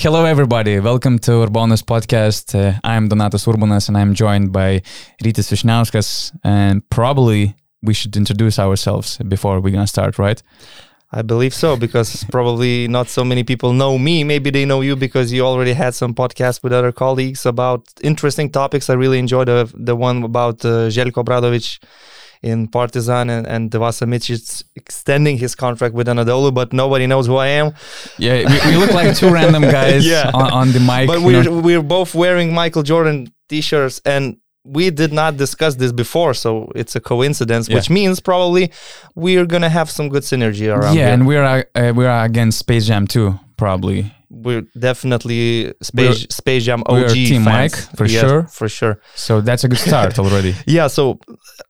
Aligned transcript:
Hello, 0.00 0.24
everybody. 0.24 0.78
Welcome 0.78 1.18
to 1.18 1.32
Urbonus 1.44 1.82
podcast. 1.82 2.54
Uh, 2.54 2.78
I'm 2.84 3.08
Donatas 3.08 3.48
Urbonas 3.48 3.88
and 3.88 3.98
I'm 3.98 4.14
joined 4.14 4.52
by 4.52 4.80
Rytis 5.24 5.50
Vyšniauskas. 5.50 6.38
And 6.44 6.88
probably 6.88 7.56
we 7.82 7.94
should 7.94 8.16
introduce 8.16 8.60
ourselves 8.60 9.18
before 9.26 9.58
we're 9.60 9.72
going 9.72 9.82
to 9.82 9.88
start, 9.88 10.16
right? 10.16 10.40
I 11.10 11.22
believe 11.22 11.52
so 11.52 11.76
because 11.76 12.22
probably 12.30 12.86
not 12.86 13.08
so 13.08 13.24
many 13.24 13.42
people 13.42 13.72
know 13.72 13.98
me. 13.98 14.22
Maybe 14.22 14.50
they 14.50 14.64
know 14.64 14.82
you 14.82 14.94
because 14.94 15.32
you 15.32 15.44
already 15.44 15.72
had 15.72 15.96
some 15.96 16.14
podcasts 16.14 16.62
with 16.62 16.72
other 16.72 16.92
colleagues 16.92 17.44
about 17.44 17.88
interesting 18.00 18.52
topics. 18.52 18.88
I 18.88 18.94
really 18.94 19.18
enjoyed 19.18 19.48
the 19.48 19.68
the 19.74 19.96
one 19.96 20.22
about 20.22 20.64
uh, 20.64 20.86
Željko 20.90 21.24
Obradović 21.24 21.80
in 22.42 22.68
Partizan 22.68 23.30
and, 23.30 23.46
and 23.46 23.72
Vasa 23.72 24.06
Micic 24.06 24.64
extending 24.76 25.38
his 25.38 25.54
contract 25.54 25.94
with 25.94 26.06
Anadolu, 26.06 26.52
but 26.52 26.72
nobody 26.72 27.06
knows 27.06 27.26
who 27.26 27.36
I 27.36 27.48
am. 27.48 27.72
Yeah, 28.18 28.44
we, 28.48 28.72
we 28.72 28.76
look 28.76 28.92
like 28.92 29.16
two 29.16 29.30
random 29.30 29.62
guys 29.78 30.06
yeah. 30.06 30.30
on, 30.34 30.52
on, 30.52 30.72
the 30.72 30.80
mic. 30.80 31.06
But 31.06 31.22
we're, 31.22 31.50
we're 31.50 31.82
both 31.82 32.14
wearing 32.14 32.54
Michael 32.54 32.82
Jordan 32.82 33.32
t-shirts 33.48 34.00
and 34.04 34.36
we 34.64 34.90
did 34.90 35.12
not 35.12 35.36
discuss 35.36 35.76
this 35.76 35.92
before, 35.92 36.34
so 36.34 36.70
it's 36.74 36.94
a 36.94 37.00
coincidence, 37.00 37.68
yeah. 37.68 37.76
which 37.76 37.88
means 37.88 38.20
probably 38.20 38.70
we're 39.14 39.46
gonna 39.46 39.68
have 39.68 39.90
some 39.90 40.08
good 40.08 40.22
synergy 40.22 40.68
around. 40.74 40.94
Yeah, 40.94 41.06
here. 41.06 41.14
and 41.14 41.26
we're 41.26 41.64
uh, 41.74 41.92
we're 41.94 42.24
against 42.24 42.58
Space 42.58 42.86
Jam 42.86 43.06
too, 43.06 43.38
probably. 43.56 44.12
We're 44.30 44.62
definitely 44.78 45.72
Space, 45.82 46.22
we're, 46.22 46.26
Space 46.30 46.64
Jam 46.64 46.82
OG 46.86 46.92
we're 46.92 47.08
Team 47.08 47.44
fans. 47.44 47.46
Mike 47.46 47.96
for 47.96 48.08
sure, 48.08 48.42
for 48.44 48.68
sure. 48.68 49.00
So 49.14 49.40
that's 49.40 49.64
a 49.64 49.68
good 49.68 49.78
start 49.78 50.18
already. 50.24 50.54
yeah, 50.66 50.88
so 50.88 51.18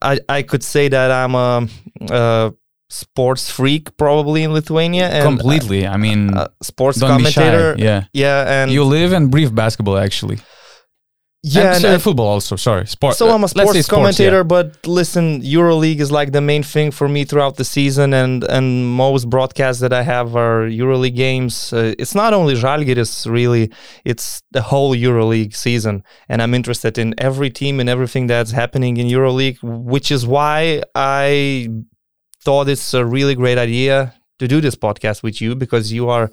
I 0.01 0.19
I 0.27 0.41
could 0.43 0.63
say 0.63 0.89
that 0.89 1.11
I'm 1.11 1.35
a. 1.35 1.67
a 2.11 2.53
sports 2.91 3.51
freak 3.51 3.95
probably 3.97 4.41
in 4.41 4.51
Lithuania 4.51 5.07
and 5.09 5.23
completely 5.23 5.85
I 5.85 5.95
mean 5.97 6.33
uh, 6.35 6.41
uh, 6.41 6.47
sports 6.63 6.99
commentator 6.99 7.75
yeah 7.77 8.05
yeah 8.13 8.63
and 8.63 8.71
you 8.71 8.83
live 8.83 9.13
and 9.13 9.29
breathe 9.29 9.53
basketball 9.53 9.97
actually 9.99 10.39
yeah, 11.41 11.75
and, 11.75 11.85
and 11.85 12.01
football 12.01 12.27
also. 12.27 12.57
Sorry, 12.57 12.85
sport. 12.85 13.15
So 13.15 13.29
I'm 13.29 13.43
a 13.45 13.47
sports, 13.47 13.69
sports 13.71 13.87
commentator, 13.87 14.37
yeah. 14.37 14.43
but 14.43 14.85
listen, 14.85 15.41
EuroLeague 15.41 16.01
is 16.01 16.11
like 16.11 16.33
the 16.33 16.41
main 16.41 16.63
thing 16.63 16.91
for 16.91 17.07
me 17.07 17.23
throughout 17.23 17.55
the 17.55 17.63
season, 17.63 18.13
and 18.13 18.43
and 18.43 18.85
most 18.85 19.29
broadcasts 19.29 19.79
that 19.81 19.93
I 19.93 20.03
have 20.03 20.35
are 20.35 20.63
EuroLeague 20.63 21.15
games. 21.15 21.71
Uh, 21.71 21.93
it's 21.97 22.13
not 22.13 22.33
only 22.33 22.55
Žalgiris, 22.55 23.31
really; 23.31 23.71
it's 24.03 24.41
the 24.51 24.61
whole 24.61 24.93
EuroLeague 24.93 25.55
season, 25.55 26.03
and 26.27 26.41
I'm 26.41 26.53
interested 26.53 26.97
in 26.97 27.15
every 27.17 27.49
team 27.49 27.79
and 27.79 27.87
everything 27.87 28.27
that's 28.27 28.51
happening 28.51 28.97
in 28.97 29.07
EuroLeague, 29.07 29.59
which 29.63 30.11
is 30.11 30.27
why 30.27 30.83
I 30.93 31.69
thought 32.43 32.67
it's 32.67 32.93
a 32.93 33.05
really 33.05 33.35
great 33.35 33.57
idea 33.57 34.13
to 34.39 34.47
do 34.47 34.59
this 34.59 34.75
podcast 34.75 35.23
with 35.23 35.41
you 35.41 35.55
because 35.55 35.93
you 35.93 36.09
are 36.09 36.31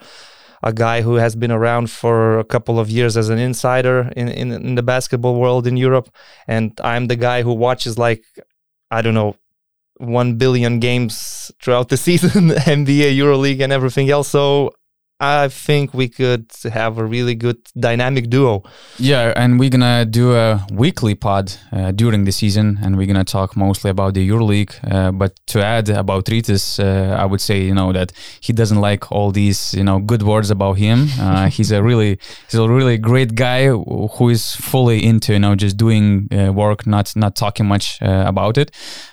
a 0.67 0.73
guy 0.73 1.01
who 1.01 1.15
has 1.15 1.37
been 1.37 1.53
around 1.53 1.89
for 1.91 2.41
a 2.41 2.45
couple 2.45 2.81
of 2.81 2.91
years 2.91 3.17
as 3.17 3.29
an 3.29 3.39
insider 3.39 4.11
in, 4.17 4.29
in, 4.29 4.51
in 4.51 4.75
the 4.75 4.83
basketball 4.83 5.39
world 5.39 5.65
in 5.65 5.77
Europe. 5.77 6.09
And 6.49 6.73
I'm 6.83 7.07
the 7.07 7.15
guy 7.15 7.43
who 7.43 7.53
watches 7.53 7.97
like, 7.97 8.25
I 8.91 9.01
don't 9.01 9.15
know, 9.15 9.37
1 9.99 10.35
billion 10.39 10.81
games 10.81 11.53
throughout 11.63 11.89
the 11.89 11.97
season, 12.09 12.49
NBA, 12.49 13.17
EuroLeague, 13.17 13.63
and 13.63 13.73
everything 13.73 14.11
else. 14.11 14.27
So 14.27 14.75
I 15.19 15.49
think 15.49 15.95
we 15.95 16.09
could 16.09 16.51
have 16.65 16.99
a 16.99 17.05
really 17.05 17.35
good 17.35 17.57
dynamic 17.79 18.29
duo. 18.29 18.65
Yeah, 18.99 19.33
and 19.35 19.59
we're 19.59 19.71
gonna 19.71 20.05
do 20.05 20.35
a 20.35 20.67
weekly 20.71 21.15
pod 21.15 21.55
uh, 21.73 21.93
during 21.93 22.25
the 22.25 22.33
season, 22.33 22.79
and 22.83 22.99
we're 22.99 23.07
gonna 23.07 23.25
talk 23.25 23.57
mostly 23.57 23.91
about 23.91 24.13
the 24.13 24.29
EuroLeague. 24.29 24.75
Uh, 24.93 25.13
but 25.13 25.41
to 25.47 25.65
add 25.65 25.89
about 25.89 26.27
Rytis, 26.27 26.79
uh, 26.79 27.17
I 27.17 27.25
would 27.25 27.41
say 27.41 27.63
you 27.63 27.73
know 27.73 27.95
that 27.95 28.13
he 28.41 28.53
doesn't 28.53 28.79
like 28.79 29.11
all 29.11 29.31
these 29.33 29.73
you 29.73 29.85
know 29.85 30.01
good 30.01 30.23
words 30.23 30.51
about 30.51 30.75
him. 30.75 31.09
Uh, 31.19 31.49
he's 31.57 31.73
a 31.73 31.83
really 31.83 32.19
he's 32.51 32.61
a 32.61 32.69
really 32.69 32.99
great 32.99 33.35
guy 33.35 33.69
who 33.69 34.29
is 34.29 34.55
fully 34.57 35.03
into 35.03 35.33
you 35.33 35.39
know 35.39 35.55
just 35.55 35.79
doing 35.79 36.29
uh, 36.31 36.53
work, 36.53 36.87
not 36.87 37.17
not 37.17 37.37
talking 37.37 37.65
much 37.65 38.03
uh, 38.03 38.25
about 38.27 38.59
it. 38.59 38.71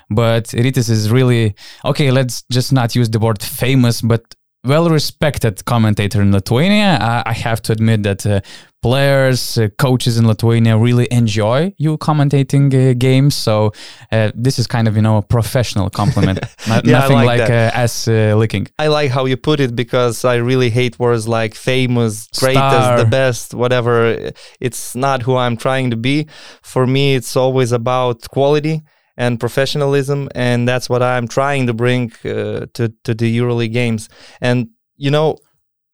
But 0.09 0.48
Rytis 0.48 0.90
is 0.90 1.09
really 1.09 1.56
okay. 1.85 2.12
Let's 2.12 2.44
just 2.52 2.74
not 2.74 2.94
use 2.94 3.09
the 3.09 3.20
word 3.20 3.41
famous, 3.41 4.02
but 4.02 4.35
well 4.63 4.90
respected 4.90 5.66
commentator 5.66 6.22
in 6.22 6.31
Lithuania. 6.31 6.97
I, 7.01 7.24
I 7.25 7.34
have 7.34 7.62
to 7.63 7.74
admit 7.74 8.03
that 8.03 8.25
uh, 8.25 8.41
players, 8.81 9.57
uh, 9.57 9.69
coaches 9.78 10.18
in 10.18 10.28
Lithuania 10.28 10.78
really 10.78 11.07
enjoy 11.12 11.74
you 11.78 11.97
commentating 11.97 12.73
uh, 12.73 12.94
games. 12.94 13.35
So 13.35 13.73
uh, 14.12 14.31
this 14.35 14.59
is 14.59 14.68
kind 14.68 14.88
of 14.88 14.96
you 14.96 15.02
know 15.02 15.18
a 15.18 15.22
professional 15.22 15.90
compliment, 15.90 16.40
Not, 16.68 16.85
yeah, 16.85 17.00
nothing 17.00 17.18
like, 17.18 17.40
like 17.40 17.50
ass 17.50 18.07
uh, 18.07 18.35
licking. 18.38 18.68
I 18.79 18.88
like 18.88 19.12
how 19.12 19.25
you 19.25 19.38
put 19.38 19.59
it 19.59 19.75
because 19.75 20.23
I 20.23 20.35
really 20.35 20.69
hate 20.69 20.97
words 21.00 21.28
like 21.28 21.56
famous, 21.56 22.28
greatest, 22.40 22.57
Star. 22.57 22.97
the 22.97 23.09
best, 23.09 23.53
whatever. 23.53 24.31
It's 24.59 24.96
not 24.96 25.23
who 25.23 25.35
I'm 25.35 25.57
trying 25.57 25.91
to 25.91 25.97
be. 25.97 26.28
For 26.62 26.88
me, 26.88 27.16
it's 27.16 27.35
always 27.35 27.72
about 27.72 28.29
quality 28.29 28.84
and 29.18 29.40
professionalism, 29.40 30.29
and 30.34 30.68
that's 30.68 30.90
what 30.90 31.03
I'm 31.03 31.28
trying 31.28 31.68
to 31.68 31.74
bring 31.74 32.12
uh, 32.25 32.68
to 32.74 32.94
to 33.03 33.13
the 33.13 33.38
EuroLeague 33.38 33.74
games. 33.74 34.09
And 34.41 34.69
you 34.97 35.12
know, 35.12 35.38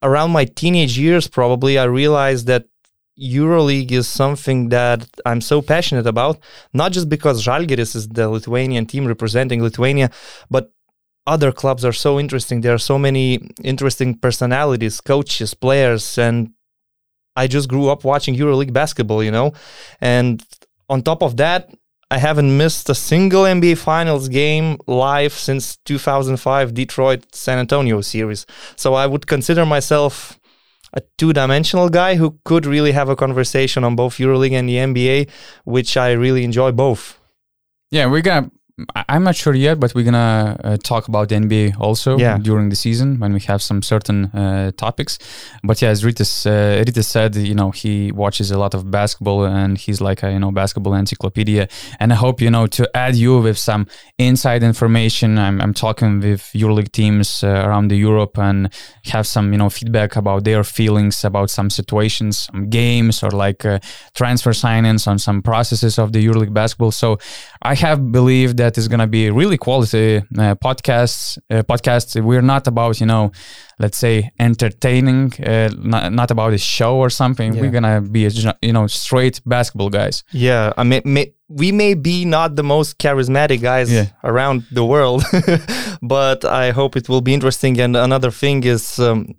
around 0.02 0.30
my 0.30 0.44
teenage 0.44 0.98
years, 0.98 1.28
probably 1.28 1.78
I 1.78 1.84
realized 1.84 2.46
that 2.46 2.66
EuroLeague 3.20 3.92
is 3.92 4.08
something 4.08 4.70
that 4.70 5.06
I'm 5.26 5.40
so 5.40 5.60
passionate 5.60 6.06
about, 6.06 6.38
not 6.72 6.92
just 6.92 7.08
because 7.08 7.44
Žalgiris 7.44 7.94
is 7.94 8.08
the 8.08 8.28
Lithuanian 8.28 8.86
team 8.86 9.06
representing 9.06 9.62
Lithuania, 9.62 10.10
but 10.48 10.72
other 11.26 11.52
clubs 11.52 11.84
are 11.84 11.92
so 11.92 12.18
interesting. 12.18 12.62
There 12.62 12.74
are 12.74 12.78
so 12.78 12.98
many 12.98 13.50
interesting 13.62 14.14
personalities, 14.14 15.00
coaches, 15.00 15.52
players, 15.52 16.16
and 16.16 16.50
I 17.36 17.46
just 17.46 17.68
grew 17.68 17.88
up 17.90 18.04
watching 18.04 18.34
EuroLeague 18.34 18.72
basketball, 18.72 19.22
you 19.22 19.30
know. 19.30 19.52
And 20.00 20.42
on 20.88 21.02
top 21.02 21.22
of 21.22 21.36
that, 21.36 21.70
I 22.10 22.18
haven't 22.18 22.56
missed 22.56 22.88
a 22.90 22.94
single 22.94 23.44
NBA 23.44 23.78
Finals 23.78 24.28
game 24.28 24.78
live 24.88 25.32
since 25.32 25.76
2005 25.84 26.74
Detroit 26.74 27.24
San 27.32 27.58
Antonio 27.58 28.00
series. 28.00 28.46
So 28.74 28.94
I 28.94 29.06
would 29.06 29.28
consider 29.28 29.64
myself 29.64 30.40
a 30.92 31.02
two-dimensional 31.18 31.88
guy 31.88 32.16
who 32.16 32.40
could 32.44 32.66
really 32.66 32.90
have 32.92 33.08
a 33.08 33.14
conversation 33.14 33.84
on 33.84 33.94
both 33.94 34.16
EuroLeague 34.16 34.52
and 34.52 34.68
the 34.68 34.74
NBA, 34.74 35.30
which 35.64 35.96
I 35.96 36.10
really 36.10 36.42
enjoy 36.42 36.72
both. 36.72 37.20
Yeah, 37.92 38.06
we're 38.06 38.22
gonna 38.22 38.50
I'm 39.08 39.24
not 39.24 39.36
sure 39.36 39.54
yet, 39.54 39.80
but 39.80 39.94
we're 39.94 40.04
gonna 40.04 40.58
uh, 40.62 40.76
talk 40.82 41.08
about 41.08 41.28
the 41.28 41.36
NBA 41.36 41.80
also 41.80 42.18
yeah. 42.18 42.38
during 42.38 42.68
the 42.68 42.76
season 42.76 43.18
when 43.18 43.32
we 43.32 43.40
have 43.40 43.62
some 43.62 43.82
certain 43.82 44.26
uh, 44.26 44.72
topics. 44.76 45.18
But 45.62 45.80
yeah, 45.82 45.90
as 45.90 46.04
Rytis, 46.04 46.46
uh, 46.46 46.84
Rytis 46.84 47.04
said, 47.04 47.36
you 47.36 47.54
know, 47.54 47.70
he 47.70 48.12
watches 48.12 48.50
a 48.50 48.58
lot 48.58 48.74
of 48.74 48.90
basketball 48.90 49.44
and 49.44 49.78
he's 49.78 50.00
like 50.00 50.22
a 50.22 50.32
you 50.32 50.38
know 50.38 50.50
basketball 50.50 50.94
encyclopedia. 50.94 51.68
And 51.98 52.12
I 52.12 52.16
hope 52.16 52.40
you 52.40 52.50
know 52.50 52.66
to 52.68 52.88
add 52.94 53.16
you 53.16 53.38
with 53.40 53.58
some 53.58 53.86
inside 54.18 54.62
information. 54.62 55.38
I'm, 55.38 55.60
I'm 55.60 55.74
talking 55.74 56.20
with 56.20 56.42
EuroLeague 56.54 56.92
teams 56.92 57.42
uh, 57.42 57.48
around 57.66 57.88
the 57.88 57.96
Europe 57.96 58.38
and 58.38 58.72
have 59.06 59.26
some 59.26 59.52
you 59.52 59.58
know 59.58 59.70
feedback 59.70 60.16
about 60.16 60.44
their 60.44 60.64
feelings 60.64 61.24
about 61.24 61.50
some 61.50 61.70
situations, 61.70 62.38
some 62.38 62.68
games, 62.70 63.22
or 63.22 63.30
like 63.30 63.64
uh, 63.64 63.78
transfer 64.14 64.50
signings 64.50 65.06
on 65.06 65.18
some 65.18 65.42
processes 65.42 65.98
of 65.98 66.12
the 66.12 66.24
EuroLeague 66.24 66.54
basketball. 66.54 66.90
So 66.90 67.18
I 67.62 67.74
have 67.74 68.10
believed 68.10 68.56
that 68.56 68.78
it's 68.78 68.88
going 68.88 69.00
to 69.00 69.06
be 69.06 69.30
really 69.30 69.58
quality 69.58 70.16
uh, 70.16 70.54
podcasts. 70.64 71.38
Uh, 71.50 71.62
podcasts. 71.62 72.20
We're 72.22 72.42
not 72.42 72.66
about 72.66 73.00
you 73.00 73.06
know, 73.06 73.32
let's 73.78 73.98
say 73.98 74.30
entertaining, 74.38 75.32
uh, 75.44 75.70
not, 75.76 76.12
not 76.12 76.30
about 76.30 76.54
a 76.54 76.58
show 76.58 76.96
or 76.96 77.10
something. 77.10 77.52
Yeah. 77.52 77.60
We're 77.60 77.70
gonna 77.70 78.00
be 78.00 78.28
you 78.62 78.72
know 78.72 78.86
straight 78.86 79.40
basketball 79.44 79.90
guys. 79.90 80.24
Yeah, 80.32 80.72
I 80.76 80.84
mean. 80.84 81.02
May, 81.04 81.34
we 81.50 81.72
may 81.72 81.94
be 81.94 82.24
not 82.24 82.54
the 82.54 82.62
most 82.62 82.98
charismatic 82.98 83.60
guys 83.60 83.92
yeah. 83.92 84.06
around 84.22 84.62
the 84.70 84.84
world, 84.84 85.24
but 86.02 86.44
I 86.44 86.70
hope 86.70 86.96
it 86.96 87.08
will 87.08 87.20
be 87.20 87.34
interesting. 87.34 87.78
And 87.80 87.96
another 87.96 88.30
thing 88.30 88.62
is, 88.62 89.00
um, 89.00 89.34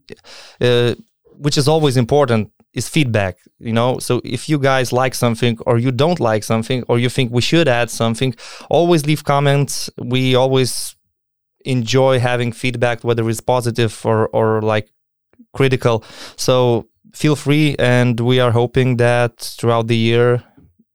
uh, 0.59 0.95
which 1.37 1.57
is 1.57 1.69
always 1.69 1.95
important, 1.95 2.51
is 2.73 2.87
feedback 2.87 3.37
you 3.61 3.71
know? 3.71 3.99
So 3.99 4.21
if 4.23 4.49
you 4.49 4.57
guys 4.57 4.91
like 4.91 5.15
something 5.15 5.57
or 5.65 5.77
you 5.77 5.91
don't 5.91 6.19
like 6.19 6.43
something 6.43 6.83
or 6.87 6.97
you 6.99 7.09
think 7.09 7.31
we 7.31 7.41
should 7.41 7.67
add 7.67 7.89
something 7.89 8.35
always 8.69 9.05
leave 9.05 9.23
comments. 9.23 9.89
We 9.97 10.35
always 10.35 10.95
enjoy 11.63 12.19
having 12.19 12.51
feedback 12.51 13.03
whether 13.03 13.29
it's 13.29 13.39
positive 13.39 13.93
or 14.05 14.27
or 14.29 14.61
like 14.61 14.89
critical. 15.53 16.03
So 16.35 16.87
feel 17.13 17.35
free 17.35 17.75
and 17.77 18.19
we 18.19 18.39
are 18.39 18.51
hoping 18.51 18.97
that 18.97 19.37
throughout 19.37 19.87
the 19.87 19.97
year 19.97 20.43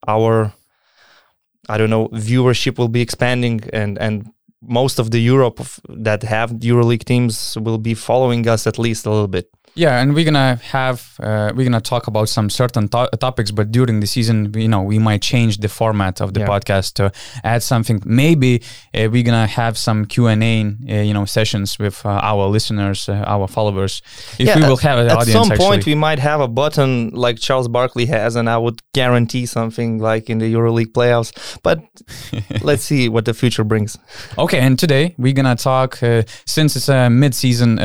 our 0.09 0.53
i 1.69 1.77
don't 1.77 1.91
know 1.91 2.09
viewership 2.09 2.79
will 2.79 2.89
be 2.89 3.03
expanding 3.03 3.61
and 3.75 3.99
and 3.99 4.31
most 4.63 4.99
of 4.99 5.11
the 5.11 5.21
europe 5.21 5.61
that 5.91 6.23
have 6.23 6.53
euroleague 6.53 7.05
teams 7.05 7.59
will 7.61 7.77
be 7.77 7.93
following 7.93 8.49
us 8.49 8.67
at 8.67 8.79
least 8.79 9.05
a 9.05 9.11
little 9.11 9.29
bit 9.29 9.51
Yeah, 9.77 10.01
and 10.01 10.15
we're 10.15 10.25
gonna 10.25 10.59
have 10.71 11.21
uh, 11.21 11.53
we're 11.55 11.65
gonna 11.65 11.83
talk 11.83 12.07
about 12.07 12.31
some 12.31 12.49
certain 12.49 12.89
to- 12.89 13.11
topics, 13.21 13.51
but 13.51 13.71
during 13.71 14.01
the 14.01 14.07
season, 14.07 14.51
you 14.57 14.69
know, 14.69 14.83
we 14.83 14.99
might 14.99 15.21
change 15.21 15.59
the 15.59 15.69
format 15.69 16.23
of 16.23 16.33
the 16.33 16.41
yeah. 16.41 16.47
podcast 16.47 16.95
to 16.95 17.13
add 17.45 17.63
something. 17.63 18.03
Maybe 18.07 18.63
uh, 18.95 19.09
we're 19.11 19.23
gonna 19.23 19.47
have 19.47 19.77
some 19.77 20.07
Q 20.07 20.29
and 20.29 20.43
A, 20.43 20.63
uh, 20.63 21.03
you 21.03 21.13
know, 21.13 21.27
sessions 21.27 21.79
with 21.79 22.07
uh, 22.07 22.09
our 22.09 22.47
listeners, 22.47 23.07
uh, 23.07 23.23
our 23.27 23.47
followers. 23.47 24.01
If 24.39 24.47
yeah, 24.47 24.57
we 24.57 24.63
will 24.63 24.79
have 24.79 24.99
an 24.99 25.09
at 25.09 25.19
audience, 25.19 25.33
some 25.33 25.53
actually. 25.53 25.67
point 25.67 25.85
we 25.85 25.95
might 25.95 26.21
have 26.21 26.41
a 26.41 26.49
button 26.49 27.11
like 27.11 27.39
Charles 27.39 27.69
Barkley 27.69 28.07
has, 28.07 28.35
and 28.35 28.49
I 28.49 28.57
would 28.57 28.81
guarantee 28.95 29.45
something 29.45 29.99
like 29.99 30.31
in 30.31 30.39
the 30.39 30.55
EuroLeague 30.55 30.93
playoffs. 30.93 31.59
But 31.63 31.85
let's 32.63 32.85
see 32.85 33.11
what 33.11 33.27
the 33.27 33.35
future 33.35 33.63
brings. 33.63 33.99
Okay, 34.39 34.59
and 34.59 34.79
today 34.79 35.15
we're 35.19 35.35
gonna 35.35 35.55
talk 35.55 36.03
uh, 36.03 36.23
since 36.47 36.77
it's 36.77 36.89
a 36.89 37.11
mid-season 37.11 37.79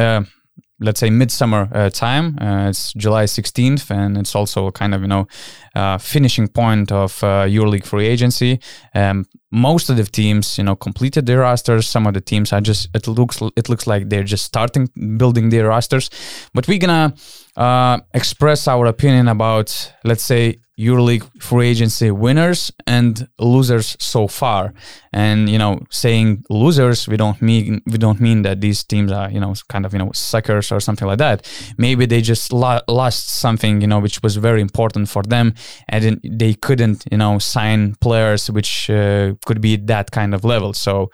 let's 0.81 0.99
say 0.99 1.09
midsummer 1.09 1.69
uh, 1.71 1.89
time. 1.89 2.37
Uh, 2.41 2.69
it's 2.69 2.91
July 2.93 3.25
16th, 3.25 3.89
and 3.91 4.17
it's 4.17 4.35
also 4.35 4.71
kind 4.71 4.93
of 4.93 5.01
you 5.01 5.07
know 5.07 5.27
uh, 5.75 5.97
finishing 5.97 6.47
point 6.47 6.91
of 6.91 7.23
uh, 7.23 7.45
EuroLeague 7.45 7.85
free 7.85 8.07
agency. 8.07 8.59
Um, 8.93 9.25
most 9.51 9.89
of 9.89 9.97
the 9.97 10.03
teams, 10.03 10.57
you 10.57 10.63
know, 10.63 10.75
completed 10.75 11.25
their 11.25 11.39
rosters. 11.39 11.87
Some 11.87 12.07
of 12.07 12.13
the 12.13 12.21
teams 12.21 12.51
are 12.51 12.61
just 12.61 12.89
it 12.93 13.07
looks 13.07 13.41
it 13.55 13.69
looks 13.69 13.87
like 13.87 14.09
they're 14.09 14.23
just 14.23 14.45
starting 14.45 14.89
building 15.17 15.49
their 15.49 15.67
rosters. 15.67 16.09
But 16.53 16.67
we're 16.67 16.79
gonna 16.79 17.13
uh, 17.55 17.99
express 18.13 18.67
our 18.67 18.87
opinion 18.87 19.27
about 19.27 19.93
let's 20.03 20.25
say 20.25 20.57
EuroLeague 20.81 21.41
free 21.41 21.67
agency 21.67 22.09
winners 22.11 22.71
and 22.87 23.27
losers 23.39 23.95
so 23.99 24.27
far. 24.27 24.73
And 25.13 25.49
you 25.49 25.57
know, 25.57 25.79
saying 25.89 26.43
losers, 26.49 27.07
we 27.07 27.17
don't 27.17 27.41
mean 27.41 27.81
we 27.85 27.97
don't 27.97 28.19
mean 28.19 28.41
that 28.43 28.61
these 28.61 28.83
teams 28.83 29.11
are 29.11 29.29
you 29.29 29.39
know 29.39 29.53
kind 29.69 29.85
of 29.85 29.93
you 29.93 29.99
know 29.99 30.11
suckers 30.13 30.71
or 30.71 30.79
something 30.79 31.07
like 31.07 31.19
that. 31.19 31.47
Maybe 31.77 32.05
they 32.05 32.21
just 32.21 32.51
lo- 32.51 32.81
lost 32.87 33.29
something 33.29 33.81
you 33.81 33.87
know 33.87 33.99
which 33.99 34.23
was 34.23 34.35
very 34.37 34.61
important 34.61 35.09
for 35.09 35.23
them, 35.23 35.53
and 35.89 36.19
they 36.23 36.53
couldn't 36.53 37.05
you 37.11 37.17
know 37.17 37.39
sign 37.39 37.95
players 38.01 38.49
which 38.49 38.89
uh, 38.89 39.33
could 39.45 39.61
be 39.61 39.75
that 39.75 40.11
kind 40.11 40.33
of 40.33 40.43
level. 40.43 40.73
So 40.73 41.11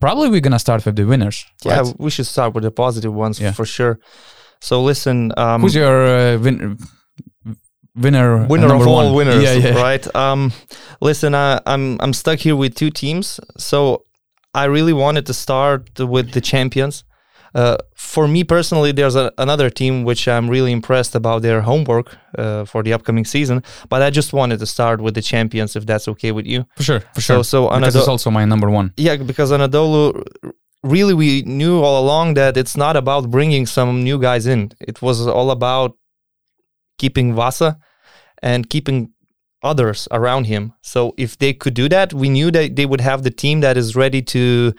probably 0.00 0.28
we're 0.30 0.40
gonna 0.40 0.58
start 0.58 0.84
with 0.84 0.96
the 0.96 1.04
winners. 1.04 1.44
Right? 1.64 1.84
Yeah, 1.84 1.92
we 1.98 2.10
should 2.10 2.26
start 2.26 2.54
with 2.54 2.64
the 2.64 2.70
positive 2.70 3.12
ones 3.12 3.40
yeah. 3.40 3.52
for 3.52 3.66
sure. 3.66 3.98
So 4.60 4.82
listen, 4.82 5.32
um, 5.36 5.62
who's 5.62 5.74
your 5.74 6.06
uh, 6.06 6.38
win- 6.38 6.78
winner 8.00 8.46
winner 8.46 8.74
of 8.74 8.86
all 8.86 9.06
one. 9.06 9.14
winners 9.14 9.42
yeah, 9.42 9.54
yeah. 9.54 9.82
right 9.82 10.14
um 10.16 10.52
listen 11.00 11.34
I, 11.34 11.60
i'm 11.66 12.00
i'm 12.00 12.12
stuck 12.12 12.38
here 12.38 12.56
with 12.56 12.74
two 12.74 12.90
teams 12.90 13.40
so 13.56 14.04
i 14.54 14.64
really 14.64 14.92
wanted 14.92 15.26
to 15.26 15.34
start 15.34 15.98
with 15.98 16.32
the 16.32 16.40
champions 16.40 17.04
uh, 17.54 17.76
for 17.94 18.28
me 18.28 18.44
personally, 18.44 18.92
there's 18.92 19.16
a, 19.16 19.32
another 19.38 19.70
team 19.70 20.04
which 20.04 20.28
I'm 20.28 20.48
really 20.48 20.72
impressed 20.72 21.14
about 21.14 21.42
their 21.42 21.62
homework 21.62 22.16
uh, 22.38 22.64
for 22.64 22.82
the 22.82 22.92
upcoming 22.92 23.24
season. 23.24 23.62
But 23.88 24.02
I 24.02 24.10
just 24.10 24.32
wanted 24.32 24.60
to 24.60 24.66
start 24.66 25.00
with 25.00 25.14
the 25.14 25.22
champions, 25.22 25.74
if 25.76 25.86
that's 25.86 26.06
okay 26.08 26.32
with 26.32 26.46
you. 26.46 26.66
For 26.76 26.82
sure, 26.82 27.00
for 27.14 27.20
sure. 27.20 27.36
So, 27.44 27.68
so 27.68 27.76
because 27.76 27.96
it's 27.96 28.08
also 28.08 28.30
my 28.30 28.44
number 28.44 28.70
one. 28.70 28.92
Yeah, 28.96 29.16
because 29.16 29.50
Anadolu, 29.50 30.24
really, 30.84 31.14
we 31.14 31.42
knew 31.42 31.80
all 31.80 32.02
along 32.02 32.34
that 32.34 32.56
it's 32.56 32.76
not 32.76 32.96
about 32.96 33.30
bringing 33.30 33.66
some 33.66 34.04
new 34.04 34.18
guys 34.20 34.46
in. 34.46 34.70
It 34.80 35.02
was 35.02 35.26
all 35.26 35.50
about 35.50 35.96
keeping 36.98 37.34
Vasa 37.34 37.78
and 38.42 38.68
keeping 38.68 39.12
others 39.62 40.08
around 40.10 40.44
him. 40.44 40.72
So 40.82 41.14
if 41.16 41.38
they 41.38 41.52
could 41.52 41.74
do 41.74 41.88
that, 41.88 42.12
we 42.12 42.28
knew 42.28 42.50
that 42.50 42.76
they 42.76 42.86
would 42.86 43.00
have 43.00 43.22
the 43.22 43.30
team 43.30 43.60
that 43.60 43.76
is 43.76 43.94
ready 43.94 44.22
to 44.22 44.72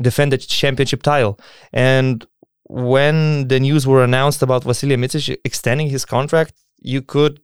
defend 0.00 0.32
the 0.32 0.38
championship 0.38 1.02
title. 1.02 1.38
And 1.72 2.24
when 2.64 3.48
the 3.48 3.60
news 3.60 3.86
were 3.86 4.04
announced 4.04 4.42
about 4.42 4.64
Vasilije 4.64 4.98
Micic 4.98 5.36
extending 5.44 5.88
his 5.88 6.04
contract, 6.04 6.54
you 6.78 7.02
could 7.02 7.40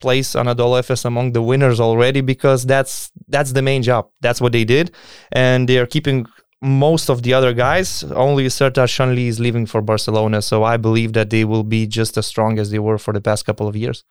place 0.00 0.34
Anadolu 0.34 0.80
Efes 0.80 1.04
among 1.04 1.32
the 1.32 1.42
winners 1.42 1.80
already 1.80 2.20
because 2.20 2.64
that's 2.64 3.10
that's 3.28 3.52
the 3.52 3.62
main 3.62 3.82
job. 3.82 4.08
That's 4.20 4.40
what 4.40 4.52
they 4.52 4.64
did, 4.64 4.94
and 5.32 5.68
they 5.68 5.78
are 5.78 5.86
keeping 5.86 6.26
most 6.62 7.10
of 7.10 7.22
the 7.22 7.34
other 7.34 7.52
guys, 7.52 8.02
only 8.04 8.46
Sertac 8.46 8.88
Sanli 8.88 9.26
is 9.26 9.38
leaving 9.38 9.66
for 9.66 9.82
Barcelona. 9.82 10.40
So 10.40 10.64
I 10.64 10.76
believe 10.76 11.12
that 11.12 11.30
they 11.30 11.44
will 11.44 11.64
be 11.64 11.86
just 11.86 12.16
as 12.16 12.26
strong 12.26 12.58
as 12.58 12.70
they 12.70 12.78
were 12.78 12.98
for 12.98 13.12
the 13.12 13.20
past 13.20 13.44
couple 13.44 13.68
of 13.68 13.76
years. 13.76 14.04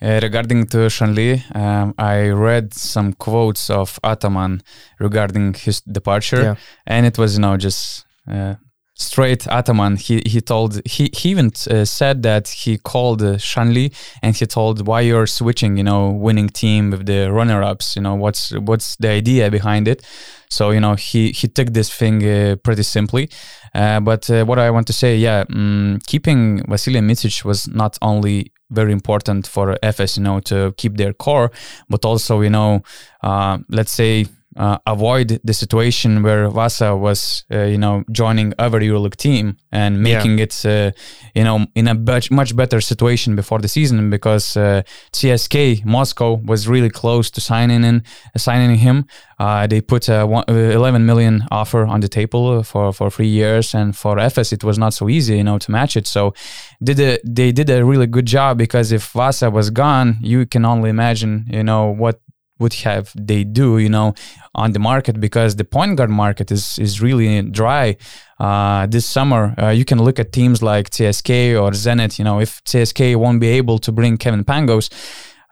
Uh, 0.00 0.18
regarding 0.22 0.66
to 0.68 0.78
Sanli, 0.88 1.42
um, 1.54 1.94
I 1.98 2.28
read 2.28 2.72
some 2.72 3.12
quotes 3.12 3.68
of 3.68 3.98
Ataman 4.02 4.62
regarding 4.98 5.54
his 5.54 5.82
departure, 5.82 6.42
yeah. 6.42 6.54
and 6.86 7.04
it 7.04 7.18
was 7.18 7.34
you 7.34 7.42
know 7.42 7.56
just 7.58 8.06
uh, 8.26 8.54
straight 9.00 9.46
Ataman. 9.48 9.96
He 9.96 10.22
he 10.26 10.40
told 10.40 10.80
he 10.84 11.10
he 11.12 11.30
even 11.30 11.50
uh, 11.70 11.84
said 11.84 12.22
that 12.22 12.48
he 12.48 12.78
called 12.78 13.22
uh, 13.22 13.38
Sanli 13.38 13.92
and 14.22 14.36
he 14.36 14.46
told 14.46 14.86
why 14.86 15.00
you're 15.00 15.26
switching, 15.26 15.76
you 15.76 15.84
know, 15.84 16.10
winning 16.10 16.48
team 16.48 16.90
with 16.90 17.06
the 17.06 17.32
runner 17.32 17.62
ups. 17.62 17.96
You 17.96 18.02
know 18.02 18.14
what's 18.14 18.52
what's 18.52 18.96
the 18.96 19.08
idea 19.08 19.50
behind 19.50 19.88
it. 19.88 20.06
So 20.50 20.70
you 20.70 20.80
know 20.80 20.94
he 20.94 21.32
he 21.32 21.48
took 21.48 21.72
this 21.72 21.90
thing 21.90 22.22
uh, 22.24 22.56
pretty 22.62 22.82
simply. 22.82 23.30
Uh, 23.74 24.00
but 24.00 24.28
uh, 24.28 24.44
what 24.44 24.58
I 24.58 24.70
want 24.70 24.86
to 24.88 24.92
say, 24.92 25.16
yeah, 25.16 25.44
um, 25.48 26.00
keeping 26.06 26.60
Vasilije 26.64 27.04
Micic 27.04 27.44
was 27.44 27.68
not 27.68 27.96
only 28.02 28.52
very 28.70 28.92
important 28.92 29.46
for 29.46 29.76
Efes 29.82 30.16
you 30.16 30.22
know, 30.22 30.40
to 30.40 30.72
keep 30.76 30.96
their 30.96 31.12
core, 31.12 31.50
but 31.88 32.04
also 32.04 32.40
you 32.40 32.50
know, 32.50 32.82
uh, 33.22 33.58
let's 33.68 33.92
say 33.92 34.26
uh, 34.56 34.78
avoid 34.86 35.40
the 35.44 35.54
situation 35.54 36.22
where 36.22 36.48
Vasa 36.48 36.96
was, 36.96 37.44
uh, 37.52 37.62
you 37.62 37.78
know, 37.78 38.02
joining 38.10 38.52
other 38.58 38.80
EuroLeague 38.80 39.16
team 39.16 39.56
and 39.70 40.02
making 40.02 40.38
yeah. 40.38 40.44
it, 40.44 40.66
uh, 40.66 40.90
you 41.34 41.44
know, 41.44 41.66
in 41.76 41.86
a 41.86 41.94
much 41.94 42.30
much 42.30 42.56
better 42.56 42.80
situation 42.80 43.36
before 43.36 43.60
the 43.60 43.68
season 43.68 44.10
because 44.10 44.56
uh, 44.56 44.82
CSKA 45.12 45.84
Moscow 45.84 46.34
was 46.34 46.66
really 46.66 46.90
close 46.90 47.30
to 47.30 47.40
signing 47.40 47.84
in 47.84 48.02
signing 48.36 48.76
him. 48.76 49.06
Uh, 49.38 49.66
they 49.66 49.80
put 49.80 50.08
a 50.08 50.26
one, 50.26 50.44
uh, 50.48 50.52
11 50.52 51.06
million 51.06 51.46
offer 51.50 51.84
on 51.86 52.00
the 52.00 52.08
table 52.08 52.62
for 52.64 52.92
for 52.92 53.08
three 53.08 53.28
years, 53.28 53.72
and 53.72 53.96
for 53.96 54.16
Efes 54.16 54.52
it 54.52 54.64
was 54.64 54.78
not 54.78 54.94
so 54.94 55.08
easy, 55.08 55.36
you 55.36 55.44
know, 55.44 55.58
to 55.58 55.70
match 55.70 55.96
it. 55.96 56.08
So 56.08 56.34
did 56.82 56.98
a, 56.98 57.18
they 57.24 57.52
did 57.52 57.70
a 57.70 57.84
really 57.84 58.08
good 58.08 58.26
job 58.26 58.58
because 58.58 58.90
if 58.90 59.12
Vasa 59.12 59.48
was 59.48 59.70
gone, 59.70 60.18
you 60.20 60.44
can 60.44 60.64
only 60.64 60.90
imagine, 60.90 61.46
you 61.48 61.62
know, 61.62 61.86
what 61.86 62.20
would 62.60 62.74
have 62.74 63.12
they 63.16 63.44
do 63.44 63.78
you 63.78 63.88
know 63.88 64.14
on 64.54 64.72
the 64.72 64.78
market 64.78 65.20
because 65.20 65.56
the 65.56 65.64
point 65.64 65.96
guard 65.96 66.10
market 66.10 66.50
is 66.50 66.78
is 66.78 67.00
really 67.00 67.42
dry 67.42 67.96
uh, 68.38 68.86
this 68.86 69.06
summer 69.06 69.54
uh, 69.60 69.68
you 69.68 69.84
can 69.84 70.02
look 70.02 70.18
at 70.18 70.32
teams 70.32 70.62
like 70.62 70.90
CSKA 70.90 71.60
or 71.60 71.70
Zenit 71.72 72.18
you 72.18 72.24
know 72.24 72.40
if 72.40 72.62
CSKA 72.64 73.16
won't 73.16 73.40
be 73.40 73.48
able 73.48 73.78
to 73.78 73.92
bring 73.92 74.16
Kevin 74.16 74.44
Pangos 74.44 74.90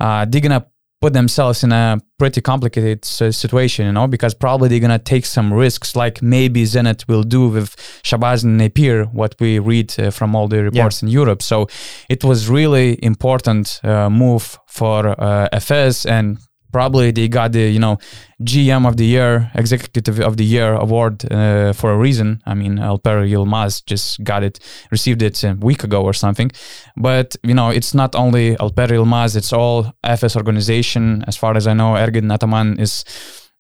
uh, 0.01 0.25
they're 0.25 0.41
gonna 0.41 0.67
put 1.01 1.13
themselves 1.13 1.63
in 1.63 1.71
a 1.71 2.01
pretty 2.19 2.41
complicated 2.41 3.05
situation, 3.05 3.87
you 3.87 3.93
know, 3.93 4.09
because 4.09 4.35
probably 4.35 4.69
they're 4.69 4.81
gonna 4.81 4.99
take 4.99 5.25
some 5.25 5.53
risks, 5.53 5.95
like 5.95 6.21
maybe 6.23 6.65
Zenit 6.65 7.07
will 7.07 7.23
do 7.23 7.49
with 7.49 7.77
Shabazz 8.03 8.43
and 8.43 8.59
Napier, 8.59 9.05
what 9.05 9.37
we 9.39 9.59
read 9.61 9.95
uh, 9.99 10.11
from 10.11 10.35
all 10.35 10.49
the 10.49 10.65
reports 10.65 11.03
yeah. 11.03 11.07
in 11.07 11.13
Europe. 11.13 11.43
So 11.43 11.69
it 12.09 12.25
was 12.25 12.49
really 12.49 13.03
important 13.03 13.81
uh, 13.85 14.11
move 14.11 14.59
for 14.67 15.09
uh, 15.21 15.49
Efes, 15.53 16.05
and 16.05 16.39
probably 16.73 17.11
they 17.11 17.29
got 17.29 17.53
the 17.53 17.71
you 17.71 17.79
know 17.79 17.99
GM 18.43 18.87
of 18.87 18.97
the 18.97 19.05
year, 19.05 19.51
executive 19.55 20.21
of 20.21 20.37
the 20.37 20.45
year 20.45 20.75
award 20.75 21.25
uh, 21.33 21.73
for 21.73 21.93
a 21.93 21.99
reason. 21.99 22.43
I 22.47 22.55
mean, 22.55 22.77
Alper 22.77 23.29
Yilmaz 23.29 23.85
just 23.85 24.23
got 24.23 24.43
it, 24.43 24.61
received 24.91 25.23
it 25.23 25.43
a 25.45 25.55
week 25.55 25.85
ago 25.85 26.03
or 26.03 26.13
something. 26.13 26.51
But 26.97 27.37
you 27.43 27.55
know, 27.55 27.71
it's 27.71 27.95
not 27.95 28.15
only 28.15 28.57
Alper 28.57 28.89
Yilmaz; 28.89 29.37
it's 29.37 29.53
all 29.53 29.93
Efes 30.05 30.37
organization. 30.37 31.25
As 31.27 31.37
far 31.37 31.57
as 31.57 31.67
I 31.67 31.75
know, 31.75 31.95
Ergin 31.95 32.33
Ataman 32.33 32.79
is. 32.79 33.05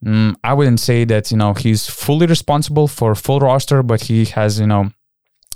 Mm, 0.04 0.36
I 0.44 0.54
wouldn't 0.54 0.78
say 0.78 1.04
that 1.06 1.32
you 1.32 1.36
know 1.36 1.54
he's 1.54 1.90
fully 1.90 2.26
responsible 2.26 2.86
for 2.86 3.16
full 3.16 3.40
roster, 3.40 3.82
but 3.82 4.02
he 4.02 4.26
has 4.26 4.60
you 4.60 4.66
know 4.68 4.92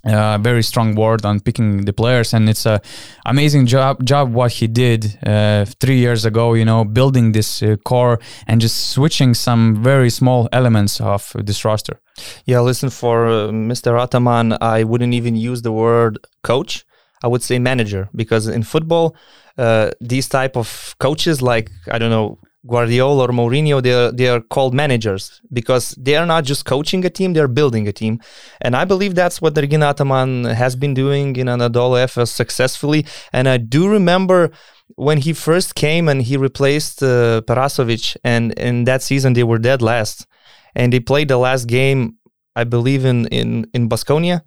uh, 0.04 0.38
very 0.38 0.62
strong 0.62 0.94
word 0.94 1.25
on 1.25 1.40
picking 1.40 1.85
the 1.85 1.92
players. 1.92 2.35
And 2.35 2.49
it's 2.49 2.66
a 2.66 2.80
amazing 3.26 3.66
job 3.66 4.04
job 4.04 4.32
what 4.32 4.52
he 4.52 4.66
did 4.66 5.18
uh, 5.26 5.64
three 5.80 5.99
years 5.99 6.25
ago 6.25 6.54
you 6.54 6.64
know 6.64 6.85
building 6.85 7.32
this 7.32 7.62
uh, 7.62 7.76
core 7.85 8.18
and 8.47 8.61
just 8.61 8.90
switching 8.90 9.35
some 9.35 9.82
very 9.82 10.11
small 10.11 10.49
elements 10.52 11.00
of 11.00 11.32
this 11.44 11.64
roster. 11.64 12.00
Yeah 12.47 12.61
listen 12.61 12.90
for 12.90 13.26
uh, 13.26 13.49
mr 13.50 14.00
ataman 14.00 14.56
i 14.61 14.85
wouldn't 14.85 15.14
even 15.14 15.37
use 15.37 15.62
the 15.62 15.73
word 15.73 16.18
coach. 16.42 16.85
I 17.25 17.28
would 17.28 17.42
say 17.42 17.61
manager 17.61 18.09
because 18.16 18.49
in 18.49 18.64
football 18.64 19.14
uh, 19.56 19.90
these 20.00 20.28
type 20.28 20.56
of 20.56 20.97
coaches 20.99 21.40
like 21.40 21.71
i 21.90 21.99
don't 21.99 22.11
know 22.11 22.38
Guardiola 22.66 23.25
or 23.25 23.28
Mourinho, 23.28 23.83
they 23.83 23.92
are, 23.92 24.12
they 24.12 24.28
are 24.28 24.40
called 24.40 24.73
managers 24.73 25.40
because 25.52 25.90
they 25.99 26.14
are 26.16 26.26
not 26.26 26.45
just 26.45 26.64
coaching 26.64 27.04
a 27.04 27.11
team, 27.11 27.33
they're 27.33 27.49
building 27.49 27.88
a 27.88 27.92
team. 27.92 28.21
And 28.61 28.76
I 28.76 28.85
believe 28.85 29.14
that's 29.14 29.42
what 29.42 29.54
Ergin 29.54 29.83
Ataman 29.83 30.45
has 30.45 30.76
been 30.76 30.95
doing 30.95 31.35
in 31.37 31.49
Anadolu 31.49 32.04
Efes 32.04 32.28
successfully. 32.28 33.04
And 33.33 33.49
I 33.49 33.57
do 33.57 33.88
remember 33.88 34.52
when 34.95 35.19
he 35.19 35.33
first 35.33 35.75
came 35.75 36.09
and 36.09 36.23
he 36.23 36.37
replaced 36.37 37.02
uh, 37.02 37.42
Perasovic, 37.47 38.16
and 38.23 38.52
in 38.52 38.85
that 38.85 39.02
season 39.02 39.33
they 39.33 39.45
were 39.45 39.59
dead 39.59 39.83
last. 39.83 40.26
And 40.75 40.92
they 40.92 41.00
played 41.00 41.28
the 41.28 41.38
last 41.38 41.66
game, 41.66 42.16
I 42.54 42.64
believe, 42.64 43.04
in, 43.04 43.26
in, 43.26 43.66
in 43.75 43.88
Basconia, 43.88 44.42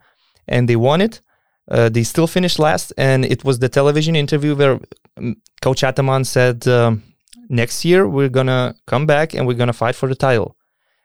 and 0.47 0.69
they 0.69 0.75
won 0.75 1.01
it. 1.01 1.21
Uh, 1.69 1.89
they 1.89 2.03
still 2.03 2.27
finished 2.27 2.59
last, 2.59 2.93
and 2.97 3.25
it 3.25 3.43
was 3.43 3.59
the 3.59 3.69
television 3.69 4.15
interview 4.15 4.55
where 4.55 4.79
um, 5.17 5.35
Coach 5.61 5.83
Ataman 5.83 6.23
said, 6.23 6.67
um, 6.67 7.03
"Next 7.49 7.85
year 7.85 8.07
we're 8.07 8.29
gonna 8.29 8.75
come 8.87 9.05
back 9.05 9.33
and 9.33 9.47
we're 9.47 9.57
gonna 9.57 9.73
fight 9.73 9.95
for 9.95 10.09
the 10.09 10.15
title." 10.15 10.55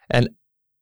And 0.08 0.30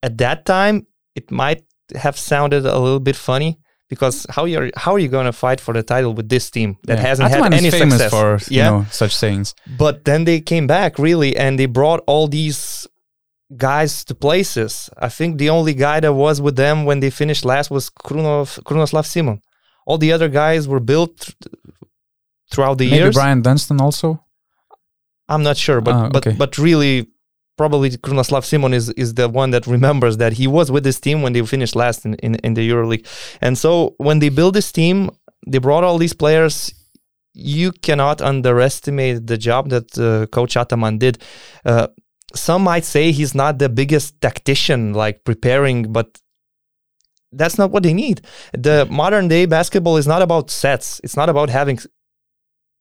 at 0.02 0.18
that 0.18 0.44
time, 0.44 0.86
it 1.14 1.30
might 1.30 1.64
have 1.94 2.18
sounded 2.18 2.64
a 2.66 2.78
little 2.78 3.00
bit 3.00 3.16
funny 3.16 3.58
because 3.88 4.26
how 4.30 4.44
you 4.44 4.70
how 4.76 4.92
are 4.92 4.98
you 4.98 5.08
going 5.08 5.26
to 5.26 5.32
fight 5.32 5.60
for 5.60 5.74
the 5.74 5.82
title 5.82 6.12
with 6.14 6.28
this 6.28 6.50
team 6.50 6.76
that 6.84 6.98
yeah. 6.98 7.06
hasn't 7.08 7.30
had 7.30 7.54
any 7.54 7.70
famous 7.70 7.98
success? 7.98 8.10
for 8.10 8.38
yeah? 8.52 8.64
you 8.64 8.70
know 8.70 8.86
such 8.90 9.18
things. 9.18 9.54
But 9.78 10.04
then 10.04 10.24
they 10.24 10.40
came 10.40 10.66
back 10.66 10.98
really, 10.98 11.36
and 11.36 11.58
they 11.58 11.66
brought 11.66 12.02
all 12.06 12.28
these 12.28 12.86
guys 13.56 14.04
to 14.04 14.14
places. 14.14 14.90
I 14.98 15.08
think 15.08 15.38
the 15.38 15.50
only 15.50 15.74
guy 15.74 16.00
that 16.00 16.12
was 16.12 16.40
with 16.40 16.56
them 16.56 16.84
when 16.84 17.00
they 17.00 17.10
finished 17.10 17.44
last 17.44 17.70
was 17.70 17.90
Krunov, 17.90 18.62
Krunoslav 18.64 19.06
Simon. 19.06 19.40
All 19.86 19.96
the 19.96 20.12
other 20.12 20.28
guys 20.28 20.68
were 20.68 20.80
built 20.80 21.16
th- 21.18 21.54
throughout 22.50 22.76
the 22.76 22.90
Maybe 22.90 23.02
years. 23.04 23.14
Bryant 23.14 23.42
Dunston 23.42 23.80
also. 23.80 24.22
I'm 25.28 25.42
not 25.42 25.56
sure, 25.56 25.80
but 25.80 25.94
uh, 25.94 26.06
okay. 26.06 26.30
but 26.30 26.38
but 26.38 26.58
really, 26.58 27.08
probably 27.56 27.90
Krunoslav 27.90 28.44
Simon 28.44 28.72
is 28.72 28.90
is 28.90 29.14
the 29.14 29.28
one 29.28 29.50
that 29.50 29.66
remembers 29.66 30.16
that 30.16 30.32
he 30.34 30.46
was 30.46 30.70
with 30.70 30.84
this 30.84 31.00
team 31.00 31.22
when 31.22 31.32
they 31.32 31.44
finished 31.44 31.76
last 31.76 32.04
in, 32.04 32.14
in, 32.14 32.36
in 32.36 32.54
the 32.54 32.68
EuroLeague. 32.68 33.06
And 33.40 33.58
so 33.58 33.94
when 33.98 34.20
they 34.20 34.30
built 34.30 34.54
this 34.54 34.72
team, 34.72 35.10
they 35.46 35.58
brought 35.58 35.84
all 35.84 35.98
these 35.98 36.14
players. 36.14 36.72
You 37.34 37.72
cannot 37.72 38.20
underestimate 38.20 39.26
the 39.26 39.38
job 39.38 39.68
that 39.68 39.98
uh, 39.98 40.26
Coach 40.26 40.56
Ataman 40.56 40.98
did. 40.98 41.22
Uh, 41.64 41.88
some 42.34 42.62
might 42.62 42.84
say 42.84 43.12
he's 43.12 43.34
not 43.34 43.58
the 43.58 43.68
biggest 43.68 44.20
tactician, 44.20 44.92
like 44.92 45.24
preparing, 45.24 45.92
but 45.92 46.20
that's 47.32 47.58
not 47.58 47.70
what 47.70 47.82
they 47.82 47.94
need. 47.94 48.22
The 48.52 48.86
modern 48.90 49.28
day 49.28 49.46
basketball 49.46 49.96
is 49.98 50.06
not 50.06 50.22
about 50.22 50.50
sets. 50.50 51.00
It's 51.04 51.16
not 51.16 51.28
about 51.28 51.50
having 51.50 51.78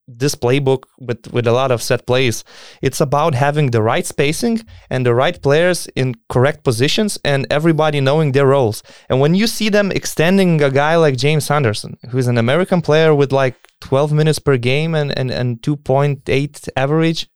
this 0.08 0.36
playbook 0.36 0.84
with, 1.00 1.32
with 1.34 1.48
a 1.48 1.52
lot 1.52 1.72
of 1.72 1.82
set 1.82 2.08
plays. 2.08 2.44
It's 2.82 3.02
about 3.02 3.36
having 3.36 3.72
the 3.72 3.82
right 3.82 4.06
spacing 4.06 4.62
and 4.90 5.06
the 5.06 5.14
right 5.14 5.42
players 5.42 5.88
in 5.96 6.16
correct 6.30 6.64
positions 6.64 7.20
and 7.26 7.46
everybody 7.52 8.00
knowing 8.00 8.32
their 8.32 8.48
roles. 8.48 8.84
And 9.10 9.20
when 9.20 9.36
you 9.36 9.48
see 9.48 9.70
them 9.70 9.92
extending 9.92 10.62
a 10.62 10.72
guy 10.72 10.96
like 10.96 11.18
James 11.18 11.52
Anderson, 11.52 11.98
who's 12.10 12.28
an 12.28 12.38
American 12.38 12.82
player 12.82 13.14
with 13.14 13.32
like 13.32 13.56
12 13.82 14.14
minutes 14.14 14.40
per 14.40 14.58
game 14.58 14.96
and, 14.96 15.16
and, 15.18 15.30
and 15.30 15.62
2.8 15.62 16.70
average, 16.78 17.30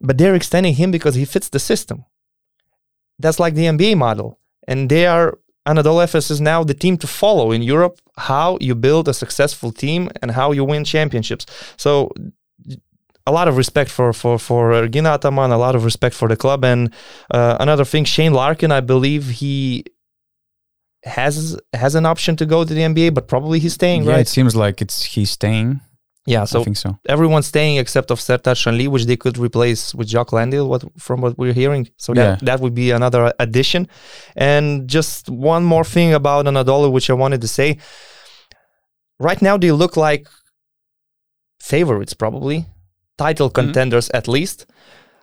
but 0.00 0.18
they're 0.18 0.34
extending 0.34 0.74
him 0.74 0.90
because 0.90 1.14
he 1.14 1.24
fits 1.24 1.50
the 1.50 1.58
system. 1.58 2.04
That's 3.18 3.38
like 3.38 3.54
the 3.54 3.66
NBA 3.66 3.96
model. 3.96 4.40
And 4.66 4.88
they 4.88 5.06
are 5.06 5.38
Anadolu 5.66 6.04
Efes 6.04 6.30
is 6.30 6.40
now 6.40 6.62
the 6.62 6.74
team 6.74 6.96
to 6.98 7.06
follow 7.06 7.50
in 7.50 7.62
Europe 7.62 7.98
how 8.18 8.58
you 8.60 8.74
build 8.74 9.08
a 9.08 9.14
successful 9.14 9.72
team 9.72 10.10
and 10.20 10.30
how 10.30 10.52
you 10.52 10.64
win 10.64 10.84
championships. 10.84 11.46
So 11.76 12.12
a 13.26 13.32
lot 13.32 13.48
of 13.48 13.56
respect 13.56 13.90
for 13.90 14.12
for 14.12 14.38
for 14.38 14.72
Ergin 14.72 15.06
Ataman, 15.06 15.50
a 15.50 15.58
lot 15.58 15.74
of 15.74 15.84
respect 15.84 16.14
for 16.14 16.28
the 16.28 16.36
club, 16.36 16.64
and 16.64 16.92
uh, 17.30 17.56
another 17.60 17.84
thing, 17.84 18.04
Shane 18.04 18.34
Larkin, 18.34 18.70
I 18.70 18.80
believe 18.80 19.28
he 19.28 19.84
has 21.04 21.58
has 21.72 21.94
an 21.94 22.06
option 22.06 22.36
to 22.36 22.46
go 22.46 22.64
to 22.64 22.74
the 22.74 22.80
NBA, 22.80 23.14
but 23.14 23.26
probably 23.28 23.58
he's 23.58 23.74
staying. 23.74 24.02
Right? 24.02 24.06
Yeah, 24.06 24.12
right? 24.16 24.20
it 24.20 24.28
seems 24.28 24.54
like 24.54 24.82
it's 24.82 25.02
he's 25.04 25.30
staying. 25.30 25.80
Yeah, 26.26 26.44
so 26.44 26.60
I 26.60 26.64
think 26.64 26.78
so. 26.78 26.98
Everyone's 27.06 27.46
staying 27.46 27.76
except 27.76 28.10
of 28.10 28.18
Sertac 28.18 28.56
Sanli, 28.56 28.88
which 28.88 29.04
they 29.04 29.16
could 29.16 29.36
replace 29.36 29.94
with 29.94 30.08
Jock 30.08 30.32
Landale, 30.32 30.66
what 30.66 30.82
from 30.98 31.20
what 31.20 31.36
we're 31.36 31.52
hearing. 31.52 31.88
So 31.98 32.14
that, 32.14 32.22
yeah. 32.22 32.38
that 32.46 32.60
would 32.60 32.74
be 32.74 32.92
another 32.92 33.32
addition. 33.38 33.88
And 34.34 34.88
just 34.88 35.28
one 35.28 35.64
more 35.64 35.84
thing 35.84 36.14
about 36.14 36.46
Anadolu, 36.46 36.90
which 36.90 37.10
I 37.10 37.12
wanted 37.12 37.42
to 37.42 37.48
say. 37.48 37.78
Right 39.20 39.40
now 39.42 39.58
they 39.58 39.70
look 39.70 39.96
like 39.96 40.26
favorites, 41.60 42.14
probably. 42.14 42.66
Title 43.18 43.48
mm-hmm. 43.48 43.66
contenders 43.66 44.08
at 44.10 44.26
least. 44.26 44.66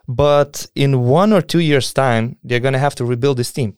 But 0.06 0.66
in 0.76 1.00
one 1.00 1.32
or 1.32 1.42
two 1.42 1.60
years' 1.60 1.92
time, 1.92 2.36
they're 2.44 2.60
gonna 2.60 2.78
have 2.78 2.94
to 2.96 3.04
rebuild 3.04 3.38
this 3.38 3.52
team. 3.52 3.76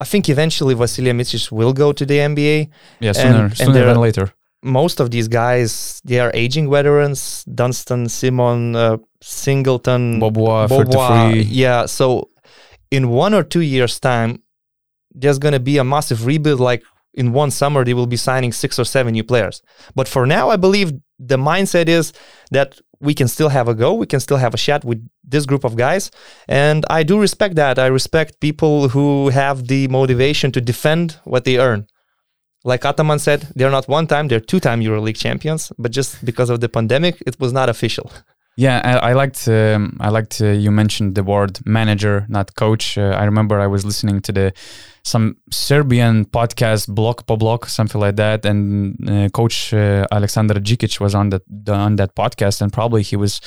I 0.00 0.04
think 0.04 0.28
eventually 0.28 0.74
Vasilije 0.74 1.14
Micic 1.14 1.52
will 1.52 1.72
go 1.72 1.92
to 1.92 2.06
the 2.06 2.18
NBA. 2.18 2.70
Yeah, 3.00 3.12
sooner, 3.12 3.44
and, 3.46 3.56
sooner 3.56 3.80
and 3.80 3.88
than 3.90 4.00
later 4.00 4.32
most 4.66 5.00
of 5.00 5.10
these 5.10 5.28
guys 5.28 6.00
they 6.04 6.18
are 6.18 6.30
aging 6.34 6.70
veterans. 6.70 7.44
Dunston 7.44 8.08
simon 8.08 8.74
uh, 8.74 8.98
singleton 9.22 10.20
bobois, 10.20 10.68
Bobois. 10.68 11.44
Yeah 11.48 11.86
so 11.86 12.28
in 12.90 13.08
one 13.08 13.32
or 13.32 13.42
two 13.42 13.60
years 13.60 13.98
time 14.00 14.42
there's 15.12 15.38
going 15.38 15.52
to 15.54 15.60
be 15.60 15.78
a 15.78 15.84
massive 15.84 16.26
rebuild 16.26 16.60
like 16.60 16.82
in 17.14 17.32
one 17.32 17.50
summer 17.50 17.84
they 17.84 17.94
will 17.94 18.06
be 18.06 18.16
signing 18.16 18.52
six 18.52 18.78
or 18.78 18.84
seven 18.84 19.12
new 19.12 19.24
players. 19.24 19.62
But 19.94 20.08
for 20.08 20.26
now 20.26 20.50
i 20.50 20.56
believe 20.56 20.92
the 21.18 21.38
mindset 21.38 21.88
is 21.88 22.12
that 22.50 22.78
we 23.00 23.14
can 23.14 23.28
still 23.28 23.50
have 23.50 23.68
a 23.68 23.74
go 23.74 23.94
we 23.94 24.06
can 24.06 24.20
still 24.20 24.36
have 24.38 24.54
a 24.54 24.58
shot 24.58 24.84
with 24.84 25.06
this 25.24 25.46
group 25.46 25.64
of 25.64 25.76
guys. 25.76 26.10
And 26.48 26.84
i 26.90 27.04
do 27.04 27.20
respect 27.20 27.54
that. 27.56 27.78
I 27.78 27.86
respect 27.86 28.40
people 28.40 28.88
who 28.88 29.28
have 29.28 29.68
the 29.68 29.88
motivation 29.88 30.50
to 30.52 30.60
defend 30.60 31.18
what 31.24 31.44
they 31.44 31.58
earn 31.58 31.86
like 32.66 32.84
Ataman 32.84 33.18
said, 33.18 33.48
they're 33.54 33.70
not 33.70 33.88
one 33.88 34.06
time, 34.06 34.28
they're 34.28 34.40
two 34.40 34.60
time 34.60 34.80
EuroLeague 34.80 35.16
champions, 35.16 35.72
but 35.78 35.92
just 35.92 36.22
because 36.24 36.50
of 36.50 36.60
the 36.60 36.68
pandemic, 36.68 37.22
it 37.26 37.38
was 37.40 37.52
not 37.52 37.68
official. 37.68 38.10
Yeah, 38.58 38.80
I, 38.82 39.10
I 39.10 39.12
liked 39.12 39.46
um, 39.48 39.98
I 40.00 40.08
liked 40.08 40.40
uh, 40.40 40.46
you 40.46 40.70
mentioned 40.70 41.14
the 41.14 41.22
word 41.22 41.58
manager, 41.66 42.24
not 42.30 42.54
coach. 42.54 42.96
Uh, 42.96 43.14
I 43.20 43.24
remember 43.24 43.60
I 43.60 43.66
was 43.66 43.84
listening 43.84 44.22
to 44.22 44.32
the 44.32 44.52
some 45.06 45.36
Serbian 45.52 46.24
podcast, 46.24 46.92
block 46.92 47.26
po 47.26 47.36
block, 47.36 47.66
something 47.66 48.00
like 48.00 48.16
that, 48.16 48.44
and 48.44 48.96
uh, 49.08 49.28
Coach 49.28 49.72
uh, 49.72 50.04
Alexander 50.10 50.54
Djikic 50.54 50.98
was 50.98 51.14
on 51.14 51.30
that 51.30 51.42
on 51.68 51.96
that 51.96 52.16
podcast, 52.16 52.60
and 52.60 52.72
probably 52.72 53.02
he 53.02 53.14
was 53.16 53.40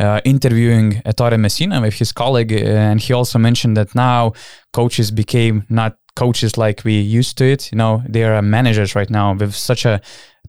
uh, 0.00 0.20
interviewing 0.24 1.00
Ettore 1.06 1.38
Messina 1.38 1.80
with 1.80 1.94
his 1.94 2.10
colleague, 2.10 2.52
and 2.52 3.00
he 3.00 3.12
also 3.12 3.38
mentioned 3.38 3.76
that 3.76 3.94
now 3.94 4.32
coaches 4.72 5.12
became 5.12 5.64
not 5.68 5.96
coaches 6.16 6.58
like 6.58 6.82
we 6.84 6.98
used 7.00 7.38
to 7.38 7.44
it. 7.44 7.70
You 7.70 7.78
know, 7.78 8.02
they 8.08 8.24
are 8.24 8.42
managers 8.42 8.96
right 8.96 9.10
now 9.10 9.34
with 9.34 9.54
such 9.54 9.86
a 9.86 10.00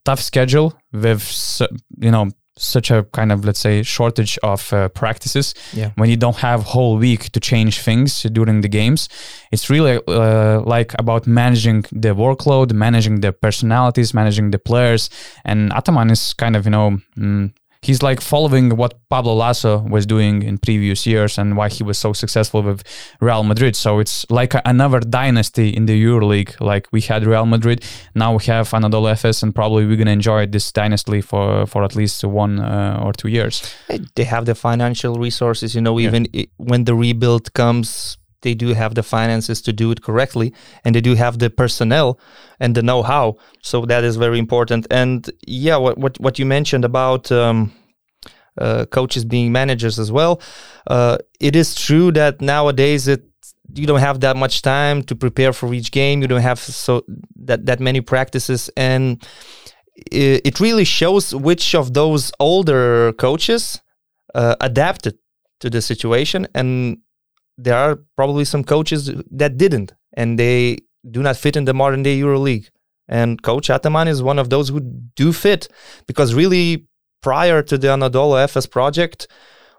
tough 0.03 0.19
schedule, 0.19 0.73
with 0.91 1.61
you 1.99 2.09
know 2.09 2.31
such 2.57 2.89
a 2.89 3.03
kind 3.11 3.31
of 3.31 3.43
let's 3.43 3.59
say 3.59 3.83
shortage 3.83 4.37
of 4.41 4.71
uh, 4.71 4.87
practices 4.89 5.53
yeah. 5.73 5.91
when 5.95 6.09
you 6.09 6.15
don't 6.15 6.37
have 6.37 6.63
whole 6.63 6.97
week 6.97 7.29
to 7.31 7.39
change 7.39 7.81
things 7.81 8.23
during 8.23 8.61
the 8.61 8.69
games 8.69 9.09
it's 9.51 9.69
really 9.69 9.99
uh, 10.07 10.61
like 10.61 10.93
about 10.97 11.27
managing 11.27 11.81
the 11.91 12.15
workload 12.15 12.71
managing 12.71 13.19
the 13.19 13.33
personalities 13.33 14.13
managing 14.13 14.51
the 14.51 14.59
players 14.59 15.09
and 15.43 15.73
ataman 15.73 16.09
is 16.09 16.33
kind 16.33 16.55
of 16.55 16.65
you 16.65 16.71
know 16.71 16.97
mm, 17.17 17.51
he's 17.85 18.01
like 18.01 18.19
following 18.19 18.75
what 18.75 18.93
Pablo 19.09 19.35
Laso 19.35 19.79
was 19.79 20.05
doing 20.05 20.41
in 20.41 20.57
previous 20.57 21.05
years 21.05 21.37
and 21.37 21.55
why 21.55 21.69
he 21.69 21.83
was 21.83 21.99
so 21.99 22.13
successful 22.13 22.63
with 22.63 22.83
Real 23.21 23.43
Madrid. 23.43 23.75
So 23.75 23.99
it's 23.99 24.25
like 24.29 24.55
a, 24.55 24.61
another 24.65 24.99
dynasty 24.99 25.69
in 25.69 25.85
the 25.85 25.95
EuroLeague. 26.03 26.59
Like 26.59 26.87
we 26.91 27.01
had 27.01 27.25
Real 27.25 27.45
Madrid, 27.45 27.85
now 28.15 28.35
we 28.37 28.43
have 28.45 28.69
Anadolu 28.71 29.11
Efes, 29.11 29.43
and 29.43 29.53
probably 29.53 29.85
we're 29.85 29.97
gonna 29.97 30.11
enjoy 30.11 30.47
this 30.47 30.71
dynasty 30.71 31.21
for 31.21 31.65
for 31.67 31.83
at 31.83 31.95
least 31.95 32.23
one 32.23 32.59
uh, 32.59 33.01
or 33.05 33.13
two 33.13 33.29
years. 33.29 33.61
They 34.15 34.23
have 34.23 34.45
the 34.45 34.55
financial 34.55 35.15
resources, 35.19 35.75
you 35.75 35.81
know. 35.81 35.99
Even 35.99 36.27
yeah. 36.33 36.45
when 36.57 36.85
the 36.85 36.95
rebuild 36.95 37.53
comes, 37.53 38.17
they 38.45 38.55
do 38.63 38.69
have 38.81 38.93
the 38.95 39.03
finances 39.03 39.57
to 39.61 39.71
do 39.81 39.91
it 39.93 39.99
correctly 40.07 40.53
and 40.83 40.95
they 40.95 41.01
do 41.09 41.15
have 41.15 41.39
the 41.39 41.49
personnel 41.49 42.07
and 42.59 42.75
the 42.75 42.83
know-how. 42.89 43.35
So 43.61 43.85
that 43.91 44.03
is 44.09 44.15
very 44.25 44.39
important. 44.45 44.87
And 45.01 45.19
yeah 45.47 45.77
what 45.83 45.97
what, 46.03 46.13
what 46.25 46.39
you 46.39 46.45
mentioned 46.57 46.85
about 46.85 47.31
um, 47.31 47.57
uh, 48.65 48.85
coaches 48.97 49.23
being 49.25 49.51
managers 49.51 49.99
as 49.99 50.09
well 50.17 50.33
uh, 50.95 51.17
it 51.41 51.55
is 51.61 51.75
true 51.75 52.09
that 52.11 52.39
nowadays 52.39 53.07
it 53.13 53.21
you 53.73 53.87
don't 53.87 53.99
have 53.99 54.19
that 54.19 54.35
much 54.37 54.61
time 54.61 55.03
to 55.03 55.15
prepare 55.15 55.53
for 55.53 55.73
each 55.73 55.91
game. 55.91 56.21
You 56.21 56.27
don't 56.27 56.41
have 56.41 56.59
so 56.59 57.03
that 57.47 57.65
that 57.65 57.79
many 57.79 58.01
practices. 58.01 58.69
And 58.77 59.23
it, 60.11 60.41
it 60.45 60.59
really 60.59 60.83
shows 60.85 61.33
which 61.33 61.75
of 61.75 61.93
those 61.93 62.31
older 62.39 63.13
coaches 63.13 63.81
uh, 64.33 64.55
adapted 64.61 65.17
to 65.61 65.69
the 65.69 65.81
situation. 65.81 66.47
And 66.53 66.97
there 67.57 67.77
are 67.77 67.99
probably 68.15 68.45
some 68.45 68.63
coaches 68.63 69.11
that 69.31 69.57
didn't, 69.57 69.93
and 70.13 70.37
they 70.39 70.79
do 71.09 71.21
not 71.21 71.37
fit 71.37 71.55
in 71.55 71.65
the 71.65 71.73
modern 71.73 72.03
day 72.03 72.19
EuroLeague. 72.19 72.69
And 73.07 73.41
Coach 73.41 73.69
Ataman 73.69 74.07
is 74.07 74.23
one 74.23 74.39
of 74.39 74.49
those 74.49 74.69
who 74.69 74.79
do 75.15 75.31
fit 75.31 75.67
because 76.07 76.33
really 76.33 76.87
prior 77.21 77.61
to 77.61 77.77
the 77.77 77.87
Anadolu 77.87 78.43
Efes 78.43 78.69
project, 78.69 79.27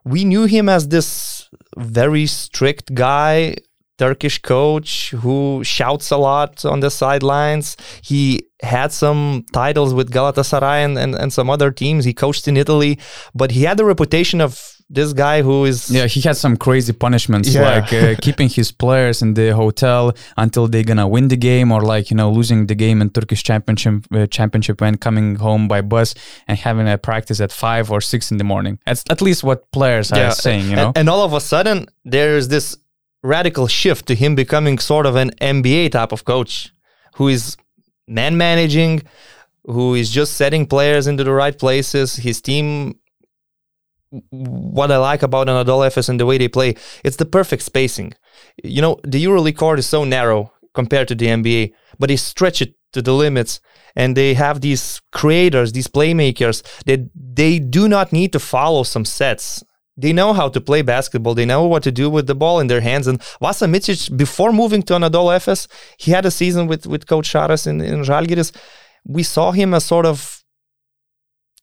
we 0.05 0.25
knew 0.25 0.45
him 0.45 0.69
as 0.69 0.89
this 0.89 1.49
very 1.77 2.27
strict 2.27 2.95
guy, 2.95 3.57
Turkish 3.99 4.41
coach 4.43 5.11
who 5.11 5.65
shouts 5.65 6.11
a 6.11 6.17
lot 6.17 6.65
on 6.65 6.81
the 6.81 6.91
sidelines. 6.91 7.77
He 8.03 8.47
had 8.63 8.93
some 8.93 9.45
titles 9.53 9.95
with 9.95 10.13
Galatasaray 10.13 10.85
and, 10.85 10.99
and, 10.99 11.15
and 11.15 11.33
some 11.33 11.51
other 11.51 11.71
teams. 11.71 12.05
He 12.05 12.15
coached 12.15 12.47
in 12.47 12.57
Italy, 12.57 12.99
but 13.35 13.51
he 13.53 13.63
had 13.63 13.79
the 13.79 13.85
reputation 13.85 14.41
of 14.41 14.76
this 14.89 15.13
guy 15.13 15.43
who 15.43 15.65
is 15.65 15.91
yeah 15.91 16.07
he 16.07 16.21
had 16.21 16.37
some 16.37 16.57
crazy 16.57 16.93
punishments 16.93 17.53
yeah. 17.53 17.63
like 17.63 17.93
uh, 17.93 18.15
keeping 18.23 18.49
his 18.49 18.71
players 18.71 19.21
in 19.21 19.35
the 19.35 19.51
hotel 19.51 20.13
until 20.37 20.69
they're 20.69 20.85
gonna 20.85 21.09
win 21.09 21.29
the 21.29 21.37
game 21.37 21.73
or 21.73 21.83
like 21.83 22.11
you 22.11 22.17
know 22.17 22.31
losing 22.31 22.67
the 22.67 22.75
game 22.75 23.03
in 23.03 23.11
turkish 23.11 23.43
championship 23.43 24.05
uh, 24.13 24.27
championship 24.27 24.81
when 24.81 24.97
coming 24.97 25.37
home 25.37 25.67
by 25.67 25.81
bus 25.81 26.15
and 26.47 26.59
having 26.59 26.89
a 26.89 26.97
practice 26.97 27.41
at 27.41 27.51
five 27.51 27.91
or 27.91 28.01
six 28.01 28.31
in 28.31 28.37
the 28.37 28.45
morning 28.45 28.79
that's 28.87 29.03
at 29.11 29.21
least 29.21 29.43
what 29.43 29.71
players 29.73 30.13
yeah. 30.15 30.29
are 30.29 30.31
saying 30.31 30.71
you 30.71 30.77
know 30.77 30.89
and, 30.89 30.99
and 30.99 31.11
all 31.11 31.25
of 31.25 31.33
a 31.33 31.41
sudden 31.41 31.87
there's 32.05 32.49
this 32.49 32.77
radical 33.23 33.67
shift 33.67 34.07
to 34.07 34.15
him 34.15 34.37
becoming 34.37 34.79
sort 34.79 35.05
of 35.05 35.17
an 35.17 35.31
nba 35.41 35.91
type 35.91 36.13
of 36.13 36.25
coach 36.25 36.73
who 37.15 37.27
is 37.27 37.57
man 38.07 38.37
managing 38.37 39.03
who 39.65 39.97
is 39.97 40.13
just 40.13 40.35
setting 40.35 40.65
players 40.65 41.09
into 41.09 41.25
the 41.25 41.33
right 41.33 41.59
places 41.59 42.15
his 42.15 42.41
team 42.41 42.97
what 44.31 44.91
I 44.91 44.99
like 44.99 45.23
about 45.23 45.49
Anadolu 45.49 45.87
Efes 45.87 46.09
and 46.09 46.21
the 46.21 46.27
way 46.27 46.39
they 46.39 46.49
play, 46.49 46.77
it's 47.05 47.17
the 47.17 47.27
perfect 47.27 47.63
spacing. 47.63 48.13
You 48.63 48.83
know, 48.83 48.99
the 49.03 49.25
EuroLeague 49.25 49.57
court 49.57 49.79
is 49.79 49.87
so 49.87 50.05
narrow 50.05 50.53
compared 50.75 51.09
to 51.09 51.15
the 51.15 51.27
NBA, 51.27 51.73
but 51.99 52.09
they 52.09 52.17
stretch 52.17 52.63
it 52.63 52.75
to 52.93 53.03
the 53.03 53.13
limits 53.13 53.61
and 53.95 54.17
they 54.17 54.35
have 54.35 54.61
these 54.61 55.01
creators, 55.13 55.73
these 55.73 55.89
playmakers 55.89 56.63
that 56.85 57.11
they 57.15 57.59
do 57.59 57.89
not 57.89 58.13
need 58.13 58.33
to 58.33 58.39
follow 58.39 58.83
some 58.83 59.05
sets. 59.05 59.65
They 59.97 60.13
know 60.13 60.35
how 60.35 60.51
to 60.51 60.61
play 60.61 60.83
basketball. 60.83 61.35
They 61.35 61.47
know 61.47 61.67
what 61.67 61.83
to 61.85 61.93
do 61.93 62.11
with 62.11 62.27
the 62.27 62.35
ball 62.35 62.61
in 62.61 62.67
their 62.67 62.83
hands. 62.83 63.07
And 63.07 63.23
Vasa 63.41 63.67
Micic, 63.67 64.15
before 64.15 64.53
moving 64.53 64.83
to 64.85 64.93
Anadolu 64.93 65.35
Efes, 65.37 65.67
he 65.99 66.11
had 66.11 66.27
a 66.27 66.31
season 66.31 66.67
with, 66.67 66.87
with 66.87 67.07
Coach 67.07 67.33
Šaras 67.33 67.67
in, 67.67 67.81
in 67.81 68.03
Žalgiris. 68.03 68.55
We 69.07 69.23
saw 69.23 69.53
him 69.53 69.73
as 69.73 69.87
sort 69.87 70.05
of 70.05 70.45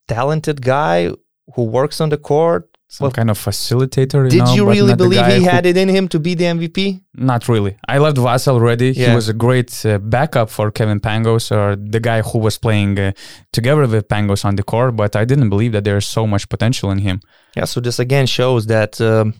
talented 0.07 0.63
guy 0.63 1.11
who 1.55 1.63
works 1.63 2.01
on 2.01 2.09
the 2.09 2.17
court. 2.17 2.69
Some 2.87 3.05
well, 3.05 3.11
kind 3.11 3.31
of 3.31 3.39
facilitator. 3.39 4.25
You 4.25 4.29
did 4.29 4.45
know, 4.45 4.53
you 4.53 4.69
really 4.69 4.93
believe 4.93 5.25
he 5.25 5.43
had 5.43 5.65
it 5.65 5.77
in 5.77 5.89
him 5.89 6.07
to 6.09 6.19
be 6.19 6.35
the 6.35 6.43
MVP? 6.43 7.01
Not 7.15 7.49
really. 7.49 7.75
I 7.87 7.97
loved 7.97 8.19
Vasa 8.19 8.51
already. 8.51 8.91
Yeah. 8.91 9.09
He 9.09 9.15
was 9.15 9.29
a 9.29 9.33
great 9.33 9.83
uh, 9.83 9.97
backup 9.97 10.51
for 10.51 10.69
Kevin 10.69 10.99
Pangos 10.99 11.51
or 11.51 11.75
the 11.75 11.99
guy 11.99 12.21
who 12.21 12.37
was 12.37 12.59
playing 12.59 12.99
uh, 12.99 13.13
together 13.51 13.87
with 13.87 14.07
Pangos 14.07 14.45
on 14.45 14.57
the 14.57 14.63
court, 14.63 14.95
but 14.95 15.15
I 15.15 15.25
didn't 15.25 15.49
believe 15.49 15.71
that 15.71 15.85
there's 15.85 16.05
so 16.05 16.27
much 16.27 16.47
potential 16.49 16.91
in 16.91 16.99
him. 16.99 17.19
Yeah, 17.55 17.65
so 17.65 17.79
this 17.79 17.97
again 17.97 18.27
shows 18.27 18.67
that 18.67 19.01
um, 19.01 19.33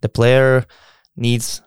the 0.00 0.08
player 0.08 0.64
needs 1.16 1.62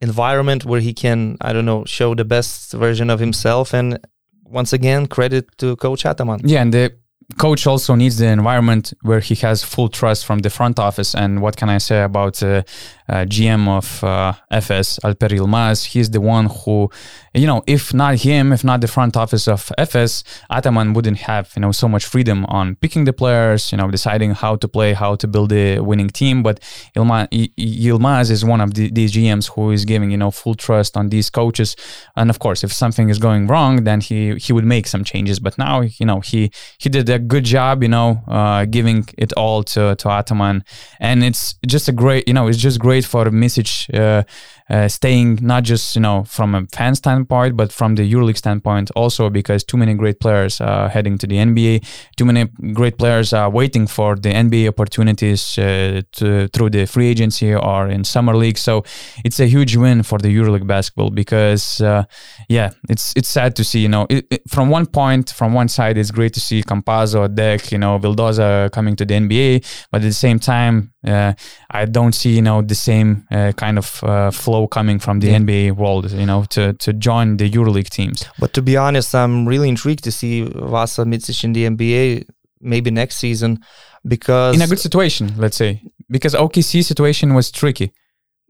environment 0.00 0.64
where 0.64 0.80
he 0.80 0.92
can, 0.92 1.38
I 1.40 1.54
don't 1.54 1.64
know, 1.64 1.84
show 1.86 2.14
the 2.14 2.24
best 2.24 2.72
version 2.72 3.08
of 3.08 3.20
himself. 3.20 3.72
And 3.72 3.98
once 4.44 4.72
again, 4.72 5.06
credit 5.06 5.56
to 5.58 5.76
Coach 5.76 6.04
Ataman. 6.04 6.40
Yeah, 6.44 6.62
and 6.62 6.72
the 6.72 6.96
coach 7.36 7.66
also 7.66 7.94
needs 7.94 8.16
the 8.16 8.26
environment 8.26 8.92
where 9.02 9.20
he 9.20 9.34
has 9.36 9.62
full 9.62 9.88
trust 9.88 10.24
from 10.24 10.38
the 10.38 10.50
front 10.50 10.78
office. 10.78 11.14
And 11.14 11.42
what 11.42 11.56
can 11.56 11.68
I 11.68 11.78
say 11.78 12.02
about 12.02 12.42
uh, 12.42 12.62
uh, 13.08 13.24
GM 13.24 13.68
of 13.68 14.04
uh, 14.04 14.32
Efes, 14.52 14.98
Alper 15.00 15.30
Yilmaz? 15.30 15.86
He's 15.86 16.10
the 16.10 16.20
one 16.20 16.46
who, 16.46 16.90
you 17.34 17.46
know, 17.46 17.62
if 17.66 17.94
not 17.94 18.16
him, 18.20 18.52
if 18.52 18.64
not 18.64 18.80
the 18.80 18.88
front 18.88 19.16
office 19.16 19.48
of 19.48 19.70
Efes, 19.78 20.24
Ataman 20.50 20.94
wouldn't 20.94 21.18
have, 21.18 21.52
you 21.56 21.60
know, 21.60 21.72
so 21.72 21.88
much 21.88 22.04
freedom 22.04 22.44
on 22.46 22.76
picking 22.76 23.04
the 23.04 23.12
players, 23.12 23.72
you 23.72 23.78
know, 23.78 23.90
deciding 23.90 24.32
how 24.32 24.56
to 24.56 24.68
play, 24.68 24.92
how 24.92 25.14
to 25.16 25.26
build 25.26 25.52
a 25.52 25.80
winning 25.80 26.08
team. 26.08 26.42
But 26.42 26.60
Yilmaz 26.96 28.30
is 28.30 28.44
one 28.44 28.60
of 28.60 28.74
the, 28.74 28.90
these 28.90 29.12
GMs 29.12 29.50
who 29.50 29.70
is 29.70 29.84
giving, 29.84 30.10
you 30.10 30.16
know, 30.16 30.30
full 30.30 30.54
trust 30.54 30.96
on 30.96 31.08
these 31.08 31.30
coaches. 31.30 31.76
And 32.16 32.30
of 32.30 32.38
course, 32.38 32.64
if 32.64 32.72
something 32.72 33.08
is 33.08 33.18
going 33.18 33.46
wrong, 33.46 33.84
then 33.84 34.00
he 34.00 34.34
he 34.36 34.52
would 34.52 34.64
make 34.64 34.86
some 34.86 35.04
changes. 35.04 35.38
But 35.38 35.58
now, 35.58 35.80
you 35.80 36.06
know, 36.06 36.20
he 36.20 36.50
he 36.78 36.88
did 36.88 37.08
a 37.08 37.18
good 37.18 37.44
job, 37.44 37.82
you 37.82 37.88
know, 37.88 38.22
uh, 38.28 38.64
giving 38.64 39.06
it 39.16 39.32
all 39.34 39.62
to 39.64 39.94
to 39.96 40.08
Ataman, 40.08 40.64
and 41.00 41.24
it's 41.24 41.54
just 41.66 41.88
a 41.88 41.92
great, 41.92 42.26
you 42.28 42.34
know, 42.34 42.48
it's 42.48 42.58
just 42.58 42.78
great 42.78 42.97
for 43.06 43.30
Micic 43.30 43.88
uh, 43.94 44.22
uh, 44.70 44.88
staying 44.88 45.38
not 45.40 45.62
just 45.64 45.96
you 45.96 46.02
know 46.02 46.24
from 46.24 46.54
a 46.54 46.66
fan 46.72 46.94
standpoint, 46.94 47.56
but 47.56 47.72
from 47.72 47.94
the 47.94 48.12
EuroLeague 48.12 48.36
standpoint 48.36 48.90
also 48.94 49.30
because 49.30 49.64
too 49.64 49.76
many 49.76 49.94
great 49.94 50.20
players 50.20 50.60
are 50.60 50.88
heading 50.88 51.18
to 51.18 51.26
the 51.26 51.36
NBA, 51.36 51.84
too 52.16 52.24
many 52.24 52.44
great 52.72 52.98
players 52.98 53.32
are 53.32 53.50
waiting 53.50 53.86
for 53.86 54.16
the 54.16 54.30
NBA 54.30 54.68
opportunities 54.68 55.58
uh, 55.58 56.02
to, 56.12 56.48
through 56.48 56.70
the 56.70 56.86
free 56.86 57.08
agency 57.08 57.54
or 57.54 57.88
in 57.88 58.04
summer 58.04 58.36
league. 58.36 58.58
So 58.58 58.84
it's 59.24 59.40
a 59.40 59.46
huge 59.46 59.76
win 59.76 60.02
for 60.02 60.18
the 60.18 60.28
EuroLeague 60.28 60.66
basketball 60.66 61.10
because 61.10 61.80
uh, 61.80 62.04
yeah, 62.48 62.70
it's 62.88 63.12
it's 63.16 63.28
sad 63.28 63.56
to 63.56 63.64
see 63.64 63.80
you 63.80 63.88
know 63.88 64.06
it, 64.10 64.26
it, 64.30 64.42
from 64.48 64.70
one 64.70 64.86
point 64.86 65.30
from 65.30 65.54
one 65.54 65.68
side 65.68 65.96
it's 65.96 66.10
great 66.10 66.34
to 66.34 66.40
see 66.40 66.62
Campazzo, 66.62 67.32
Deck, 67.34 67.72
you 67.72 67.78
know 67.78 67.98
Vildoza 67.98 68.70
coming 68.72 68.96
to 68.96 69.04
the 69.04 69.14
NBA, 69.14 69.86
but 69.90 70.02
at 70.02 70.04
the 70.04 70.12
same 70.12 70.38
time 70.38 70.92
uh, 71.06 71.32
I 71.70 71.84
don't 71.84 72.14
see 72.14 72.34
you 72.34 72.42
know 72.42 72.62
the 72.62 72.74
same 72.74 73.26
uh, 73.30 73.52
kind 73.56 73.78
of 73.78 74.02
uh, 74.04 74.30
flow 74.58 74.66
coming 74.66 74.98
from 74.98 75.20
the 75.20 75.28
yeah. 75.28 75.38
NBA 75.38 75.72
world, 75.76 76.10
you 76.10 76.26
know, 76.26 76.44
to 76.50 76.72
to 76.74 76.92
join 76.92 77.36
the 77.36 77.50
EuroLeague 77.50 77.90
teams. 77.90 78.24
But 78.38 78.52
to 78.54 78.62
be 78.62 78.76
honest, 78.76 79.14
I'm 79.14 79.46
really 79.46 79.68
intrigued 79.68 80.04
to 80.04 80.12
see 80.12 80.42
Vasa 80.42 81.04
Micic 81.04 81.44
in 81.44 81.52
the 81.52 81.64
NBA 81.64 82.24
maybe 82.60 82.90
next 82.90 83.16
season 83.16 83.58
because 84.06 84.56
in 84.56 84.62
a 84.62 84.66
good 84.66 84.80
situation, 84.80 85.34
let's 85.36 85.56
say, 85.56 85.82
because 86.10 86.34
OKC 86.34 86.84
situation 86.84 87.34
was 87.34 87.50
tricky. 87.50 87.92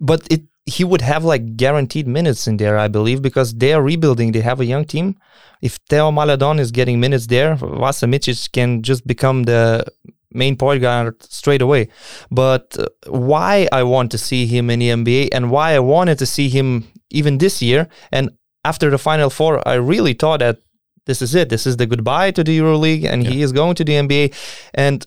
But 0.00 0.20
it 0.30 0.42
he 0.66 0.84
would 0.84 1.00
have 1.00 1.24
like 1.24 1.56
guaranteed 1.56 2.06
minutes 2.06 2.46
in 2.46 2.58
there, 2.58 2.76
I 2.78 2.88
believe, 2.88 3.20
because 3.22 3.54
they 3.54 3.72
are 3.72 3.82
rebuilding. 3.82 4.32
They 4.32 4.42
have 4.42 4.60
a 4.60 4.66
young 4.66 4.84
team. 4.84 5.14
If 5.60 5.78
Theo 5.88 6.10
Maledon 6.10 6.58
is 6.58 6.70
getting 6.70 7.00
minutes 7.00 7.26
there, 7.26 7.56
Vasa 7.56 8.06
Micic 8.06 8.52
can 8.52 8.82
just 8.82 9.06
become 9.06 9.44
the 9.44 9.84
main 10.32 10.56
point 10.56 10.82
guard 10.82 11.22
straight 11.22 11.62
away. 11.62 11.88
But 12.30 12.76
uh, 12.78 12.86
why 13.06 13.68
I 13.72 13.82
want 13.82 14.10
to 14.12 14.18
see 14.18 14.46
him 14.46 14.70
in 14.70 14.80
the 14.80 14.90
NBA 14.90 15.28
and 15.32 15.50
why 15.50 15.74
I 15.74 15.78
wanted 15.78 16.18
to 16.18 16.26
see 16.26 16.48
him 16.48 16.88
even 17.10 17.38
this 17.38 17.62
year 17.62 17.88
and 18.12 18.30
after 18.64 18.90
the 18.90 18.98
Final 18.98 19.30
Four, 19.30 19.66
I 19.66 19.74
really 19.74 20.14
thought 20.14 20.40
that 20.40 20.58
this 21.06 21.22
is 21.22 21.34
it. 21.34 21.48
This 21.48 21.66
is 21.66 21.76
the 21.78 21.86
goodbye 21.86 22.30
to 22.32 22.44
the 22.44 22.58
EuroLeague, 22.58 23.04
and 23.10 23.24
yeah. 23.24 23.30
he 23.30 23.42
is 23.42 23.52
going 23.52 23.74
to 23.76 23.84
the 23.84 23.94
NBA. 23.94 24.34
And 24.74 25.06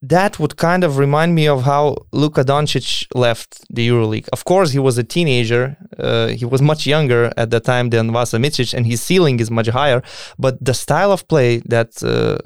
that 0.00 0.38
would 0.40 0.56
kind 0.56 0.82
of 0.82 0.98
remind 0.98 1.34
me 1.34 1.46
of 1.46 1.62
how 1.62 1.82
Luka 2.12 2.42
Doncic 2.44 3.06
left 3.14 3.50
the 3.76 3.88
EuroLeague. 3.88 4.28
Of 4.32 4.44
course, 4.44 4.72
he 4.72 4.78
was 4.78 4.96
a 4.98 5.04
teenager. 5.04 5.76
Uh, 5.98 6.28
he 6.28 6.44
was 6.44 6.60
much 6.62 6.86
younger 6.86 7.30
at 7.36 7.50
the 7.50 7.60
time 7.60 7.90
than 7.90 8.10
Vasa 8.10 8.38
Micic, 8.38 8.74
and 8.74 8.86
his 8.86 9.00
ceiling 9.02 9.38
is 9.38 9.50
much 9.50 9.68
higher. 9.68 10.02
But 10.38 10.64
the 10.64 10.74
style 10.74 11.12
of 11.12 11.28
play 11.28 11.58
that 11.66 12.02
uh, 12.02 12.38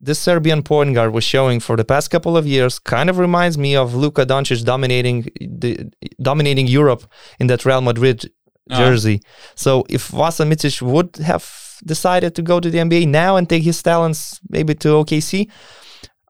this 0.00 0.18
Serbian 0.18 0.62
point 0.62 0.94
guard 0.94 1.12
was 1.12 1.24
showing 1.24 1.60
for 1.60 1.76
the 1.76 1.84
past 1.84 2.10
couple 2.10 2.36
of 2.36 2.46
years 2.46 2.78
kind 2.78 3.10
of 3.10 3.18
reminds 3.18 3.58
me 3.58 3.74
of 3.74 3.94
Luka 3.94 4.24
Doncic 4.24 4.64
dominating 4.64 5.22
the, 5.40 5.90
dominating 6.22 6.66
Europe 6.66 7.04
in 7.40 7.48
that 7.48 7.64
Real 7.64 7.80
Madrid 7.80 8.30
uh-huh. 8.70 8.78
jersey. 8.78 9.20
Uh. 9.24 9.28
So 9.56 9.84
if 9.88 10.08
Vasa 10.08 10.44
Micic 10.44 10.80
would 10.82 11.16
have 11.16 11.44
decided 11.84 12.34
to 12.36 12.42
go 12.42 12.60
to 12.60 12.70
the 12.70 12.78
NBA 12.78 13.08
now 13.08 13.36
and 13.36 13.48
take 13.48 13.62
his 13.62 13.82
talents 13.82 14.40
maybe 14.48 14.74
to 14.76 14.88
OKC, 14.88 15.50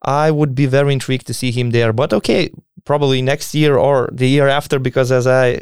I 0.02 0.30
would 0.30 0.54
be 0.54 0.66
very 0.66 0.92
intrigued 0.92 1.26
to 1.26 1.34
see 1.34 1.50
him 1.50 1.70
there. 1.70 1.92
But 1.92 2.12
okay, 2.12 2.50
probably 2.84 3.20
next 3.20 3.54
year 3.54 3.76
or 3.76 4.08
the 4.12 4.28
year 4.28 4.48
after, 4.48 4.78
because 4.78 5.10
as 5.12 5.26
I 5.26 5.60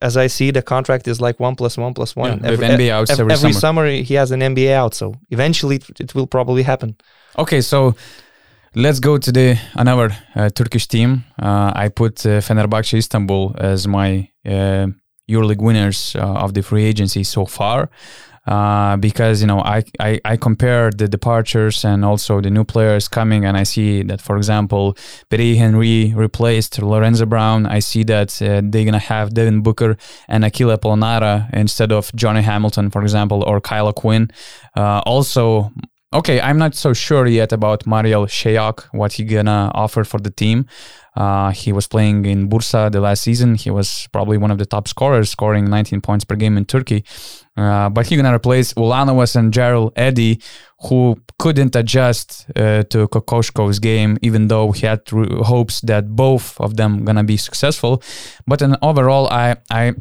as 0.00 0.16
I 0.16 0.26
see, 0.26 0.50
the 0.50 0.62
contract 0.62 1.08
is 1.08 1.20
like 1.20 1.40
one 1.40 1.56
plus 1.56 1.76
one 1.76 1.94
plus 1.94 2.14
one. 2.16 2.40
Yeah, 2.40 2.50
every, 2.50 2.66
NBA 2.66 2.90
outs 2.90 3.10
every, 3.10 3.32
every 3.32 3.52
summer. 3.52 3.88
summer. 3.88 4.02
he 4.02 4.14
has 4.14 4.30
an 4.30 4.40
NBA 4.40 4.72
out, 4.72 4.94
so 4.94 5.14
eventually 5.30 5.76
it, 5.76 6.00
it, 6.00 6.14
will 6.14 6.26
probably 6.26 6.62
happen. 6.62 6.96
Okay, 7.38 7.60
so 7.60 7.94
let's 8.74 9.00
go 9.00 9.18
to 9.18 9.32
the 9.32 9.58
another 9.74 10.16
uh, 10.34 10.50
Turkish 10.50 10.86
team. 10.88 11.24
Uh, 11.40 11.72
I 11.74 11.88
put 11.88 12.26
uh, 12.26 12.40
Fenerbahce 12.40 12.94
Istanbul 12.94 13.54
as 13.58 13.86
my 13.86 14.28
uh, 14.44 14.88
EuroLeague 15.28 15.62
winners 15.62 16.14
uh, 16.16 16.44
of 16.44 16.54
the 16.54 16.62
free 16.62 16.84
agency 16.84 17.24
so 17.24 17.46
far 17.46 17.88
uh, 18.46 18.96
because 18.96 19.40
you 19.40 19.46
know 19.46 19.60
I, 19.60 19.82
I 20.00 20.20
I 20.24 20.36
compare 20.36 20.90
the 20.90 21.08
departures 21.08 21.84
and 21.84 22.04
also 22.04 22.40
the 22.40 22.50
new 22.50 22.64
players 22.64 23.08
coming, 23.08 23.44
and 23.44 23.56
I 23.56 23.62
see 23.62 24.02
that 24.04 24.20
for 24.20 24.36
example, 24.36 24.94
Pierria 25.30 25.56
Henry 25.56 26.12
replaced 26.14 26.80
Lorenzo 26.80 27.26
Brown. 27.26 27.66
I 27.66 27.78
see 27.78 28.04
that 28.04 28.40
uh, 28.42 28.60
they're 28.64 28.84
gonna 28.84 28.98
have 28.98 29.34
Devin 29.34 29.62
Booker 29.62 29.96
and 30.28 30.44
Achille 30.44 30.76
Polonara 30.78 31.52
instead 31.52 31.92
of 31.92 32.10
Johnny 32.14 32.42
Hamilton, 32.42 32.90
for 32.90 33.02
example, 33.02 33.42
or 33.44 33.60
Kyle 33.60 33.92
Quinn. 33.92 34.30
Uh, 34.76 35.00
also, 35.06 35.72
Okay, 36.14 36.40
I'm 36.40 36.58
not 36.58 36.76
so 36.76 36.92
sure 36.92 37.26
yet 37.26 37.52
about 37.52 37.88
Marial 37.88 38.26
Shayok, 38.26 38.84
what 38.92 39.14
he 39.14 39.24
gonna 39.24 39.72
offer 39.74 40.04
for 40.04 40.20
the 40.20 40.30
team. 40.30 40.66
Uh, 41.16 41.50
he 41.52 41.72
was 41.72 41.86
playing 41.86 42.24
in 42.24 42.48
Bursa 42.48 42.90
the 42.90 43.00
last 43.00 43.22
season. 43.22 43.54
He 43.54 43.70
was 43.70 44.08
probably 44.12 44.36
one 44.36 44.50
of 44.50 44.58
the 44.58 44.66
top 44.66 44.88
scorers, 44.88 45.30
scoring 45.30 45.70
19 45.70 46.00
points 46.00 46.24
per 46.24 46.34
game 46.34 46.56
in 46.56 46.64
Turkey. 46.64 47.04
Uh, 47.56 47.88
but 47.88 48.06
he's 48.06 48.20
gonna 48.20 48.34
replace 48.34 48.72
Ulanovas 48.74 49.36
and 49.36 49.52
Jarell 49.52 49.92
Eddie, 49.94 50.40
who 50.88 51.16
couldn't 51.38 51.76
adjust 51.76 52.46
uh, 52.56 52.82
to 52.84 53.06
Kokoškov's 53.08 53.78
game, 53.78 54.18
even 54.22 54.48
though 54.48 54.72
he 54.72 54.86
had 54.86 55.02
hopes 55.08 55.80
that 55.82 56.16
both 56.16 56.60
of 56.60 56.76
them 56.76 57.04
gonna 57.04 57.22
be 57.22 57.36
successful. 57.36 58.02
But 58.46 58.60
in 58.60 58.76
overall, 58.82 59.28
I 59.30 59.56
I 59.70 59.94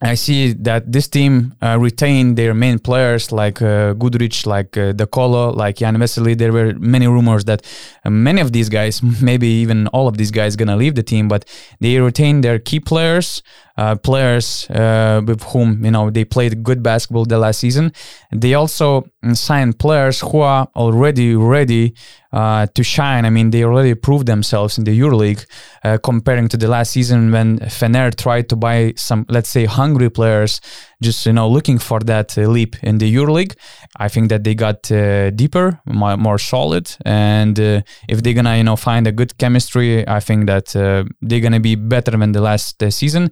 I 0.00 0.14
see 0.14 0.52
that 0.52 0.92
this 0.92 1.08
team 1.08 1.54
uh, 1.60 1.76
retained 1.78 2.36
their 2.38 2.54
main 2.54 2.78
players 2.78 3.32
like 3.32 3.60
uh, 3.60 3.94
Guduric, 3.94 4.46
like 4.46 4.76
uh, 4.76 4.92
De 4.92 5.06
Colo, 5.06 5.50
like 5.50 5.76
Jan 5.76 5.96
Vesely. 5.96 6.38
There 6.38 6.52
were 6.52 6.74
many 6.74 7.08
rumors 7.08 7.44
that 7.46 7.66
uh, 8.04 8.10
many 8.10 8.40
of 8.40 8.52
these 8.52 8.68
guys, 8.68 9.02
maybe 9.22 9.48
even 9.48 9.88
all 9.88 10.06
of 10.06 10.16
these 10.16 10.30
guys, 10.30 10.54
gonna 10.54 10.76
leave 10.76 10.94
the 10.94 11.02
team. 11.02 11.26
But 11.26 11.44
they 11.80 11.98
retained 11.98 12.44
their 12.44 12.60
key 12.60 12.78
players, 12.78 13.42
uh, 13.78 13.94
players 13.94 14.68
uh, 14.70 15.22
with 15.24 15.42
whom 15.44 15.84
you 15.84 15.90
know 15.90 16.10
they 16.10 16.24
played 16.24 16.62
good 16.64 16.82
basketball 16.82 17.24
the 17.24 17.38
last 17.38 17.60
season. 17.60 17.92
They 18.32 18.54
also 18.54 19.08
signed 19.32 19.78
players 19.78 20.20
who 20.20 20.40
are 20.40 20.68
already 20.74 21.36
ready 21.36 21.94
uh, 22.32 22.66
to 22.74 22.82
shine. 22.82 23.24
I 23.24 23.30
mean, 23.30 23.50
they 23.50 23.64
already 23.64 23.94
proved 23.94 24.26
themselves 24.26 24.78
in 24.78 24.84
the 24.84 24.98
EuroLeague, 24.98 25.46
uh, 25.84 25.98
comparing 26.02 26.48
to 26.48 26.56
the 26.56 26.68
last 26.68 26.90
season 26.90 27.30
when 27.32 27.58
Fener 27.60 28.14
tried 28.14 28.48
to 28.50 28.56
buy 28.56 28.94
some, 28.96 29.24
let's 29.28 29.48
say, 29.48 29.64
hungry 29.64 30.10
players, 30.10 30.60
just 31.02 31.24
you 31.26 31.32
know, 31.32 31.48
looking 31.48 31.78
for 31.78 32.00
that 32.00 32.36
uh, 32.36 32.42
leap 32.42 32.76
in 32.82 32.98
the 32.98 33.14
EuroLeague. 33.14 33.54
I 33.96 34.08
think 34.08 34.28
that 34.30 34.44
they 34.44 34.54
got 34.54 34.90
uh, 34.90 35.30
deeper, 35.30 35.80
more, 35.86 36.16
more, 36.16 36.38
solid, 36.38 36.94
and 37.04 37.58
uh, 37.58 37.82
if 38.08 38.22
they're 38.22 38.34
gonna, 38.34 38.56
you 38.56 38.64
know, 38.64 38.76
find 38.76 39.06
a 39.06 39.12
good 39.12 39.38
chemistry, 39.38 40.06
I 40.08 40.20
think 40.20 40.46
that 40.46 40.74
uh, 40.74 41.04
they're 41.22 41.40
gonna 41.40 41.60
be 41.60 41.76
better 41.76 42.16
than 42.16 42.32
the 42.32 42.40
last 42.40 42.82
season. 42.90 43.30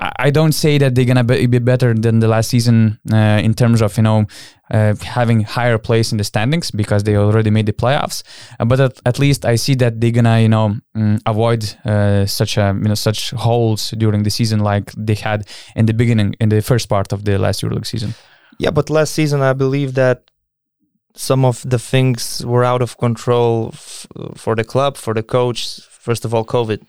I 0.00 0.30
don't 0.30 0.52
say 0.52 0.78
that 0.78 0.94
they're 0.94 1.04
gonna 1.04 1.24
be 1.24 1.46
better 1.58 1.94
than 1.94 2.20
the 2.20 2.28
last 2.28 2.50
season 2.50 2.98
in 3.12 3.54
terms 3.54 3.80
of 3.80 3.96
you 3.96 4.02
know 4.02 4.26
uh, 4.70 4.94
having 5.02 5.42
higher 5.42 5.78
place 5.78 6.12
in 6.12 6.18
the 6.18 6.24
standings 6.24 6.70
because 6.70 7.04
they 7.04 7.16
already 7.16 7.50
made 7.50 7.66
the 7.66 7.72
playoffs. 7.72 8.22
Uh, 8.58 8.64
but 8.64 8.80
at, 8.80 9.00
at, 9.06 9.18
least 9.18 9.44
I 9.44 9.56
see 9.56 9.74
that 9.76 10.00
they're 10.00 10.10
gonna, 10.10 10.40
you 10.40 10.48
know, 10.48 10.76
mm, 10.96 11.20
avoid 11.26 11.64
uh, 11.84 12.26
such 12.26 12.56
a 12.56 12.74
you 12.76 12.88
know 12.88 12.94
such 12.94 13.30
holes 13.30 13.90
during 13.92 14.22
the 14.22 14.30
season 14.30 14.60
like 14.60 14.92
they 14.96 15.14
had 15.14 15.48
in 15.74 15.86
the 15.86 15.94
beginning 15.94 16.34
in 16.40 16.48
the 16.48 16.62
first 16.62 16.88
part 16.88 17.12
of 17.12 17.24
the 17.24 17.38
last 17.38 17.62
EuroLeague 17.62 17.86
season. 17.86 18.14
Yeah, 18.58 18.70
but 18.70 18.90
last 18.90 19.12
season 19.12 19.40
I 19.42 19.52
believe 19.52 19.94
that 19.94 20.30
some 21.14 21.44
of 21.44 21.62
the 21.68 21.78
things 21.78 22.44
were 22.44 22.64
out 22.64 22.82
of 22.82 22.98
control 22.98 23.70
f- 23.72 24.06
for 24.36 24.54
the 24.54 24.64
club, 24.64 24.96
for 24.96 25.14
the 25.14 25.22
coach. 25.22 25.80
First 25.80 26.24
of 26.24 26.34
all, 26.34 26.44
COVID. 26.44 26.82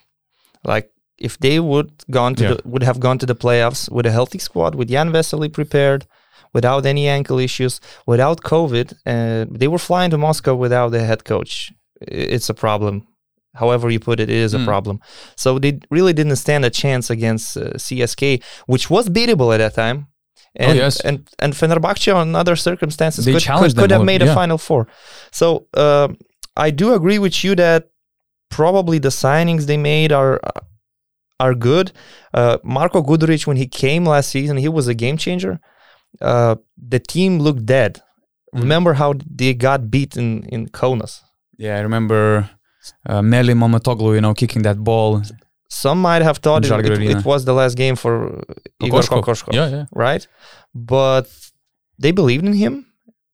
Like 0.63 0.91
if 1.17 1.37
they 1.39 1.59
would 1.59 1.91
gone 2.11 2.35
to 2.35 2.43
yeah. 2.43 2.53
the, 2.53 2.61
would 2.65 2.83
have 2.83 2.99
gone 2.99 3.17
to 3.19 3.25
the 3.25 3.35
playoffs 3.35 3.89
with 3.91 4.05
a 4.05 4.11
healthy 4.11 4.39
squad, 4.39 4.75
with 4.75 4.89
Jan 4.89 5.11
Vesely 5.11 5.51
prepared 5.51 6.05
without 6.57 6.83
any 6.93 7.05
ankle 7.17 7.39
issues, 7.47 7.73
without 8.13 8.37
COVID. 8.53 8.87
And 9.05 9.43
they 9.61 9.69
were 9.73 9.83
flying 9.89 10.11
to 10.13 10.17
Moscow 10.27 10.55
without 10.65 10.89
the 10.95 11.03
head 11.09 11.21
coach. 11.31 11.53
It's 12.01 12.49
a 12.49 12.57
problem. 12.65 12.95
However 13.61 13.85
you 13.95 13.99
put 14.09 14.19
it, 14.23 14.29
it 14.29 14.41
is 14.47 14.53
mm. 14.53 14.57
a 14.57 14.59
hmm. 14.59 14.71
problem. 14.71 14.95
So 15.43 15.49
they 15.63 15.73
really 15.97 16.13
didn't 16.19 16.39
stand 16.45 16.63
a 16.65 16.73
chance 16.83 17.05
against 17.17 17.45
uh, 17.57 17.61
CSKA, 17.85 18.35
which 18.73 18.85
was 18.95 19.03
beatable 19.17 19.49
at 19.53 19.59
that 19.63 19.73
time. 19.83 19.99
Oh, 20.59 20.65
and, 20.65 20.79
oh, 20.79 20.83
yes. 20.83 20.95
and 21.07 21.17
and 21.43 21.51
Fenerbahce 21.59 22.11
on 22.21 22.27
other 22.41 22.55
circumstances 22.69 23.21
they 23.25 23.33
could, 23.33 23.45
could, 23.61 23.75
could 23.81 23.91
have 23.95 24.07
made 24.11 24.21
yeah. 24.21 24.31
a 24.31 24.41
final 24.41 24.59
four. 24.67 24.83
So 25.39 25.47
uh, 25.85 26.07
I 26.65 26.69
do 26.81 26.87
agree 26.99 27.19
with 27.25 27.35
you 27.43 27.51
that 27.55 27.81
probably 28.59 28.97
the 29.07 29.13
signings 29.25 29.63
they 29.65 29.79
made 29.93 30.11
are 30.21 30.35
are 31.45 31.55
good. 31.71 31.87
Uh, 32.39 32.57
Marko 32.63 32.99
Guduric, 33.09 33.43
when 33.49 33.57
he 33.63 33.67
came 33.83 34.03
last 34.13 34.29
season, 34.35 34.55
he 34.65 34.69
was 34.77 34.87
a 34.87 34.97
game 35.03 35.17
changer 35.25 35.59
uh, 36.21 36.55
the 36.77 36.99
team 36.99 37.39
looked 37.39 37.65
dead. 37.65 38.01
Mm. 38.55 38.61
Remember 38.61 38.93
how 38.93 39.13
they 39.29 39.53
got 39.53 39.91
beat 39.91 40.17
in, 40.17 40.67
Kaunas? 40.69 41.21
Yeah, 41.57 41.77
I 41.77 41.81
remember 41.81 42.49
uh, 43.05 43.21
Melih 43.21 43.55
Mahmutoglu, 43.55 44.15
you 44.15 44.21
know, 44.21 44.33
kicking 44.33 44.61
that 44.63 44.83
ball. 44.83 45.21
Some 45.69 46.01
might 46.01 46.21
have 46.21 46.37
thought 46.37 46.65
it, 46.65 46.71
it, 46.71 47.01
it, 47.01 47.25
was 47.25 47.43
the 47.43 47.53
last 47.53 47.75
game 47.75 47.95
for 47.95 48.41
Igor 48.81 49.01
Kokoshkov, 49.01 49.53
yeah, 49.53 49.67
yeah. 49.67 49.85
right? 49.91 50.25
But 50.73 51.27
they 51.99 52.11
believed 52.11 52.45
in 52.45 52.53
him 52.53 52.86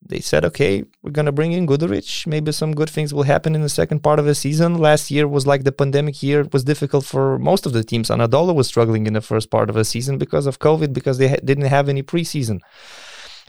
they 0.05 0.19
said, 0.19 0.43
okay, 0.45 0.83
we're 1.01 1.11
going 1.11 1.25
to 1.25 1.31
bring 1.31 1.53
in 1.53 1.65
Guduric. 1.65 2.27
Maybe 2.27 2.51
some 2.51 2.73
good 2.73 2.89
things 2.89 3.13
will 3.13 3.23
happen 3.23 3.55
in 3.55 3.61
the 3.61 3.69
second 3.69 4.01
part 4.01 4.19
of 4.19 4.25
the 4.25 4.35
season. 4.35 4.77
Last 4.77 5.09
year 5.09 5.27
was 5.27 5.47
like 5.47 5.63
the 5.63 5.71
pandemic 5.71 6.21
year. 6.21 6.41
It 6.41 6.53
was 6.53 6.63
difficult 6.63 7.05
for 7.05 7.39
most 7.39 7.65
of 7.65 7.73
the 7.73 7.83
teams. 7.83 8.09
Anadolu 8.09 8.53
was 8.53 8.67
struggling 8.67 9.07
in 9.07 9.13
the 9.13 9.21
first 9.21 9.49
part 9.49 9.69
of 9.69 9.75
the 9.75 9.85
season 9.85 10.17
because 10.17 10.45
of 10.45 10.59
COVID, 10.59 10.93
because 10.93 11.17
they 11.17 11.29
ha- 11.29 11.43
didn't 11.43 11.65
have 11.65 11.87
any 11.87 12.03
preseason. 12.03 12.59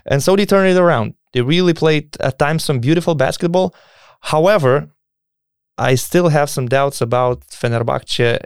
And 0.07 0.23
so 0.23 0.37
they 0.37 0.47
turned 0.47 0.69
it 0.69 0.81
around. 0.81 1.15
They 1.33 1.43
really 1.43 1.75
played 1.75 2.17
at 2.21 2.39
times 2.39 2.63
some 2.63 2.79
beautiful 2.79 3.15
basketball. 3.15 3.75
However, 4.21 4.91
I 5.77 5.97
still 5.97 6.29
have 6.29 6.51
some 6.51 6.69
doubts 6.69 7.01
about 7.01 7.41
Fenerbahce. 7.49 8.39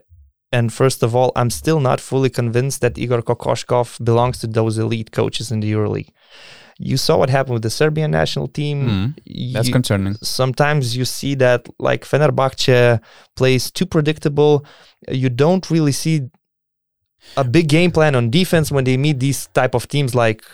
And 0.51 0.73
first 0.73 1.03
of 1.03 1.15
all, 1.15 1.31
I'm 1.37 1.51
still 1.51 1.79
not 1.79 2.01
fully 2.01 2.31
convinced 2.31 2.81
that 2.81 2.97
Igor 2.97 3.21
Kokoshkov 3.21 4.03
belongs 4.03 4.39
to 4.39 4.47
those 4.47 4.79
elite 4.79 5.13
coaches 5.13 5.53
in 5.53 5.61
the 5.61 5.71
EuroLeague 5.71 6.09
you 6.79 6.97
saw 6.97 7.19
what 7.19 7.29
happened 7.31 7.55
with 7.55 7.63
the 7.63 7.71
Serbian 7.71 8.11
national 8.11 8.49
team. 8.49 9.15
Mm, 9.27 9.53
that's 9.53 9.69
you, 9.69 9.73
concerning. 9.73 10.15
Sometimes 10.23 10.97
you 10.97 11.05
see 11.05 11.35
that 11.37 11.69
like 11.79 12.05
Fenerbahce 12.05 13.01
plays 13.37 13.71
too 13.71 13.87
predictable. 13.87 14.65
You 15.09 15.29
don't 15.29 15.69
really 15.71 15.93
see 15.93 16.31
a 17.37 17.45
big 17.45 17.69
game 17.69 17.91
plan 17.91 18.15
on 18.15 18.31
defense 18.31 18.71
when 18.71 18.85
they 18.85 18.97
meet 18.97 19.19
these 19.19 19.49
type 19.49 19.75
of 19.75 19.89
teams 19.89 20.15
like 20.15 20.45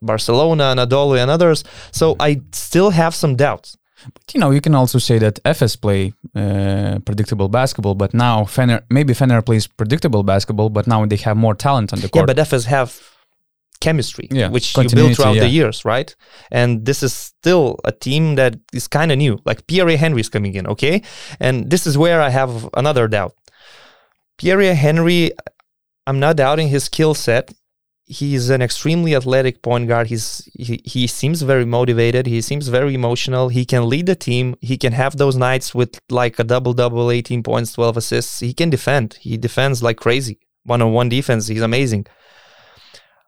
Barcelona, 0.00 0.64
and 0.64 0.80
Anadolu, 0.80 1.20
and 1.20 1.30
others. 1.30 1.64
So 1.90 2.16
I 2.20 2.40
still 2.52 2.90
have 2.90 3.14
some 3.14 3.34
doubts. 3.34 3.76
But 4.12 4.34
you 4.34 4.40
know, 4.40 4.50
you 4.50 4.60
can 4.60 4.74
also 4.74 4.98
say 4.98 5.18
that 5.18 5.42
Efes 5.44 5.80
play 5.80 6.12
uh, 6.34 6.98
predictable 7.04 7.48
basketball, 7.48 7.94
but 7.94 8.14
now 8.14 8.44
Fener 8.44 8.82
maybe 8.90 9.12
Fener 9.14 9.44
plays 9.44 9.66
predictable 9.66 10.22
basketball, 10.22 10.70
but 10.70 10.86
now 10.86 11.04
they 11.06 11.16
have 11.16 11.36
more 11.36 11.54
talent 11.54 11.92
on 11.92 12.00
the 12.00 12.08
court. 12.08 12.22
Yeah, 12.22 12.34
but 12.34 12.36
Efes 12.36 12.66
have 12.66 13.00
chemistry, 13.84 14.28
yeah, 14.30 14.48
which 14.48 14.76
you 14.76 14.88
build 14.88 15.14
throughout 15.14 15.36
yeah. 15.36 15.44
the 15.46 15.48
years, 15.60 15.84
right? 15.84 16.10
And 16.50 16.86
this 16.88 17.02
is 17.02 17.12
still 17.12 17.78
a 17.84 17.92
team 17.92 18.36
that 18.36 18.52
is 18.72 18.88
kind 18.88 19.12
of 19.12 19.18
new. 19.18 19.34
Like 19.44 19.66
Pierria 19.66 19.98
Henry 20.04 20.20
is 20.20 20.30
coming 20.30 20.54
in, 20.54 20.66
okay? 20.74 21.02
And 21.38 21.70
this 21.72 21.86
is 21.86 21.94
where 21.98 22.20
I 22.28 22.30
have 22.30 22.50
another 22.74 23.06
doubt. 23.08 23.34
Pierria 24.38 24.74
Henry, 24.74 25.32
I'm 26.06 26.18
not 26.18 26.36
doubting 26.36 26.68
his 26.68 26.84
skill 26.84 27.14
set. 27.14 27.52
He's 28.06 28.50
an 28.50 28.60
extremely 28.60 29.14
athletic 29.14 29.62
point 29.62 29.88
guard. 29.88 30.06
He's 30.08 30.26
he, 30.66 30.74
he 30.84 31.06
seems 31.06 31.40
very 31.42 31.64
motivated. 31.64 32.26
He 32.26 32.40
seems 32.42 32.68
very 32.68 32.94
emotional. 32.94 33.48
He 33.48 33.64
can 33.64 33.88
lead 33.88 34.06
the 34.06 34.16
team. 34.28 34.56
He 34.60 34.76
can 34.76 34.92
have 34.92 35.16
those 35.16 35.36
nights 35.36 35.74
with 35.74 35.92
like 36.10 36.38
a 36.38 36.44
double 36.44 36.74
double, 36.74 37.10
18 37.10 37.42
points, 37.42 37.72
12 37.72 37.96
assists. 37.96 38.40
He 38.40 38.52
can 38.52 38.68
defend. 38.70 39.08
He 39.20 39.38
defends 39.38 39.82
like 39.82 39.96
crazy. 39.96 40.38
One 40.64 40.82
on 40.82 40.92
one 40.92 41.08
defense. 41.08 41.48
He's 41.48 41.62
amazing. 41.62 42.06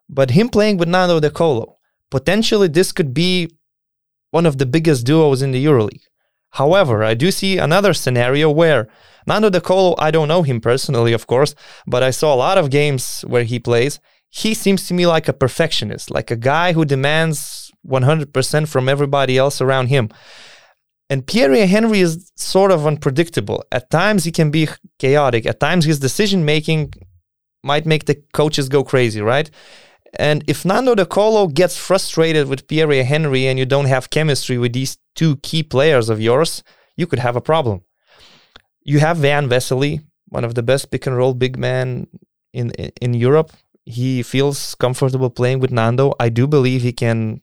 But 0.09 0.31
him 0.31 0.49
playing 0.49 0.77
with 0.79 0.89
Nando 0.89 1.21
De 1.21 1.31
Colo, 1.31 1.77
potentially 2.11 2.69
this 2.69 2.93
could 2.93 3.13
be 3.13 3.51
one 4.31 4.47
of 4.47 4.59
the 4.59 4.67
biggest 4.67 5.07
duos 5.07 5.43
in 5.43 5.53
the 5.53 5.65
EuroLeague. 5.65 6.03
However, 6.51 7.05
I 7.05 7.15
do 7.15 7.31
see 7.31 7.59
another 7.59 7.93
scenario 7.93 8.51
where 8.51 8.89
Nando 9.27 9.51
De 9.51 9.61
Colo, 9.61 9.95
I 9.99 10.11
don't 10.11 10.29
know 10.29 10.43
him 10.43 10.61
personally, 10.61 11.13
of 11.13 11.27
course, 11.27 11.55
but 11.87 12.03
I 12.03 12.11
saw 12.11 12.33
a 12.33 12.37
lot 12.47 12.59
of 12.59 12.71
games 12.71 13.25
where 13.27 13.45
he 13.45 13.59
plays. 13.59 14.01
He 14.31 14.55
seems 14.55 14.87
to 14.89 14.95
me 14.95 15.07
like 15.07 15.29
a 15.29 15.33
perfectionist, 15.33 16.11
like 16.11 16.31
a 16.31 16.37
guy 16.37 16.73
who 16.73 16.85
demands 16.85 17.71
100% 17.87 18.69
from 18.69 18.89
everybody 18.89 19.37
else 19.37 19.61
around 19.61 19.89
him. 19.89 20.11
And 21.09 21.27
Pierria 21.27 21.67
Henry 21.67 22.01
is 22.01 22.33
sort 22.37 22.71
of 22.73 22.87
unpredictable. 22.87 23.65
At 23.71 23.91
times 23.91 24.25
he 24.25 24.33
can 24.33 24.51
be 24.51 24.69
chaotic. 24.99 25.47
At 25.47 25.61
times 25.61 25.85
his 25.85 26.01
decision 26.01 26.45
making 26.45 26.95
might 27.63 27.87
make 27.87 28.07
the 28.07 28.17
coaches 28.33 28.69
go 28.69 28.83
crazy, 28.83 29.21
right? 29.21 29.51
And 30.19 30.45
if 30.47 30.65
Nando 30.65 30.95
De 30.95 31.05
Colo 31.07 31.47
gets 31.47 31.77
frustrated 31.77 32.49
with 32.49 32.67
Pierria 32.67 33.05
Henry 33.05 33.47
and 33.47 33.59
you 33.59 33.67
don't 33.67 33.87
have 33.87 34.11
chemistry 34.11 34.59
with 34.59 34.73
these 34.73 34.99
two 35.15 35.37
key 35.37 35.63
players 35.63 36.09
of 36.09 36.21
yours, 36.21 36.63
you 36.97 37.07
could 37.07 37.19
have 37.19 37.37
a 37.37 37.41
problem. 37.41 37.83
You 38.83 38.99
have 39.01 39.21
Jan 39.21 39.49
Vesely, 39.49 40.05
one 40.29 40.45
of 40.45 40.55
the 40.55 40.63
best 40.63 40.91
pick 40.91 41.07
and 41.07 41.17
roll 41.17 41.35
big 41.35 41.59
men 41.59 42.07
in 42.53 42.71
in 43.01 43.15
Europe. 43.15 43.53
He 43.85 44.23
feels 44.23 44.75
comfortable 44.75 45.31
playing 45.31 45.61
with 45.61 45.71
Nando. 45.71 46.15
I 46.19 46.29
do 46.29 46.47
believe 46.47 46.83
he 46.83 46.93
can 46.93 47.43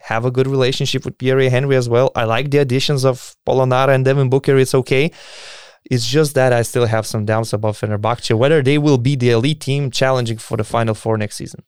have 0.00 0.24
a 0.24 0.30
good 0.30 0.46
relationship 0.46 1.04
with 1.04 1.18
Pierria 1.18 1.50
Henry 1.50 1.76
as 1.76 1.88
well. 1.88 2.10
I 2.14 2.24
like 2.24 2.50
the 2.50 2.58
additions 2.58 3.04
of 3.04 3.36
Polonara 3.46 3.94
and 3.94 4.04
Devin 4.04 4.28
Booker. 4.28 4.58
It's 4.58 4.74
okay. 4.74 5.12
It's 5.90 6.06
just 6.06 6.34
that 6.34 6.52
I 6.52 6.62
still 6.62 6.86
have 6.86 7.06
some 7.06 7.24
doubts 7.24 7.52
about 7.52 7.74
Fenerbahce, 7.74 8.36
whether 8.36 8.62
they 8.62 8.78
will 8.78 8.98
be 8.98 9.16
the 9.16 9.30
elite 9.30 9.60
team 9.60 9.90
challenging 9.90 10.38
for 10.38 10.56
the 10.56 10.64
Final 10.64 10.94
Four 10.94 11.16
next 11.18 11.36
season. 11.36 11.62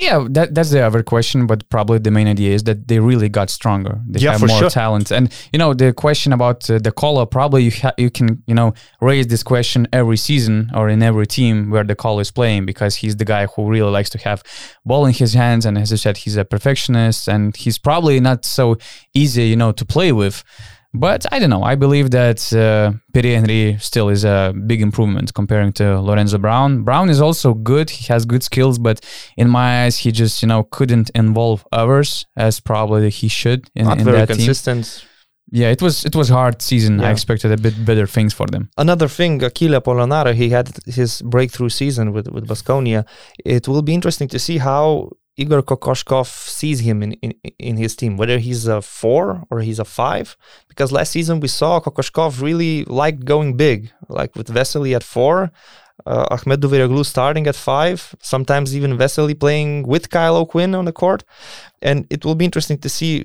Yeah, 0.00 0.26
that 0.30 0.54
that's 0.54 0.70
the 0.70 0.80
other 0.80 1.02
question, 1.02 1.46
but 1.46 1.68
probably 1.68 1.98
the 1.98 2.10
main 2.10 2.26
idea 2.26 2.54
is 2.54 2.62
that 2.64 2.88
they 2.88 2.98
really 3.00 3.28
got 3.28 3.50
stronger. 3.50 4.00
They 4.08 4.20
yeah, 4.20 4.32
have 4.32 4.40
more 4.40 4.58
sure. 4.58 4.70
talent, 4.70 5.10
and 5.10 5.30
you 5.52 5.58
know 5.58 5.74
the 5.74 5.92
question 5.92 6.32
about 6.32 6.70
uh, 6.70 6.78
De 6.78 6.90
Colo. 6.90 7.26
Probably 7.26 7.64
you 7.64 7.70
ha- 7.70 7.92
you 7.98 8.10
can 8.10 8.42
you 8.46 8.54
know 8.54 8.72
raise 9.02 9.26
this 9.26 9.42
question 9.42 9.86
every 9.92 10.16
season 10.16 10.70
or 10.74 10.88
in 10.88 11.02
every 11.02 11.26
team 11.26 11.68
where 11.68 11.84
the 11.84 11.94
Colo 11.94 12.20
is 12.20 12.30
playing 12.30 12.64
because 12.64 12.96
he's 12.96 13.16
the 13.16 13.26
guy 13.26 13.44
who 13.44 13.68
really 13.68 13.90
likes 13.90 14.08
to 14.10 14.18
have 14.18 14.42
ball 14.86 15.04
in 15.04 15.12
his 15.12 15.34
hands, 15.34 15.66
and 15.66 15.76
as 15.76 15.92
I 15.92 15.96
said, 15.96 16.16
he's 16.16 16.38
a 16.38 16.46
perfectionist, 16.46 17.28
and 17.28 17.54
he's 17.54 17.76
probably 17.76 18.20
not 18.20 18.46
so 18.46 18.78
easy 19.12 19.48
you 19.48 19.56
know 19.56 19.70
to 19.72 19.84
play 19.84 20.12
with. 20.12 20.42
But 20.92 21.24
I 21.32 21.38
don't 21.38 21.50
know. 21.50 21.62
I 21.62 21.76
believe 21.76 22.10
that 22.10 22.52
uh, 22.52 22.92
Pierria 23.12 23.36
Henry 23.36 23.76
still 23.78 24.08
is 24.08 24.24
a 24.24 24.52
big 24.66 24.82
improvement 24.82 25.32
comparing 25.34 25.72
to 25.74 26.00
Lorenzo 26.00 26.38
Brown. 26.38 26.82
Brown 26.82 27.08
is 27.08 27.20
also 27.20 27.54
good. 27.54 27.90
He 27.90 28.12
has 28.12 28.24
good 28.24 28.42
skills, 28.42 28.78
but 28.78 29.00
in 29.36 29.48
my 29.48 29.84
eyes, 29.84 29.98
he 29.98 30.10
just 30.10 30.42
you 30.42 30.48
know 30.48 30.64
couldn't 30.64 31.10
involve 31.14 31.64
others 31.70 32.26
as 32.36 32.58
probably 32.58 33.10
he 33.10 33.28
should 33.28 33.70
in, 33.76 33.84
Not 33.86 33.98
in 33.98 34.04
very 34.04 34.26
consistent. 34.26 34.84
team. 34.84 35.06
Yeah, 35.52 35.70
it 35.70 35.80
was 35.82 36.04
it 36.04 36.14
was 36.16 36.28
hard 36.28 36.60
season. 36.62 36.98
Yeah. 36.98 37.08
I 37.08 37.10
expected 37.12 37.52
a 37.52 37.56
bit 37.56 37.84
better 37.84 38.06
things 38.06 38.32
for 38.34 38.46
them. 38.46 38.68
Another 38.76 39.08
thing, 39.08 39.42
Achille 39.44 39.80
Polonara, 39.80 40.32
he 40.34 40.50
had 40.50 40.70
his 40.86 41.22
breakthrough 41.22 41.68
season 41.70 42.12
with 42.12 42.28
with 42.28 42.48
Baskonia. 42.48 43.04
It 43.44 43.68
will 43.68 43.82
be 43.82 43.94
interesting 43.94 44.28
to 44.28 44.38
see 44.38 44.58
how 44.58 45.10
Igor 45.40 45.62
Kokoshkov 45.62 46.26
sees 46.26 46.80
him 46.80 47.02
in, 47.02 47.12
in, 47.24 47.32
in 47.58 47.76
his 47.78 47.96
team, 47.96 48.18
whether 48.18 48.38
he's 48.38 48.66
a 48.66 48.82
four 48.82 49.44
or 49.50 49.60
he's 49.60 49.78
a 49.78 49.86
five. 49.86 50.36
Because 50.68 50.92
last 50.92 51.12
season 51.12 51.40
we 51.40 51.48
saw 51.48 51.80
Kokoshkov 51.80 52.42
really 52.42 52.84
liked 52.84 53.24
going 53.24 53.56
big, 53.56 53.90
like 54.08 54.36
with 54.36 54.48
Vesely 54.48 54.94
at 54.94 55.02
four, 55.02 55.50
uh, 56.04 56.26
Ahmed 56.30 56.60
Duverioglu 56.60 57.04
starting 57.06 57.46
at 57.46 57.56
five, 57.56 58.14
sometimes 58.20 58.76
even 58.76 58.98
Vesely 58.98 59.38
playing 59.38 59.86
with 59.86 60.10
Kyle 60.10 60.36
O'Quinn 60.36 60.74
on 60.74 60.84
the 60.84 60.92
court. 60.92 61.24
And 61.80 62.06
it 62.10 62.24
will 62.24 62.34
be 62.34 62.44
interesting 62.44 62.78
to 62.78 62.90
see 62.90 63.24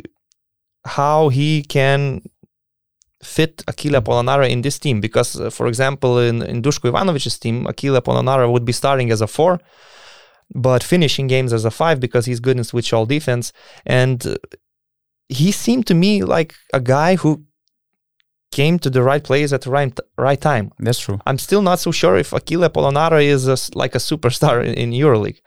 how 0.86 1.30
he 1.30 1.64
can 1.64 2.22
fit 3.22 3.62
Achille 3.68 4.02
Polonara 4.02 4.50
in 4.50 4.62
this 4.62 4.80
team. 4.80 5.02
Because, 5.02 5.38
uh, 5.38 5.50
for 5.50 5.68
example, 5.68 6.20
in, 6.20 6.42
in 6.44 6.62
Dushko 6.62 6.90
Ivanovic's 6.92 7.38
team, 7.40 7.68
Achille 7.68 8.00
Polonara 8.02 8.50
would 8.50 8.64
be 8.64 8.72
starting 8.72 9.12
as 9.12 9.20
a 9.20 9.28
four 9.28 9.60
but 10.54 10.84
finishing 10.84 11.28
games 11.28 11.54
as 11.54 11.66
a 11.66 11.72
five 11.72 12.00
because 12.00 12.26
he's 12.26 12.40
good 12.40 12.58
in 12.58 12.64
switch 12.64 12.94
all 12.94 13.06
defense. 13.06 13.52
And 13.86 14.38
he 15.30 15.52
seemed 15.52 15.88
to 15.88 15.94
me 15.94 16.24
like 16.24 16.54
a 16.74 16.80
guy 16.80 17.16
who 17.16 17.46
came 18.52 18.80
to 18.80 18.90
the 18.90 19.04
right 19.04 19.24
place 19.24 19.52
at 19.52 19.62
the 19.62 19.70
right 19.70 20.00
right 20.18 20.40
time. 20.40 20.72
That's 20.80 21.00
true. 21.00 21.20
I'm 21.26 21.38
still 21.38 21.62
not 21.62 21.80
so 21.80 21.92
sure 21.92 22.16
if 22.16 22.32
Achille 22.32 22.70
Polonara 22.70 23.24
is 23.24 23.48
a, 23.48 23.58
like 23.78 23.96
a 23.96 24.06
superstar 24.10 24.64
in, 24.64 24.74
in 24.76 24.92
EuroLeague. 24.92 25.42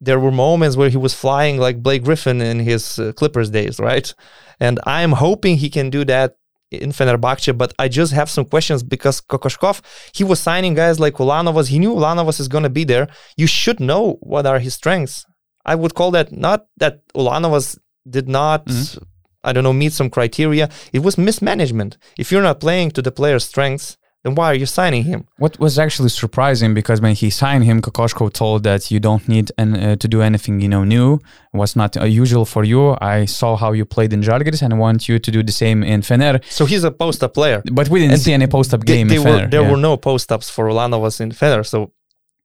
There 0.00 0.18
were 0.18 0.30
moments 0.30 0.76
where 0.76 0.88
he 0.88 0.96
was 0.96 1.12
flying 1.12 1.58
like 1.58 1.82
Blake 1.82 2.04
Griffin 2.04 2.40
in 2.40 2.60
his 2.60 2.98
uh, 2.98 3.12
Clippers 3.12 3.50
days, 3.50 3.78
right? 3.78 4.14
And 4.58 4.80
I'm 4.86 5.12
hoping 5.12 5.56
he 5.56 5.68
can 5.68 5.90
do 5.90 6.04
that 6.06 6.36
in 6.70 6.90
Fenerbahce, 6.90 7.56
but 7.56 7.72
I 7.78 7.88
just 7.88 8.12
have 8.12 8.30
some 8.30 8.44
questions 8.44 8.82
because 8.82 9.20
Kokoshkov, 9.20 9.80
he 10.14 10.24
was 10.24 10.40
signing 10.40 10.74
guys 10.74 11.00
like 11.00 11.14
Ulanovas. 11.14 11.68
He 11.68 11.78
knew 11.78 11.94
Ulanovas 11.94 12.40
is 12.40 12.48
going 12.48 12.64
to 12.64 12.70
be 12.70 12.84
there. 12.84 13.08
You 13.36 13.46
should 13.46 13.80
know 13.80 14.18
what 14.20 14.46
are 14.46 14.58
his 14.58 14.74
strengths. 14.74 15.26
I 15.64 15.74
would 15.74 15.94
call 15.94 16.10
that 16.12 16.32
not 16.32 16.66
that 16.78 17.06
Ulanovas 17.14 17.78
did 18.08 18.28
not, 18.28 18.66
mm-hmm. 18.66 19.02
I 19.42 19.52
don't 19.52 19.64
know, 19.64 19.72
meet 19.72 19.92
some 19.92 20.10
criteria. 20.10 20.70
It 20.92 21.00
was 21.00 21.18
mismanagement. 21.18 21.98
If 22.16 22.30
you're 22.30 22.42
not 22.42 22.60
playing 22.60 22.92
to 22.92 23.02
the 23.02 23.12
player's 23.12 23.44
strengths, 23.44 23.96
then 24.22 24.34
why 24.34 24.46
are 24.50 24.54
you 24.54 24.66
signing 24.66 25.04
him? 25.04 25.26
What 25.38 25.58
was 25.58 25.78
actually 25.78 26.10
surprising 26.10 26.74
because 26.74 27.00
when 27.00 27.14
he 27.14 27.30
signed 27.30 27.64
him, 27.64 27.80
Kokoshko 27.80 28.30
told 28.32 28.64
that 28.64 28.90
you 28.90 29.00
don't 29.00 29.26
need 29.26 29.50
an, 29.56 29.74
uh, 29.74 29.96
to 29.96 30.08
do 30.08 30.20
anything 30.20 30.60
you 30.60 30.68
know 30.68 30.84
new. 30.84 31.20
Was 31.54 31.74
not 31.74 31.96
usual 32.08 32.44
for 32.44 32.62
you. 32.62 32.96
I 33.00 33.24
saw 33.24 33.56
how 33.56 33.72
you 33.72 33.86
played 33.86 34.12
in 34.12 34.20
Žalgiris 34.20 34.62
and 34.62 34.74
I 34.74 34.76
want 34.76 35.08
you 35.08 35.18
to 35.18 35.30
do 35.30 35.42
the 35.42 35.52
same 35.52 35.82
in 35.82 36.02
Fener. 36.02 36.44
So 36.50 36.66
he's 36.66 36.84
a 36.84 36.90
post-up 36.90 37.32
player. 37.32 37.62
But 37.72 37.88
we 37.88 38.00
didn't 38.00 38.12
and 38.12 38.20
see 38.20 38.34
any 38.34 38.46
post-up 38.46 38.84
game 38.84 39.08
they 39.08 39.16
in 39.16 39.24
were, 39.24 39.30
Fener. 39.30 39.50
There 39.50 39.62
yeah. 39.62 39.70
were 39.70 39.78
no 39.78 39.96
post-ups 39.96 40.50
for 40.50 40.68
Ulanovas 40.68 41.20
in 41.20 41.32
Fener. 41.32 41.64
So 41.66 41.92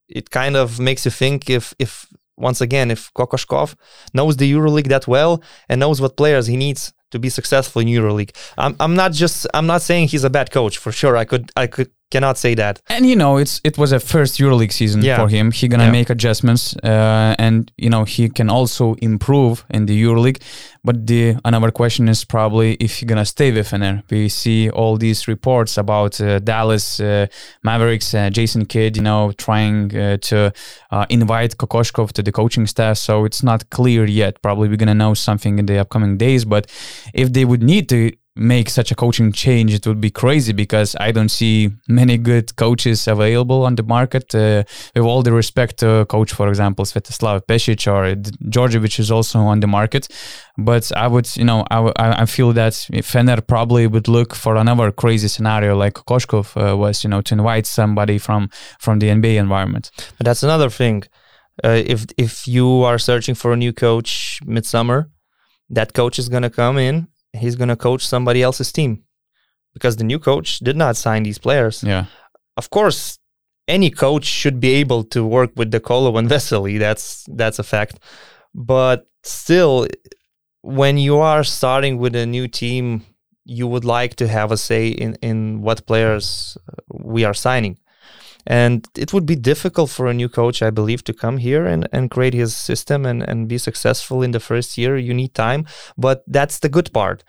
it 0.07 0.29
kind 0.29 0.55
of 0.55 0.79
makes 0.79 1.03
you 1.03 1.11
think 1.11 1.49
if 1.49 1.73
if 1.77 2.07
once 2.37 2.61
again 2.61 2.89
if 2.89 3.13
Kokoshkov 3.13 3.75
knows 4.13 4.37
the 4.37 4.51
EuroLeague 4.51 4.87
that 4.87 5.07
well 5.07 5.41
and 5.67 5.79
knows 5.79 5.99
what 5.99 6.15
players 6.15 6.47
he 6.47 6.57
needs 6.57 6.93
to 7.15 7.19
be 7.19 7.29
successful 7.29 7.81
in 7.81 7.87
EuroLeague. 7.87 8.35
I'm, 8.57 8.75
I'm 8.79 8.95
not 8.95 9.11
just 9.11 9.47
I'm 9.53 9.65
not 9.65 9.81
saying 9.81 10.09
he's 10.09 10.23
a 10.23 10.29
bad 10.29 10.51
coach 10.51 10.77
for 10.77 10.91
sure. 10.91 11.17
I 11.17 11.25
could 11.25 11.51
I 11.55 11.65
could 11.67 11.89
cannot 12.11 12.37
say 12.37 12.55
that. 12.55 12.81
And 12.87 13.05
you 13.05 13.15
know, 13.15 13.37
it's 13.37 13.61
it 13.63 13.77
was 13.77 13.91
a 13.91 13.99
first 13.99 14.39
EuroLeague 14.39 14.71
season 14.71 15.01
yeah. 15.01 15.17
for 15.17 15.27
him. 15.27 15.51
He 15.51 15.67
gonna 15.67 15.85
yeah. 15.85 15.91
make 15.91 16.09
adjustments, 16.09 16.75
uh, 16.77 17.35
and 17.37 17.71
you 17.77 17.89
know 17.89 18.03
he 18.03 18.29
can 18.29 18.49
also 18.49 18.95
improve 18.95 19.65
in 19.69 19.85
the 19.85 20.03
EuroLeague. 20.03 20.41
But 20.83 21.07
the 21.07 21.37
another 21.43 21.71
question 21.71 22.07
is 22.07 22.23
probably 22.23 22.75
if 22.75 22.99
he's 22.99 23.07
gonna 23.07 23.25
stay 23.25 23.51
with 23.51 23.69
Fener. 23.69 24.03
We 24.09 24.29
see 24.29 24.69
all 24.69 24.97
these 24.97 25.27
reports 25.27 25.77
about 25.77 26.21
uh, 26.21 26.39
Dallas 26.39 26.99
uh, 26.99 27.27
Mavericks, 27.63 28.13
uh, 28.13 28.29
Jason 28.29 28.65
Kidd, 28.65 28.95
you 28.97 29.03
know, 29.03 29.31
trying 29.37 29.95
uh, 29.97 30.17
to 30.29 30.53
uh, 30.91 31.05
invite 31.09 31.57
Kokoshkov 31.57 32.11
to 32.13 32.23
the 32.23 32.31
coaching 32.31 32.67
staff. 32.67 32.97
So 32.97 33.25
it's 33.25 33.43
not 33.43 33.69
clear 33.69 34.05
yet. 34.05 34.41
Probably 34.41 34.69
we're 34.69 34.77
gonna 34.77 34.93
know 34.93 35.13
something 35.15 35.59
in 35.59 35.65
the 35.65 35.79
upcoming 35.79 36.17
days. 36.17 36.45
But 36.45 36.71
if 37.13 37.33
they 37.33 37.45
would 37.45 37.63
need 37.63 37.89
to 37.89 38.11
make 38.35 38.69
such 38.69 38.91
a 38.91 38.95
coaching 38.95 39.31
change, 39.31 39.73
it 39.73 39.87
would 39.87 40.01
be 40.01 40.09
crazy 40.09 40.51
because 40.51 40.95
I 40.99 41.11
don't 41.11 41.29
see 41.29 41.71
many 41.87 42.17
good 42.17 42.55
coaches 42.57 43.07
available 43.07 43.63
on 43.63 43.75
the 43.75 43.83
market. 43.83 44.35
Uh, 44.35 44.63
with 44.93 45.05
all 45.05 45.23
the 45.23 45.31
respect 45.31 45.77
to 45.77 46.05
coach, 46.09 46.33
for 46.33 46.49
example, 46.49 46.83
Svetislav 46.85 47.45
Pešić 47.47 47.87
or 47.87 48.15
Djordjevic 48.49 48.99
is 48.99 49.09
also 49.09 49.39
on 49.39 49.61
the 49.61 49.67
market. 49.67 50.09
But 50.57 50.91
I 50.95 51.07
would, 51.07 51.33
you 51.37 51.45
know, 51.45 51.65
I, 51.71 51.91
I 51.97 52.25
feel 52.25 52.51
that 52.53 52.73
Fener 52.73 53.45
probably 53.45 53.87
would 53.87 54.07
look 54.07 54.35
for 54.35 54.55
another 54.57 54.91
crazy 54.91 55.29
scenario 55.29 55.75
like 55.77 55.93
Koshkov 55.93 56.55
uh, 56.55 56.75
was, 56.75 57.03
you 57.03 57.09
know, 57.09 57.21
to 57.21 57.33
invite 57.35 57.65
somebody 57.65 58.17
from 58.17 58.49
from 58.79 58.99
the 58.99 59.07
NBA 59.07 59.35
environment. 59.37 59.91
But 60.17 60.25
that's 60.25 60.43
another 60.43 60.69
thing. 60.69 61.03
Uh, 61.63 61.81
if 61.85 62.05
if 62.17 62.47
you 62.47 62.83
are 62.83 62.97
searching 62.97 63.35
for 63.35 63.53
a 63.53 63.57
new 63.57 63.71
coach 63.71 64.41
midsummer, 64.45 65.09
that 65.69 65.93
coach 65.93 66.19
is 66.19 66.27
gonna 66.27 66.49
come 66.49 66.77
in 66.77 67.07
he's 67.35 67.55
going 67.55 67.69
to 67.69 67.75
coach 67.75 68.05
somebody 68.05 68.41
else's 68.41 68.71
team 68.71 69.03
because 69.73 69.97
the 69.97 70.03
new 70.03 70.19
coach 70.19 70.59
did 70.59 70.75
not 70.77 70.95
sign 70.95 71.23
these 71.23 71.37
players. 71.37 71.83
Yeah. 71.83 72.05
Of 72.57 72.69
course, 72.69 73.19
any 73.67 73.89
coach 73.89 74.25
should 74.25 74.59
be 74.59 74.75
able 74.75 75.03
to 75.05 75.25
work 75.25 75.51
with 75.55 75.71
De 75.71 75.79
Colo 75.79 76.17
and 76.17 76.29
Vesely. 76.33 76.79
That's 76.79 77.25
that's 77.27 77.59
a 77.59 77.63
fact. 77.63 77.99
But 78.53 79.07
still, 79.23 79.87
when 80.61 80.97
you 80.97 81.17
are 81.19 81.43
starting 81.43 81.97
with 81.97 82.15
a 82.15 82.25
new 82.25 82.47
team, 82.47 83.05
you 83.43 83.67
would 83.67 83.85
like 83.85 84.15
to 84.15 84.27
have 84.27 84.51
a 84.51 84.57
say 84.57 84.87
in 84.87 85.15
in 85.21 85.61
what 85.61 85.85
players 85.85 86.57
we 86.89 87.25
are 87.25 87.33
signing. 87.33 87.77
And 88.47 88.87
it 88.95 89.11
would 89.11 89.25
be 89.25 89.35
difficult 89.35 89.89
for 89.89 90.07
a 90.07 90.13
new 90.13 90.29
coach, 90.29 90.61
I 90.61 90.69
believe, 90.69 91.03
to 91.05 91.13
come 91.13 91.37
here 91.37 91.65
and, 91.65 91.87
and 91.91 92.11
create 92.11 92.33
his 92.33 92.55
system 92.55 93.05
and, 93.05 93.23
and 93.23 93.47
be 93.47 93.57
successful 93.57 94.21
in 94.21 94.31
the 94.31 94.39
first 94.39 94.77
year. 94.77 94.97
You 94.97 95.13
need 95.13 95.33
time, 95.33 95.65
but 95.97 96.23
that's 96.27 96.59
the 96.59 96.69
good 96.69 96.93
part. 96.93 97.23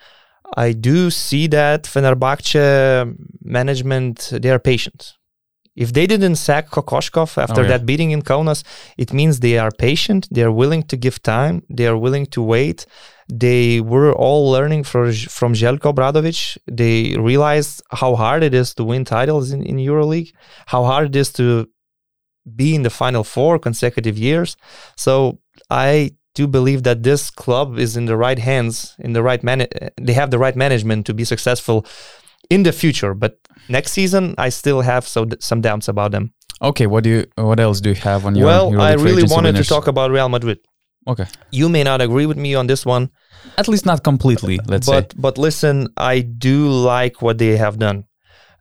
I 0.55 0.71
do 0.71 1.09
see 1.09 1.47
that 1.47 1.83
Fenerbahce 1.83 3.17
management, 3.41 4.29
they 4.31 4.49
are 4.49 4.59
patient. 4.59 5.16
If 5.77 5.93
they 5.93 6.07
didn't 6.07 6.37
sack 6.37 6.71
Kokoshkov 6.71 7.37
after 7.37 7.61
oh, 7.61 7.63
yeah. 7.63 7.69
that 7.69 7.85
beating 7.85 8.11
in 8.11 8.23
Kaunas, 8.23 8.63
it 8.97 9.13
means 9.13 9.39
they 9.39 9.57
are 9.59 9.71
patient, 9.71 10.27
they 10.31 10.41
are 10.41 10.51
willing 10.51 10.83
to 10.91 10.97
give 10.97 11.21
time, 11.21 11.61
they 11.69 11.85
are 11.85 11.97
willing 12.05 12.25
to 12.35 12.41
wait, 12.41 12.87
they 13.29 13.81
were 13.81 14.11
all 14.13 14.49
learning 14.49 14.83
from 14.83 15.11
from 15.39 15.53
Željko 15.53 15.93
Obradovic. 15.93 16.57
They 16.65 17.15
realized 17.17 17.83
how 17.91 18.15
hard 18.15 18.41
it 18.43 18.53
is 18.53 18.73
to 18.75 18.83
win 18.83 19.03
titles 19.05 19.51
in, 19.51 19.61
in 19.63 19.77
EuroLeague, 19.77 20.31
how 20.65 20.83
hard 20.83 21.05
it 21.09 21.15
is 21.15 21.31
to 21.33 21.67
be 22.55 22.73
in 22.73 22.83
the 22.83 22.89
final 22.89 23.23
four 23.23 23.59
consecutive 23.59 24.17
years. 24.17 24.55
So 24.95 25.39
I 25.69 26.15
do 26.33 26.47
believe 26.47 26.83
that 26.83 27.03
this 27.03 27.29
club 27.29 27.77
is 27.77 27.97
in 27.97 28.05
the 28.05 28.15
right 28.15 28.39
hands, 28.39 28.95
in 28.99 29.13
the 29.13 29.23
right 29.23 29.43
man. 29.43 29.67
They 29.99 30.13
have 30.13 30.31
the 30.31 30.39
right 30.39 30.55
management 30.55 31.05
to 31.07 31.13
be 31.13 31.25
successful 31.25 31.85
in 32.49 32.63
the 32.63 32.71
future. 32.71 33.13
But 33.13 33.39
next 33.69 33.91
season, 33.91 34.35
I 34.37 34.49
still 34.49 34.81
have 34.81 35.07
so 35.07 35.27
some 35.39 35.61
doubts 35.61 35.87
about 35.87 36.11
them. 36.11 36.33
Okay, 36.61 36.87
what 36.87 37.03
do 37.03 37.09
you? 37.09 37.25
What 37.35 37.59
else 37.59 37.81
do 37.81 37.89
you 37.89 37.95
have 37.95 38.25
on 38.25 38.35
your? 38.35 38.47
Well, 38.47 38.81
I 38.81 38.93
really 38.93 39.23
wanted 39.23 39.53
winners? 39.53 39.67
to 39.67 39.73
talk 39.73 39.87
about 39.87 40.11
Real 40.11 40.29
Madrid. 40.29 40.59
Okay. 41.07 41.25
You 41.51 41.69
may 41.69 41.83
not 41.83 42.01
agree 42.01 42.25
with 42.25 42.37
me 42.37 42.55
on 42.55 42.67
this 42.67 42.85
one. 42.85 43.09
At 43.57 43.67
least 43.67 43.85
not 43.85 44.03
completely, 44.03 44.59
let's 44.67 44.87
but, 44.87 45.13
say. 45.13 45.17
But 45.17 45.37
listen, 45.37 45.87
I 45.95 46.19
do 46.19 46.67
like 46.69 47.21
what 47.21 47.37
they 47.37 47.55
have 47.57 47.79
done. 47.79 48.05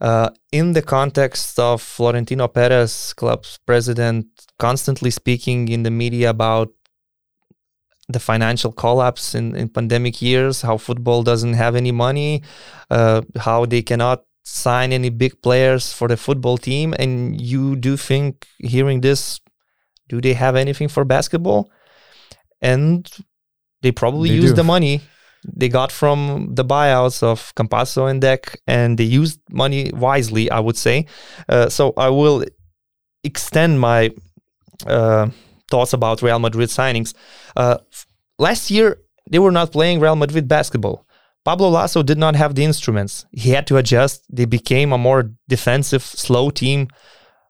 Uh, 0.01 0.31
in 0.53 0.73
the 0.73 0.83
context 0.83 1.59
of 1.59 1.83
Florentino 1.83 2.47
Perez, 2.47 3.15
club's 3.15 3.59
president, 3.67 4.27
constantly 4.59 5.11
speaking 5.11 5.69
in 5.69 5.83
the 5.83 5.91
media 5.91 6.31
about 6.31 6.69
the 8.09 8.21
financial 8.21 8.73
collapse 8.73 9.35
in, 9.35 9.57
in 9.57 9.69
pandemic 9.69 10.23
years, 10.23 10.63
how 10.63 10.77
football 10.77 11.23
doesn't 11.23 11.55
have 11.55 11.75
any 11.75 11.93
money, 11.93 12.43
uh, 12.91 13.23
how 13.37 13.67
they 13.67 13.83
cannot 13.83 14.25
sign 14.45 14.93
any 14.93 15.11
big 15.11 15.43
players 15.43 15.93
for 15.93 16.07
the 16.07 16.17
football 16.17 16.57
team. 16.57 16.95
And 16.99 17.41
you 17.41 17.75
do 17.75 17.97
think, 17.97 18.47
hearing 18.59 19.01
this, 19.01 19.41
do 20.09 20.21
they 20.21 20.35
have 20.35 20.55
anything 20.55 20.89
for 20.89 21.05
basketball? 21.05 21.71
and 22.63 23.11
they 23.83 23.93
probably 23.93 24.31
they 24.31 24.37
used 24.37 24.55
do. 24.55 24.63
the 24.63 24.65
money 24.65 25.01
they 25.45 25.69
got 25.69 25.93
from 25.93 26.49
the 26.55 26.65
buyouts 26.65 27.23
of 27.23 27.55
Campazzo 27.55 28.11
and 28.11 28.21
Deck, 28.21 28.59
and 28.67 28.99
they 28.99 29.05
used 29.05 29.39
money 29.49 29.93
wisely, 29.95 30.51
I 30.51 30.59
would 30.59 30.77
say. 30.77 31.07
Uh, 31.49 31.69
so 31.69 31.93
I 31.97 32.09
will 32.09 32.45
extend 33.23 33.79
my 33.79 34.11
uh, 34.89 35.29
thoughts 35.71 35.93
about 35.93 36.21
Real 36.21 36.41
Madrid 36.41 36.69
signings. 36.69 37.15
Uh, 37.57 37.79
last 38.39 38.71
year, 38.71 38.99
they 39.31 39.39
were 39.39 39.51
not 39.51 39.73
playing 39.73 39.99
Real 39.99 40.17
Madrid 40.17 40.47
basketball, 40.47 41.07
Pablo 41.47 41.69
Laso 41.69 42.03
did 42.03 42.19
not 42.19 42.35
have 42.35 42.57
the 42.57 42.65
instruments. 42.65 43.25
He 43.31 43.51
had 43.51 43.69
to 43.69 43.77
adjust. 43.77 44.25
They 44.29 44.47
became 44.47 44.93
a 44.93 44.99
more 44.99 45.31
defensive, 45.49 46.03
slow 46.03 46.51
team. 46.51 46.89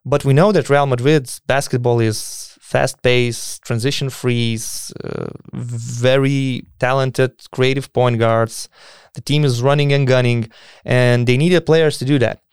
But 0.05 0.23
we 0.23 0.33
know 0.33 0.51
that 0.51 0.69
Real 0.69 0.85
Madrid's 0.85 1.39
basketball 1.47 1.99
is 1.99 2.55
fast 2.61 3.01
paced, 3.01 3.63
transition 3.63 4.11
freeze, 4.11 4.93
uh, 5.03 5.29
very 5.51 6.61
talented, 6.77 7.31
creative 7.51 7.91
point 7.91 8.19
guards. 8.19 8.69
The 9.15 9.21
team 9.21 9.43
is 9.43 9.63
running 9.63 9.91
and 9.91 10.05
gunning, 10.05 10.51
and 10.85 11.25
they 11.25 11.35
needed 11.35 11.65
players 11.65 11.97
to 11.97 12.05
do 12.05 12.19
that. 12.19 12.43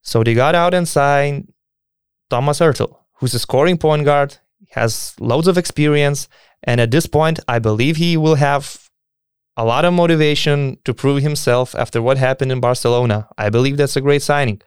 So 0.00 0.24
they 0.24 0.32
got 0.32 0.54
out 0.54 0.72
and 0.72 0.88
signed 0.88 1.52
Thomas 2.30 2.60
Heurtel, 2.60 2.96
who's 3.18 3.34
a 3.34 3.38
scoring 3.38 3.76
point 3.76 4.06
guard, 4.06 4.38
has 4.70 5.14
loads 5.20 5.46
of 5.46 5.58
experience, 5.58 6.26
and 6.62 6.80
at 6.80 6.90
this 6.90 7.06
point, 7.06 7.40
I 7.46 7.58
believe 7.58 7.96
he 7.96 8.16
will 8.16 8.36
have 8.36 8.88
a 9.56 9.64
lot 9.64 9.84
of 9.84 9.92
motivation 9.92 10.78
to 10.84 10.94
prove 10.94 11.22
himself 11.22 11.74
after 11.74 12.00
what 12.00 12.16
happened 12.16 12.52
in 12.52 12.60
Barcelona. 12.60 13.28
I 13.36 13.50
believe 13.50 13.76
that's 13.76 13.96
a 13.96 14.00
great 14.00 14.22
signing. 14.22 14.60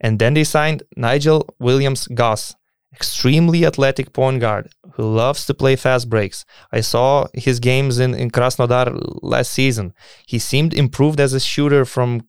And 0.00 0.18
then 0.18 0.34
they 0.34 0.44
signed 0.44 0.82
Nigel 0.96 1.54
Williams 1.58 2.06
Goss, 2.08 2.54
extremely 2.92 3.64
athletic 3.64 4.12
point 4.12 4.40
guard 4.40 4.68
who 4.94 5.02
loves 5.14 5.46
to 5.46 5.54
play 5.54 5.76
fast 5.76 6.10
breaks. 6.10 6.44
I 6.72 6.80
saw 6.80 7.28
his 7.34 7.60
games 7.60 7.98
in, 7.98 8.14
in 8.14 8.30
Krasnodar 8.30 9.18
last 9.22 9.52
season. 9.52 9.94
He 10.26 10.38
seemed 10.38 10.74
improved 10.74 11.20
as 11.20 11.32
a 11.32 11.40
shooter 11.40 11.84
from 11.84 12.28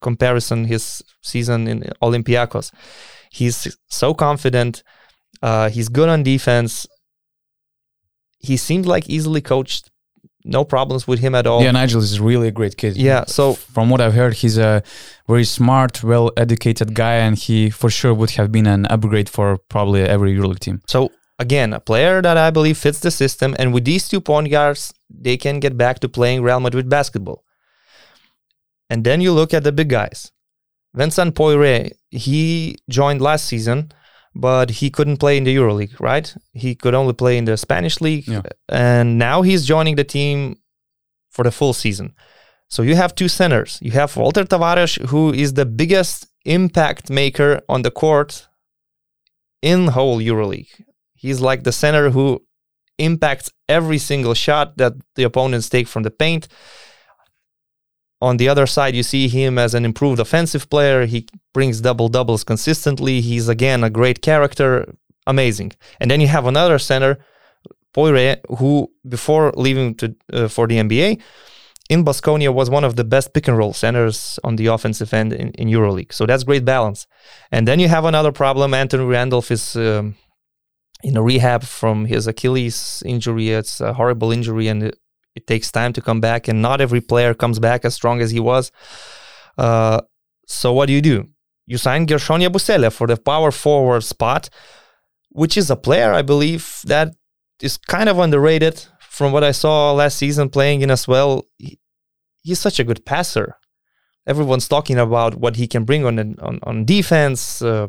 comparison 0.00 0.64
his 0.64 1.02
season 1.22 1.68
in 1.68 1.82
Olympiacos. 2.02 2.72
He's 3.30 3.76
so 3.88 4.12
confident. 4.12 4.82
Uh, 5.40 5.70
he's 5.70 5.88
good 5.88 6.08
on 6.08 6.22
defense. 6.22 6.86
He 8.42 8.56
seemed 8.56 8.86
like 8.86 9.08
easily 9.08 9.40
coached 9.40 9.90
no 10.44 10.64
problems 10.64 11.06
with 11.06 11.20
him 11.20 11.34
at 11.34 11.46
all. 11.46 11.62
Yeah, 11.62 11.70
Nigel 11.70 12.02
is 12.02 12.18
really 12.20 12.48
a 12.48 12.50
great 12.50 12.76
kid. 12.76 12.96
Yeah, 12.96 13.24
so 13.26 13.54
from 13.54 13.90
what 13.90 14.00
I've 14.00 14.14
heard, 14.14 14.34
he's 14.34 14.58
a 14.58 14.82
very 15.28 15.44
smart, 15.44 16.02
well-educated 16.02 16.94
guy, 16.94 17.14
and 17.14 17.38
he 17.38 17.70
for 17.70 17.90
sure 17.90 18.12
would 18.12 18.30
have 18.32 18.50
been 18.50 18.66
an 18.66 18.86
upgrade 18.86 19.28
for 19.28 19.58
probably 19.68 20.02
every 20.02 20.34
EuroLeague 20.34 20.58
team. 20.58 20.82
So 20.86 21.12
again, 21.38 21.72
a 21.72 21.80
player 21.80 22.20
that 22.22 22.36
I 22.36 22.50
believe 22.50 22.76
fits 22.76 23.00
the 23.00 23.10
system, 23.10 23.54
and 23.58 23.72
with 23.72 23.84
these 23.84 24.08
two 24.08 24.20
point 24.20 24.50
guards, 24.50 24.92
they 25.08 25.36
can 25.36 25.60
get 25.60 25.76
back 25.76 26.00
to 26.00 26.08
playing 26.08 26.42
Real 26.42 26.60
Madrid 26.60 26.88
basketball. 26.88 27.44
And 28.90 29.04
then 29.04 29.20
you 29.20 29.32
look 29.32 29.54
at 29.54 29.62
the 29.62 29.72
big 29.72 29.88
guys. 29.88 30.32
Vincent 30.94 31.34
Poirier, 31.34 31.90
he 32.10 32.76
joined 32.90 33.22
last 33.22 33.46
season 33.46 33.92
but 34.34 34.70
he 34.70 34.90
couldn't 34.90 35.18
play 35.18 35.36
in 35.36 35.44
the 35.44 35.54
EuroLeague, 35.54 35.98
right? 36.00 36.34
He 36.52 36.74
could 36.74 36.94
only 36.94 37.12
play 37.12 37.36
in 37.36 37.44
the 37.44 37.56
Spanish 37.56 38.00
league, 38.00 38.26
yeah. 38.26 38.42
and 38.68 39.18
now 39.18 39.42
he's 39.42 39.66
joining 39.66 39.96
the 39.96 40.04
team 40.04 40.56
for 41.30 41.44
the 41.44 41.50
full 41.50 41.72
season. 41.72 42.14
So 42.68 42.82
you 42.82 42.96
have 42.96 43.14
two 43.14 43.28
centers. 43.28 43.78
You 43.82 43.90
have 43.92 44.16
Walter 44.16 44.44
Tavares, 44.44 44.98
who 45.08 45.32
is 45.32 45.54
the 45.54 45.66
biggest 45.66 46.26
impact 46.44 47.10
maker 47.10 47.60
on 47.68 47.82
the 47.82 47.90
court 47.90 48.48
in 49.60 49.88
whole 49.88 50.18
EuroLeague. 50.18 50.70
He's 51.14 51.40
like 51.40 51.64
the 51.64 51.72
center 51.72 52.10
who 52.10 52.42
impacts 52.98 53.50
every 53.68 53.98
single 53.98 54.34
shot 54.34 54.76
that 54.78 54.94
the 55.16 55.22
opponents 55.22 55.68
take 55.68 55.86
from 55.86 56.02
the 56.02 56.10
paint. 56.10 56.48
On 58.22 58.36
the 58.36 58.48
other 58.48 58.66
side, 58.66 58.94
you 58.94 59.02
see 59.02 59.26
him 59.28 59.58
as 59.58 59.74
an 59.74 59.84
improved 59.84 60.20
offensive 60.20 60.70
player. 60.70 61.06
He 61.06 61.26
brings 61.52 61.80
double 61.80 62.08
doubles 62.08 62.44
consistently. 62.44 63.20
He's 63.20 63.48
again 63.48 63.82
a 63.82 63.90
great 63.90 64.22
character, 64.22 64.94
amazing. 65.26 65.72
And 66.00 66.08
then 66.10 66.20
you 66.20 66.28
have 66.28 66.46
another 66.46 66.78
center, 66.78 67.12
Poirier, 67.92 68.36
who 68.58 68.92
before 69.16 69.52
leaving 69.56 69.96
to 69.96 70.14
uh, 70.32 70.48
for 70.48 70.68
the 70.68 70.76
NBA 70.76 71.20
in 71.90 72.04
Basconia 72.04 72.54
was 72.54 72.70
one 72.70 72.84
of 72.84 72.94
the 72.94 73.04
best 73.04 73.34
pick 73.34 73.48
and 73.48 73.58
roll 73.58 73.72
centers 73.72 74.38
on 74.44 74.56
the 74.56 74.66
offensive 74.66 75.12
end 75.12 75.32
in, 75.32 75.50
in 75.60 75.68
EuroLeague. 75.68 76.12
So 76.12 76.24
that's 76.24 76.44
great 76.44 76.64
balance. 76.64 77.06
And 77.50 77.66
then 77.66 77.80
you 77.80 77.88
have 77.88 78.04
another 78.04 78.32
problem. 78.32 78.72
Anthony 78.72 79.04
Randolph 79.04 79.50
is 79.50 79.76
um, 79.76 80.14
in 81.02 81.16
a 81.16 81.22
rehab 81.22 81.64
from 81.64 82.06
his 82.06 82.26
Achilles 82.26 83.02
injury. 83.04 83.50
It's 83.50 83.80
a 83.80 83.92
horrible 83.94 84.30
injury, 84.32 84.68
and 84.68 84.94
it 85.34 85.46
takes 85.46 85.70
time 85.70 85.92
to 85.94 86.02
come 86.02 86.20
back, 86.20 86.48
and 86.48 86.60
not 86.60 86.80
every 86.80 87.00
player 87.00 87.34
comes 87.34 87.58
back 87.58 87.84
as 87.84 87.94
strong 87.94 88.20
as 88.20 88.30
he 88.30 88.40
was. 88.40 88.70
Uh, 89.56 90.00
so 90.46 90.72
what 90.72 90.86
do 90.86 90.92
you 90.92 91.02
do? 91.02 91.28
You 91.66 91.78
sign 91.78 92.06
Guerschon 92.06 92.46
Yabusele 92.46 92.92
for 92.92 93.06
the 93.06 93.16
power 93.16 93.50
forward 93.50 94.02
spot, 94.02 94.50
which 95.30 95.56
is 95.56 95.70
a 95.70 95.76
player 95.76 96.12
I 96.12 96.22
believe 96.22 96.80
that 96.84 97.14
is 97.60 97.76
kind 97.76 98.08
of 98.08 98.18
underrated. 98.18 98.84
From 99.00 99.32
what 99.32 99.44
I 99.44 99.52
saw 99.52 99.92
last 99.92 100.16
season 100.16 100.48
playing 100.48 100.80
in 100.80 100.90
as 100.90 101.06
well, 101.06 101.44
he, 101.58 101.78
he's 102.42 102.58
such 102.58 102.80
a 102.80 102.84
good 102.84 103.04
passer. 103.04 103.56
Everyone's 104.26 104.68
talking 104.68 104.98
about 104.98 105.34
what 105.34 105.56
he 105.56 105.66
can 105.66 105.84
bring 105.84 106.04
on 106.04 106.18
on, 106.18 106.60
on 106.62 106.84
defense, 106.84 107.60
uh, 107.60 107.88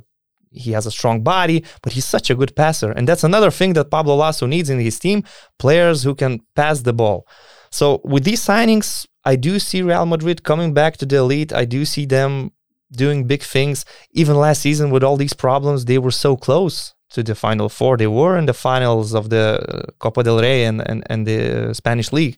he 0.53 0.71
has 0.71 0.85
a 0.85 0.91
strong 0.91 1.23
body, 1.23 1.63
but 1.81 1.93
he's 1.93 2.05
such 2.05 2.29
a 2.29 2.35
good 2.35 2.55
passer. 2.55 2.91
And 2.91 3.07
that's 3.07 3.23
another 3.23 3.51
thing 3.51 3.73
that 3.73 3.91
Pablo 3.91 4.15
Laso 4.15 4.45
needs 4.45 4.69
in 4.69 4.79
his 4.79 4.99
team 4.99 5.23
players 5.59 6.03
who 6.03 6.15
can 6.15 6.41
pass 6.55 6.81
the 6.81 6.93
ball. 6.93 7.27
So 7.71 8.01
with 8.03 8.23
these 8.23 8.45
signings, 8.45 9.07
I 9.25 9.35
do 9.35 9.59
see 9.59 9.81
Real 9.81 10.05
Madrid 10.05 10.43
coming 10.43 10.73
back 10.73 10.97
to 10.97 11.05
the 11.05 11.17
elite. 11.17 11.51
I 11.53 11.65
do 11.65 11.85
see 11.85 12.05
them 12.05 12.51
doing 12.91 13.25
big 13.25 13.41
things. 13.41 13.85
Even 14.11 14.35
last 14.35 14.61
season, 14.61 14.91
with 14.91 15.03
all 15.03 15.17
these 15.17 15.33
problems, 15.33 15.85
they 15.85 15.97
were 15.97 16.11
so 16.11 16.35
close 16.35 16.93
to 17.09 17.23
the 17.23 17.35
final 17.35 17.69
four. 17.69 17.97
They 17.97 18.07
were 18.07 18.37
in 18.37 18.45
the 18.45 18.53
finals 18.53 19.13
of 19.13 19.29
the 19.29 19.59
uh, 19.67 19.91
Copa 19.99 20.23
del 20.23 20.39
Rey 20.39 20.65
and, 20.65 20.87
and, 20.87 21.03
and 21.09 21.25
the 21.25 21.73
Spanish 21.73 22.11
league. 22.11 22.37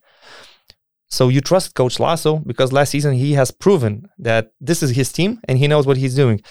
So 1.09 1.29
you 1.29 1.41
trust 1.41 1.75
Coach 1.75 1.99
Laso 1.99 2.37
because 2.37 2.73
last 2.73 2.89
season 2.89 3.13
he 3.13 3.33
has 3.33 3.51
proven 3.51 4.09
that 4.17 4.51
this 4.59 4.81
is 4.83 4.91
his 4.91 5.11
team 5.11 5.39
and 5.47 5.57
he 5.57 5.67
knows 5.67 5.85
what 5.85 5.97
he's 5.97 6.15
doing 6.15 6.41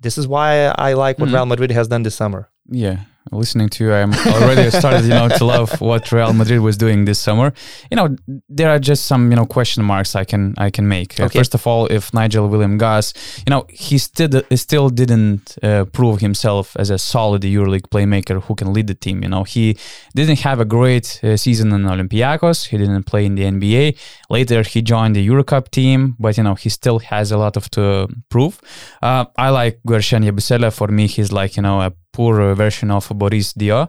this 0.00 0.18
is 0.18 0.26
why 0.26 0.66
I 0.66 0.94
like 0.94 1.18
what 1.18 1.26
mm-hmm. 1.26 1.34
Real 1.34 1.46
Madrid 1.46 1.70
has 1.72 1.88
done 1.88 2.02
this 2.02 2.14
summer. 2.14 2.50
Yeah, 2.70 3.00
listening 3.32 3.68
to 3.70 3.84
you, 3.84 3.92
I'm 3.92 4.12
already 4.12 4.70
started, 4.80 5.04
you 5.04 5.10
know, 5.10 5.28
to 5.28 5.44
love 5.44 5.80
what 5.80 6.10
Real 6.12 6.32
Madrid 6.32 6.60
was 6.60 6.76
doing 6.76 7.04
this 7.04 7.18
summer. 7.18 7.52
You 7.90 7.96
know, 7.96 8.16
there 8.48 8.70
are 8.70 8.78
just 8.78 9.06
some, 9.06 9.30
you 9.30 9.36
know, 9.36 9.46
question 9.46 9.84
marks 9.84 10.14
I 10.16 10.24
can 10.24 10.54
I 10.58 10.70
can 10.70 10.88
make. 10.88 11.18
Uh, 11.18 11.24
okay. 11.24 11.38
First 11.38 11.54
of 11.54 11.66
all, 11.66 11.86
if 11.86 12.12
Nigel 12.12 12.48
William 12.48 12.78
Goss, 12.78 13.12
you 13.46 13.50
know, 13.50 13.66
he 13.68 13.98
still 13.98 14.42
still 14.56 14.88
didn't 14.90 15.56
uh, 15.62 15.84
prove 15.86 16.20
himself 16.20 16.76
as 16.76 16.90
a 16.90 16.98
solid 16.98 17.42
EuroLeague 17.42 17.88
playmaker 17.88 18.42
who 18.42 18.54
can 18.54 18.72
lead 18.72 18.86
the 18.86 18.94
team. 18.94 19.22
You 19.22 19.28
know, 19.28 19.44
he 19.44 19.76
didn't 20.14 20.40
have 20.40 20.60
a 20.60 20.64
great 20.64 21.20
uh, 21.22 21.36
season 21.36 21.72
in 21.72 21.82
Olympiacos. 21.82 22.68
He 22.68 22.76
didn't 22.78 23.04
play 23.04 23.24
in 23.26 23.34
the 23.34 23.44
NBA. 23.44 23.98
Later, 24.30 24.62
he 24.62 24.82
joined 24.82 25.16
the 25.16 25.26
EuroCup 25.26 25.70
team, 25.70 26.16
but 26.18 26.36
you 26.36 26.42
know, 26.42 26.54
he 26.54 26.68
still 26.68 26.98
has 26.98 27.32
a 27.32 27.38
lot 27.38 27.56
of 27.56 27.70
to 27.70 28.08
prove. 28.28 28.60
Uh, 29.02 29.24
I 29.36 29.50
like 29.50 29.80
Guerschon 29.86 30.24
Yabusele. 30.24 30.72
For 30.72 30.88
me, 30.88 31.06
he's 31.06 31.32
like 31.32 31.56
you 31.56 31.62
know 31.62 31.80
a 31.80 31.92
poor 32.18 32.54
version 32.54 32.90
of 32.90 33.08
Boris 33.14 33.52
Diaw. 33.52 33.86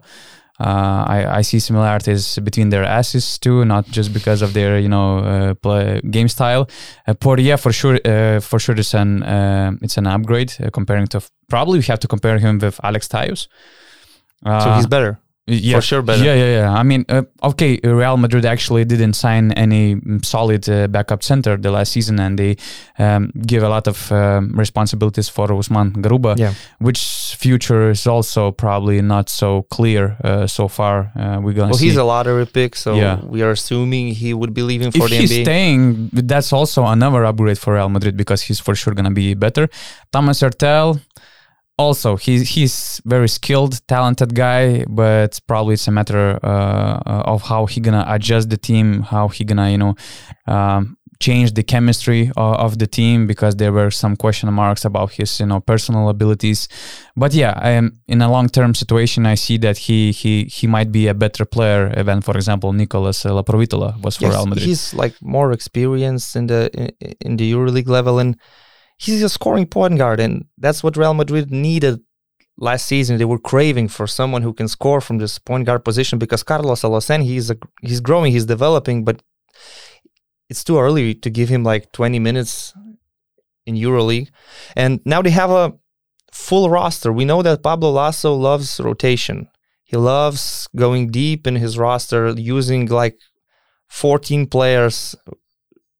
Uh, 0.59 1.05
I, 1.15 1.37
I 1.39 1.41
see 1.41 1.59
similarities 1.59 2.37
between 2.43 2.69
their 2.69 2.83
asses 2.83 3.39
too, 3.39 3.63
not 3.63 3.85
just 3.85 4.11
because 4.13 4.41
of 4.41 4.53
their 4.53 4.77
you 4.77 4.89
know 4.89 5.19
uh, 5.19 5.53
play, 5.53 6.01
game 6.11 6.27
style. 6.27 6.63
Uh, 7.07 7.13
Poirier 7.13 7.57
for 7.57 7.71
sure, 7.71 7.97
uh, 8.05 8.41
for 8.41 8.59
sure, 8.59 8.75
it's 8.75 8.93
an 8.93 9.23
uh, 9.23 9.71
it's 9.81 9.97
an 9.97 10.05
upgrade 10.05 10.51
uh, 10.59 10.69
comparing 10.69 11.07
to 11.07 11.21
probably 11.47 11.79
we 11.79 11.85
have 11.85 11.99
to 11.99 12.07
compare 12.07 12.37
him 12.39 12.59
with 12.59 12.79
Alex 12.83 13.07
Tyus. 13.07 13.47
so 14.43 14.73
he's 14.75 14.87
better 14.87 15.17
yeah, 15.49 15.77
for 15.77 15.81
sure 15.81 16.01
better. 16.01 16.23
Yeah, 16.23 16.35
yeah, 16.35 16.61
yeah. 16.61 16.73
I 16.73 16.83
mean, 16.83 17.05
uh, 17.09 17.23
okay, 17.43 17.79
Real 17.83 18.17
Madrid 18.17 18.45
actually 18.45 18.85
didn't 18.85 19.13
sign 19.13 19.51
any 19.53 19.97
solid 20.23 20.69
uh, 20.69 20.87
backup 20.87 21.23
center 21.23 21.57
the 21.57 21.71
last 21.71 21.91
season, 21.91 22.19
and 22.19 22.37
they 22.37 22.57
um, 22.97 23.31
give 23.45 23.63
a 23.63 23.69
lot 23.69 23.87
of 23.87 24.11
um, 24.11 24.51
responsibilities 24.53 25.29
for 25.29 25.51
Usman 25.51 25.93
Garuba, 25.93 26.37
yeah. 26.37 26.53
which 26.79 27.35
future 27.37 27.89
is 27.89 28.05
also 28.05 28.51
probably 28.51 29.01
not 29.01 29.29
so 29.29 29.63
clear 29.63 30.17
uh, 30.23 30.47
so 30.47 30.67
far. 30.67 31.11
Uh, 31.15 31.39
we're 31.41 31.53
gonna. 31.53 31.69
Well, 31.69 31.79
see. 31.79 31.87
he's 31.87 31.97
a 31.97 32.03
lottery 32.03 32.45
pick, 32.45 32.75
so 32.75 32.95
yeah. 32.95 33.19
we 33.23 33.41
are 33.41 33.51
assuming 33.51 34.09
he 34.09 34.33
would 34.33 34.53
be 34.53 34.61
leaving 34.61 34.91
for 34.91 35.05
if 35.05 35.09
the 35.09 35.17
he's 35.17 35.31
NBA. 35.31 35.43
staying, 35.43 36.09
that's 36.13 36.53
also 36.53 36.85
another 36.85 37.25
upgrade 37.25 37.57
for 37.57 37.73
Real 37.73 37.89
Madrid 37.89 38.15
because 38.15 38.43
he's 38.43 38.59
for 38.59 38.75
sure 38.75 38.93
gonna 38.93 39.11
be 39.11 39.33
better. 39.33 39.69
Thomas 40.11 40.41
Heurtel 40.41 40.99
also 41.79 42.17
he's 42.17 42.41
he's 42.49 43.01
very 43.05 43.29
skilled 43.29 43.73
talented 43.87 44.35
guy 44.35 44.83
but 44.89 45.39
probably 45.47 45.73
it's 45.73 45.87
a 45.87 45.91
matter 45.91 46.37
uh, 46.43 47.31
of 47.33 47.41
how 47.43 47.65
he 47.65 47.79
gonna 47.79 48.05
adjust 48.07 48.49
the 48.49 48.57
team 48.57 49.01
how 49.13 49.29
he 49.29 49.45
gonna 49.45 49.69
you 49.69 49.77
know 49.77 49.95
um, 50.47 50.97
change 51.19 51.53
the 51.53 51.63
chemistry 51.63 52.31
of, 52.37 52.55
of, 52.65 52.79
the 52.79 52.87
team 52.87 53.27
because 53.27 53.57
there 53.57 53.73
were 53.73 53.91
some 53.91 54.15
question 54.15 54.51
marks 54.53 54.85
about 54.85 55.11
his 55.11 55.39
you 55.39 55.45
know 55.45 55.59
personal 55.59 56.07
abilities. 56.07 56.69
But 57.15 57.33
yeah 57.33 57.53
am, 57.61 57.99
in 58.07 58.21
a 58.21 58.29
long-term 58.31 58.73
situation 58.73 59.25
i 59.25 59.35
see 59.35 59.57
that 59.57 59.77
he 59.77 60.11
he 60.11 60.45
he 60.45 60.65
might 60.67 60.91
be 60.91 61.07
a 61.07 61.13
better 61.13 61.45
player 61.45 62.03
than 62.03 62.21
for 62.21 62.35
example 62.35 62.71
nicolas 62.73 63.23
laprovittola 63.23 64.01
was 64.01 64.15
for 64.17 64.25
yes, 64.25 64.33
real 64.33 64.45
madrid. 64.45 64.67
he's 64.67 64.93
like 64.93 65.15
more 65.21 65.51
experienced 65.51 66.35
in 66.35 66.47
the 66.47 66.69
in, 66.73 66.89
in 67.27 67.37
the 67.37 67.51
euroleague 67.51 67.89
level 67.89 68.19
and 68.19 68.37
he's 68.99 69.23
a 69.23 69.29
scoring 69.29 69.65
point 69.65 69.97
guard, 69.97 70.19
and 70.19 70.45
that's 70.57 70.83
what 70.83 70.97
Real 70.97 71.13
Madrid 71.13 71.51
needed 71.51 72.01
last 72.57 72.85
season. 72.85 73.17
They 73.17 73.25
were 73.25 73.39
craving 73.39 73.87
for 73.87 74.05
someone 74.05 74.43
who 74.43 74.53
can 74.53 74.67
score 74.67 75.01
from 75.01 75.17
this 75.17 75.39
point 75.39 75.65
guard 75.65 75.83
position 75.83 76.19
because 76.19 76.43
Carlos 76.43 76.81
Alocen, 76.81 77.23
he's 77.23 77.49
a, 77.49 77.57
he's 77.81 78.01
growing, 78.01 78.31
he's 78.31 78.45
developing, 78.45 79.03
but 79.05 79.23
it's 80.49 80.63
too 80.63 80.77
early 80.77 81.15
to 81.15 81.29
give 81.29 81.49
him 81.49 81.63
like 81.63 81.91
20 81.93 82.19
minutes 82.19 82.73
in 83.65 83.75
EuroLeague. 83.75 84.29
And 84.75 84.99
now 85.05 85.21
they 85.21 85.29
have 85.29 85.49
a 85.49 85.73
full 86.31 86.69
roster. 86.69 87.13
We 87.13 87.25
know 87.25 87.41
that 87.41 87.63
Pablo 87.63 87.91
Laso 87.91 88.33
loves 88.33 88.79
rotation. 88.79 89.47
He 89.83 89.95
loves 89.95 90.67
going 90.75 91.09
deep 91.09 91.47
in 91.47 91.55
his 91.55 91.77
roster, 91.77 92.29
using 92.31 92.87
like 92.87 93.17
14 93.87 94.47
players. 94.47 95.15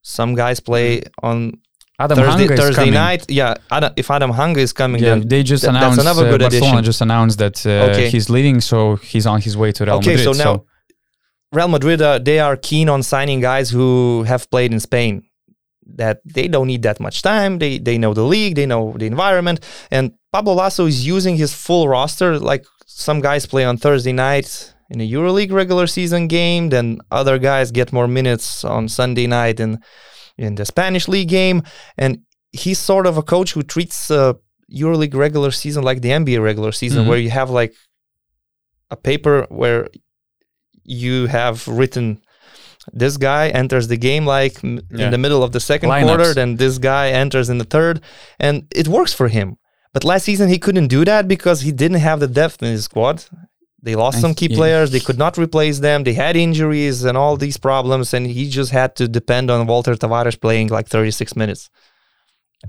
Some 0.02 0.36
guys 0.36 0.60
play 0.60 1.00
mm-hmm. 1.00 1.26
on 1.26 1.62
Adam 2.00 2.18
Thursday, 2.18 2.48
Hanga 2.48 2.58
Thursday 2.58 2.90
night. 2.92 3.30
Yeah, 3.30 3.56
Adam, 3.70 3.94
if 3.98 4.10
Adam 4.10 4.32
Hanga 4.32 4.62
is 4.62 4.72
coming, 4.72 5.04
yeah, 5.04 5.20
they 5.24 5.44
just 5.44 5.64
th- 5.64 5.70
announced. 5.70 5.98
That's 5.98 6.08
another 6.08 6.34
uh, 6.34 6.38
Barcelona 6.38 6.66
addition. 6.66 6.84
just 6.86 7.02
announced 7.02 7.38
that 7.40 7.66
uh, 7.66 7.92
okay. 7.92 8.10
he's 8.10 8.30
leaving, 8.30 8.62
so 8.62 8.96
he's 8.96 9.26
on 9.26 9.42
his 9.42 9.58
way 9.58 9.72
to 9.74 9.86
Real 9.86 9.96
okay, 9.96 10.12
Madrid. 10.12 10.28
Okay, 10.28 10.38
so 10.38 10.44
now 10.44 10.56
so. 10.58 10.66
Real 11.52 11.68
Madrid, 11.68 12.02
uh, 12.02 12.20
they 12.20 12.40
are 12.40 12.56
keen 12.56 12.88
on 12.90 13.04
signing 13.04 13.42
guys 13.42 13.70
who 13.70 14.24
have 14.24 14.50
played 14.50 14.72
in 14.72 14.80
Spain. 14.80 15.24
That 15.96 16.22
they 16.24 16.48
don't 16.48 16.68
need 16.68 16.84
that 16.84 17.00
much 17.00 17.22
time. 17.22 17.60
They 17.60 17.80
they 17.80 17.98
know 17.98 18.14
the 18.14 18.24
league, 18.24 18.56
they 18.56 18.66
know 18.66 18.94
the 18.96 19.08
environment, 19.08 19.60
and 19.92 20.14
Pablo 20.32 20.54
Laso 20.54 20.86
is 20.86 21.06
using 21.06 21.36
his 21.36 21.54
full 21.54 21.88
roster. 21.90 22.40
Like 22.40 22.66
some 22.86 23.20
guys 23.20 23.46
play 23.46 23.66
on 23.66 23.78
Thursday 23.78 24.14
night 24.14 24.74
in 24.90 25.02
a 25.02 25.12
EuroLeague 25.12 25.52
regular 25.52 25.88
season 25.88 26.28
game, 26.28 26.70
then 26.70 27.00
other 27.12 27.38
guys 27.38 27.72
get 27.72 27.94
more 27.94 28.08
minutes 28.08 28.64
on 28.64 28.88
Sunday 28.88 29.28
night 29.28 29.60
in 29.60 29.80
in 30.40 30.56
the 30.56 30.66
Spanish 30.66 31.08
league 31.08 31.30
game, 31.30 31.64
and 31.98 32.20
he's 32.52 32.80
sort 32.80 33.06
of 33.06 33.18
a 33.18 33.22
coach 33.22 33.54
who 33.54 33.62
treats 33.62 34.10
uh, 34.10 34.34
EuroLeague 34.74 35.14
regular 35.14 35.52
season 35.52 35.84
like 35.84 36.02
the 36.02 36.10
NBA 36.10 36.42
regular 36.42 36.72
season, 36.72 37.02
mm-hmm. 37.02 37.10
where 37.10 37.20
you 37.20 37.30
have 37.30 37.50
like 37.50 37.74
a 38.90 38.96
paper 38.96 39.46
where 39.50 39.90
you 40.84 41.28
have 41.28 41.68
written 41.68 42.22
this 42.94 43.18
guy 43.18 43.50
enters 43.50 43.88
the 43.88 43.98
game 43.98 44.26
like 44.26 44.64
yeah. 44.64 44.80
in 45.06 45.12
the 45.12 45.18
middle 45.18 45.44
of 45.44 45.52
the 45.52 45.60
second 45.60 45.90
Lineups. 45.90 46.06
quarter, 46.06 46.34
then 46.34 46.56
this 46.56 46.78
guy 46.78 47.10
enters 47.10 47.50
in 47.50 47.58
the 47.58 47.66
third, 47.66 48.02
and 48.40 48.68
it 48.76 48.88
works 48.88 49.14
for 49.14 49.28
him. 49.28 49.58
But 49.94 50.04
last 50.04 50.24
season 50.24 50.50
he 50.50 50.60
couldn't 50.60 50.88
do 50.88 51.04
that 51.06 51.28
because 51.28 51.62
he 51.62 51.72
didn't 51.72 52.00
have 52.00 52.20
the 52.20 52.28
depth 52.28 52.64
in 52.64 52.72
his 52.72 52.86
squad. 52.86 53.26
They 53.82 53.96
lost 53.96 54.20
some 54.20 54.34
key 54.34 54.48
yeah. 54.50 54.58
players. 54.58 54.92
They 54.92 55.00
could 55.00 55.18
not 55.18 55.38
replace 55.38 55.80
them. 55.80 56.04
They 56.04 56.14
had 56.14 56.36
injuries 56.36 57.04
and 57.04 57.18
all 57.18 57.38
these 57.38 57.58
problems, 57.58 58.14
and 58.14 58.28
he 58.28 58.50
just 58.50 58.72
had 58.72 58.96
to 58.98 59.08
depend 59.08 59.50
on 59.50 59.68
Walter 59.68 59.96
Tavares 59.96 60.40
playing 60.40 60.68
like 60.68 60.88
36 60.88 61.36
minutes. 61.36 61.70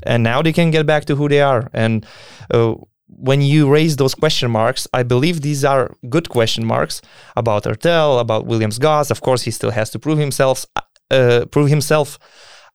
And 0.05 0.23
now 0.23 0.41
they 0.41 0.53
can 0.53 0.71
get 0.71 0.87
back 0.87 1.07
to 1.07 1.17
who 1.17 1.29
they 1.29 1.41
are. 1.41 1.69
And 1.73 2.07
uh, 2.53 2.75
when 3.09 3.43
you 3.43 3.69
raise 3.69 3.97
those 3.97 4.15
question 4.15 4.51
marks, 4.51 4.87
I 4.93 5.03
believe 5.03 5.41
these 5.41 5.65
are 5.65 5.97
good 6.09 6.29
question 6.29 6.65
marks 6.65 7.03
about 7.37 7.65
Heurtel, 7.65 8.21
about 8.21 8.47
Williams 8.47 8.79
Goss. 8.79 9.11
Of 9.11 9.21
course, 9.21 9.43
he 9.43 9.51
still 9.51 9.71
has 9.71 9.91
to 9.91 9.99
prove 9.99 10.19
himself. 10.19 10.65
Uh, 11.11 11.45
prove 11.51 11.69
himself. 11.69 12.21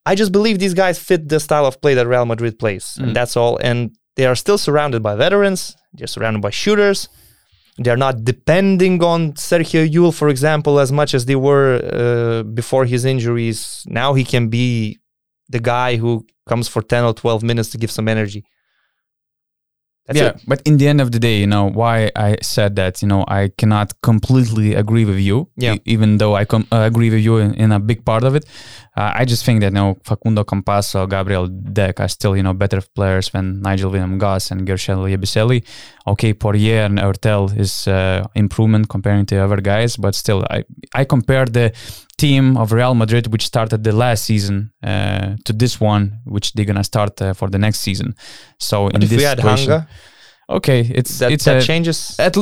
I 0.06 0.14
just 0.14 0.34
believe 0.34 0.60
these 0.60 0.74
guys 0.74 1.00
fit 1.00 1.30
the 1.30 1.40
style 1.40 1.66
of 1.66 1.80
play 1.82 1.94
that 1.94 2.06
Real 2.06 2.26
Madrid 2.26 2.60
plays, 2.60 2.98
mm. 3.00 3.04
and 3.04 3.16
that's 3.16 3.38
all. 3.38 3.58
And 3.58 3.98
they 4.18 4.26
are 4.26 4.36
still 4.36 4.58
surrounded 4.58 5.02
by 5.02 5.16
veterans. 5.16 5.78
They're 5.94 6.08
surrounded 6.08 6.42
by 6.42 6.50
shooters. 6.50 7.08
They're 7.78 7.98
not 7.98 8.24
depending 8.24 9.04
on 9.04 9.34
Sergio 9.34 9.90
Llull, 9.90 10.14
for 10.14 10.30
example, 10.30 10.80
as 10.80 10.92
much 10.92 11.14
as 11.14 11.26
they 11.26 11.36
were 11.36 11.82
uh, 11.92 12.44
before 12.44 12.86
his 12.86 13.04
injuries. 13.04 13.84
Now 13.86 14.14
he 14.14 14.24
can 14.24 14.48
be 14.48 15.00
the 15.50 15.60
guy 15.60 15.98
who 15.98 16.26
comes 16.48 16.68
for 16.68 16.82
10 16.82 17.04
or 17.04 17.14
12 17.14 17.44
minutes 17.44 17.70
to 17.72 17.78
give 17.78 17.92
some 17.92 18.08
energy. 18.08 18.46
That's 20.08 20.20
yeah, 20.20 20.28
it. 20.30 20.42
but 20.48 20.62
in 20.66 20.78
the 20.78 20.88
end 20.88 21.02
of 21.02 21.12
the 21.12 21.18
day, 21.18 21.40
you 21.40 21.48
know 21.48 21.68
why 21.68 22.12
I 22.16 22.38
said 22.44 22.76
that. 22.76 23.02
You 23.02 23.08
know, 23.08 23.26
I 23.28 23.50
cannot 23.58 24.00
completely 24.02 24.76
agree 24.76 25.04
with 25.04 25.18
you. 25.18 25.50
Yeah. 25.58 25.76
E- 25.76 25.82
even 25.86 26.20
though 26.20 26.36
I 26.36 26.46
com- 26.46 26.68
uh, 26.72 26.82
agree 26.82 27.10
with 27.10 27.22
you 27.22 27.38
in, 27.38 27.56
in, 27.56 27.72
a 27.72 27.80
big 27.80 28.06
part 28.06 28.24
of 28.24 28.36
it, 28.36 28.46
uh, 28.96 29.14
I 29.16 29.26
just 29.26 29.44
think 29.44 29.62
that 29.62 29.72
you 29.72 29.80
know 29.80 29.98
Facundo 30.04 30.44
Campazzo, 30.44 31.10
Gabriel 31.10 31.48
Deck 31.48 32.00
are 32.00 32.08
still 32.08 32.38
you 32.38 32.44
know 32.44 32.54
better 32.54 32.82
players 32.94 33.32
than 33.32 33.62
Nigel 33.64 33.90
William 33.90 34.20
Goss 34.20 34.52
and 34.52 34.68
Guerschon 34.68 34.98
Yabusele. 35.10 35.66
Okay, 36.06 36.34
Poirier 36.36 36.86
and 36.86 37.00
Heurtel 37.00 37.58
is 37.58 37.88
uh, 37.88 38.28
improvement 38.36 38.90
comparing 38.90 39.26
to 39.26 39.38
other 39.38 39.60
guys, 39.60 39.98
but 39.98 40.14
still, 40.14 40.46
I 40.52 40.66
I 40.94 41.06
compare 41.06 41.46
the 41.46 41.74
team 42.26 42.58
of 42.62 42.72
Real 42.80 42.96
Madrid, 43.04 43.26
which 43.34 43.46
started 43.54 43.80
the 43.84 43.96
last 44.04 44.22
season, 44.32 44.58
uh, 44.92 45.28
to 45.46 45.52
this 45.62 45.74
one, 45.94 46.04
which 46.36 46.48
they're 46.54 46.70
gonna 46.72 46.90
start 46.94 47.14
uh, 47.22 47.34
for 47.40 47.48
the 47.54 47.60
next 47.66 47.80
season. 47.88 48.10
So 48.60 48.78
but 48.86 48.96
in 48.96 49.02
if 49.04 49.10
this 49.10 49.20
we 49.20 49.26
had 49.32 49.40
Hanga, 49.40 49.80
okay, 50.58 50.82
it's 51.00 51.14
that, 51.20 51.32
it's 51.34 51.46
that 51.46 51.64
a, 51.64 51.66
changes. 51.72 51.98
At, 52.20 52.34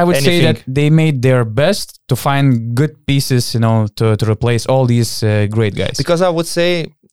I 0.00 0.02
would 0.04 0.16
anything. 0.16 0.40
say 0.40 0.40
that 0.48 0.58
they 0.78 0.88
made 0.90 1.16
their 1.28 1.44
best 1.62 2.00
to 2.10 2.14
find 2.16 2.74
good 2.80 2.94
pieces, 3.06 3.54
you 3.54 3.60
know, 3.60 3.86
to, 3.98 4.16
to 4.20 4.24
replace 4.34 4.64
all 4.72 4.84
these 4.86 5.22
uh, 5.22 5.46
great 5.56 5.74
guys. 5.82 5.96
Because 5.98 6.22
I 6.22 6.30
would 6.36 6.46
say 6.58 6.68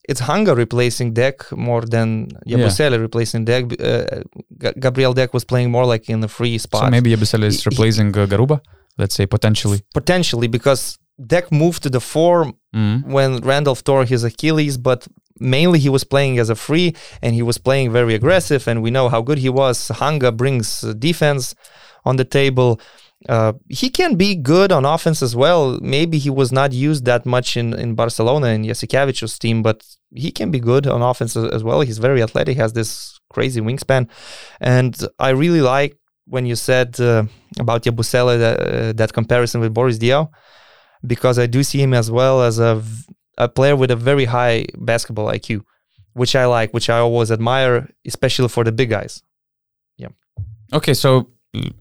it's 0.10 0.22
Hanga 0.30 0.54
replacing 0.66 1.14
Deck 1.14 1.38
more 1.70 1.84
than 1.96 2.28
Yabusele 2.48 2.92
yeah. 2.92 3.08
replacing 3.08 3.46
Deck. 3.46 3.64
Uh, 3.80 4.22
Gabriel 4.86 5.14
Deck 5.14 5.34
was 5.34 5.46
playing 5.46 5.70
more 5.72 5.86
like 5.94 6.04
in 6.14 6.20
the 6.22 6.28
free 6.28 6.58
spot. 6.58 6.82
So 6.84 6.90
maybe 6.90 7.10
Yabusele 7.16 7.46
is 7.46 7.66
replacing 7.66 8.14
he, 8.14 8.22
uh, 8.22 8.28
Garuba. 8.28 8.58
Let's 8.98 9.16
say 9.16 9.26
potentially. 9.26 9.80
Potentially, 9.94 10.48
because 10.48 11.00
Deck 11.26 11.52
moved 11.52 11.84
to 11.84 11.90
the 11.90 12.00
four 12.00 12.54
mm. 12.74 13.06
when 13.06 13.38
Randolph 13.38 13.84
tore 13.84 14.06
his 14.06 14.24
Achilles, 14.24 14.78
but 14.78 15.08
mainly 15.40 15.80
he 15.80 15.90
was 15.90 16.04
playing 16.04 16.40
as 16.40 16.50
a 16.50 16.56
free 16.56 16.96
and 17.22 17.36
he 17.36 17.42
was 17.42 17.58
playing 17.58 17.92
very 17.92 18.16
aggressive. 18.16 18.68
And 18.68 18.82
we 18.82 18.92
know 18.92 19.10
how 19.10 19.22
good 19.22 19.38
he 19.38 19.50
was. 19.50 19.90
Hanga 19.90 20.32
brings 20.32 20.82
defense 20.82 21.54
on 22.06 22.16
the 22.16 22.26
table. 22.26 22.80
Uh, 23.30 23.54
he 23.70 23.90
can 23.90 24.16
be 24.16 24.36
good 24.36 24.72
on 24.72 24.84
offense 24.86 25.22
as 25.22 25.36
well. 25.36 25.80
Maybe 25.82 26.18
he 26.18 26.30
was 26.30 26.52
not 26.52 26.74
used 26.74 27.06
that 27.06 27.26
much 27.26 27.56
in, 27.56 27.74
in 27.74 27.96
Barcelona 27.96 28.48
and 28.48 28.66
Jasikevicius's 28.66 29.40
team, 29.40 29.64
but 29.64 29.86
he 30.12 30.32
can 30.32 30.52
be 30.52 30.60
good 30.60 30.88
on 30.88 31.02
offense 31.02 31.38
as 31.38 31.64
well. 31.64 31.82
He's 31.82 32.00
very 32.00 32.22
athletic, 32.22 32.58
has 32.58 32.74
this 32.74 33.20
crazy 33.30 33.62
wingspan. 33.62 34.10
And 34.60 34.96
I 35.20 35.30
really 35.30 35.62
like 35.62 35.98
when 36.26 36.46
you 36.46 36.56
said 36.56 37.00
uh, 37.00 37.24
about 37.60 37.84
Yabusele, 37.84 38.40
that, 38.40 38.60
uh, 38.60 38.94
that 38.94 39.14
comparison 39.14 39.62
with 39.62 39.74
Boris 39.74 39.98
Diaw 39.98 40.30
because 41.06 41.40
I 41.40 41.48
do 41.48 41.64
see 41.64 41.82
him 41.82 41.94
as 41.94 42.10
well 42.10 42.42
as 42.42 42.60
a, 42.60 42.82
a 43.38 43.50
player 43.50 43.76
with 43.76 43.92
a 43.92 43.96
very 43.96 44.26
high 44.26 44.66
basketball 44.76 45.28
IQ, 45.28 45.64
which 46.14 46.36
I 46.36 46.46
like, 46.46 46.74
which 46.74 46.90
I 46.90 47.00
always 47.00 47.32
admire, 47.32 47.90
especially 48.06 48.50
for 48.50 48.64
the 48.64 48.72
big 48.72 48.90
guys. 48.90 49.24
Yeah. 49.98 50.10
Okay, 50.72 50.94
so 50.94 51.30
mm, 51.56 51.74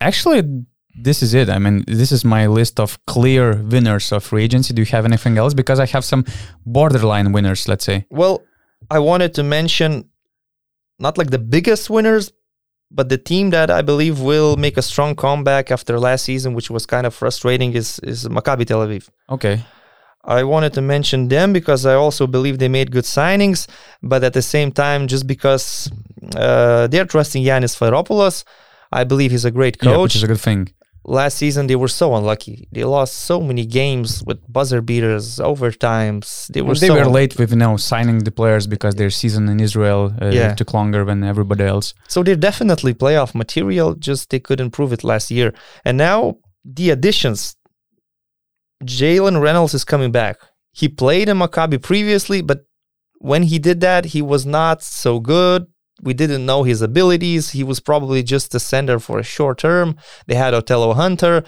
actually, 0.00 0.42
this 0.94 1.22
is 1.22 1.34
it. 1.34 1.48
I 1.48 1.58
mean, 1.58 1.84
this 1.86 2.12
is 2.12 2.24
my 2.24 2.46
list 2.46 2.80
of 2.80 2.98
clear 3.06 3.54
winners 3.54 4.12
of 4.12 4.24
free 4.24 4.44
agency. 4.44 4.74
Do 4.74 4.82
you 4.82 4.86
have 4.86 5.04
anything 5.04 5.38
else? 5.38 5.54
Because 5.54 5.80
I 5.80 5.86
have 5.86 6.04
some 6.04 6.24
borderline 6.66 7.32
winners, 7.32 7.68
let's 7.68 7.84
say. 7.84 8.06
Well, 8.10 8.42
I 8.90 8.98
wanted 8.98 9.34
to 9.34 9.42
mention 9.42 10.08
not 10.98 11.16
like 11.16 11.30
the 11.30 11.38
biggest 11.38 11.90
winners, 11.90 12.32
but 12.90 13.08
the 13.08 13.18
team 13.18 13.50
that 13.50 13.70
I 13.70 13.82
believe 13.82 14.20
will 14.20 14.56
make 14.56 14.76
a 14.76 14.82
strong 14.82 15.14
comeback 15.14 15.70
after 15.70 15.98
last 15.98 16.24
season, 16.24 16.54
which 16.54 16.70
was 16.70 16.86
kind 16.86 17.06
of 17.06 17.14
frustrating, 17.14 17.72
is 17.74 17.98
is 18.00 18.28
Maccabi 18.28 18.66
Tel 18.66 18.80
Aviv. 18.86 19.08
Okay. 19.28 19.64
I 20.22 20.44
wanted 20.44 20.74
to 20.74 20.82
mention 20.82 21.28
them 21.28 21.54
because 21.54 21.86
I 21.86 21.94
also 21.94 22.26
believe 22.26 22.58
they 22.58 22.68
made 22.68 22.90
good 22.90 23.04
signings, 23.04 23.66
but 24.02 24.22
at 24.22 24.34
the 24.34 24.42
same 24.42 24.70
time, 24.70 25.06
just 25.06 25.26
because 25.26 25.90
uh, 26.36 26.88
they're 26.88 27.06
trusting 27.06 27.42
Giannis 27.42 27.74
Sfairopoulos, 27.74 28.44
I 28.92 29.04
believe 29.04 29.30
he's 29.30 29.46
a 29.46 29.50
great 29.50 29.78
coach. 29.78 29.90
Yeah, 29.90 30.02
which 30.02 30.16
is 30.16 30.22
a 30.22 30.26
good 30.26 30.40
thing 30.40 30.68
last 31.04 31.36
season 31.38 31.66
they 31.66 31.76
were 31.76 31.88
so 31.88 32.14
unlucky. 32.14 32.68
They 32.72 32.84
lost 32.84 33.16
so 33.16 33.40
many 33.40 33.64
games 33.66 34.22
with 34.24 34.40
buzzer 34.52 34.80
beaters, 34.80 35.38
overtimes. 35.38 36.46
They 36.48 36.62
were 36.62 36.74
they 36.74 36.88
so 36.88 36.94
were 36.94 37.06
late 37.06 37.38
with 37.38 37.50
you 37.50 37.56
know 37.56 37.76
signing 37.76 38.18
the 38.18 38.30
players 38.30 38.66
because 38.66 38.94
their 38.94 39.10
season 39.10 39.48
in 39.48 39.60
Israel 39.60 40.14
uh, 40.20 40.26
yeah. 40.26 40.54
took 40.54 40.74
longer 40.74 41.04
than 41.04 41.24
everybody 41.24 41.64
else. 41.64 41.94
So 42.08 42.22
they're 42.22 42.36
definitely 42.36 42.94
playoff 42.94 43.34
material. 43.34 43.94
Just 43.94 44.30
they 44.30 44.40
couldn't 44.40 44.70
prove 44.70 44.92
it 44.92 45.04
last 45.04 45.30
year, 45.30 45.54
and 45.84 45.96
now 45.96 46.36
the 46.64 46.90
additions. 46.90 47.56
Jalen 48.82 49.42
Reynolds 49.42 49.74
is 49.74 49.84
coming 49.84 50.10
back. 50.10 50.38
He 50.72 50.88
played 50.88 51.28
in 51.28 51.36
Maccabi 51.36 51.82
previously, 51.82 52.40
but 52.40 52.64
when 53.18 53.42
he 53.42 53.58
did 53.58 53.80
that, 53.82 54.06
he 54.06 54.22
was 54.22 54.46
not 54.46 54.82
so 54.82 55.20
good 55.20 55.66
we 56.02 56.14
didn't 56.14 56.46
know 56.46 56.62
his 56.62 56.82
abilities. 56.82 57.50
He 57.50 57.64
was 57.64 57.80
probably 57.80 58.22
just 58.22 58.54
a 58.54 58.60
sender 58.60 58.98
for 58.98 59.18
a 59.18 59.22
short 59.22 59.58
term. 59.58 59.96
They 60.26 60.34
had 60.34 60.54
Othello 60.54 60.94
Hunter. 60.94 61.44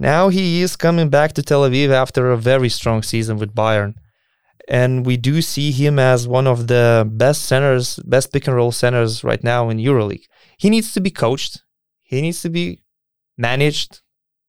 Now 0.00 0.28
he 0.28 0.62
is 0.62 0.76
coming 0.76 1.08
back 1.08 1.32
to 1.34 1.42
Tel 1.42 1.62
Aviv 1.62 1.90
after 1.90 2.30
a 2.30 2.36
very 2.36 2.68
strong 2.68 3.02
season 3.02 3.38
with 3.38 3.54
Bayern. 3.54 3.94
And 4.68 5.06
we 5.06 5.16
do 5.16 5.40
see 5.40 5.72
him 5.72 5.98
as 5.98 6.28
one 6.28 6.46
of 6.46 6.66
the 6.66 7.08
best 7.10 7.42
centers, 7.42 7.96
best 8.04 8.32
pick 8.32 8.46
and 8.46 8.54
roll 8.56 8.70
centers 8.70 9.24
right 9.24 9.42
now 9.42 9.70
in 9.70 9.78
EuroLeague. 9.78 10.26
He 10.58 10.70
needs 10.70 10.92
to 10.92 11.00
be 11.00 11.10
coached. 11.10 11.62
He 12.02 12.20
needs 12.20 12.42
to 12.42 12.50
be 12.50 12.82
managed. 13.36 14.02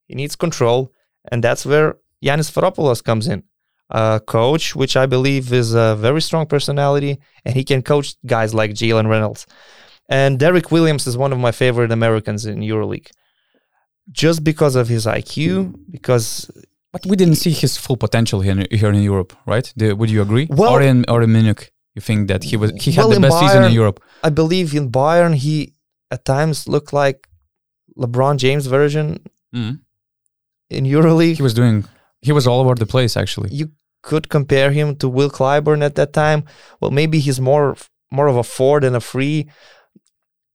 He 0.07 0.15
needs 0.15 0.35
control. 0.35 0.91
And 1.31 1.43
that's 1.43 1.65
where 1.65 1.97
Giannis 2.23 2.51
Sfairopoulos 2.51 3.03
comes 3.03 3.27
in 3.27 3.43
uh, 3.89 4.19
coach, 4.19 4.75
which 4.75 4.95
I 4.95 5.05
believe 5.05 5.51
is 5.51 5.73
a 5.73 5.95
very 5.95 6.21
strong 6.21 6.45
personality, 6.45 7.19
and 7.45 7.55
he 7.55 7.63
can 7.63 7.81
coach 7.81 8.15
guys 8.25 8.53
like 8.53 8.71
Jalen 8.71 9.09
Reynolds. 9.09 9.45
And 10.07 10.39
Derrick 10.39 10.71
Williams 10.71 11.07
is 11.07 11.17
one 11.17 11.31
of 11.31 11.39
my 11.39 11.51
favorite 11.51 11.91
Americans 11.91 12.45
in 12.45 12.59
EuroLeague, 12.59 13.11
just 14.11 14.43
because 14.43 14.75
of 14.75 14.87
his 14.87 15.05
IQ, 15.05 15.75
because 15.89 16.49
But 16.91 17.05
we 17.05 17.15
didn't 17.15 17.35
see 17.35 17.51
his 17.51 17.77
full 17.77 17.97
potential 17.97 18.41
here, 18.41 18.65
here 18.71 18.89
in 18.89 19.03
Europe, 19.03 19.33
right? 19.45 19.71
The, 19.75 19.93
would 19.93 20.09
you 20.09 20.21
agree? 20.21 20.47
Well, 20.49 20.73
or 20.73 20.81
in 20.81 21.05
or 21.07 21.21
in 21.21 21.31
Munich, 21.31 21.71
you 21.95 22.01
think 22.01 22.27
that 22.29 22.43
he 22.43 22.57
was 22.57 22.71
he 22.71 22.91
had 22.91 23.05
well, 23.05 23.13
the 23.13 23.19
best 23.19 23.35
Bayern, 23.35 23.47
season 23.47 23.63
in 23.65 23.73
Europe? 23.73 24.01
I 24.23 24.29
believe 24.29 24.73
in 24.73 24.89
Bayern 24.89 25.35
he 25.35 25.75
at 26.09 26.25
times 26.25 26.67
looked 26.67 26.91
like 26.91 27.27
LeBron 27.95 28.37
James 28.37 28.65
version 28.65 29.19
mm. 29.53 29.79
in 30.71 30.85
EuroLeague. 30.85 31.35
He 31.35 31.43
was 31.43 31.53
doing 31.53 31.85
he 32.21 32.31
was 32.31 32.47
all 32.47 32.59
over 32.59 32.75
the 32.75 32.85
place 32.85 33.15
actually. 33.17 33.49
You 33.51 33.71
could 34.01 34.29
compare 34.29 34.71
him 34.71 34.95
to 34.97 35.09
Will 35.09 35.29
Clyburn 35.29 35.83
at 35.83 35.95
that 35.95 36.13
time. 36.13 36.45
Well, 36.79 36.91
maybe 36.91 37.19
he's 37.19 37.39
more 37.39 37.75
more 38.11 38.27
of 38.27 38.37
a 38.37 38.43
four 38.43 38.79
than 38.79 38.95
a 38.95 39.01
three. 39.01 39.49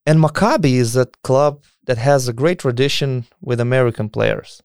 And 0.07 0.19
Maccabi 0.21 0.75
is 0.75 0.97
a 0.97 1.07
club 1.23 1.65
that 1.87 1.99
has 1.99 2.29
a 2.29 2.33
great 2.33 2.59
tradition 2.59 3.27
with 3.41 3.61
American 3.61 4.09
players. 4.09 4.63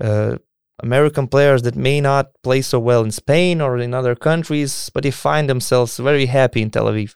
Uh, 0.00 0.36
American 0.80 1.28
players 1.28 1.62
that 1.62 1.76
may 1.76 2.00
not 2.00 2.30
play 2.42 2.60
so 2.60 2.78
well 2.78 3.04
in 3.04 3.10
Spain 3.10 3.60
or 3.60 3.78
in 3.78 3.94
other 3.94 4.14
countries, 4.14 4.90
but 4.92 5.02
they 5.04 5.10
find 5.10 5.48
themselves 5.48 5.96
very 5.96 6.26
happy 6.26 6.62
in 6.62 6.70
Tel 6.70 6.86
Aviv. 6.86 7.14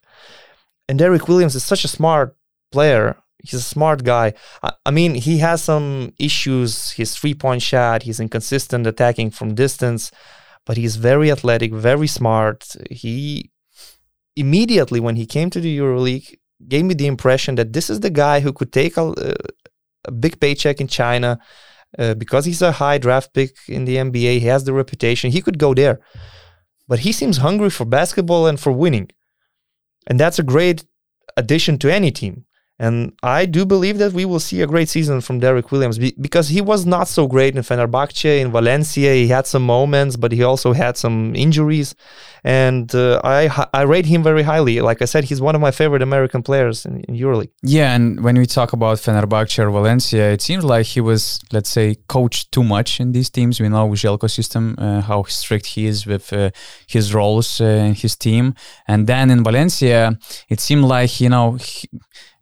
And 0.89 0.99
Derrick 0.99 1.27
Williams 1.27 1.57
is 1.57 1.65
such 1.65 1.85
a 1.85 1.89
smart 1.89 2.37
player. 2.71 3.17
He's 3.43 3.55
a 3.55 3.61
smart 3.61 4.05
guy. 4.05 4.35
I, 4.63 4.73
I 4.87 4.91
mean, 4.91 5.15
he 5.15 5.39
has 5.39 5.63
some 5.63 6.13
issues. 6.19 6.93
His 6.93 7.17
three 7.17 7.35
point 7.35 7.63
shot, 7.63 8.03
he's 8.03 8.21
inconsistent 8.21 8.87
attacking 8.87 9.31
from 9.31 9.55
distance, 9.55 10.11
but 10.65 10.77
he's 10.77 10.97
very 10.97 11.31
athletic, 11.31 11.73
very 11.73 12.07
smart. 12.07 12.75
He 12.91 13.51
immediately, 14.37 15.01
when 15.01 15.17
he 15.17 15.27
came 15.27 15.51
to 15.51 15.61
the 15.61 15.79
EuroLeague, 15.79 16.35
gave 16.69 16.85
me 16.85 16.95
the 16.95 17.07
impression 17.07 17.55
that 17.57 17.73
this 17.73 17.91
is 17.91 18.01
the 18.01 18.11
guy 18.11 18.41
who 18.41 18.53
could 18.53 18.73
take 18.73 18.97
a, 18.97 19.37
a 20.05 20.13
big 20.13 20.41
paycheck 20.41 20.81
in 20.81 20.89
China 20.89 21.39
uh, 21.99 22.15
because 22.15 22.45
he's 22.45 22.63
a 22.63 22.73
high 22.73 22.99
draft 22.99 23.33
pick 23.35 23.57
in 23.69 23.85
the 23.85 23.97
NBA. 23.97 24.41
He 24.41 24.47
has 24.47 24.65
the 24.65 24.73
reputation. 24.73 25.31
He 25.31 25.43
could 25.43 25.59
go 25.59 25.75
there, 25.75 26.01
but 26.89 27.01
he 27.01 27.13
seems 27.13 27.39
hungry 27.39 27.71
for 27.71 27.85
basketball 27.85 28.47
and 28.47 28.59
for 28.59 28.73
winning, 28.73 29.11
and 30.07 30.19
that's 30.19 30.39
a 30.39 30.43
great 30.43 30.85
addition 31.37 31.79
to 31.79 31.93
any 31.93 32.11
team. 32.11 32.45
And 32.79 33.13
I 33.23 33.47
do 33.47 33.65
believe 33.65 33.97
that 33.99 34.13
we 34.13 34.27
will 34.27 34.41
see 34.41 34.61
a 34.61 34.67
great 34.67 34.91
season 34.91 35.23
from 35.23 35.41
Derrick 35.41 35.73
Williams 35.73 35.99
because 35.99 36.49
he 36.49 36.61
was 36.61 36.85
not 36.85 37.09
so 37.09 37.27
great 37.27 37.57
in 37.57 37.63
Fenerbahce, 37.63 38.41
in 38.41 38.53
Valencia. 38.53 39.15
He 39.15 39.29
had 39.29 39.47
some 39.47 39.65
moments, 39.65 40.17
but 40.17 40.31
he 40.31 40.43
also 40.43 40.75
had 40.75 40.99
some 40.99 41.35
injuries. 41.35 41.95
And 42.45 42.95
uh, 42.95 43.21
I 43.25 43.67
I 43.73 43.83
rate 43.83 44.07
him 44.07 44.23
very 44.23 44.43
highly. 44.43 44.81
Like 44.81 45.01
I 45.01 45.07
said, 45.07 45.25
he's 45.25 45.41
one 45.41 45.55
of 45.55 45.61
my 45.61 45.71
favorite 45.71 46.03
American 46.03 46.43
players 46.43 46.85
in, 46.85 47.01
in 47.09 47.17
EuroLeague. 47.17 47.51
Yeah, 47.63 47.95
and 47.95 48.23
when 48.23 48.37
we 48.37 48.47
talk 48.47 48.73
about 48.73 48.99
Fenerbahce 48.99 49.59
or 49.59 49.71
Valencia, 49.71 50.31
it 50.31 50.43
seems 50.43 50.63
like 50.63 50.87
he 50.87 51.01
was, 51.01 51.41
let's 51.53 51.71
say, 51.71 51.97
coached 52.09 52.53
too 52.53 52.63
much 52.63 53.01
in 53.01 53.13
these 53.13 53.31
teams. 53.31 53.59
We 53.59 53.69
know 53.69 53.89
Željko 53.89 54.31
system, 54.31 54.77
uh, 54.79 55.01
how 55.01 55.25
strict 55.25 55.67
he 55.67 55.87
is 55.87 56.07
with 56.07 56.33
uh, 56.33 56.51
his 56.87 57.13
roles 57.15 57.61
uh, 57.61 57.65
in 57.65 57.95
his 57.95 58.15
team. 58.15 58.55
And 58.87 59.07
then 59.07 59.31
in 59.31 59.43
Valencia, 59.43 60.17
it 60.49 60.61
seemed 60.61 60.85
like, 60.85 61.21
you 61.21 61.31
know, 61.31 61.55
he, 61.55 61.89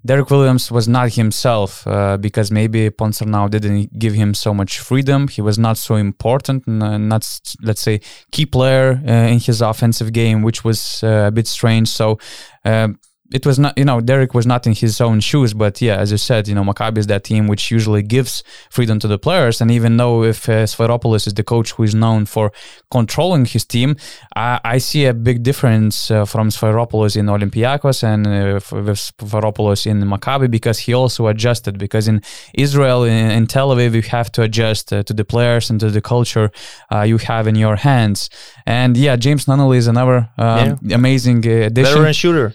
Derrick 0.07 0.29
Williams 0.31 0.71
was 0.71 0.87
not 0.87 1.15
himself 1.15 1.87
uh, 1.87 2.19
because 2.19 2.51
maybe 2.51 2.91
Ponsarnau 2.91 3.49
didn't 3.49 3.99
give 3.99 4.13
him 4.13 4.35
so 4.35 4.53
much 4.53 4.79
freedom. 4.79 5.29
He 5.29 5.41
was 5.41 5.59
not 5.59 5.79
so 5.79 5.95
important, 5.97 6.67
not 6.67 7.41
let's 7.63 7.81
say 7.81 8.01
key 8.31 8.45
player 8.45 9.01
uh, 9.07 9.33
in 9.33 9.41
his 9.41 9.63
offensive 9.63 10.13
game, 10.13 10.43
which 10.43 10.63
was 10.63 11.03
uh, 11.03 11.25
a 11.29 11.31
bit 11.31 11.47
strange. 11.47 11.89
So 11.89 12.19
uh, 12.67 12.89
it 13.35 13.45
was 13.45 13.59
not, 13.59 13.76
you 13.76 13.85
know, 13.85 14.01
Derrick 14.01 14.32
was 14.32 14.47
not 14.47 14.64
in 14.64 14.74
his 14.74 15.01
own 15.01 15.18
shoes, 15.18 15.53
but 15.53 15.82
yeah, 15.82 15.97
as 15.97 16.12
you 16.12 16.18
said, 16.18 16.47
you 16.47 16.55
know, 16.55 16.62
Maccabi 16.62 16.99
is 16.99 17.09
that 17.09 17.24
team 17.24 17.49
which 17.49 17.68
usually 17.68 18.01
gives 18.01 18.45
freedom 18.70 19.01
to 19.01 19.09
the 19.09 19.18
players. 19.18 19.61
And 19.61 19.72
even 19.72 19.97
though 19.97 20.22
if 20.22 20.49
uh, 20.49 20.66
Sfairopoulos 20.72 21.26
is 21.26 21.35
the 21.35 21.43
coach 21.43 21.72
who 21.72 21.82
is 21.82 21.97
known 21.97 22.26
for 22.26 22.53
controlling 22.93 23.45
his 23.45 23.64
team, 23.64 23.97
I, 24.37 24.61
I 24.64 24.78
see 24.78 25.07
a 25.07 25.12
big 25.12 25.43
difference 25.43 26.12
uh, 26.12 26.24
from 26.26 26.51
Sfairopoulos 26.51 27.16
in 27.16 27.26
Olympiacos 27.26 28.05
and 28.05 28.24
uh, 28.24 28.61
with 28.70 28.99
Sfairopoulos 28.99 29.85
in 29.85 30.01
Maccabi 30.03 30.49
because 30.49 30.78
he 30.78 30.95
also 30.95 31.26
adjusted. 31.26 31.76
Because 31.76 32.07
in 32.07 32.22
Israel, 32.55 33.03
in, 33.03 33.32
in 33.32 33.49
Tel 33.49 33.70
Aviv, 33.70 33.95
you 33.95 34.03
have 34.03 34.30
to 34.32 34.43
adjust 34.43 34.93
uh, 34.93 35.03
to 35.03 35.12
the 35.12 35.24
players 35.24 35.70
and 35.70 35.80
to 35.80 35.91
the 35.91 36.01
culture 36.01 36.53
uh, 36.93 37.03
you 37.03 37.18
have 37.18 37.49
in 37.49 37.57
your 37.57 37.74
hands. 37.74 38.30
And 38.64 38.97
yeah, 38.97 39.16
James 39.16 39.47
Nunnally 39.47 39.78
is 39.78 39.89
another 39.89 40.30
um, 40.39 40.78
yeah. 40.82 40.95
amazing 40.95 41.39
uh, 41.39 41.66
addition. 41.66 41.95
Veteran 41.95 42.12
shooter 42.12 42.55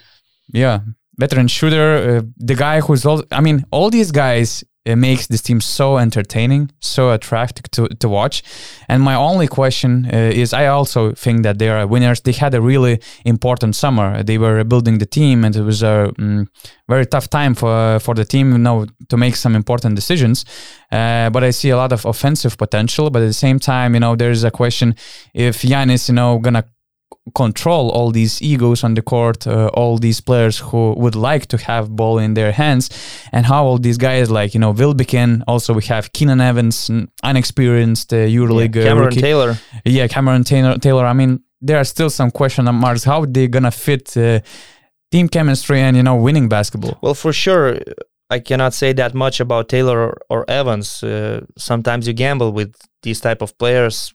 yeah, 0.52 0.80
veteran 1.16 1.48
shooter, 1.48 2.18
uh, 2.18 2.22
the 2.36 2.54
guy 2.54 2.80
who's 2.80 3.04
all. 3.04 3.22
I 3.30 3.40
mean, 3.40 3.64
all 3.70 3.90
these 3.90 4.10
guys 4.10 4.64
it 4.86 4.96
makes 4.96 5.26
this 5.26 5.42
team 5.42 5.60
so 5.60 5.98
entertaining, 5.98 6.70
so 6.80 7.10
attractive 7.10 7.70
to, 7.72 7.88
to 7.88 8.08
watch. 8.08 8.42
And 8.88 9.02
my 9.02 9.14
only 9.14 9.46
question 9.46 10.06
uh, 10.06 10.16
is 10.16 10.54
I 10.54 10.66
also 10.66 11.12
think 11.12 11.42
that 11.42 11.58
they 11.58 11.68
are 11.68 11.86
winners. 11.86 12.22
They 12.22 12.32
had 12.32 12.54
a 12.54 12.62
really 12.62 12.98
important 13.26 13.76
summer. 13.76 14.22
They 14.22 14.38
were 14.38 14.64
building 14.64 14.96
the 14.98 15.06
team, 15.06 15.44
and 15.44 15.54
it 15.54 15.62
was 15.62 15.82
a 15.82 16.12
um, 16.18 16.48
very 16.88 17.04
tough 17.04 17.28
time 17.28 17.54
for 17.54 17.98
for 18.00 18.14
the 18.14 18.24
team 18.24 18.52
you 18.52 18.58
know, 18.58 18.86
to 19.10 19.16
make 19.18 19.36
some 19.36 19.54
important 19.54 19.96
decisions. 19.96 20.46
Uh, 20.90 21.28
but 21.28 21.44
I 21.44 21.50
see 21.50 21.70
a 21.70 21.76
lot 21.76 21.92
of 21.92 22.06
offensive 22.06 22.56
potential. 22.56 23.10
But 23.10 23.22
at 23.22 23.26
the 23.26 23.34
same 23.34 23.58
time, 23.58 23.92
you 23.94 24.00
know, 24.00 24.16
there 24.16 24.30
is 24.30 24.44
a 24.44 24.50
question 24.50 24.94
if 25.34 25.60
Giannis, 25.60 26.08
you 26.08 26.14
know, 26.14 26.38
gonna 26.38 26.64
control 27.34 27.90
all 27.90 28.10
these 28.10 28.40
egos 28.42 28.82
on 28.82 28.94
the 28.94 29.02
court, 29.02 29.46
uh, 29.46 29.68
all 29.74 29.98
these 29.98 30.20
players 30.20 30.58
who 30.58 30.94
would 30.94 31.14
like 31.14 31.46
to 31.46 31.56
have 31.58 31.94
ball 31.94 32.18
in 32.18 32.34
their 32.34 32.52
hands, 32.52 32.90
and 33.32 33.46
how 33.46 33.64
all 33.64 33.78
these 33.78 33.98
guys 33.98 34.30
like 34.30 34.54
you 34.54 34.60
know 34.60 34.70
Wilbekin. 34.70 35.44
Also, 35.46 35.74
we 35.74 35.84
have 35.84 36.12
Keenan 36.12 36.40
Evans, 36.40 36.90
unexperienced 37.22 38.12
uh, 38.12 38.16
EuroLeague 38.16 38.74
yeah, 38.74 38.82
Cameron 38.82 39.08
rookie. 39.08 39.20
Taylor. 39.20 39.58
Yeah, 39.84 40.06
Cameron 40.08 40.44
Taylor. 40.44 40.78
Taylor. 40.78 41.06
I 41.06 41.12
mean, 41.12 41.42
there 41.60 41.78
are 41.78 41.84
still 41.84 42.10
some 42.10 42.30
question 42.30 42.68
on 42.68 42.74
marks. 42.74 43.04
How 43.04 43.24
they 43.24 43.48
gonna 43.48 43.70
fit 43.70 44.16
uh, 44.16 44.40
team 45.10 45.28
chemistry 45.28 45.80
and 45.80 45.96
you 45.96 46.02
know 46.02 46.16
winning 46.16 46.48
basketball? 46.48 46.98
Well, 47.02 47.14
for 47.14 47.32
sure. 47.32 47.78
I 48.32 48.38
cannot 48.38 48.74
say 48.74 48.92
that 48.92 49.12
much 49.12 49.40
about 49.40 49.68
Taylor 49.68 49.98
or, 49.98 50.18
or 50.30 50.48
Evans. 50.48 51.02
Uh, 51.02 51.40
sometimes 51.58 52.06
you 52.06 52.12
gamble 52.12 52.52
with 52.52 52.76
these 53.02 53.20
type 53.20 53.42
of 53.42 53.58
players. 53.58 54.14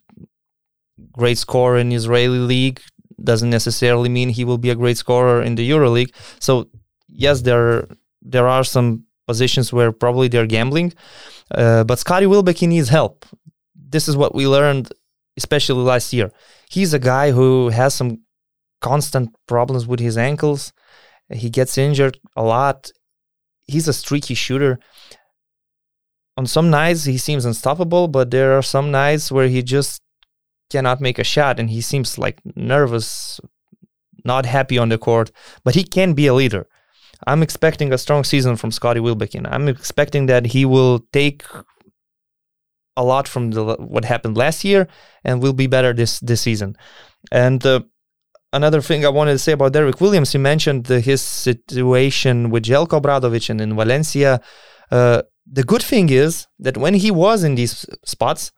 Great 1.12 1.36
score 1.36 1.76
in 1.76 1.92
Israeli 1.92 2.38
league, 2.38 2.80
doesn't 3.22 3.50
necessarily 3.50 4.08
mean 4.08 4.28
he 4.28 4.44
will 4.44 4.58
be 4.58 4.70
a 4.70 4.74
great 4.74 4.98
scorer 4.98 5.42
in 5.42 5.54
the 5.54 5.68
EuroLeague. 5.68 6.12
So 6.40 6.68
yes, 7.08 7.42
there 7.42 7.88
there 8.22 8.48
are 8.48 8.64
some 8.64 9.04
positions 9.26 9.72
where 9.72 9.92
probably 9.92 10.28
they're 10.28 10.46
gambling, 10.46 10.92
uh, 11.50 11.84
but 11.84 11.98
Scotty 11.98 12.26
Wilbekin 12.26 12.70
needs 12.70 12.88
help. 12.88 13.26
This 13.74 14.08
is 14.08 14.16
what 14.16 14.34
we 14.34 14.46
learned, 14.46 14.92
especially 15.36 15.82
last 15.82 16.12
year. 16.12 16.30
He's 16.70 16.92
a 16.92 16.98
guy 16.98 17.30
who 17.30 17.68
has 17.70 17.94
some 17.94 18.22
constant 18.80 19.34
problems 19.46 19.86
with 19.86 20.00
his 20.00 20.18
ankles. 20.18 20.72
He 21.32 21.50
gets 21.50 21.78
injured 21.78 22.18
a 22.36 22.42
lot. 22.42 22.90
He's 23.66 23.88
a 23.88 23.92
streaky 23.92 24.34
shooter. 24.34 24.78
On 26.36 26.46
some 26.46 26.70
nights 26.70 27.04
he 27.04 27.18
seems 27.18 27.44
unstoppable, 27.44 28.08
but 28.08 28.30
there 28.30 28.56
are 28.58 28.62
some 28.62 28.90
nights 28.90 29.32
where 29.32 29.48
he 29.48 29.62
just 29.62 30.02
cannot 30.70 31.00
make 31.00 31.18
a 31.18 31.24
shot 31.24 31.58
and 31.58 31.70
he 31.70 31.80
seems 31.80 32.18
like 32.18 32.40
nervous, 32.54 33.40
not 34.24 34.46
happy 34.46 34.78
on 34.78 34.88
the 34.88 34.98
court, 34.98 35.30
but 35.64 35.74
he 35.74 35.84
can 35.84 36.12
be 36.14 36.26
a 36.26 36.34
leader. 36.34 36.66
I'm 37.26 37.42
expecting 37.42 37.92
a 37.92 37.98
strong 37.98 38.24
season 38.24 38.56
from 38.56 38.70
Scotty 38.70 39.00
Wilbekin. 39.00 39.46
I'm 39.46 39.68
expecting 39.68 40.26
that 40.26 40.46
he 40.46 40.64
will 40.64 41.00
take 41.12 41.44
a 42.96 43.04
lot 43.04 43.28
from 43.28 43.50
the, 43.50 43.76
what 43.76 44.04
happened 44.04 44.36
last 44.36 44.64
year 44.64 44.88
and 45.24 45.42
will 45.42 45.52
be 45.52 45.66
better 45.66 45.92
this 45.92 46.20
this 46.20 46.40
season. 46.40 46.76
And 47.30 47.64
uh, 47.64 47.80
another 48.52 48.80
thing 48.80 49.04
I 49.04 49.08
wanted 49.08 49.32
to 49.32 49.38
say 49.38 49.52
about 49.52 49.72
Derrick 49.72 50.00
Williams, 50.00 50.32
he 50.32 50.38
mentioned 50.38 50.86
his 50.88 51.22
situation 51.22 52.50
with 52.50 52.64
Željko 52.64 53.00
Obradovic 53.00 53.50
and 53.50 53.60
in 53.60 53.74
Valencia. 53.76 54.40
Uh, 54.90 55.22
the 55.50 55.64
good 55.64 55.82
thing 55.82 56.10
is 56.10 56.46
that 56.58 56.76
when 56.76 56.94
he 56.94 57.10
was 57.10 57.44
in 57.44 57.54
these 57.54 57.86
spots, 58.04 58.52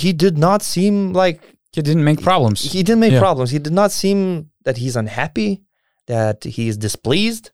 he 0.00 0.12
did 0.12 0.38
not 0.38 0.62
seem 0.62 1.12
like 1.12 1.40
he 1.72 1.82
didn't 1.82 2.04
make 2.04 2.22
problems. 2.22 2.62
He, 2.62 2.78
he 2.78 2.82
didn't 2.82 3.00
make 3.00 3.12
yeah. 3.12 3.20
problems. 3.20 3.50
He 3.50 3.58
did 3.58 3.72
not 3.72 3.92
seem 3.92 4.50
that 4.64 4.78
he's 4.78 4.96
unhappy, 4.96 5.62
that 6.06 6.44
he 6.44 6.68
is 6.68 6.76
displeased. 6.76 7.50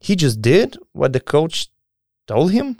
He 0.00 0.14
just 0.16 0.40
did 0.40 0.76
what 0.92 1.12
the 1.12 1.20
coach 1.20 1.68
told 2.26 2.52
him, 2.52 2.78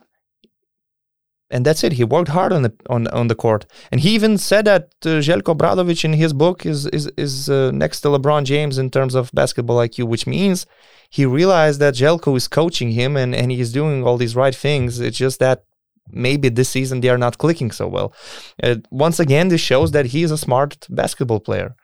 and 1.51 1.65
that's 1.65 1.83
it. 1.83 1.93
He 1.95 2.05
worked 2.05 2.29
hard 2.29 2.53
on 2.53 2.63
the 2.63 2.73
on 2.89 3.09
on 3.09 3.29
the 3.29 3.35
court, 3.35 3.67
and 3.91 4.01
he 4.01 4.11
even 4.11 4.39
said 4.39 4.67
that 4.67 4.91
uh, 5.05 5.21
Željko 5.27 5.57
Obradovic 5.57 6.05
in 6.05 6.13
his 6.13 6.33
book 6.33 6.65
is 6.65 6.87
is 6.87 7.11
is 7.17 7.51
uh, 7.51 7.71
next 7.73 8.03
to 8.03 8.09
LeBron 8.09 8.45
James 8.45 8.79
in 8.79 8.91
terms 8.91 9.15
of 9.15 9.33
basketball 9.33 9.79
IQ, 9.79 10.05
which 10.05 10.27
means 10.27 10.67
he 11.11 11.27
realized 11.27 11.81
that 11.81 11.95
Željko 11.95 12.37
is 12.37 12.47
coaching 12.47 12.93
him 12.93 13.17
and 13.17 13.35
and 13.35 13.51
he 13.51 13.61
is 13.61 13.73
doing 13.73 14.05
all 14.05 14.17
these 14.17 14.37
right 14.37 14.55
things. 14.55 15.01
It's 15.01 15.19
just 15.19 15.39
that 15.41 15.65
maybe 16.11 16.49
this 16.49 16.69
season 16.69 17.01
they 17.01 17.09
are 17.09 17.19
not 17.19 17.39
clicking 17.39 17.71
so 17.71 17.87
well. 17.87 18.13
Uh, 18.63 18.77
once 18.91 19.21
again, 19.21 19.49
this 19.49 19.61
shows 19.61 19.93
that 19.93 20.07
he 20.07 20.23
is 20.23 20.31
a 20.31 20.39
smart 20.39 20.87
basketball 20.91 21.41
player. 21.41 21.75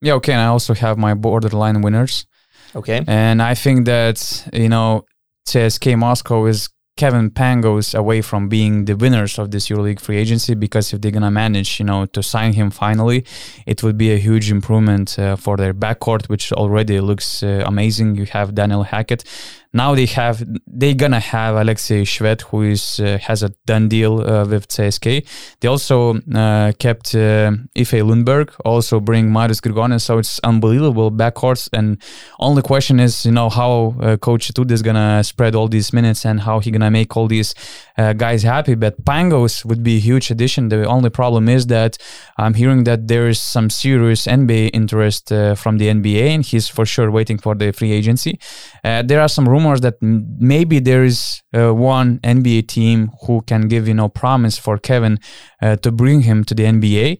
Yeah, 0.00 0.14
okay. 0.14 0.32
And 0.32 0.42
I 0.42 0.46
also 0.46 0.74
have 0.74 0.98
my 0.98 1.14
borderline 1.14 1.80
winners. 1.80 2.26
Okay. 2.74 3.02
And 3.06 3.40
I 3.42 3.54
think 3.54 3.86
that, 3.86 4.48
you 4.52 4.68
know, 4.68 5.04
CSK 5.46 5.96
Moscow 5.98 6.46
is 6.46 6.68
Kevin 6.96 7.30
Pangos 7.30 7.94
away 7.94 8.20
from 8.20 8.48
being 8.48 8.84
the 8.84 8.94
winners 8.94 9.38
of 9.38 9.50
this 9.50 9.68
EuroLeague 9.68 10.00
free 10.00 10.18
agency 10.18 10.54
because 10.54 10.92
if 10.92 11.00
they're 11.00 11.10
gonna 11.10 11.30
manage, 11.30 11.78
you 11.78 11.86
know, 11.86 12.06
to 12.06 12.22
sign 12.22 12.52
him 12.52 12.70
finally, 12.70 13.24
it 13.66 13.82
would 13.82 13.96
be 13.96 14.12
a 14.12 14.18
huge 14.18 14.50
improvement 14.50 15.18
uh, 15.18 15.36
for 15.36 15.56
their 15.56 15.72
backcourt, 15.72 16.28
which 16.28 16.52
already 16.52 17.00
looks 17.00 17.42
uh, 17.42 17.64
amazing. 17.66 18.16
You 18.16 18.26
have 18.26 18.54
Daniel 18.54 18.82
Hackett 18.82 19.24
now 19.72 19.94
they 19.94 20.06
have 20.06 20.44
they're 20.66 20.94
gonna 20.94 21.20
have 21.20 21.56
Alexei 21.56 22.02
Shved, 22.02 22.42
who 22.42 22.62
is 22.62 23.00
uh, 23.00 23.18
has 23.22 23.42
a 23.42 23.48
done 23.64 23.88
deal 23.88 24.20
uh, 24.20 24.44
with 24.44 24.68
CSK. 24.68 25.26
They 25.60 25.68
also 25.68 26.14
uh, 26.34 26.72
kept 26.78 27.14
uh, 27.14 27.52
Iffe 27.74 28.02
Lundberg, 28.02 28.54
also 28.64 29.00
bring 29.00 29.32
Marius 29.32 29.60
Grigonis, 29.60 30.02
so 30.02 30.18
it's 30.18 30.38
unbelievable 30.44 31.10
backcourts. 31.10 31.70
And 31.72 32.02
only 32.38 32.60
question 32.60 33.00
is, 33.00 33.24
you 33.24 33.32
know, 33.32 33.48
how 33.48 33.94
uh, 34.00 34.16
Coach 34.18 34.52
Itoudis 34.52 34.82
gonna 34.82 35.24
spread 35.24 35.54
all 35.54 35.68
these 35.68 35.92
minutes 35.92 36.26
and 36.26 36.40
how 36.40 36.60
he 36.60 36.70
gonna 36.70 36.90
make 36.90 37.16
all 37.16 37.26
these 37.26 37.54
guys 37.96 38.42
happy. 38.42 38.74
But 38.74 39.04
Pangos 39.04 39.64
would 39.64 39.82
be 39.82 39.96
a 39.96 40.00
huge 40.00 40.30
addition. 40.30 40.68
The 40.68 40.84
only 40.86 41.10
problem 41.10 41.48
is 41.48 41.66
that 41.68 41.98
I'm 42.36 42.54
hearing 42.54 42.84
that 42.84 43.06
there 43.06 43.28
is 43.28 43.40
some 43.40 43.70
serious 43.70 44.26
NBA 44.26 44.70
interest 44.72 45.28
from 45.28 45.78
the 45.78 45.88
NBA, 45.88 46.34
and 46.34 46.44
he's 46.44 46.68
for 46.68 46.84
sure 46.84 47.10
waiting 47.10 47.38
for 47.38 47.54
the 47.54 47.72
free 47.72 47.92
agency. 47.92 48.38
there 48.82 49.20
are 49.20 49.28
some 49.28 49.48
rumors 49.48 49.61
rumors 49.62 49.80
that 49.80 49.94
maybe 50.00 50.78
there 50.80 51.04
is 51.04 51.42
uh, 51.54 51.74
one 51.74 52.18
NBA 52.20 52.68
team 52.68 53.10
who 53.26 53.42
can 53.42 53.68
give 53.68 53.88
you 53.88 53.94
know 53.94 54.08
promise 54.08 54.58
for 54.58 54.78
Kevin 54.78 55.18
uh, 55.60 55.76
to 55.76 55.92
bring 55.92 56.22
him 56.22 56.44
to 56.44 56.54
the 56.54 56.64
NBA. 56.64 57.18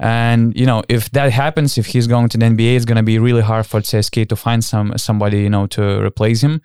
And 0.00 0.56
you 0.58 0.66
know, 0.66 0.82
if 0.88 1.10
that 1.10 1.32
happens, 1.32 1.78
if 1.78 1.86
he's 1.86 2.06
going 2.06 2.28
to 2.30 2.38
the 2.38 2.46
NBA, 2.46 2.76
it's 2.76 2.84
going 2.84 2.96
to 2.96 3.02
be 3.02 3.18
really 3.18 3.42
hard 3.42 3.66
for 3.66 3.80
CSK 3.80 4.28
to 4.28 4.36
find 4.36 4.64
some 4.64 4.96
somebody 4.96 5.42
you 5.42 5.50
know 5.50 5.66
to 5.68 6.02
replace 6.04 6.42
him, 6.42 6.60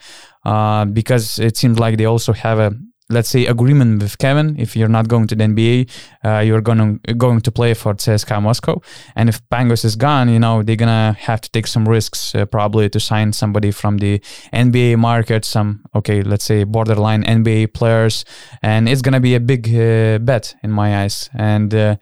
uh, 0.45 0.85
because 0.85 1.39
it 1.39 1.57
seems 1.57 1.79
like 1.79 1.97
they 1.97 2.05
also 2.05 2.33
have 2.33 2.59
a 2.59 2.71
let's 3.09 3.29
say 3.29 3.45
agreement 3.45 4.01
with 4.01 4.17
Kevin. 4.17 4.55
If 4.59 4.75
you're 4.75 4.89
not 4.89 5.07
going 5.07 5.27
to 5.27 5.35
the 5.35 5.43
NBA, 5.43 5.89
uh, 6.23 6.39
you're 6.39 6.61
going 6.61 6.99
to 7.03 7.13
going 7.13 7.41
to 7.41 7.51
play 7.51 7.73
for 7.73 7.93
CSKA 7.95 8.41
Moscow. 8.41 8.81
And 9.15 9.29
if 9.29 9.41
Pangos 9.49 9.83
is 9.83 9.95
gone, 9.95 10.29
you 10.29 10.39
know 10.39 10.63
they're 10.63 10.75
gonna 10.75 11.15
have 11.19 11.41
to 11.41 11.49
take 11.51 11.67
some 11.67 11.87
risks 11.87 12.35
uh, 12.35 12.45
probably 12.45 12.89
to 12.89 12.99
sign 12.99 13.33
somebody 13.33 13.71
from 13.71 13.97
the 13.97 14.19
NBA 14.53 14.97
market. 14.97 15.45
Some 15.45 15.83
okay, 15.95 16.21
let's 16.21 16.45
say 16.45 16.63
borderline 16.63 17.23
NBA 17.23 17.73
players, 17.73 18.25
and 18.61 18.87
it's 18.87 19.01
gonna 19.01 19.19
be 19.19 19.35
a 19.35 19.39
big 19.39 19.67
uh, 19.75 20.19
bet 20.19 20.55
in 20.63 20.71
my 20.71 21.03
eyes. 21.03 21.29
And 21.33 21.73
uh, 21.73 21.95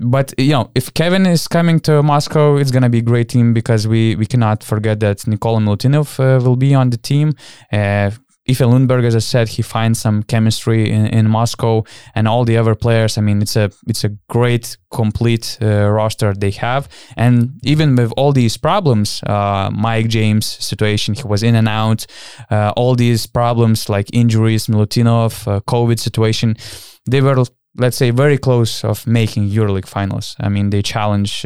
but 0.00 0.32
you 0.38 0.52
know, 0.52 0.70
if 0.74 0.92
Kevin 0.94 1.26
is 1.26 1.48
coming 1.48 1.80
to 1.80 2.02
Moscow, 2.02 2.56
it's 2.56 2.70
gonna 2.70 2.90
be 2.90 2.98
a 2.98 3.02
great 3.02 3.28
team 3.28 3.54
because 3.54 3.88
we 3.88 4.14
we 4.16 4.26
cannot 4.26 4.62
forget 4.62 5.00
that 5.00 5.26
Nikola 5.26 5.60
Milutinov 5.60 6.20
uh, 6.20 6.44
will 6.44 6.56
be 6.56 6.74
on 6.74 6.90
the 6.90 6.98
team. 6.98 7.32
Uh, 7.72 8.10
Iffe 8.48 8.66
Lundberg, 8.66 9.04
as 9.04 9.14
I 9.14 9.18
said, 9.18 9.48
he 9.48 9.62
finds 9.62 10.00
some 10.00 10.22
chemistry 10.22 10.90
in, 10.90 11.06
in 11.06 11.28
Moscow, 11.28 11.84
and 12.14 12.26
all 12.26 12.44
the 12.44 12.56
other 12.56 12.74
players. 12.74 13.18
I 13.18 13.20
mean, 13.20 13.42
it's 13.42 13.56
a 13.56 13.70
it's 13.86 14.04
a 14.04 14.10
great 14.28 14.76
complete 14.90 15.58
uh, 15.60 15.88
roster 15.90 16.32
they 16.32 16.50
have, 16.52 16.88
and 17.16 17.50
even 17.62 17.94
with 17.94 18.12
all 18.16 18.32
these 18.32 18.56
problems, 18.56 19.22
uh, 19.24 19.70
Mike 19.72 20.08
James 20.08 20.46
situation, 20.46 21.14
he 21.14 21.24
was 21.24 21.42
in 21.42 21.54
and 21.54 21.68
out, 21.68 22.06
uh, 22.50 22.72
all 22.76 22.94
these 22.94 23.26
problems 23.26 23.88
like 23.88 24.08
injuries, 24.12 24.66
Milutinov, 24.66 25.46
uh, 25.46 25.60
COVID 25.60 25.98
situation, 25.98 26.56
they 27.10 27.20
were 27.20 27.44
let's 27.76 27.96
say 27.96 28.10
very 28.10 28.38
close 28.38 28.82
of 28.82 29.06
making 29.06 29.50
EuroLeague 29.50 29.86
finals. 29.86 30.36
I 30.40 30.48
mean, 30.48 30.70
they 30.70 30.82
challenge 30.82 31.44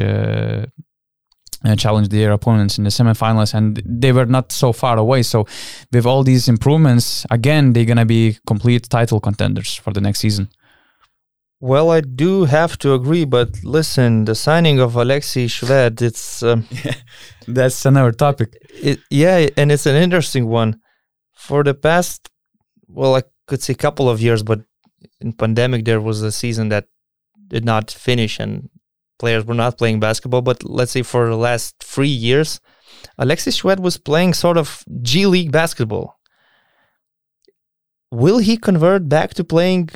uh, 1.64 1.72
uh, 1.72 1.76
challenge 1.76 2.08
their 2.08 2.32
opponents 2.32 2.78
in 2.78 2.84
the 2.84 2.90
semifinals, 2.90 3.54
and 3.54 3.82
they 3.84 4.12
were 4.12 4.26
not 4.26 4.52
so 4.52 4.72
far 4.72 4.98
away. 4.98 5.22
So, 5.22 5.46
with 5.92 6.06
all 6.06 6.22
these 6.22 6.48
improvements, 6.48 7.26
again, 7.30 7.72
they're 7.72 7.84
gonna 7.84 8.06
be 8.06 8.38
complete 8.46 8.88
title 8.88 9.20
contenders 9.20 9.74
for 9.74 9.92
the 9.92 10.00
next 10.00 10.20
season. 10.20 10.48
Well, 11.60 11.92
I 11.92 12.00
do 12.00 12.44
have 12.46 12.76
to 12.78 12.92
agree, 12.92 13.24
but 13.24 13.62
listen, 13.62 14.24
the 14.24 14.34
signing 14.34 14.80
of 14.80 14.96
Alexei 14.96 15.46
Shved, 15.46 16.02
it's 16.02 16.42
um, 16.42 16.66
that's 17.46 17.86
another 17.86 18.10
topic. 18.10 18.56
It, 18.74 18.98
yeah, 19.10 19.48
and 19.56 19.70
it's 19.70 19.86
an 19.86 19.94
interesting 19.94 20.46
one. 20.48 20.80
For 21.34 21.62
the 21.62 21.74
past, 21.74 22.28
well, 22.88 23.14
I 23.14 23.22
could 23.46 23.62
say 23.62 23.74
a 23.74 23.76
couple 23.76 24.08
of 24.08 24.20
years, 24.20 24.42
but 24.42 24.62
in 25.20 25.32
pandemic 25.32 25.84
there 25.84 26.00
was 26.00 26.22
a 26.22 26.32
season 26.32 26.68
that 26.70 26.86
did 27.48 27.64
not 27.64 27.90
finish, 27.92 28.40
and 28.40 28.68
players 29.22 29.44
were 29.46 29.62
not 29.64 29.78
playing 29.78 30.00
basketball, 30.00 30.42
but 30.42 30.64
let's 30.64 30.90
say 30.90 31.02
for 31.02 31.28
the 31.28 31.36
last 31.36 31.76
three 31.78 32.16
years, 32.28 32.60
Alexis 33.18 33.60
Shved 33.60 33.78
was 33.78 33.96
playing 33.96 34.34
sort 34.34 34.58
of 34.58 34.82
G 35.00 35.26
League 35.26 35.52
basketball. 35.52 36.18
Will 38.10 38.38
he 38.38 38.56
convert 38.56 39.08
back 39.08 39.34
to 39.34 39.44
playing 39.44 39.90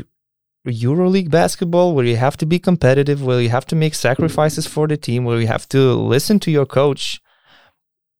EuroLeague 0.64 1.31
basketball 1.31 1.93
where 1.93 2.05
you 2.05 2.16
have 2.16 2.37
to 2.37 2.47
be 2.47 2.61
competitive, 2.61 3.24
where 3.24 3.41
you 3.41 3.49
have 3.49 3.66
to 3.66 3.77
make 3.77 3.95
sacrifices 3.95 4.66
for 4.66 4.87
the 4.87 4.97
team, 4.97 5.24
where 5.24 5.41
you 5.41 5.49
have 5.49 5.68
to 5.70 5.81
listen 6.14 6.39
to 6.41 6.53
your 6.53 6.66
coach? 6.66 7.20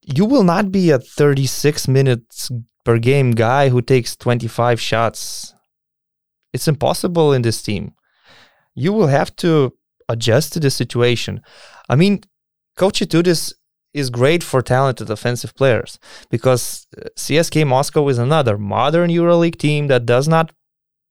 You 0.03 0.25
will 0.25 0.45
not 0.45 0.73
be 0.73 0.91
a 0.91 0.99
36 0.99 1.87
minutes 1.87 2.51
per 2.85 2.99
game 2.99 3.31
guy 3.31 3.69
who 3.69 3.81
takes 3.81 4.17
25 4.17 4.81
shots. 4.81 5.55
It's 6.53 6.67
impossible 6.67 7.33
in 7.33 7.43
this 7.43 7.63
team. 7.63 7.95
You 8.75 8.93
will 8.93 9.09
have 9.19 9.35
to 9.37 9.73
adjust 10.09 10.53
to 10.53 10.61
the 10.61 10.71
situation. 10.71 11.43
I 11.89 11.97
mean, 11.97 12.23
Coach 12.77 13.01
Itoudis 13.01 13.53
is 13.95 14.11
great 14.11 14.43
for 14.43 14.61
talented 14.61 15.11
offensive 15.11 15.55
players 15.55 15.99
because 16.31 16.87
uh, 16.97 17.09
CSK 17.17 17.67
Moscow 17.67 18.07
is 18.09 18.19
another 18.19 18.59
modern 18.59 19.11
EuroLeague 19.11 19.57
team 19.57 19.87
that 19.87 20.05
does 20.05 20.29
not 20.29 20.53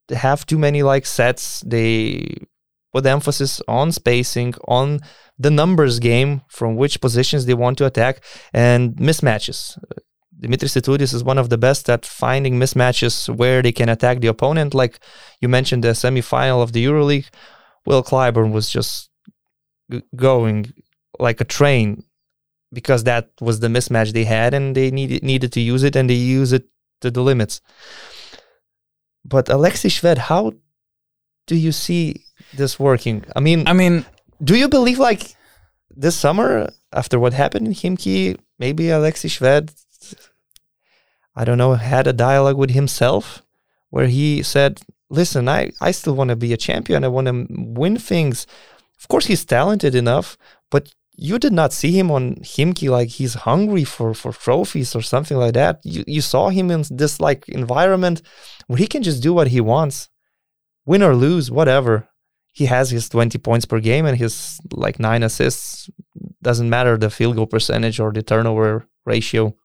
have 0.10 0.46
too 0.46 0.60
many 0.60 0.84
like 0.84 1.06
sets. 1.06 1.62
They 1.62 2.38
put 2.94 3.06
emphasis 3.08 3.62
on 3.68 3.92
spacing, 3.92 4.54
on 4.68 5.00
the 5.40 5.50
numbers 5.50 6.00
game 6.00 6.44
from 6.48 6.76
which 6.76 7.02
positions 7.02 7.46
they 7.46 7.56
want 7.56 7.78
to 7.80 7.86
attack, 7.86 8.24
and 8.54 8.96
mismatches. 8.96 9.78
Dimitris 10.40 10.80
Itoudis 10.80 11.14
is 11.14 11.24
one 11.24 11.38
of 11.38 11.50
the 11.50 11.58
best 11.58 11.90
at 11.90 12.06
finding 12.06 12.60
mismatches 12.60 13.34
where 13.34 13.62
they 13.62 13.72
can 13.72 13.90
attack 13.90 14.20
the 14.20 14.28
opponent. 14.28 14.74
Like 14.74 15.00
you 15.42 15.50
mentioned, 15.50 15.84
the 15.84 15.90
semifinal 15.90 16.62
of 16.62 16.74
the 16.74 16.86
EuroLeague 16.86 17.30
Will 17.86 18.04
Clyburn 18.04 18.52
was 18.52 18.70
just 18.70 19.10
g- 19.92 20.04
going 20.16 20.74
like 21.20 21.40
a 21.42 21.46
train 21.46 22.04
because 22.74 23.04
that 23.04 23.30
was 23.40 23.60
the 23.60 23.68
mismatch 23.68 24.12
they 24.12 24.26
had 24.26 24.54
and 24.54 24.76
they 24.76 24.92
needed 24.92 25.24
needed 25.24 25.52
to 25.54 25.62
use 25.62 25.84
it 25.84 25.96
and 25.96 26.10
they 26.10 26.16
use 26.16 26.52
it 26.52 26.66
to 27.02 27.12
the 27.12 27.22
limits. 27.22 27.62
But 29.24 29.50
Alexei 29.50 29.90
Shved, 29.90 30.18
how 30.18 30.54
do 31.48 31.56
you 31.56 31.72
see 31.72 32.26
this 32.54 32.80
working? 32.80 33.26
I 33.36 33.40
mean, 33.40 33.68
I 33.68 33.74
mean, 33.74 34.06
do 34.44 34.56
you 34.56 34.68
believe 34.68 35.00
like 35.00 35.36
this 35.90 36.16
summer 36.16 36.70
after 36.92 37.20
what 37.20 37.34
happened 37.34 37.68
in 37.68 37.74
Himki, 37.74 38.38
maybe 38.60 38.90
Alexei 38.90 39.30
Shved, 39.30 39.74
I 41.36 41.44
don't 41.44 41.58
know, 41.58 41.74
had 41.74 42.08
a 42.08 42.14
dialogue 42.14 42.58
with 42.58 42.72
himself 42.72 43.42
where 43.90 44.08
he 44.08 44.44
said, 44.44 44.82
listen, 45.10 45.48
I, 45.48 45.72
I 45.82 45.92
still 45.92 46.16
want 46.16 46.30
to 46.30 46.36
be 46.36 46.54
a 46.54 46.58
champion. 46.58 47.04
I 47.04 47.08
want 47.08 47.28
to 47.28 47.48
win 47.50 47.98
things. 47.98 48.48
Of 49.00 49.08
course, 49.08 49.26
he's 49.26 49.46
talented 49.46 49.96
enough, 49.96 50.38
but 50.72 50.94
you 51.18 51.40
did 51.40 51.54
not 51.54 51.74
see 51.74 51.92
him 51.92 52.12
on 52.12 52.36
Khimki 52.36 52.90
like 52.90 53.10
he's 53.10 53.34
hungry 53.34 53.84
for, 53.84 54.14
for 54.14 54.34
trophies 54.34 54.96
or 54.96 55.02
something 55.02 55.38
like 55.38 55.54
that. 55.54 55.80
You, 55.84 56.04
you 56.08 56.22
saw 56.22 56.50
him 56.50 56.70
in 56.72 56.84
this 56.90 57.20
like 57.20 57.48
environment 57.50 58.22
where 58.68 58.78
he 58.78 58.88
can 58.88 59.04
just 59.04 59.24
do 59.24 59.34
what 59.34 59.48
he 59.48 59.62
wants, 59.62 60.10
win 60.86 61.04
or 61.04 61.16
lose, 61.16 61.50
whatever. 61.50 62.10
He 62.52 62.66
has 62.68 62.90
his 62.90 63.10
20 63.10 63.38
points 63.40 63.66
per 63.66 63.80
game 63.80 64.06
and 64.06 64.18
his 64.18 64.60
like 64.72 65.00
nine 65.00 65.24
assists. 65.24 65.90
Doesn't 66.42 66.70
matter 66.70 66.98
the 66.98 67.10
field 67.10 67.36
goal 67.36 67.48
percentage 67.48 68.00
or 68.00 68.12
the 68.12 68.22
turnover 68.22 68.88
ratio. 69.06 69.56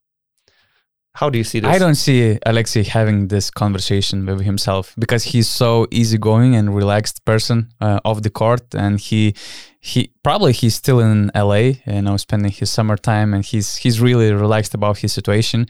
How 1.13 1.29
do 1.29 1.39
you 1.39 1.45
see 1.45 1.61
this? 1.61 1.71
I 1.71 1.79
don't 1.79 1.97
see 1.97 2.39
Alexei 2.47 2.85
having 2.85 3.29
this 3.29 3.51
conversation 3.51 4.27
with 4.27 4.43
himself 4.43 4.95
because 4.99 5.25
he's 5.25 5.49
so 5.49 5.87
easygoing 5.91 6.55
and 6.55 6.75
relaxed 6.75 7.25
person 7.25 7.73
uh, 7.81 7.99
off 8.05 8.23
the 8.23 8.31
court, 8.31 8.75
and 8.75 9.01
he 9.01 9.35
he 9.81 10.13
probably 10.23 10.53
he's 10.53 10.77
still 10.77 11.01
in 11.01 11.31
LA, 11.35 11.73
you 11.87 12.03
know, 12.03 12.17
spending 12.17 12.53
his 12.53 12.71
summertime, 12.71 13.35
and 13.35 13.45
he's 13.45 13.77
he's 13.77 14.01
really 14.01 14.33
relaxed 14.33 14.75
about 14.75 14.99
his 14.99 15.13
situation. 15.13 15.67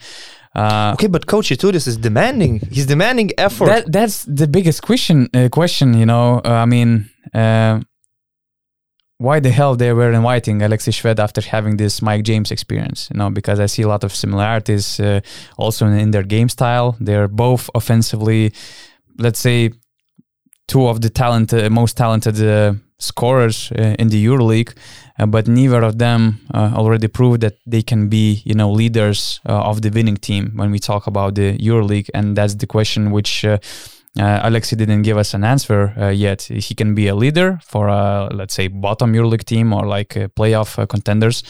Uh, 0.53 0.91
okay, 0.93 1.07
but 1.07 1.25
Coach 1.25 1.49
Itoudis 1.49 1.87
is 1.87 1.97
demanding. 1.97 2.59
He's 2.71 2.85
demanding 2.85 3.31
effort. 3.37 3.65
That, 3.65 3.91
that's 3.91 4.25
the 4.25 4.47
biggest 4.47 4.81
question. 4.83 5.29
Uh, 5.33 5.49
question, 5.49 5.93
you 5.93 6.05
know. 6.05 6.41
Uh, 6.43 6.49
I 6.49 6.65
mean, 6.65 7.09
uh, 7.33 7.79
why 9.21 9.39
the 9.39 9.51
hell 9.51 9.75
they 9.75 9.93
were 9.93 10.11
inviting 10.11 10.63
Alexei 10.63 10.91
Shved 10.91 11.19
after 11.19 11.41
having 11.41 11.77
this 11.77 12.01
Mike 12.01 12.23
James 12.23 12.49
experience, 12.49 13.07
you 13.13 13.19
know, 13.19 13.29
because 13.29 13.59
I 13.59 13.67
see 13.67 13.83
a 13.83 13.87
lot 13.87 14.03
of 14.03 14.15
similarities 14.15 14.99
uh, 14.99 15.21
also 15.57 15.85
in, 15.85 15.93
in, 15.93 16.11
their 16.11 16.23
game 16.23 16.49
style. 16.49 16.95
They're 16.99 17.27
both 17.27 17.69
offensively, 17.75 18.51
let's 19.19 19.39
say, 19.39 19.73
two 20.67 20.87
of 20.87 21.01
the 21.01 21.09
talented, 21.11 21.71
most 21.71 21.97
talented 21.97 22.41
uh, 22.41 22.73
scorers 22.97 23.71
uh, 23.71 23.95
in 23.99 24.07
the 24.09 24.25
EuroLeague, 24.25 24.73
uh, 25.19 25.27
but 25.27 25.47
neither 25.47 25.83
of 25.83 25.99
them 25.99 26.39
uh, 26.51 26.71
already 26.75 27.07
proved 27.07 27.41
that 27.41 27.57
they 27.67 27.83
can 27.83 28.09
be, 28.09 28.41
you 28.43 28.55
know, 28.55 28.71
leaders 28.71 29.39
of 29.45 29.83
the 29.83 29.89
winning 29.89 30.17
team 30.17 30.51
when 30.55 30.71
we 30.71 30.79
talk 30.79 31.05
about 31.05 31.35
the 31.35 31.55
EuroLeague, 31.59 32.09
and 32.15 32.35
that's 32.35 32.55
the 32.55 32.67
question 32.67 33.11
which. 33.11 33.45
Uh, 34.19 34.41
Alexei 34.43 34.75
didn't 34.75 35.03
give 35.03 35.17
us 35.17 35.33
an 35.33 35.43
answer 35.43 35.93
uh, 35.97 36.09
yet. 36.09 36.43
He 36.43 36.75
can 36.75 36.93
be 36.93 37.07
a 37.07 37.15
leader 37.15 37.59
for, 37.63 37.87
a, 37.87 38.29
let's 38.33 38.53
say, 38.53 38.67
bottom 38.67 39.13
EuroLeague 39.13 39.45
team 39.45 39.73
or 39.73 39.87
like 39.87 40.09
playoff 40.35 40.87
contenders. 40.89 41.43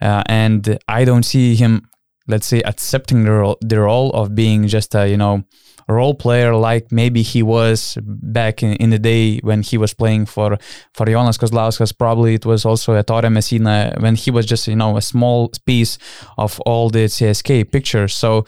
and 0.00 0.78
I 0.86 1.04
don't 1.04 1.24
see 1.24 1.56
him, 1.56 1.88
let's 2.28 2.46
say, 2.46 2.60
accepting 2.62 3.24
the 3.24 3.32
role, 3.32 3.58
the 3.60 3.80
role 3.80 4.10
of 4.12 4.34
being 4.34 4.68
just 4.68 4.94
a, 4.94 5.08
you 5.08 5.16
know, 5.16 5.44
role 5.88 6.14
player 6.14 6.54
like 6.54 6.90
maybe 6.90 7.22
he 7.22 7.42
was 7.42 7.96
back 8.02 8.62
in, 8.62 8.72
in 8.74 8.90
the 8.90 8.98
day 8.98 9.38
when 9.38 9.62
he 9.62 9.78
was 9.78 9.94
playing 9.94 10.26
for 10.26 10.58
for 10.92 11.06
Jonas 11.06 11.38
Kazlauskas. 11.38 11.96
Probably 11.96 12.34
it 12.34 12.46
was 12.46 12.64
also 12.64 12.94
Ettore 12.94 13.30
Messina 13.30 13.94
when 14.00 14.16
he 14.16 14.30
was 14.30 14.46
just 14.46 14.66
you 14.66 14.76
know 14.76 14.96
a 14.96 15.02
small 15.02 15.50
piece 15.64 15.98
of 16.38 16.60
all 16.60 16.90
the 16.90 17.06
CSK 17.06 17.70
picture. 17.70 18.08
So 18.08 18.44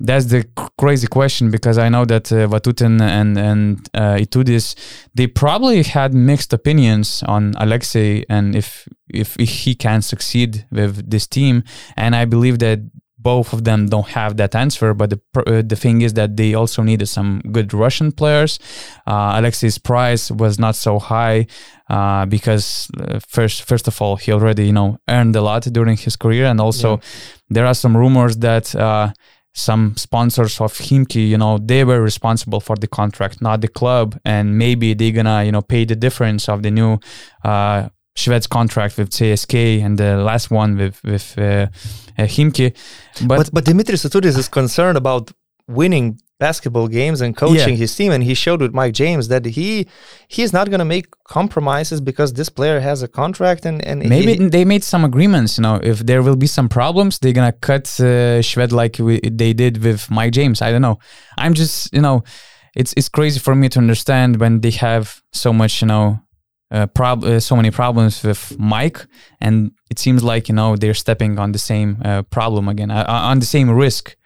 that's 0.00 0.26
the 0.26 0.44
crazy 0.78 1.06
question 1.06 1.50
because 1.50 1.76
I 1.76 1.88
know 1.90 2.04
that 2.06 2.32
uh, 2.32 2.48
Vatutin 2.48 3.00
and 3.00 3.38
and 3.38 3.88
uh, 3.94 4.16
Itoudis 4.16 4.74
they 5.14 5.26
probably 5.26 5.82
had 5.82 6.14
mixed 6.14 6.52
opinions 6.52 7.22
on 7.26 7.54
Alexei 7.58 8.24
and 8.28 8.56
if, 8.56 8.88
if 9.08 9.36
if 9.38 9.50
he 9.64 9.74
can 9.74 10.02
succeed 10.02 10.66
with 10.72 11.10
this 11.10 11.26
team, 11.26 11.62
and 11.96 12.16
I 12.16 12.24
believe 12.24 12.58
that 12.60 12.80
both 13.22 13.52
of 13.52 13.64
them 13.64 13.86
don't 13.86 14.08
have 14.08 14.36
that 14.38 14.54
answer. 14.54 14.94
But 14.94 15.10
the 15.10 15.20
uh, 15.36 15.62
the 15.62 15.76
thing 15.76 16.02
is 16.02 16.14
that 16.14 16.36
they 16.36 16.54
also 16.54 16.82
needed 16.82 17.06
some 17.06 17.42
good 17.52 17.72
Russian 17.74 18.12
players. 18.12 18.58
Uh, 19.06 19.34
Alexei's 19.36 19.78
price 19.78 20.30
was 20.30 20.58
not 20.58 20.76
so 20.76 20.98
high 20.98 21.46
uh, 21.88 22.26
because 22.26 22.88
uh, 22.98 23.20
first 23.28 23.62
first 23.62 23.86
of 23.88 24.00
all 24.00 24.16
he 24.16 24.32
already 24.32 24.66
you 24.66 24.72
know 24.72 24.98
earned 25.08 25.36
a 25.36 25.42
lot 25.42 25.62
during 25.72 25.96
his 25.96 26.16
career, 26.16 26.46
and 26.46 26.60
also 26.60 26.96
yeah. 26.96 27.02
there 27.50 27.66
are 27.66 27.74
some 27.74 27.96
rumors 27.96 28.38
that. 28.38 28.74
Some 29.54 29.96
sponsors 29.96 30.60
of 30.60 30.72
Khimki, 30.74 31.28
you 31.28 31.36
know, 31.36 31.58
they 31.58 31.84
were 31.84 32.00
responsible 32.00 32.60
for 32.60 32.76
the 32.76 32.86
contract, 32.86 33.42
not 33.42 33.60
the 33.60 33.68
club, 33.68 34.18
and 34.24 34.56
maybe 34.56 34.94
they're 34.94 35.12
gonna, 35.12 35.44
you 35.44 35.52
know, 35.52 35.62
pay 35.62 35.84
the 35.84 35.96
difference 35.96 36.48
of 36.48 36.62
the 36.62 36.70
new 36.70 36.98
uh, 37.44 37.88
Shved's 38.16 38.46
contract 38.46 38.98
with 38.98 39.10
CSK 39.10 39.82
and 39.84 39.98
the 39.98 40.16
last 40.18 40.50
one 40.50 40.76
with 40.76 41.02
with 41.04 41.38
uh, 41.38 41.66
uh, 42.18 42.22
Khimki. 42.24 42.74
But, 43.26 43.36
but 43.36 43.50
but 43.52 43.64
Dimitris 43.64 44.04
Itoudis 44.06 44.36
is 44.36 44.48
concerned 44.48 44.96
about 44.96 45.30
winning 45.70 46.20
basketball 46.40 46.88
games 46.88 47.20
and 47.20 47.36
coaching 47.36 47.74
yeah. 47.74 47.84
his 47.84 47.94
team. 47.94 48.10
And 48.10 48.24
he 48.24 48.34
showed 48.34 48.60
with 48.60 48.72
Mike 48.72 48.94
James 48.94 49.28
that 49.28 49.44
he 49.44 49.86
he's 50.28 50.52
not 50.52 50.68
going 50.70 50.80
to 50.80 50.90
make 50.96 51.06
compromises 51.24 52.00
because 52.00 52.32
this 52.32 52.48
player 52.48 52.80
has 52.80 53.02
a 53.02 53.08
contract 53.08 53.64
and 53.64 53.84
and 53.84 54.00
maybe 54.08 54.34
he, 54.36 54.48
they 54.48 54.64
made 54.64 54.82
some 54.82 55.04
agreements 55.04 55.58
you 55.58 55.62
know. 55.62 55.78
If 55.82 55.98
there 56.00 56.22
will 56.22 56.36
be 56.36 56.48
some 56.48 56.68
problems 56.68 57.18
they're 57.18 57.38
going 57.40 57.52
to 57.52 57.58
cut 57.58 57.84
uh, 58.00 58.40
Shved 58.48 58.72
like 58.72 58.96
we, 58.98 59.20
they 59.20 59.52
did 59.52 59.84
with 59.84 60.10
Mike 60.10 60.32
James. 60.32 60.62
I 60.62 60.72
don't 60.72 60.82
know. 60.82 60.98
I'm 61.38 61.54
just 61.54 61.92
you 61.92 62.00
know 62.00 62.24
it's 62.74 62.92
it's 62.96 63.08
crazy 63.08 63.38
for 63.38 63.54
me 63.54 63.68
to 63.68 63.78
understand 63.78 64.40
when 64.40 64.60
they 64.60 64.72
have 64.72 65.22
so 65.32 65.52
much 65.52 65.82
you 65.82 65.88
know 65.88 66.20
uh, 66.70 66.86
prob- 66.86 67.24
uh, 67.24 67.40
so 67.40 67.56
many 67.56 67.70
problems 67.70 68.22
with 68.22 68.56
Mike, 68.58 69.06
and 69.40 69.72
it 69.90 69.98
seems 69.98 70.22
like 70.22 70.48
you 70.48 70.54
know 70.54 70.76
they're 70.76 70.94
stepping 70.94 71.38
on 71.38 71.52
the 71.52 71.58
same 71.58 71.98
uh, 72.04 72.22
problem 72.22 72.68
again, 72.68 72.90
uh, 72.90 73.04
on 73.08 73.40
the 73.40 73.46
same 73.46 73.70
risk. 73.70 74.16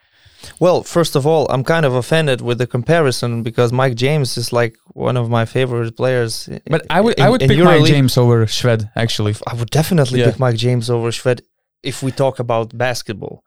Well, 0.59 0.83
first 0.83 1.17
of 1.17 1.27
all, 1.27 1.47
I'm 1.51 1.65
kind 1.65 1.85
of 1.87 1.95
offended 1.95 2.41
with 2.41 2.59
the 2.59 2.67
comparison 2.67 3.43
because 3.43 3.73
Mike 3.73 3.95
James 3.95 4.37
is 4.37 4.53
like 4.53 4.77
one 4.93 5.17
of 5.17 5.29
my 5.31 5.45
favorite 5.45 5.97
players. 5.97 6.49
But 6.67 6.87
I 6.91 7.01
would 7.01 7.15
in, 7.19 7.25
I 7.25 7.31
would 7.31 7.41
pick 7.41 7.59
Mike 7.59 7.85
James 7.85 8.17
over 8.17 8.47
Shved 8.47 8.91
actually. 8.97 9.35
I 9.47 9.55
would 9.55 9.71
definitely 9.71 10.21
yeah. 10.21 10.27
pick 10.31 10.39
Mike 10.39 10.57
James 10.57 10.91
over 10.91 11.11
Shved 11.11 11.41
if 11.83 12.03
we 12.03 12.11
talk 12.11 12.39
about 12.39 12.77
basketball. 12.77 13.45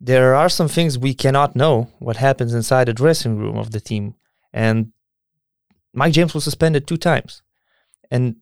There 0.00 0.34
are 0.34 0.48
some 0.48 0.68
things 0.68 0.98
we 0.98 1.14
cannot 1.14 1.56
know 1.56 1.88
what 1.98 2.16
happens 2.16 2.54
inside 2.54 2.88
the 2.88 2.92
dressing 2.92 3.38
room 3.38 3.56
of 3.56 3.70
the 3.70 3.80
team, 3.80 4.14
and 4.52 4.92
Mike 5.92 6.12
James 6.12 6.34
was 6.34 6.44
suspended 6.44 6.86
two 6.86 6.96
times 6.96 7.42
and 8.10 8.36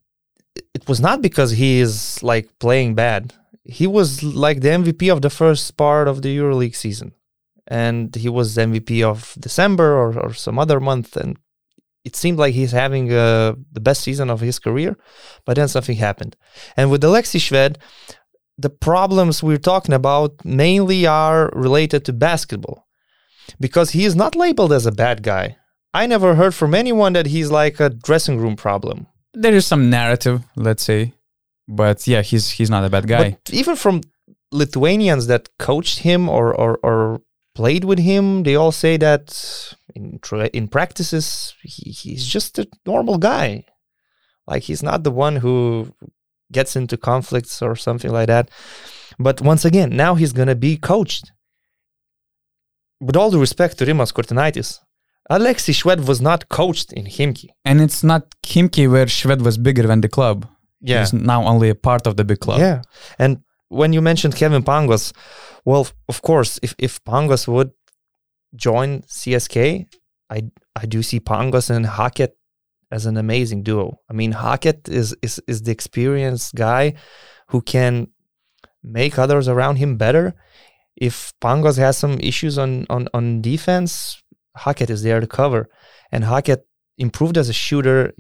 it 0.75 0.89
was 0.89 1.01
not 1.01 1.23
because 1.23 1.53
he 1.53 1.81
is 1.81 2.23
like 2.23 2.59
playing 2.59 2.95
bad. 2.95 3.35
He 3.65 3.87
was 3.87 4.23
like 4.23 4.61
the 4.61 4.69
MVP 4.69 5.13
of 5.13 5.23
the 5.23 5.31
first 5.31 5.77
part 5.77 6.09
of 6.09 6.23
the 6.23 6.37
EuroLeague 6.37 6.77
season, 6.77 7.13
and 7.67 8.15
he 8.15 8.29
was 8.29 8.57
MVP 8.57 9.03
of 9.03 9.37
December 9.39 9.95
or, 9.95 10.19
or 10.19 10.35
some 10.35 10.59
other 10.59 10.81
month, 10.81 11.17
and 11.17 11.37
it 12.05 12.17
seemed 12.17 12.39
like 12.39 12.55
he's 12.55 12.73
having 12.73 13.13
uh, 13.13 13.55
the 13.73 13.81
best 13.81 14.03
season 14.03 14.31
of 14.31 14.41
his 14.41 14.59
career. 14.59 14.97
But 15.45 15.57
then 15.57 15.69
something 15.69 15.97
happened, 15.97 16.37
and 16.77 16.91
with 16.91 17.05
Alexei 17.05 17.39
Shved, 17.39 17.77
the 18.59 18.71
problems 18.71 19.43
we're 19.43 19.59
talking 19.59 19.95
about 19.95 20.45
mainly 20.45 21.07
are 21.07 21.51
related 21.55 22.05
to 22.07 22.13
basketball, 22.13 22.87
because 23.61 23.91
he 23.91 24.05
is 24.05 24.17
not 24.17 24.37
labeled 24.37 24.73
as 24.73 24.87
a 24.87 24.93
bad 24.93 25.23
guy. 25.23 25.57
I 25.93 26.07
never 26.07 26.35
heard 26.35 26.55
from 26.55 26.75
anyone 26.75 27.15
that 27.15 27.27
he's 27.27 27.51
like 27.51 27.81
a 27.81 27.89
dressing 27.89 28.39
room 28.39 28.55
problem 28.57 29.07
there 29.37 29.55
is 29.55 29.67
some 29.67 29.91
narrative, 29.91 30.43
let's 30.57 30.83
say, 30.83 31.13
but 31.69 32.07
yeah, 32.07 32.23
he's 32.23 32.51
he's 32.51 32.71
not 32.71 32.85
a 32.85 32.91
bad 32.91 33.07
guy. 33.07 33.39
But 33.45 33.55
even 33.55 33.77
from 33.77 34.01
Lithuanians 34.51 35.27
that 35.27 35.51
coached 35.59 36.01
him 36.01 36.29
or 36.29 36.55
or, 36.55 36.79
or 36.83 37.21
played 37.61 37.85
with 37.85 37.99
him, 37.99 38.43
they 38.43 38.55
all 38.55 38.75
say 38.83 38.95
that 38.99 39.27
in 39.95 40.21
in 40.59 40.69
practices 40.69 41.27
he, 41.63 41.91
he's 41.91 42.25
just 42.37 42.59
a 42.59 42.67
normal 42.93 43.19
guy. 43.31 43.49
Like 44.51 44.63
he's 44.69 44.83
not 44.91 45.03
the 45.03 45.15
one 45.27 45.37
who 45.45 45.63
gets 46.57 46.77
into 46.81 46.97
conflicts 47.11 47.63
or 47.67 47.75
something 47.87 48.13
like 48.19 48.29
that. 48.35 48.47
But 49.19 49.41
once 49.41 49.65
again, 49.71 49.91
now 50.05 50.13
he's 50.21 50.35
gonna 50.39 50.61
be 50.69 50.77
coached. 50.93 51.27
With 53.07 53.17
all 53.17 53.31
the 53.31 53.45
respect 53.47 53.73
to 53.79 53.87
Rimas 53.87 54.13
Kurtinaitis, 54.17 54.71
Alexei 55.29 55.73
Shved 55.73 56.07
was 56.11 56.21
not 56.21 56.49
coached 56.49 56.93
in 56.93 57.05
Himki. 57.17 57.49
And 57.65 57.81
it's 57.81 58.03
not 58.13 58.23
Himki 58.53 58.85
where 58.93 59.07
Shved 59.07 59.43
was 59.49 59.57
bigger 59.59 59.87
than 59.91 60.01
the 60.01 60.13
club. 60.17 60.39
Yeah. 60.81 61.01
He's 61.01 61.13
now 61.13 61.41
only 61.53 61.69
a 61.69 61.75
part 61.89 62.07
of 62.07 62.17
the 62.17 62.25
big 62.25 62.41
club. 62.41 62.61
Yeah. 62.61 62.83
And 63.19 63.33
when 63.69 63.93
you 63.93 64.01
mentioned 64.01 64.37
Kevin 64.37 64.63
Pangos, 64.63 65.13
well, 65.65 65.89
of 66.09 66.23
course, 66.23 66.59
if, 66.63 66.75
if 66.79 67.03
Pangos 67.05 67.49
would 67.49 67.73
join 68.55 69.03
CSK, 69.03 69.87
I 70.31 70.43
I 70.75 70.87
do 70.87 71.03
see 71.03 71.21
Pangos 71.21 71.71
and 71.71 71.87
Hackett 71.87 72.37
as 72.91 73.07
an 73.07 73.17
amazing 73.17 73.63
duo. 73.63 74.01
I 74.09 74.13
mean, 74.13 74.33
Hackett 74.33 74.89
is, 74.89 75.17
is 75.23 75.41
is 75.47 75.63
the 75.63 75.73
experienced 75.73 76.55
guy 76.55 76.95
who 77.49 77.61
can 77.61 78.09
make 78.83 79.19
others 79.19 79.49
around 79.49 79.77
him 79.77 79.97
better. 79.97 80.35
If 80.97 81.33
Pangos 81.41 81.79
has 81.79 81.97
some 81.97 82.19
issues 82.21 82.59
on 82.59 82.87
on 82.89 83.09
on 83.13 83.43
defense, 83.43 84.23
Hackett 84.57 84.91
is 84.91 85.03
there 85.03 85.21
to 85.21 85.27
cover. 85.27 85.69
And 86.13 86.25
Hackett 86.25 86.67
improved 86.99 87.37
as 87.37 87.49
a 87.49 87.53
shooter. 87.53 88.13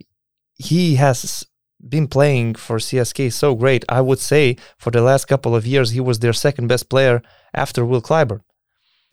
He 0.55 0.97
has 0.97 1.47
been 1.81 2.09
playing 2.09 2.55
for 2.55 2.79
CSK 2.79 3.33
so 3.33 3.55
great. 3.55 3.85
I 3.89 4.01
would 4.01 4.19
say 4.19 4.57
for 4.79 4.91
the 4.91 5.03
last 5.03 5.27
couple 5.27 5.55
of 5.55 5.67
years, 5.67 5.91
he 5.91 6.01
was 6.01 6.19
their 6.19 6.33
second 6.33 6.69
best 6.69 6.89
player 6.89 7.23
after 7.55 7.85
Will 7.85 8.03
Clyburn. 8.03 8.41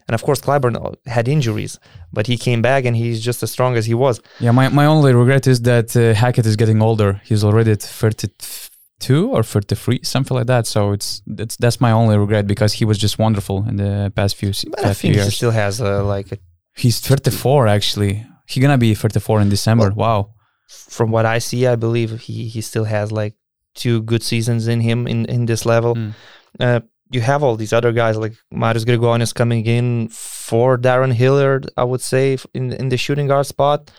And 0.07 0.15
of 0.15 0.23
course, 0.23 0.41
Clyburn 0.41 0.95
had 1.05 1.27
injuries, 1.27 1.79
but 2.11 2.27
he 2.27 2.37
came 2.37 2.61
back 2.61 2.83
and 2.83 2.95
he's 2.95 3.21
just 3.21 3.41
as 3.41 3.51
strong 3.51 3.77
as 3.77 3.85
he 3.85 3.93
was. 3.93 4.19
Yeah, 4.39 4.51
my, 4.51 4.67
my 4.69 4.85
only 4.85 5.13
regret 5.13 5.47
is 5.47 5.61
that 5.61 5.95
uh, 5.95 6.13
Hackett 6.13 6.45
is 6.45 6.57
getting 6.57 6.81
older. 6.81 7.21
He's 7.23 7.43
already 7.43 7.71
at 7.71 7.81
32 7.81 9.29
or 9.29 9.43
33, 9.43 10.01
something 10.03 10.35
like 10.35 10.47
that. 10.47 10.67
So 10.67 10.91
it's 10.91 11.21
that's 11.25 11.55
that's 11.55 11.79
my 11.79 11.91
only 11.91 12.17
regret 12.17 12.47
because 12.47 12.73
he 12.73 12.85
was 12.85 12.97
just 12.97 13.17
wonderful 13.17 13.65
in 13.67 13.77
the 13.77 14.11
past 14.13 14.35
few, 14.35 14.49
but 14.49 14.81
past 14.81 14.85
I 14.85 14.93
think 14.93 14.99
few 14.99 15.13
years. 15.13 15.25
he 15.25 15.31
still 15.31 15.51
has 15.51 15.79
uh, 15.79 16.03
like 16.03 16.31
a 16.33 16.37
He's 16.75 16.99
34 16.99 17.67
actually. 17.67 18.25
He's 18.47 18.61
gonna 18.61 18.77
be 18.77 18.93
34 18.93 19.41
in 19.41 19.49
December. 19.49 19.91
Well, 19.95 19.95
wow. 19.95 20.32
From 20.67 21.11
what 21.11 21.25
I 21.25 21.39
see, 21.39 21.67
I 21.67 21.75
believe 21.75 22.21
he 22.21 22.47
he 22.47 22.61
still 22.61 22.85
has 22.85 23.11
like 23.11 23.35
two 23.75 24.01
good 24.03 24.23
seasons 24.23 24.67
in 24.67 24.81
him 24.81 25.07
in 25.07 25.25
in 25.25 25.45
this 25.45 25.65
level. 25.65 25.95
Mm. 25.95 26.13
Uh, 26.59 26.79
you 27.11 27.21
have 27.21 27.43
all 27.43 27.55
these 27.55 27.73
other 27.73 27.91
guys 27.91 28.17
like 28.17 28.33
Marius 28.51 28.85
Grigonis 28.85 29.33
coming 29.33 29.65
in 29.65 30.09
for 30.09 30.77
Darren 30.77 31.13
Hilliard. 31.13 31.69
I 31.77 31.83
would 31.83 32.01
say 32.01 32.37
in 32.53 32.73
in 32.73 32.89
the 32.89 32.97
shooting 32.97 33.27
guard 33.27 33.45
spot. 33.45 33.91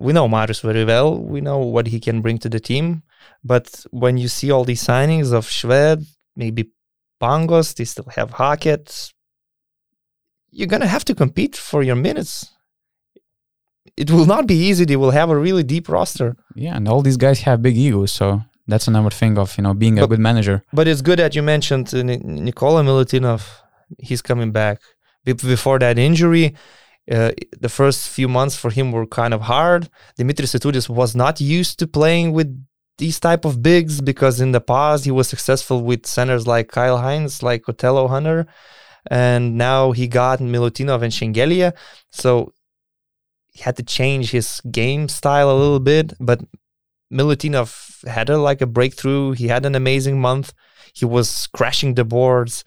We 0.00 0.12
know 0.12 0.28
Marius 0.28 0.60
very 0.60 0.84
well. 0.84 1.18
We 1.18 1.40
know 1.40 1.58
what 1.58 1.88
he 1.88 1.98
can 1.98 2.22
bring 2.22 2.38
to 2.38 2.48
the 2.48 2.60
team. 2.60 3.02
But 3.42 3.84
when 3.90 4.16
you 4.16 4.28
see 4.28 4.50
all 4.50 4.64
these 4.64 4.84
signings 4.84 5.32
of 5.32 5.46
Shved, 5.46 6.06
maybe 6.36 6.70
Pangos, 7.20 7.74
they 7.74 7.84
still 7.84 8.06
have 8.14 8.32
Hackett, 8.32 9.12
you're 10.50 10.68
going 10.68 10.82
to 10.82 10.86
have 10.86 11.04
to 11.06 11.14
compete 11.14 11.56
for 11.56 11.82
your 11.82 11.96
minutes. 11.96 12.52
It 14.02 14.08
will 14.14 14.28
not 14.34 14.44
be 14.52 14.58
easy. 14.68 14.84
They 14.84 15.00
will 15.02 15.14
have 15.20 15.30
a 15.30 15.38
really 15.46 15.64
deep 15.74 15.86
roster. 15.96 16.28
Yeah, 16.64 16.76
and 16.76 16.84
all 16.88 17.02
these 17.02 17.20
guys 17.26 17.38
have 17.48 17.58
big 17.68 17.76
egos, 17.86 18.12
so 18.20 18.26
that's 18.70 18.88
another 18.92 19.10
thing 19.20 19.38
of 19.38 19.48
you 19.56 19.64
know 19.64 19.74
being 19.84 19.96
but, 19.96 20.04
a 20.04 20.08
good 20.12 20.24
manager. 20.30 20.56
But 20.78 20.86
it's 20.90 21.02
good 21.08 21.18
that 21.18 21.34
you 21.36 21.42
mentioned 21.54 21.86
uh, 21.94 22.02
Nikola 22.46 22.82
Milutinov. 22.88 23.42
He's 24.08 24.22
coming 24.22 24.50
back. 24.52 24.76
Before 25.24 25.78
that 25.84 25.96
injury, 26.08 26.46
Uh, 27.18 27.32
the 27.64 27.72
first 27.80 28.00
few 28.16 28.28
months 28.38 28.56
for 28.62 28.70
him 28.70 28.86
were 28.92 29.06
kind 29.20 29.32
of 29.36 29.40
hard. 29.54 29.82
Dimitris 30.18 30.52
Itoudis 30.56 30.88
was 31.00 31.10
not 31.14 31.34
used 31.58 31.74
to 31.80 31.86
playing 31.98 32.34
with 32.36 32.50
these 33.02 33.18
type 33.28 33.44
of 33.48 33.54
bigs 33.68 33.94
because 34.10 34.42
in 34.44 34.52
the 34.52 34.60
past 34.60 35.00
he 35.06 35.12
was 35.18 35.26
successful 35.34 35.78
with 35.88 36.00
centers 36.16 36.44
like 36.52 36.66
Kyle 36.78 36.98
Hines, 37.06 37.42
like 37.42 37.62
Othello 37.70 38.04
Hunter, 38.14 38.40
and 39.10 39.56
now 39.56 39.92
he 39.98 40.06
got 40.06 40.36
Milutinov 40.54 41.00
and 41.02 41.12
Shengelia. 41.18 41.72
So 42.22 42.52
he 43.58 43.64
had 43.64 43.76
to 43.76 43.82
change 43.82 44.30
his 44.30 44.60
game 44.70 45.08
style 45.08 45.50
a 45.50 45.58
little 45.58 45.80
bit. 45.80 46.14
But 46.20 46.40
Milutinov 47.12 48.06
had 48.06 48.30
a, 48.30 48.38
like 48.38 48.60
a 48.60 48.66
breakthrough. 48.66 49.32
He 49.32 49.48
had 49.48 49.66
an 49.66 49.74
amazing 49.74 50.20
month. 50.20 50.52
He 50.94 51.04
was 51.04 51.48
crashing 51.48 51.94
the 51.94 52.04
boards, 52.04 52.62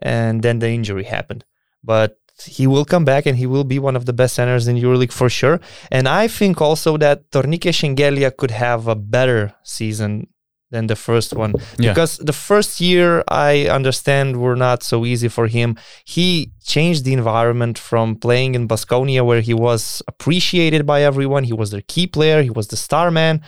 and 0.00 0.42
then 0.42 0.58
the 0.60 0.70
injury 0.70 1.04
happened. 1.04 1.44
But 1.84 2.16
he 2.46 2.66
will 2.66 2.86
come 2.86 3.04
back 3.04 3.26
and 3.26 3.36
he 3.36 3.46
will 3.46 3.64
be 3.64 3.78
one 3.78 3.96
of 3.96 4.06
the 4.06 4.14
best 4.14 4.34
centers 4.36 4.66
in 4.66 4.76
EuroLeague 4.76 5.12
for 5.12 5.28
sure. 5.28 5.60
And 5.90 6.08
I 6.08 6.26
think 6.26 6.58
also 6.62 6.96
that 6.96 7.30
Tornike 7.30 7.74
Shengelia 7.78 8.34
could 8.34 8.50
have 8.50 8.86
a 8.86 8.94
better 8.94 9.54
season 9.62 10.28
than 10.70 10.86
the 10.86 10.96
first 10.96 11.34
one 11.34 11.52
yeah. 11.78 11.90
because 11.90 12.18
the 12.18 12.32
first 12.32 12.80
year 12.80 13.24
I 13.28 13.66
understand 13.66 14.40
were 14.40 14.54
not 14.54 14.82
so 14.82 15.04
easy 15.04 15.28
for 15.28 15.48
him. 15.48 15.76
He 16.04 16.52
changed 16.62 17.04
the 17.04 17.12
environment 17.12 17.76
from 17.76 18.14
playing 18.14 18.54
in 18.54 18.68
Basconia 18.68 19.26
where 19.26 19.40
he 19.40 19.52
was 19.52 20.02
appreciated 20.06 20.86
by 20.86 21.02
everyone. 21.02 21.44
He 21.44 21.52
was 21.52 21.70
their 21.72 21.82
key 21.82 22.06
player. 22.06 22.42
He 22.42 22.50
was 22.50 22.68
the 22.68 22.76
star 22.76 23.10
man, 23.10 23.42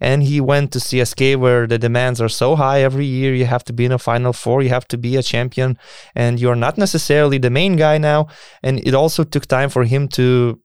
and 0.00 0.22
he 0.22 0.40
went 0.40 0.72
to 0.72 0.78
CSK 0.78 1.36
where 1.36 1.66
the 1.66 1.78
demands 1.78 2.20
are 2.20 2.28
so 2.28 2.54
high 2.54 2.82
every 2.82 3.06
year. 3.06 3.34
You 3.34 3.46
have 3.46 3.64
to 3.64 3.72
be 3.72 3.84
in 3.84 3.92
a 3.92 3.98
final 3.98 4.32
four. 4.32 4.62
You 4.62 4.68
have 4.68 4.86
to 4.88 4.98
be 4.98 5.16
a 5.16 5.22
champion, 5.22 5.76
and 6.14 6.38
you're 6.38 6.54
not 6.66 6.78
necessarily 6.78 7.38
the 7.38 7.50
main 7.50 7.74
guy 7.76 7.98
now. 7.98 8.28
And 8.62 8.86
it 8.86 8.94
also 8.94 9.24
took 9.24 9.46
time 9.46 9.70
for 9.70 9.84
him 9.84 10.06
to 10.08 10.60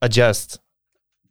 adjust. 0.00 0.60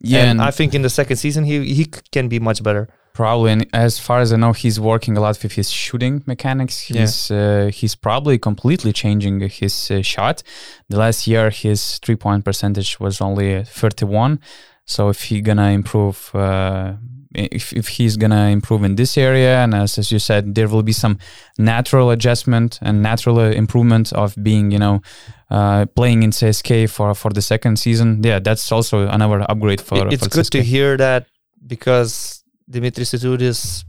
Yeah, 0.00 0.20
and, 0.20 0.30
and 0.32 0.42
I 0.42 0.50
think 0.50 0.74
in 0.74 0.82
the 0.82 0.90
second 0.90 1.16
season 1.16 1.44
he 1.44 1.74
he 1.74 1.86
can 2.12 2.28
be 2.28 2.38
much 2.38 2.62
better. 2.62 2.88
Probably, 3.18 3.50
and 3.50 3.66
as 3.72 3.98
far 3.98 4.20
as 4.20 4.32
I 4.32 4.36
know, 4.36 4.52
he's 4.52 4.78
working 4.78 5.16
a 5.16 5.20
lot 5.20 5.42
with 5.42 5.50
his 5.50 5.72
shooting 5.72 6.22
mechanics. 6.26 6.78
He's 6.82 7.30
yeah. 7.30 7.64
uh, 7.66 7.70
he's 7.72 7.96
probably 7.96 8.38
completely 8.38 8.92
changing 8.92 9.40
his 9.40 9.90
uh, 9.90 10.02
shot. 10.02 10.44
The 10.88 10.98
last 10.98 11.26
year, 11.26 11.50
his 11.50 11.98
three 11.98 12.14
point 12.14 12.44
percentage 12.44 13.00
was 13.00 13.20
only 13.20 13.64
thirty 13.64 14.04
one. 14.04 14.38
So 14.84 15.08
if 15.08 15.24
he 15.24 15.40
gonna 15.40 15.70
improve, 15.70 16.30
uh, 16.32 16.92
if 17.34 17.72
if 17.72 17.88
he's 17.88 18.16
gonna 18.16 18.50
improve 18.50 18.84
in 18.84 18.94
this 18.94 19.18
area, 19.18 19.64
and 19.64 19.74
as 19.74 19.98
as 19.98 20.12
you 20.12 20.20
said, 20.20 20.54
there 20.54 20.68
will 20.68 20.84
be 20.84 20.92
some 20.92 21.18
natural 21.58 22.12
adjustment 22.12 22.78
and 22.82 23.02
natural 23.02 23.40
uh, 23.40 23.50
improvement 23.50 24.12
of 24.12 24.36
being, 24.40 24.70
you 24.70 24.78
know, 24.78 25.02
uh, 25.50 25.86
playing 25.96 26.22
in 26.22 26.30
CSK 26.30 26.88
for 26.88 27.14
for 27.16 27.32
the 27.32 27.42
second 27.42 27.80
season. 27.80 28.22
Yeah, 28.22 28.38
that's 28.38 28.70
also 28.70 29.08
another 29.08 29.44
upgrade 29.50 29.80
for. 29.80 30.06
It's 30.06 30.22
for 30.22 30.30
good 30.30 30.46
CSK. 30.46 30.50
to 30.50 30.62
hear 30.62 30.96
that 30.96 31.26
because 31.66 32.44
Dimitris 32.70 33.14
Itoudis, 33.14 33.84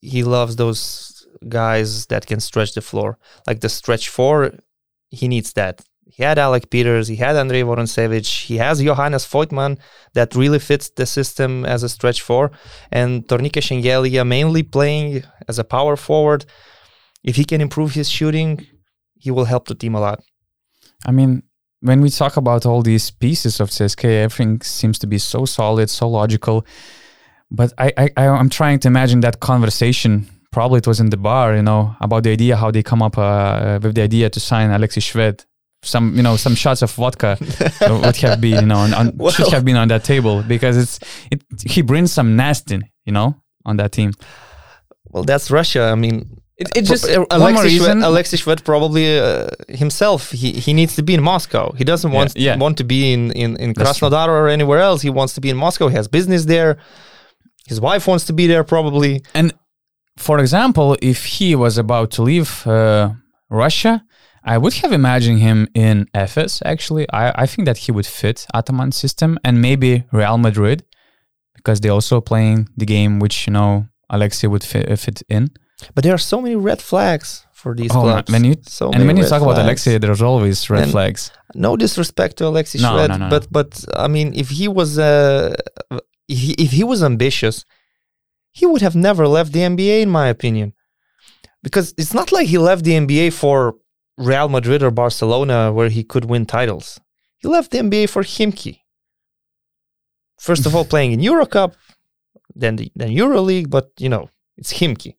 he 0.00 0.22
loves 0.22 0.56
those 0.56 1.26
guys 1.48 2.06
that 2.06 2.26
can 2.26 2.40
stretch 2.40 2.74
the 2.74 2.80
floor. 2.80 3.18
Like 3.46 3.60
the 3.60 3.68
stretch 3.68 4.08
four, 4.08 4.52
he 5.10 5.28
needs 5.28 5.52
that. 5.54 5.82
He 6.06 6.22
had 6.22 6.38
Alec 6.38 6.68
Peters, 6.68 7.08
he 7.08 7.16
had 7.16 7.36
Andrei 7.36 7.62
Vorontsevich, 7.62 8.44
he 8.44 8.58
has 8.58 8.82
Johannes 8.82 9.24
Voigtmann 9.24 9.78
that 10.12 10.34
really 10.34 10.58
fits 10.58 10.90
the 10.90 11.06
system 11.06 11.64
as 11.64 11.82
a 11.82 11.88
stretch 11.88 12.20
four, 12.20 12.50
and 12.90 13.26
Tornike 13.26 13.62
Shengelia 13.62 14.26
mainly 14.26 14.62
playing 14.62 15.22
as 15.48 15.58
a 15.58 15.64
power 15.64 15.96
forward. 15.96 16.44
If 17.24 17.36
he 17.36 17.44
can 17.44 17.60
improve 17.60 17.94
his 17.94 18.10
shooting, 18.10 18.66
he 19.14 19.30
will 19.30 19.46
help 19.46 19.68
the 19.68 19.74
team 19.74 19.94
a 19.94 20.00
lot. 20.00 20.22
I 21.06 21.12
mean, 21.12 21.44
when 21.80 22.00
we 22.02 22.10
talk 22.10 22.36
about 22.36 22.66
all 22.66 22.82
these 22.82 23.10
pieces 23.10 23.58
of 23.58 23.70
CSK, 23.70 24.04
everything 24.04 24.60
seems 24.60 24.98
to 24.98 25.06
be 25.06 25.18
so 25.18 25.46
solid, 25.46 25.88
so 25.88 26.08
logical 26.08 26.66
but 27.52 27.72
I, 27.78 28.10
I 28.16 28.26
I'm 28.26 28.48
trying 28.48 28.78
to 28.80 28.88
imagine 28.88 29.20
that 29.20 29.40
conversation. 29.40 30.26
Probably 30.50 30.78
it 30.78 30.86
was 30.86 31.00
in 31.00 31.10
the 31.10 31.16
bar, 31.16 31.54
you 31.54 31.62
know, 31.62 31.96
about 32.00 32.24
the 32.24 32.30
idea 32.30 32.56
how 32.56 32.70
they 32.70 32.82
come 32.82 33.02
up 33.02 33.16
uh, 33.16 33.78
with 33.82 33.94
the 33.94 34.02
idea 34.02 34.28
to 34.30 34.40
sign 34.40 34.70
Alexis 34.70 35.04
Shved. 35.04 35.44
Some 35.84 36.16
you 36.16 36.22
know 36.22 36.36
some 36.36 36.54
shots 36.54 36.82
of 36.82 36.92
vodka 36.92 37.36
would 37.80 38.16
have 38.16 38.40
been 38.40 38.60
you 38.60 38.66
know 38.66 38.78
on, 38.78 38.94
on 38.94 39.16
well, 39.16 39.32
should 39.32 39.48
have 39.48 39.64
been 39.64 39.76
on 39.76 39.88
that 39.88 40.04
table 40.04 40.42
because 40.42 40.76
it's 40.76 41.00
it 41.30 41.42
he 41.66 41.82
brings 41.82 42.12
some 42.12 42.36
nasty 42.36 42.80
you 43.04 43.12
know 43.12 43.34
on 43.64 43.76
that 43.78 43.92
team. 43.92 44.12
Well, 45.10 45.24
that's 45.24 45.50
Russia. 45.50 45.90
I 45.92 45.96
mean, 45.96 46.40
it, 46.56 46.68
it 46.76 46.82
just 46.82 47.08
uh, 47.08 47.26
Alexis 47.30 47.72
Shved, 47.72 48.04
Alexis 48.04 48.42
Shved 48.42 48.64
probably 48.64 49.18
uh, 49.18 49.48
himself 49.68 50.30
he, 50.30 50.52
he 50.52 50.72
needs 50.72 50.94
to 50.96 51.02
be 51.02 51.14
in 51.14 51.22
Moscow. 51.22 51.72
He 51.72 51.84
doesn't 51.84 52.12
want 52.12 52.36
yeah, 52.36 52.52
yeah. 52.52 52.58
want 52.58 52.78
to 52.78 52.84
be 52.84 53.12
in 53.12 53.32
in, 53.32 53.56
in 53.56 53.74
Krasnodar 53.74 54.28
or 54.28 54.48
anywhere 54.48 54.78
else. 54.78 55.02
He 55.02 55.10
wants 55.10 55.34
to 55.34 55.40
be 55.40 55.50
in 55.50 55.56
Moscow. 55.56 55.88
He 55.88 55.96
has 55.96 56.06
business 56.06 56.44
there. 56.44 56.78
His 57.66 57.80
wife 57.80 58.06
wants 58.06 58.24
to 58.26 58.32
be 58.32 58.46
there 58.46 58.64
probably. 58.64 59.22
And 59.34 59.52
for 60.16 60.38
example, 60.38 60.96
if 61.00 61.24
he 61.24 61.54
was 61.54 61.78
about 61.78 62.10
to 62.12 62.22
leave 62.22 62.66
uh, 62.66 63.12
Russia, 63.48 64.04
I 64.44 64.58
would 64.58 64.74
have 64.74 64.92
imagined 64.92 65.38
him 65.38 65.68
in 65.74 66.06
Efes. 66.14 66.62
Actually, 66.64 67.08
I, 67.12 67.42
I 67.42 67.46
think 67.46 67.66
that 67.66 67.78
he 67.78 67.92
would 67.92 68.06
fit 68.06 68.46
Ataman's 68.54 68.96
system 68.96 69.38
and 69.44 69.62
maybe 69.62 70.04
Real 70.12 70.38
Madrid 70.38 70.84
because 71.54 71.80
they're 71.80 71.92
also 71.92 72.20
playing 72.20 72.68
the 72.76 72.86
game 72.86 73.20
which 73.20 73.46
you 73.46 73.52
know 73.52 73.86
Alexei 74.10 74.48
would 74.48 74.64
fit, 74.64 74.90
uh, 74.90 74.96
fit 74.96 75.22
in. 75.28 75.50
But 75.94 76.04
there 76.04 76.14
are 76.14 76.18
so 76.18 76.40
many 76.40 76.56
red 76.56 76.82
flags 76.82 77.46
for 77.52 77.74
these 77.74 77.92
oh, 77.92 78.00
clubs. 78.00 78.32
When 78.32 78.44
you 78.44 78.56
so 78.66 78.90
and 78.90 79.06
when 79.06 79.16
you 79.16 79.22
talk 79.22 79.40
flags. 79.40 79.44
about 79.44 79.64
Alexei, 79.64 79.98
there's 79.98 80.22
always 80.22 80.68
red 80.68 80.84
and 80.84 80.92
flags. 80.92 81.30
No 81.54 81.76
disrespect 81.76 82.38
to 82.38 82.46
Alexei 82.46 82.80
no, 82.80 82.90
Shved, 82.90 83.08
no, 83.08 83.16
no, 83.16 83.28
but 83.28 83.46
but 83.50 83.84
I 83.96 84.08
mean, 84.08 84.32
if 84.34 84.48
he 84.50 84.66
was 84.68 84.98
uh, 84.98 85.54
if 86.32 86.38
he, 86.38 86.52
if 86.54 86.70
he 86.72 86.84
was 86.84 87.02
ambitious, 87.02 87.64
he 88.52 88.66
would 88.66 88.82
have 88.82 88.96
never 88.96 89.26
left 89.28 89.52
the 89.52 89.60
NBA, 89.60 90.02
in 90.02 90.10
my 90.10 90.28
opinion. 90.28 90.72
Because 91.62 91.94
it's 91.96 92.14
not 92.14 92.32
like 92.32 92.48
he 92.48 92.58
left 92.58 92.84
the 92.84 92.92
NBA 92.92 93.32
for 93.32 93.76
Real 94.18 94.48
Madrid 94.48 94.82
or 94.82 94.90
Barcelona 94.90 95.72
where 95.72 95.88
he 95.88 96.02
could 96.02 96.24
win 96.24 96.46
titles. 96.46 97.00
He 97.38 97.48
left 97.48 97.70
the 97.70 97.78
NBA 97.78 98.08
for 98.08 98.22
Himki. 98.22 98.80
First 100.38 100.66
of 100.66 100.74
all, 100.74 100.84
playing 100.92 101.12
in 101.12 101.20
Eurocup, 101.20 101.74
then 102.54 102.76
the, 102.76 102.90
then 102.94 103.10
EuroLeague, 103.10 103.70
but 103.70 103.90
you 103.98 104.08
know, 104.08 104.28
it's 104.56 104.72
Himki. 104.72 105.16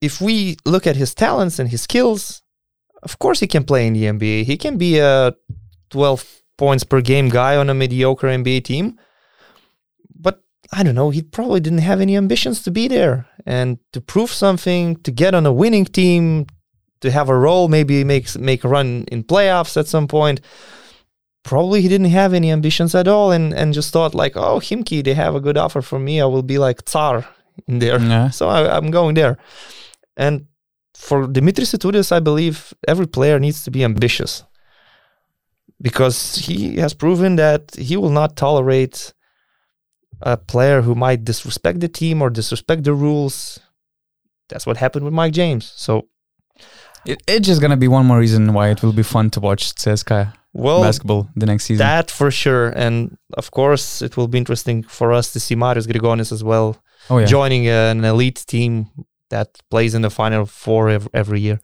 If 0.00 0.20
we 0.20 0.56
look 0.64 0.86
at 0.86 0.96
his 0.96 1.14
talents 1.14 1.58
and 1.58 1.68
his 1.68 1.82
skills, 1.82 2.42
of 3.02 3.18
course 3.18 3.40
he 3.40 3.46
can 3.46 3.64
play 3.64 3.86
in 3.86 3.92
the 3.92 4.04
NBA. 4.04 4.44
He 4.44 4.56
can 4.56 4.76
be 4.76 4.98
a 4.98 5.34
12 5.90 6.41
points 6.56 6.84
per 6.84 7.00
game 7.00 7.28
guy 7.28 7.56
on 7.56 7.70
a 7.70 7.74
mediocre 7.74 8.28
NBA 8.28 8.64
team. 8.64 8.98
But 10.14 10.42
I 10.72 10.82
don't 10.82 10.94
know, 10.94 11.10
he 11.10 11.22
probably 11.22 11.60
didn't 11.60 11.78
have 11.80 12.00
any 12.00 12.16
ambitions 12.16 12.62
to 12.62 12.70
be 12.70 12.88
there 12.88 13.26
and 13.46 13.78
to 13.92 14.00
prove 14.00 14.30
something, 14.30 14.96
to 15.02 15.10
get 15.10 15.34
on 15.34 15.46
a 15.46 15.52
winning 15.52 15.84
team, 15.84 16.46
to 17.00 17.10
have 17.10 17.28
a 17.28 17.36
role, 17.36 17.68
maybe 17.68 18.04
make 18.04 18.34
make 18.38 18.64
a 18.64 18.68
run 18.68 19.04
in 19.10 19.24
playoffs 19.24 19.76
at 19.76 19.88
some 19.88 20.06
point. 20.06 20.40
Probably 21.42 21.82
he 21.82 21.88
didn't 21.88 22.10
have 22.10 22.32
any 22.32 22.52
ambitions 22.52 22.94
at 22.94 23.08
all 23.08 23.32
and, 23.32 23.52
and 23.52 23.74
just 23.74 23.92
thought 23.92 24.14
like, 24.14 24.36
oh, 24.36 24.60
Khimki, 24.60 25.02
they 25.02 25.14
have 25.14 25.34
a 25.34 25.40
good 25.40 25.58
offer 25.58 25.82
for 25.82 25.98
me. 25.98 26.20
I 26.20 26.26
will 26.26 26.44
be 26.44 26.58
like 26.58 26.84
Tsar 26.84 27.26
in 27.66 27.80
there. 27.80 28.00
Yeah. 28.00 28.30
So 28.38 28.48
I, 28.48 28.76
I'm 28.76 28.92
going 28.92 29.14
there. 29.14 29.38
And 30.16 30.46
for 30.94 31.26
Dimitris 31.26 31.74
Itoudis, 31.74 32.12
I 32.12 32.20
believe 32.20 32.72
every 32.86 33.08
player 33.08 33.40
needs 33.40 33.64
to 33.64 33.72
be 33.72 33.82
ambitious 33.82 34.44
because 35.82 36.36
he 36.36 36.76
has 36.76 36.94
proven 36.94 37.36
that 37.36 37.74
he 37.76 37.96
will 37.96 38.10
not 38.10 38.36
tolerate 38.36 39.12
a 40.22 40.36
player 40.36 40.82
who 40.82 40.94
might 40.94 41.24
disrespect 41.24 41.80
the 41.80 41.88
team 41.88 42.22
or 42.22 42.30
disrespect 42.30 42.84
the 42.84 42.94
rules. 42.94 43.58
That's 44.48 44.66
what 44.66 44.76
happened 44.76 45.04
with 45.04 45.12
Mike 45.12 45.32
James. 45.32 45.72
So 45.76 46.06
it, 47.04 47.20
it's 47.26 47.46
just 47.46 47.60
gonna 47.60 47.76
be 47.76 47.88
one 47.88 48.06
more 48.06 48.18
reason 48.18 48.52
why 48.54 48.68
it 48.68 48.82
will 48.82 48.92
be 48.92 49.02
fun 49.02 49.30
to 49.30 49.40
watch 49.40 49.74
CSKA 49.74 50.32
well, 50.52 50.82
basketball 50.82 51.28
the 51.34 51.46
next 51.46 51.64
season. 51.64 51.84
That 51.84 52.10
for 52.10 52.30
sure, 52.30 52.68
and 52.70 53.16
of 53.34 53.50
course 53.50 54.02
it 54.02 54.16
will 54.16 54.28
be 54.28 54.38
interesting 54.38 54.82
for 54.82 55.12
us 55.12 55.32
to 55.32 55.40
see 55.40 55.56
Marius 55.56 55.86
Grigonis 55.86 56.30
as 56.30 56.44
well, 56.44 56.76
oh, 57.10 57.18
yeah. 57.18 57.26
joining 57.26 57.66
an 57.66 58.04
elite 58.04 58.44
team 58.46 58.88
that 59.30 59.58
plays 59.70 59.94
in 59.94 60.02
the 60.02 60.10
final 60.10 60.44
four 60.44 60.90
every, 60.90 61.10
every 61.14 61.40
year. 61.40 61.58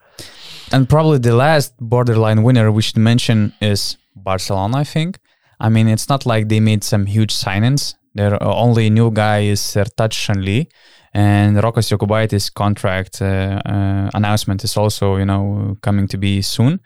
And 0.73 0.89
probably 0.89 1.19
the 1.19 1.35
last 1.35 1.75
borderline 1.79 2.43
winner 2.43 2.73
we 2.73 2.83
should 2.83 2.97
mention 2.97 3.53
is 3.61 3.99
Barcelona, 4.23 4.79
I 4.79 4.85
think. 4.85 5.19
I 5.61 5.69
mean, 5.69 5.89
it's 5.89 6.09
not 6.09 6.27
like 6.27 6.49
they 6.49 6.61
made 6.61 6.85
some 6.85 7.07
huge 7.07 7.35
signings. 7.35 7.95
Their 8.15 8.43
only 8.43 8.91
new 8.91 9.11
guy 9.11 9.41
is 9.41 9.61
Sertac 9.61 10.13
Sanli, 10.13 10.69
and 11.15 11.57
Rokas 11.57 11.89
Jokubaitis' 11.91 12.53
contract 12.53 13.23
uh, 13.23 13.61
uh, 13.65 14.11
announcement 14.15 14.65
is 14.65 14.77
also, 14.77 15.17
you 15.17 15.25
know, 15.25 15.77
coming 15.83 16.09
to 16.09 16.19
be 16.19 16.43
soon. 16.43 16.81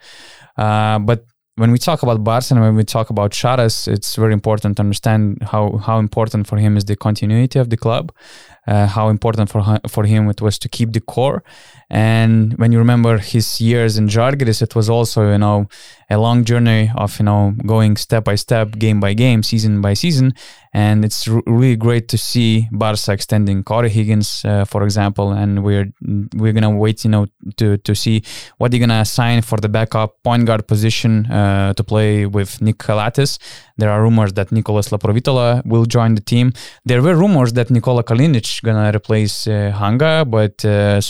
Uh, 0.57 0.99
but 0.99 1.25
when 1.55 1.71
we 1.71 1.77
talk 1.77 2.01
about 2.03 2.23
Barcelona, 2.23 2.67
when 2.67 2.75
we 2.75 2.83
talk 2.83 3.09
about 3.09 3.31
Šaras, 3.31 3.87
it's 3.87 4.15
very 4.15 4.33
important 4.33 4.77
to 4.77 4.81
understand 4.81 5.37
how 5.51 5.77
how 5.77 5.99
important 5.99 6.47
for 6.47 6.57
him 6.57 6.77
is 6.77 6.85
the 6.85 6.95
continuity 6.95 7.59
of 7.59 7.69
the 7.69 7.77
club. 7.77 8.11
uh, 8.67 8.87
how 8.87 9.09
important 9.09 9.49
for 9.49 9.79
for 9.87 10.05
him 10.05 10.29
it 10.29 10.41
was 10.41 10.57
to 10.59 10.69
keep 10.69 10.93
the 10.93 11.01
core. 11.01 11.43
And 11.89 12.53
when 12.57 12.71
you 12.71 12.79
remember 12.79 13.17
his 13.17 13.61
years 13.61 13.97
in 13.97 14.07
Žalgiris, 14.07 14.61
it 14.61 14.75
was 14.75 14.89
also 14.89 15.31
you 15.31 15.37
know 15.37 15.67
a 16.09 16.17
long 16.17 16.43
journey 16.45 16.91
of 16.95 17.19
you 17.19 17.25
know 17.25 17.53
going 17.65 17.97
step 17.97 18.23
by 18.23 18.35
step, 18.35 18.71
game 18.77 18.99
by 18.99 19.13
game, 19.13 19.43
season 19.43 19.81
by 19.81 19.93
season. 19.93 20.33
And 20.75 21.05
it's 21.05 21.27
r- 21.27 21.43
really 21.45 21.75
great 21.75 22.07
to 22.09 22.17
see 22.17 22.67
Barca 22.71 23.11
extending 23.11 23.63
Cory 23.63 23.89
Higgins, 23.89 24.43
uh, 24.43 24.65
for 24.65 24.83
example. 24.83 25.31
And 25.31 25.63
we're 25.63 25.91
we're 26.35 26.53
gonna 26.53 26.75
wait, 26.75 27.03
you 27.05 27.11
know, 27.11 27.27
to 27.57 27.77
to 27.77 27.93
see 27.95 28.23
what 28.57 28.71
they're 28.71 28.79
gonna 28.79 29.05
sign 29.05 29.41
for 29.43 29.57
the 29.59 29.69
backup 29.69 30.23
point 30.23 30.45
guard 30.45 30.67
position 30.67 31.27
uh, 31.31 31.73
to 31.73 31.83
play 31.83 32.25
with 32.25 32.61
Nick 32.61 32.79
Calathes. 32.79 33.37
There 33.77 33.91
are 33.91 34.01
rumors 34.01 34.33
that 34.33 34.51
Nicolas 34.51 34.89
Laprovittola 34.89 35.65
will 35.65 35.85
join 35.85 36.15
the 36.15 36.21
team. 36.21 36.53
There 36.85 37.01
were 37.01 37.15
rumors 37.15 37.53
that 37.53 37.69
Nikola 37.69 38.03
Kalinic 38.03 38.61
gonna 38.63 38.91
replace 38.95 39.47
uh, 39.47 39.71
Hanga, 39.77 40.25
but 40.25 40.63
uh, 40.65 41.01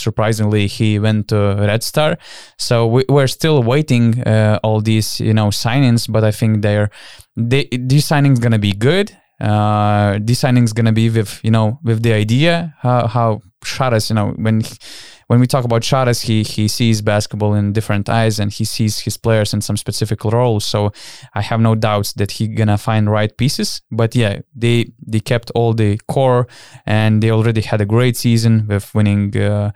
he 0.66 0.98
went 0.98 1.28
to 1.28 1.56
Red 1.58 1.82
Star. 1.82 2.18
So 2.58 2.86
we, 2.86 3.04
are 3.08 3.26
still 3.26 3.62
waiting 3.62 4.22
uh, 4.22 4.58
all 4.62 4.80
these 4.80 5.20
you 5.20 5.34
know 5.34 5.48
signings, 5.48 6.10
but 6.10 6.24
I 6.24 6.30
think 6.30 6.62
they're 6.62 6.90
they, 7.36 7.68
these 7.72 8.08
signings 8.08 8.40
gonna 8.40 8.58
be 8.58 8.72
good. 8.72 9.16
Uh, 9.40 10.18
these 10.22 10.40
signings 10.40 10.74
gonna 10.74 10.92
be 10.92 11.10
with 11.10 11.40
you 11.42 11.50
know 11.50 11.78
with 11.82 12.02
the 12.02 12.12
idea 12.12 12.74
how 12.80 13.06
how 13.06 13.40
Šaras 13.64 14.10
you 14.10 14.16
know 14.16 14.34
when. 14.36 14.60
He, 14.60 14.76
when 15.26 15.40
we 15.40 15.46
talk 15.46 15.64
about 15.64 15.82
Šaras, 15.82 16.22
he 16.22 16.42
he 16.42 16.68
sees 16.68 17.02
basketball 17.02 17.54
in 17.54 17.72
different 17.72 18.08
eyes 18.08 18.38
and 18.38 18.52
he 18.52 18.64
sees 18.64 19.00
his 19.00 19.16
players 19.16 19.54
in 19.54 19.60
some 19.60 19.76
specific 19.76 20.24
roles. 20.24 20.64
So 20.64 20.92
I 21.34 21.42
have 21.42 21.60
no 21.60 21.74
doubts 21.74 22.12
that 22.14 22.32
he 22.32 22.48
gonna 22.48 22.78
find 22.78 23.10
right 23.10 23.36
pieces. 23.36 23.82
But 23.90 24.14
yeah, 24.14 24.40
they 24.54 24.92
they 25.06 25.20
kept 25.20 25.50
all 25.54 25.72
the 25.74 26.00
core 26.08 26.46
and 26.86 27.22
they 27.22 27.30
already 27.30 27.62
had 27.62 27.80
a 27.80 27.86
great 27.86 28.16
season 28.16 28.66
with 28.68 28.94
winning 28.94 29.36
uh, 29.36 29.72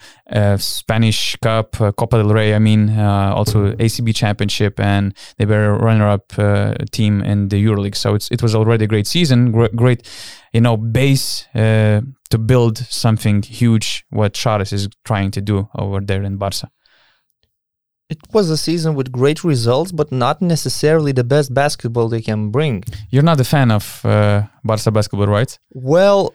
Spanish 0.58 1.36
Cup, 1.36 1.80
uh, 1.80 1.92
Copa 1.92 2.18
del 2.18 2.32
Rey. 2.32 2.54
I 2.54 2.58
mean, 2.58 2.90
uh, 2.90 3.32
also 3.34 3.72
ACB 3.72 4.14
Championship, 4.14 4.78
and 4.80 5.14
they 5.36 5.46
were 5.46 5.78
runner-up 5.78 6.38
uh, 6.38 6.74
team 6.92 7.22
in 7.22 7.48
the 7.48 7.64
EuroLeague. 7.64 7.96
So 7.96 8.14
it's 8.14 8.30
it 8.30 8.42
was 8.42 8.54
already 8.54 8.84
a 8.84 8.88
great 8.88 9.06
season, 9.06 9.52
great, 9.52 9.74
great 9.74 10.06
you 10.52 10.60
know 10.60 10.76
base 10.76 11.46
uh, 11.54 12.00
to 12.30 12.38
build 12.38 12.78
something 12.78 13.42
huge 13.42 14.04
what 14.10 14.34
Šaras 14.34 14.72
is 14.72 14.88
trying 15.04 15.30
to 15.32 15.40
do 15.40 15.68
over 15.74 16.00
there 16.00 16.22
in 16.22 16.36
Barca. 16.36 16.70
It 18.08 18.18
was 18.32 18.48
a 18.48 18.56
season 18.56 18.94
with 18.94 19.12
great 19.12 19.44
results, 19.44 19.92
but 19.92 20.10
not 20.10 20.40
necessarily 20.40 21.12
the 21.12 21.24
best 21.24 21.52
basketball 21.52 22.08
they 22.08 22.22
can 22.22 22.50
bring. 22.50 22.82
You're 23.10 23.22
not 23.22 23.38
a 23.38 23.44
fan 23.44 23.70
of 23.70 24.02
uh, 24.04 24.44
Barca 24.64 24.90
basketball, 24.90 25.26
right? 25.26 25.58
Well, 25.70 26.34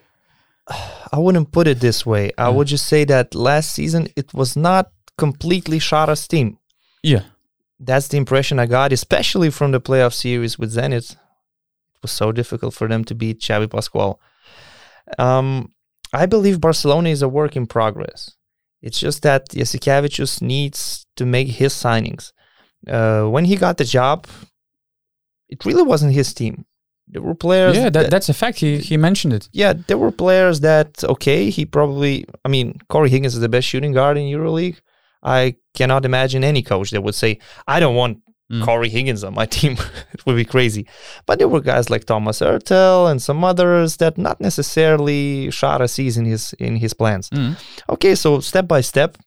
I 1.11 1.17
wouldn't 1.17 1.51
put 1.51 1.67
it 1.67 1.79
this 1.79 2.05
way. 2.05 2.31
I 2.37 2.49
would 2.49 2.67
just 2.67 2.87
say 2.87 3.05
that 3.05 3.33
last 3.33 3.73
season 3.73 4.07
it 4.15 4.33
was 4.33 4.55
not 4.55 4.91
completely 5.17 5.79
Šaras' 5.79 6.27
team. 6.27 6.59
Yeah. 7.01 7.23
That's 7.79 8.07
the 8.07 8.17
impression 8.17 8.59
I 8.59 8.67
got, 8.67 8.93
especially 8.93 9.49
from 9.49 9.71
the 9.71 9.81
playoff 9.81 10.13
series 10.13 10.57
with 10.57 10.73
Zenit 10.73 11.17
was 12.03 12.11
so 12.11 12.31
difficult 12.31 12.75
for 12.75 12.87
them 12.87 13.03
to 13.05 13.15
beat 13.15 13.39
Xavi 13.39 13.69
Pascual. 13.69 14.21
Um, 15.17 15.71
I 16.13 16.27
believe 16.27 16.61
Barcelona 16.61 17.09
is 17.09 17.23
a 17.23 17.27
work 17.27 17.55
in 17.55 17.65
progress. 17.65 18.31
It's 18.81 18.99
just 18.99 19.23
that 19.23 19.49
Jasikevičius 19.49 20.41
needs 20.41 21.07
to 21.15 21.25
make 21.25 21.47
his 21.47 21.73
signings. 21.73 22.31
Uh, 22.87 23.23
when 23.23 23.45
he 23.45 23.55
got 23.55 23.77
the 23.77 23.85
job, 23.85 24.27
it 25.49 25.65
really 25.65 25.83
wasn't 25.83 26.13
his 26.13 26.33
team. 26.33 26.65
There 27.07 27.21
were 27.21 27.35
players. 27.35 27.75
Yeah, 27.75 27.83
that, 27.83 27.93
that, 27.93 28.11
that's 28.11 28.29
a 28.29 28.33
fact. 28.33 28.59
He 28.59 28.77
he 28.77 28.97
mentioned 28.97 29.33
it. 29.33 29.49
Yeah, 29.51 29.73
there 29.87 29.97
were 29.97 30.11
players 30.11 30.61
that 30.61 31.03
okay. 31.03 31.49
He 31.49 31.65
probably. 31.65 32.25
I 32.43 32.49
mean, 32.49 32.79
Cory 32.89 33.09
Higgins 33.09 33.35
is 33.35 33.41
the 33.41 33.49
best 33.49 33.67
shooting 33.67 33.93
guard 33.93 34.17
in 34.17 34.23
EuroLeague. 34.23 34.79
I 35.21 35.55
cannot 35.73 36.05
imagine 36.05 36.43
any 36.43 36.61
coach 36.61 36.91
that 36.91 37.03
would 37.03 37.15
say, 37.15 37.39
"I 37.67 37.79
don't 37.79 37.95
want 37.95 38.19
mm. 38.53 38.63
Cory 38.63 38.89
Higgins 38.89 39.23
on 39.23 39.33
my 39.33 39.45
team. 39.57 39.73
it 40.13 40.25
would 40.25 40.35
be 40.35 40.45
crazy. 40.45 40.85
But 41.25 41.39
there 41.39 41.47
were 41.47 41.61
guys 41.61 41.89
like 41.89 42.05
Thomas 42.05 42.39
Heurtel 42.39 43.09
and 43.09 43.21
some 43.21 43.43
others 43.43 43.97
that 43.97 44.17
not 44.17 44.39
necessarily 44.39 45.47
Šaras 45.47 45.91
sees 45.91 46.17
in 46.17 46.25
his 46.25 46.53
in 46.53 46.75
his 46.77 46.93
plans. 46.93 47.29
Mm. 47.29 47.57
Okay, 47.89 48.15
so 48.15 48.39
step 48.39 48.67
by 48.67 48.81
step, 48.81 49.17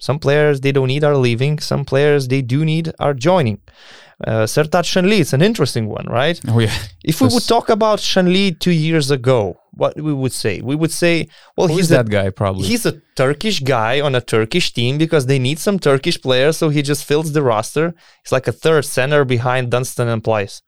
some 0.00 0.18
players 0.18 0.60
they 0.60 0.72
don't 0.72 0.88
need 0.88 1.04
are 1.04 1.16
leaving. 1.16 1.58
Some 1.58 1.84
players 1.84 2.28
they 2.28 2.42
do 2.42 2.64
need 2.64 2.92
are 2.98 3.14
joining. 3.14 3.60
Uh, 4.26 4.44
Sertac 4.44 4.84
Sanli, 4.84 5.20
it's 5.20 5.32
an 5.32 5.42
interesting 5.42 5.88
one, 5.88 6.06
right? 6.06 6.40
Oh 6.48 6.58
yeah. 6.58 6.74
If 7.04 7.20
we 7.20 7.28
would 7.28 7.46
talk 7.46 7.68
about 7.68 8.00
Sanli 8.00 8.58
two 8.58 8.72
years 8.72 9.12
ago, 9.12 9.60
what 9.70 9.94
we 10.00 10.12
would 10.12 10.32
say? 10.32 10.60
We 10.60 10.74
would 10.74 10.90
say, 10.90 11.28
well, 11.56 11.68
Who 11.68 11.76
he's 11.76 11.88
that 11.90 12.08
a, 12.08 12.10
guy 12.10 12.30
probably. 12.30 12.66
He's 12.66 12.84
a 12.84 13.00
Turkish 13.14 13.60
guy 13.60 14.00
on 14.00 14.16
a 14.16 14.20
Turkish 14.20 14.72
team 14.72 14.98
because 14.98 15.26
they 15.26 15.38
need 15.38 15.60
some 15.60 15.78
Turkish 15.78 16.20
players, 16.20 16.56
so 16.56 16.68
he 16.68 16.82
just 16.82 17.04
fills 17.04 17.32
the 17.32 17.42
roster. 17.42 17.94
He's 18.24 18.32
like 18.32 18.48
a 18.48 18.52
third 18.52 18.84
center 18.84 19.24
behind 19.24 19.70
Dunston 19.70 20.08
and 20.08 20.22
Pleiss. 20.22 20.62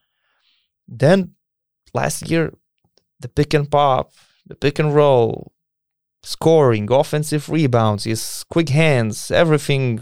Then 0.87 1.35
last 1.93 2.31
year, 2.31 2.53
the 3.19 3.29
pick 3.29 3.53
and 3.53 3.69
pop, 3.69 4.13
the 4.47 4.55
pick 4.55 4.79
and 4.79 4.95
roll, 4.95 5.53
scoring, 6.23 6.91
offensive 6.93 7.49
rebounds, 7.49 8.05
his 8.05 8.45
quick 8.49 8.69
hands, 8.69 9.33
everything 9.33 10.01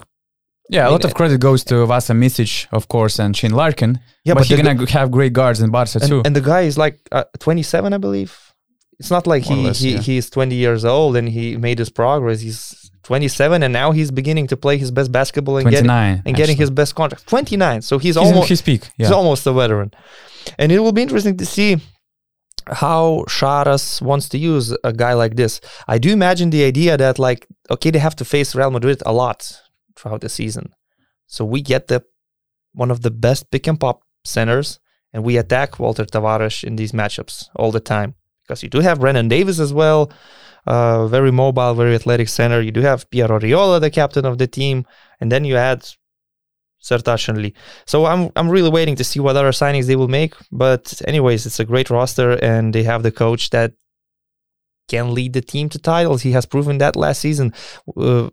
yeah, 0.68 0.88
a 0.88 0.90
lot 0.90 1.04
of 1.04 1.14
credit 1.14 1.40
goes 1.40 1.64
to 1.64 1.86
Vasa 1.86 2.12
Micic, 2.12 2.66
of 2.72 2.88
course, 2.88 3.18
and 3.18 3.36
Shane 3.36 3.52
Larkin. 3.52 4.00
Yeah, 4.24 4.34
but, 4.34 4.40
but 4.40 4.46
he's 4.48 4.60
gonna 4.60 4.90
have 4.90 5.10
great 5.10 5.32
guards 5.32 5.60
in 5.60 5.70
Barca 5.70 5.98
and, 6.00 6.08
too. 6.08 6.22
And 6.24 6.36
the 6.36 6.40
guy 6.40 6.62
is 6.62 6.76
like 6.76 6.98
uh, 7.10 7.24
27, 7.38 7.92
I 7.92 7.98
believe. 7.98 8.36
It's 8.98 9.10
not 9.10 9.26
like 9.26 9.44
he 9.44 9.54
less, 9.54 9.80
he 9.80 9.92
yeah. 9.92 10.00
he's 10.00 10.28
20 10.28 10.54
years 10.54 10.84
old 10.84 11.16
and 11.16 11.28
he 11.28 11.56
made 11.56 11.78
his 11.78 11.88
progress. 11.88 12.40
He's 12.40 12.90
27 13.04 13.62
and 13.62 13.72
now 13.72 13.92
he's 13.92 14.10
beginning 14.10 14.48
to 14.48 14.56
play 14.56 14.76
his 14.76 14.90
best 14.90 15.12
basketball 15.12 15.58
and 15.58 15.70
getting 15.70 15.88
and 15.90 16.34
getting 16.34 16.56
his 16.56 16.70
best 16.70 16.94
contract. 16.94 17.26
29, 17.28 17.82
so 17.82 17.98
he's, 17.98 18.16
he's 18.16 18.16
almost 18.16 18.48
his 18.48 18.60
peak. 18.60 18.82
Yeah. 18.98 19.06
He's 19.06 19.12
almost 19.12 19.46
a 19.46 19.52
veteran, 19.52 19.92
and 20.58 20.70
it 20.72 20.80
will 20.80 20.92
be 20.92 21.02
interesting 21.02 21.36
to 21.38 21.46
see 21.46 21.78
how 22.66 23.24
Šaras 23.28 24.02
wants 24.02 24.28
to 24.30 24.38
use 24.38 24.76
a 24.84 24.92
guy 24.92 25.14
like 25.14 25.36
this. 25.36 25.60
I 25.86 25.96
do 25.96 26.10
imagine 26.12 26.50
the 26.50 26.64
idea 26.64 26.98
that 26.98 27.18
like 27.18 27.46
okay, 27.70 27.90
they 27.90 28.00
have 28.00 28.16
to 28.16 28.24
face 28.24 28.54
Real 28.54 28.70
Madrid 28.70 29.02
a 29.06 29.12
lot 29.12 29.58
throughout 29.98 30.20
the 30.20 30.28
season. 30.28 30.72
So 31.26 31.44
we 31.44 31.60
get 31.62 31.88
the 31.88 32.04
one 32.72 32.90
of 32.90 33.02
the 33.02 33.10
best 33.10 33.50
pick 33.50 33.66
and 33.66 33.78
pop 33.78 34.02
centers, 34.24 34.78
and 35.12 35.24
we 35.24 35.36
attack 35.36 35.78
Walter 35.78 36.04
Tavares 36.04 36.64
in 36.64 36.76
these 36.76 36.92
matchups 36.92 37.48
all 37.56 37.72
the 37.72 37.80
time 37.80 38.14
because 38.42 38.62
you 38.62 38.68
do 38.68 38.80
have 38.80 39.00
Brandon 39.00 39.28
Davies 39.28 39.60
as 39.60 39.72
well, 39.72 40.10
uh, 40.66 41.06
very 41.06 41.30
mobile, 41.30 41.74
very 41.74 41.94
athletic 41.94 42.28
center. 42.28 42.60
You 42.60 42.70
do 42.70 42.80
have 42.80 43.08
Pierre 43.10 43.28
Oriola, 43.28 43.80
the 43.80 43.90
captain 43.90 44.24
of 44.24 44.38
the 44.38 44.46
team, 44.46 44.86
and 45.20 45.30
then 45.30 45.44
you 45.44 45.56
add 45.56 45.80
Sertac 46.82 47.18
Sanli. 47.18 47.52
So 47.86 48.06
I'm 48.06 48.30
I'm 48.36 48.48
really 48.48 48.70
waiting 48.70 48.96
to 48.96 49.04
see 49.04 49.20
what 49.20 49.36
other 49.36 49.50
signings 49.50 49.86
they 49.86 49.96
will 49.96 50.08
make. 50.08 50.34
But 50.50 51.00
anyways, 51.06 51.46
it's 51.46 51.60
a 51.60 51.64
great 51.64 51.90
roster, 51.90 52.32
and 52.42 52.74
they 52.74 52.84
have 52.84 53.02
the 53.02 53.12
coach 53.12 53.50
that 53.50 53.72
can 54.88 55.12
lead 55.12 55.34
the 55.34 55.42
team 55.42 55.68
to 55.68 55.78
titles. 55.78 56.22
He 56.22 56.32
has 56.32 56.46
proven 56.46 56.78
that 56.78 56.96
last 56.96 57.20
season. 57.20 57.52
Uh, 57.96 58.30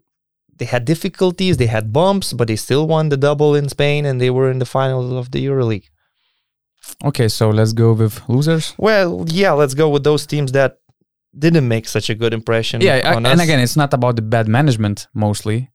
they 0.57 0.65
had 0.65 0.85
difficulties, 0.85 1.57
they 1.57 1.67
had 1.67 1.91
bumps, 1.91 2.33
but 2.33 2.47
they 2.47 2.55
still 2.55 2.87
won 2.87 3.09
the 3.09 3.17
double 3.17 3.55
in 3.55 3.69
Spain 3.69 4.05
and 4.05 4.21
they 4.21 4.29
were 4.29 4.49
in 4.49 4.59
the 4.59 4.65
finals 4.65 5.11
of 5.11 5.31
the 5.31 5.45
EuroLeague. 5.45 5.89
Okay, 7.03 7.27
so 7.27 7.49
let's 7.49 7.73
go 7.73 7.93
with 7.93 8.27
losers. 8.29 8.73
Well, 8.77 9.25
yeah, 9.27 9.51
let's 9.51 9.73
go 9.73 9.89
with 9.89 10.03
those 10.03 10.25
teams 10.25 10.51
that 10.53 10.77
didn't 11.37 11.67
make 11.67 11.87
such 11.87 12.09
a 12.09 12.15
good 12.15 12.33
impression. 12.33 12.81
Yeah, 12.81 13.01
I, 13.03 13.15
and 13.15 13.41
again, 13.41 13.59
it's 13.59 13.75
not 13.75 13.93
about 13.93 14.15
the 14.15 14.21
bad 14.21 14.47
management 14.47 15.07
mostly, 15.13 15.71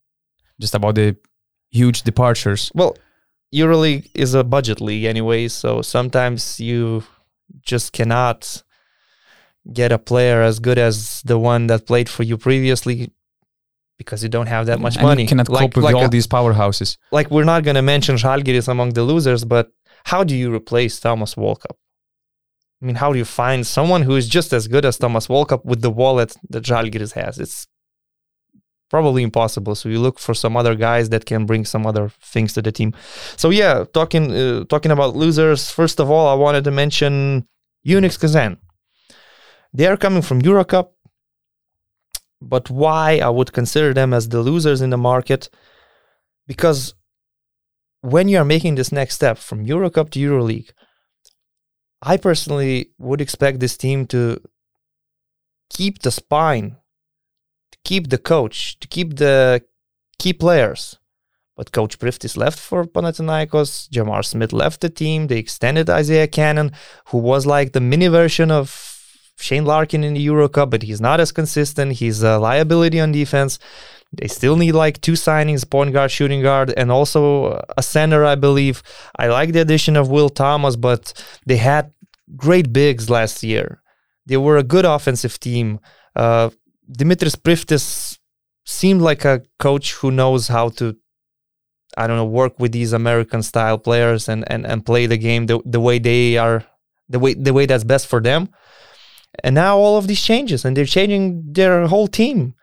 just 0.60 0.74
about 0.74 0.94
the 0.94 1.16
huge 1.70 2.02
departures. 2.02 2.70
Well, 2.74 2.96
EuroLeague 3.54 4.10
is 4.14 4.34
a 4.34 4.44
budget 4.44 4.80
league 4.80 5.04
anyway, 5.04 5.48
so 5.48 5.82
sometimes 5.82 6.60
you 6.60 7.02
just 7.62 7.92
cannot 7.92 8.62
get 9.72 9.92
a 9.92 9.98
player 9.98 10.40
as 10.42 10.58
good 10.58 10.78
as 10.78 11.20
the 11.22 11.38
one 11.38 11.66
that 11.66 11.86
played 11.86 12.08
for 12.08 12.22
you 12.22 12.38
previously 12.38 13.12
because 14.00 14.22
you 14.22 14.30
don't 14.30 14.46
have 14.46 14.64
that 14.64 14.80
much 14.80 14.96
and 14.96 15.06
money. 15.08 15.22
You 15.24 15.28
cannot 15.28 15.50
like, 15.50 15.60
cope 15.60 15.76
with 15.76 15.84
like 15.84 15.94
all 15.94 16.06
a, 16.06 16.08
these 16.08 16.26
powerhouses. 16.26 16.96
Like 17.12 17.30
we're 17.30 17.50
not 17.52 17.64
going 17.64 17.74
to 17.74 17.82
mention 17.82 18.16
Žalgiris 18.16 18.66
among 18.66 18.94
the 18.94 19.02
losers, 19.02 19.44
but 19.44 19.66
how 20.04 20.24
do 20.24 20.34
you 20.34 20.48
replace 20.58 20.98
Thomas 20.98 21.34
Walkup? 21.34 21.76
I 22.80 22.86
mean, 22.86 22.94
how 23.02 23.12
do 23.12 23.18
you 23.18 23.26
find 23.26 23.66
someone 23.66 24.02
who 24.06 24.16
is 24.16 24.26
just 24.26 24.54
as 24.54 24.68
good 24.68 24.86
as 24.86 24.96
Thomas 24.96 25.26
Walkup 25.26 25.66
with 25.66 25.82
the 25.82 25.90
wallet 25.90 26.34
that 26.48 26.62
Žalgiris 26.64 27.12
has? 27.12 27.38
It's 27.38 27.66
probably 28.88 29.22
impossible. 29.22 29.74
So 29.74 29.90
you 29.90 29.98
look 30.06 30.18
for 30.18 30.32
some 30.32 30.56
other 30.56 30.74
guys 30.74 31.10
that 31.10 31.26
can 31.26 31.44
bring 31.44 31.66
some 31.66 31.84
other 31.86 32.08
things 32.34 32.54
to 32.54 32.62
the 32.62 32.72
team. 32.72 32.94
So 33.36 33.50
yeah, 33.50 33.84
talking 33.92 34.24
uh, 34.32 34.64
talking 34.72 34.92
about 34.92 35.14
losers. 35.14 35.70
First 35.70 36.00
of 36.00 36.10
all, 36.10 36.26
I 36.26 36.36
wanted 36.44 36.64
to 36.64 36.70
mention 36.70 37.46
UNICS 37.86 38.18
Kazan. 38.18 38.56
They 39.74 39.86
are 39.86 39.98
coming 39.98 40.22
from 40.22 40.40
EuroCup 40.40 40.88
but 42.40 42.70
why 42.70 43.18
I 43.18 43.28
would 43.28 43.52
consider 43.52 43.92
them 43.92 44.12
as 44.14 44.28
the 44.28 44.40
losers 44.40 44.80
in 44.80 44.90
the 44.90 44.98
market? 44.98 45.48
Because 46.46 46.94
when 48.00 48.28
you 48.28 48.38
are 48.38 48.44
making 48.44 48.74
this 48.74 48.92
next 48.92 49.14
step 49.14 49.38
from 49.38 49.66
Eurocup 49.66 50.10
to 50.10 50.20
EuroLeague, 50.20 50.70
I 52.02 52.16
personally 52.16 52.92
would 52.98 53.20
expect 53.20 53.60
this 53.60 53.76
team 53.76 54.06
to 54.06 54.40
keep 55.68 56.00
the 56.00 56.10
spine, 56.10 56.76
to 57.72 57.78
keep 57.84 58.08
the 58.08 58.18
coach, 58.18 58.78
to 58.80 58.88
keep 58.88 59.16
the 59.16 59.62
key 60.18 60.32
players. 60.32 60.96
But 61.56 61.72
Coach 61.72 61.98
Priftis 61.98 62.38
left 62.38 62.58
for 62.58 62.86
Panathinaikos. 62.86 63.90
Jamar 63.90 64.24
Smith 64.24 64.54
left 64.54 64.80
the 64.80 64.88
team. 64.88 65.26
They 65.26 65.36
extended 65.36 65.90
Isaiah 65.90 66.26
Canaan, 66.26 66.72
who 67.08 67.18
was 67.18 67.44
like 67.44 67.72
the 67.72 67.82
mini 67.82 68.08
version 68.08 68.50
of 68.50 68.89
Shane 69.40 69.64
Larkin 69.64 70.04
in 70.04 70.14
the 70.14 70.20
Euro 70.20 70.48
Cup, 70.48 70.70
but 70.70 70.82
he's 70.82 71.00
not 71.00 71.20
as 71.20 71.32
consistent. 71.32 71.92
He's 71.92 72.22
a 72.22 72.38
liability 72.38 73.00
on 73.00 73.12
defense. 73.12 73.58
They 74.12 74.26
still 74.26 74.56
need 74.56 74.72
like 74.72 75.00
two 75.00 75.12
signings, 75.12 75.68
point 75.68 75.92
guard, 75.92 76.10
shooting 76.10 76.42
guard, 76.42 76.72
and 76.76 76.90
also 76.90 77.64
a 77.76 77.82
center, 77.82 78.24
I 78.24 78.34
believe. 78.34 78.82
I 79.16 79.28
like 79.28 79.52
the 79.52 79.60
addition 79.60 79.96
of 79.96 80.10
Will 80.10 80.28
Thomas, 80.28 80.76
but 80.76 81.12
they 81.46 81.56
had 81.56 81.92
great 82.36 82.72
bigs 82.72 83.08
last 83.08 83.42
year. 83.42 83.82
They 84.26 84.36
were 84.36 84.56
a 84.56 84.64
good 84.64 84.84
offensive 84.84 85.38
team. 85.38 85.80
Uh, 86.16 86.50
Dimitris 86.90 87.36
Priftis 87.36 88.18
seemed 88.64 89.00
like 89.00 89.24
a 89.24 89.42
coach 89.58 89.94
who 89.94 90.10
knows 90.10 90.48
how 90.48 90.70
to 90.70 90.96
I 91.96 92.06
don't 92.06 92.16
know, 92.16 92.24
work 92.24 92.58
with 92.58 92.72
these 92.72 92.92
American 92.92 93.42
style 93.42 93.78
players 93.78 94.28
and 94.28 94.44
and 94.50 94.64
and 94.64 94.86
play 94.86 95.06
the 95.06 95.16
game 95.16 95.46
the, 95.46 95.60
the 95.64 95.80
way 95.80 95.98
they 95.98 96.36
are 96.36 96.64
the 97.08 97.18
way 97.18 97.34
the 97.34 97.52
way 97.52 97.66
that's 97.66 97.84
best 97.84 98.06
for 98.06 98.20
them. 98.20 98.48
And 99.42 99.54
now 99.54 99.78
all 99.78 99.96
of 99.96 100.06
these 100.06 100.22
changes 100.22 100.64
and 100.64 100.76
they're 100.76 100.84
changing 100.84 101.52
their 101.52 101.86
whole 101.86 102.08
team. 102.08 102.54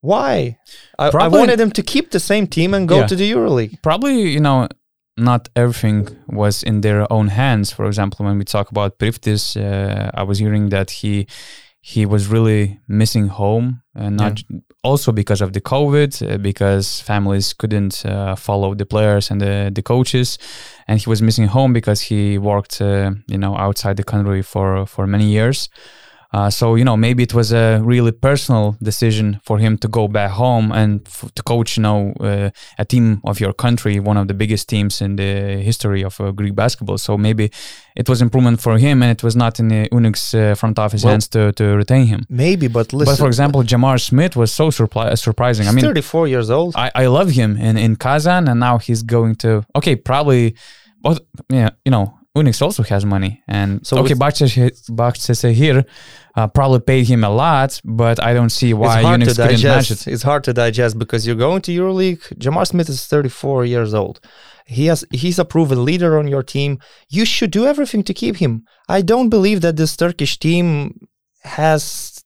Why? 0.00 0.58
I, 0.98 1.08
I 1.08 1.28
wanted 1.28 1.58
them 1.58 1.72
to 1.72 1.82
keep 1.82 2.10
the 2.10 2.20
same 2.20 2.46
team 2.46 2.72
and 2.72 2.88
go 2.88 3.00
yeah, 3.00 3.06
to 3.06 3.16
the 3.16 3.30
EuroLeague. 3.32 3.82
Probably, 3.82 4.28
you 4.28 4.40
know, 4.40 4.68
not 5.16 5.48
everything 5.56 6.08
was 6.28 6.62
in 6.62 6.80
their 6.80 7.12
own 7.12 7.28
hands. 7.28 7.72
For 7.72 7.86
example, 7.86 8.24
when 8.24 8.38
we 8.38 8.44
talk 8.44 8.70
about 8.70 8.98
Priftis, 8.98 9.56
uh, 9.56 10.10
I 10.14 10.22
was 10.22 10.38
hearing 10.38 10.68
that 10.68 10.90
he 10.90 11.26
he 11.80 12.04
was 12.04 12.26
really 12.26 12.80
missing 12.86 13.28
home, 13.28 13.82
and 13.94 14.16
not 14.16 14.42
yeah. 14.48 14.58
also 14.82 15.12
because 15.12 15.40
of 15.40 15.52
the 15.52 15.60
COVID, 15.60 16.34
uh, 16.34 16.38
because 16.38 17.00
families 17.00 17.54
couldn't 17.54 18.04
uh, 18.04 18.34
follow 18.34 18.74
the 18.74 18.84
players 18.84 19.30
and 19.30 19.40
the, 19.40 19.70
the 19.72 19.82
coaches, 19.82 20.38
and 20.86 21.00
he 21.00 21.08
was 21.08 21.22
missing 21.22 21.46
home 21.46 21.72
because 21.72 22.00
he 22.02 22.36
worked, 22.36 22.80
uh, 22.82 23.12
you 23.26 23.38
know, 23.38 23.56
outside 23.56 23.96
the 23.96 24.04
country 24.04 24.42
for 24.42 24.86
for 24.86 25.06
many 25.06 25.26
years. 25.26 25.68
Uh, 26.30 26.50
so 26.50 26.74
you 26.74 26.84
know 26.84 26.96
maybe 26.96 27.22
it 27.22 27.32
was 27.32 27.52
a 27.52 27.80
really 27.82 28.12
personal 28.12 28.76
decision 28.82 29.40
for 29.42 29.58
him 29.58 29.78
to 29.78 29.88
go 29.88 30.06
back 30.06 30.30
home 30.30 30.70
and 30.72 31.00
f- 31.06 31.30
to 31.34 31.42
coach 31.42 31.78
you 31.78 31.82
know 31.82 32.12
uh, 32.20 32.50
a 32.78 32.84
team 32.84 33.20
of 33.24 33.40
your 33.40 33.54
country, 33.54 33.98
one 33.98 34.18
of 34.18 34.28
the 34.28 34.34
biggest 34.34 34.68
teams 34.68 35.00
in 35.00 35.16
the 35.16 35.62
history 35.62 36.04
of 36.04 36.20
uh, 36.20 36.30
Greek 36.32 36.54
basketball. 36.54 36.98
So 36.98 37.16
maybe 37.16 37.50
it 37.96 38.08
was 38.08 38.20
improvement 38.20 38.60
for 38.60 38.76
him, 38.76 39.02
and 39.02 39.10
it 39.10 39.22
was 39.22 39.36
not 39.36 39.58
in 39.58 39.68
the 39.68 39.88
UNICS 39.88 40.34
uh, 40.34 40.54
front 40.54 40.78
office 40.78 41.02
well, 41.02 41.12
hands 41.12 41.28
to, 41.28 41.52
to 41.52 41.64
retain 41.76 42.06
him. 42.06 42.26
Maybe, 42.28 42.68
but 42.68 42.92
listen. 42.92 43.12
But 43.12 43.18
for 43.18 43.26
example, 43.26 43.62
Jamar 43.62 43.98
Smith 43.98 44.36
was 44.36 44.54
so 44.54 44.68
surpri- 44.68 45.16
surprising. 45.18 45.66
I 45.66 45.72
mean, 45.72 45.84
34 45.84 46.28
years 46.28 46.50
old. 46.50 46.74
I, 46.76 46.90
I 46.94 47.06
love 47.06 47.30
him 47.30 47.56
in 47.56 47.78
in 47.78 47.96
Kazan, 47.96 48.48
and 48.48 48.60
now 48.60 48.78
he's 48.78 49.02
going 49.02 49.36
to 49.36 49.64
okay 49.74 49.96
probably. 49.96 50.56
But 51.00 51.24
yeah, 51.48 51.70
you 51.84 51.92
know, 51.92 52.17
UNICS 52.38 52.62
also 52.62 52.82
has 52.82 53.04
money, 53.04 53.42
and 53.46 53.86
so 53.86 53.98
okay, 53.98 54.14
Bahçeşehir 54.14 55.52
here 55.52 55.84
uh, 56.36 56.46
probably 56.46 56.80
paid 56.80 57.06
him 57.08 57.24
a 57.24 57.30
lot, 57.30 57.80
but 57.84 58.22
I 58.22 58.34
don't 58.34 58.50
see 58.50 58.72
why 58.74 59.02
UNICS 59.02 59.36
couldn't 59.36 59.64
match 59.64 59.90
it. 59.90 60.06
It's 60.06 60.22
hard 60.22 60.44
to 60.44 60.52
digest 60.52 60.98
because 60.98 61.26
you're 61.26 61.42
going 61.46 61.62
to 61.62 61.72
EuroLeague. 61.72 62.22
Jamar 62.38 62.66
Smith 62.66 62.88
is 62.88 63.06
34 63.06 63.64
years 63.64 63.92
old. 63.94 64.20
He 64.66 64.86
has 64.86 65.04
he's 65.10 65.38
a 65.38 65.44
proven 65.44 65.84
leader 65.84 66.18
on 66.18 66.28
your 66.28 66.42
team. 66.42 66.78
You 67.08 67.24
should 67.24 67.50
do 67.50 67.66
everything 67.66 68.02
to 68.04 68.14
keep 68.14 68.36
him. 68.36 68.64
I 68.88 69.02
don't 69.02 69.30
believe 69.30 69.60
that 69.62 69.76
this 69.76 69.96
Turkish 69.96 70.38
team 70.38 71.08
has 71.42 72.22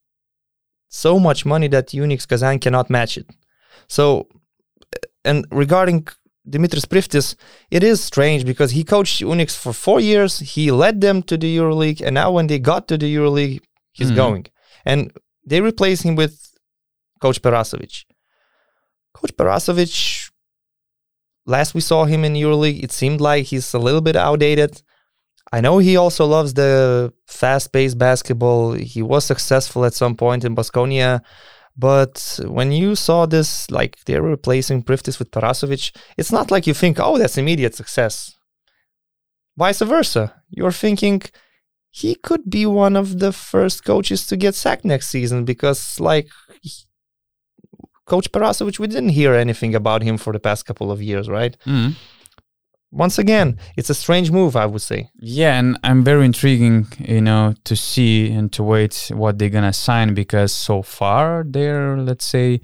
so 0.89 1.19
much 1.19 1.47
money 1.47 1.69
that 1.69 1.89
UNICS 1.89 2.29
Kazan 2.29 2.59
cannot 2.59 2.91
match 2.91 3.17
it. 3.17 3.27
So, 3.89 4.29
and 5.25 5.47
regarding 5.51 6.07
Dimitris 6.49 6.87
Priftis, 6.87 7.37
it 7.71 7.85
is 7.85 8.03
strange 8.03 8.45
because 8.45 8.73
he 8.73 8.83
coached 8.85 9.21
UNICS 9.21 9.57
for 9.57 9.73
four 9.73 10.01
years. 10.01 10.41
He 10.41 10.71
led 10.71 11.01
them 11.01 11.23
to 11.25 11.37
the 11.37 11.57
EuroLeague, 11.57 12.01
and 12.01 12.15
now 12.15 12.33
when 12.33 12.49
they 12.49 12.59
got 12.59 12.89
to 12.89 12.99
the 12.99 13.15
EuroLeague, 13.15 13.61
he's 13.93 14.09
mm-hmm. 14.09 14.17
going. 14.17 14.47
And 14.85 15.13
they 15.47 15.61
replace 15.61 16.03
him 16.03 16.17
with 16.17 16.53
Coach 17.21 17.41
Perasovic. 17.43 18.05
Coach 19.15 19.37
Perasovic, 19.37 20.31
last 21.47 21.75
we 21.75 21.81
saw 21.81 22.05
him 22.07 22.25
in 22.25 22.35
EuroLeague, 22.35 22.83
it 22.83 22.93
seemed 22.93 23.21
like 23.21 23.47
he's 23.47 23.73
a 23.75 23.79
little 23.79 24.01
bit 24.01 24.17
outdated. 24.17 24.83
I 25.53 25.61
know 25.61 25.79
he 25.79 25.97
also 25.97 26.25
loves 26.25 26.55
the 26.55 27.13
fast-paced 27.27 27.99
basketball. 27.99 28.73
He 28.73 29.03
was 29.03 29.25
successful 29.25 29.85
at 29.85 29.95
some 29.95 30.17
point 30.17 30.45
in 30.45 30.57
Baskonia 30.57 31.21
but 31.77 32.41
when 32.45 32.73
you 32.73 32.95
saw 32.95 33.27
this, 33.27 33.71
like 33.71 33.97
they're 34.05 34.23
replacing 34.23 34.83
Priftis 34.83 35.19
with 35.19 35.31
Perasovic, 35.31 35.95
it's 36.17 36.33
not 36.33 36.51
like 36.51 36.67
you 36.67 36.75
think, 36.75 36.99
oh, 37.01 37.19
that's 37.19 37.39
immediate 37.39 37.75
success. 37.75 38.37
Vice 39.57 39.81
versa. 39.81 40.43
You're 40.51 40.73
thinking 40.73 41.23
he 41.91 42.15
could 42.15 42.49
be 42.51 42.67
one 42.67 42.97
of 42.97 43.19
the 43.19 43.33
first 43.33 43.85
coaches 43.85 44.27
to 44.27 44.37
get 44.37 44.55
sacked 44.55 44.85
next 44.85 45.09
season 45.09 45.45
because, 45.45 46.01
like, 46.01 46.29
Coach 48.07 48.33
Perasovic, 48.33 48.79
we 48.79 48.87
didn't 48.87 49.11
hear 49.11 49.35
anything 49.35 49.75
about 49.75 50.03
him 50.03 50.17
for 50.17 50.33
the 50.33 50.41
past 50.41 50.67
couple 50.67 50.91
of 50.91 51.03
years, 51.03 51.29
right? 51.29 51.57
Mm 51.67 51.95
once 52.93 53.19
again, 53.19 53.59
it's 53.77 53.89
a 53.89 53.95
strange 53.95 54.31
move, 54.31 54.55
I 54.55 54.67
would 54.67 54.83
say. 54.83 55.11
Yeah, 55.19 55.59
and 55.59 55.79
I'm 55.83 56.05
very 56.05 56.27
intriguing, 56.27 56.87
you 56.99 57.23
know, 57.23 57.55
to 57.65 57.75
see 57.75 58.31
and 58.31 58.53
to 58.53 58.63
wait 58.63 59.11
what 59.15 59.39
they're 59.39 59.49
gonna 59.49 59.73
sign 59.73 60.13
because 60.13 60.53
so 60.55 60.83
far 60.83 61.45
they're, 61.49 61.97
let's 61.97 62.27
say, 62.27 62.61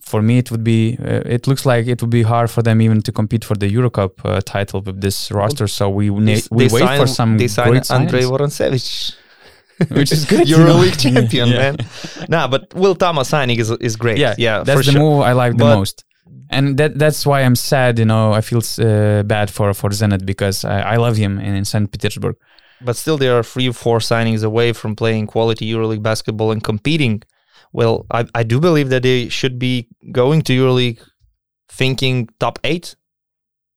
for 0.00 0.22
me 0.22 0.38
it 0.38 0.50
would 0.50 0.64
be, 0.64 0.96
uh, 0.98 1.22
it 1.26 1.46
looks 1.46 1.66
like 1.66 1.86
it 1.86 2.00
would 2.00 2.10
be 2.10 2.22
hard 2.22 2.50
for 2.50 2.62
them 2.62 2.80
even 2.80 3.02
to 3.02 3.12
compete 3.12 3.44
for 3.44 3.54
the 3.54 3.70
EuroCup 3.70 4.12
uh, 4.24 4.40
title 4.40 4.80
with 4.80 5.02
this 5.02 5.30
roster. 5.30 5.68
So 5.68 5.90
we 5.90 6.08
na- 6.08 6.40
we 6.50 6.68
wait 6.68 6.70
sign, 6.70 7.00
for 7.00 7.06
some 7.06 7.36
they 7.36 7.48
sign 7.48 7.68
great 7.68 7.90
Andrei 7.90 8.22
Vorontsevich. 8.22 9.14
Which 9.90 10.12
is 10.12 10.24
good. 10.30 10.46
EuroLeague 10.46 10.98
champion, 11.14 11.48
yeah. 11.48 11.58
man. 11.58 11.76
nah, 12.28 12.48
but 12.48 12.72
Will 12.74 12.94
Thomas 12.94 13.28
signing 13.28 13.58
is 13.58 13.70
is 13.72 13.96
great. 13.96 14.18
Yeah, 14.18 14.34
yeah, 14.38 14.62
that's 14.62 14.86
the 14.86 14.92
sure. 14.92 15.00
move 15.00 15.20
I 15.22 15.32
like 15.32 15.56
the 15.58 15.64
most 15.64 16.04
and 16.50 16.76
that 16.78 16.98
that's 16.98 17.26
why 17.26 17.42
I'm 17.42 17.56
sad. 17.56 17.98
You 17.98 18.04
know, 18.04 18.32
I 18.32 18.40
feel 18.40 18.62
uh, 18.78 19.22
bad 19.22 19.50
for 19.50 19.74
for 19.74 19.90
Zenit 19.90 20.24
because 20.24 20.64
I, 20.64 20.94
I 20.94 20.96
love 20.96 21.16
him 21.16 21.38
in, 21.38 21.54
in 21.54 21.64
St. 21.64 21.90
Petersburg. 21.90 22.36
But 22.80 22.96
still, 22.96 23.16
there 23.16 23.36
are 23.38 23.42
three, 23.42 23.68
or 23.68 23.72
four 23.72 23.98
signings 23.98 24.44
away 24.44 24.72
from 24.72 24.94
playing 24.94 25.26
quality 25.26 25.70
EuroLeague 25.72 26.02
basketball 26.02 26.50
and 26.50 26.62
competing. 26.62 27.22
Well, 27.72 28.06
I, 28.10 28.26
I 28.34 28.42
do 28.42 28.60
believe 28.60 28.90
that 28.90 29.02
they 29.02 29.28
should 29.28 29.58
be 29.58 29.88
going 30.12 30.42
to 30.42 30.52
EuroLeague 30.52 31.00
thinking 31.68 32.28
top 32.38 32.58
eight, 32.62 32.94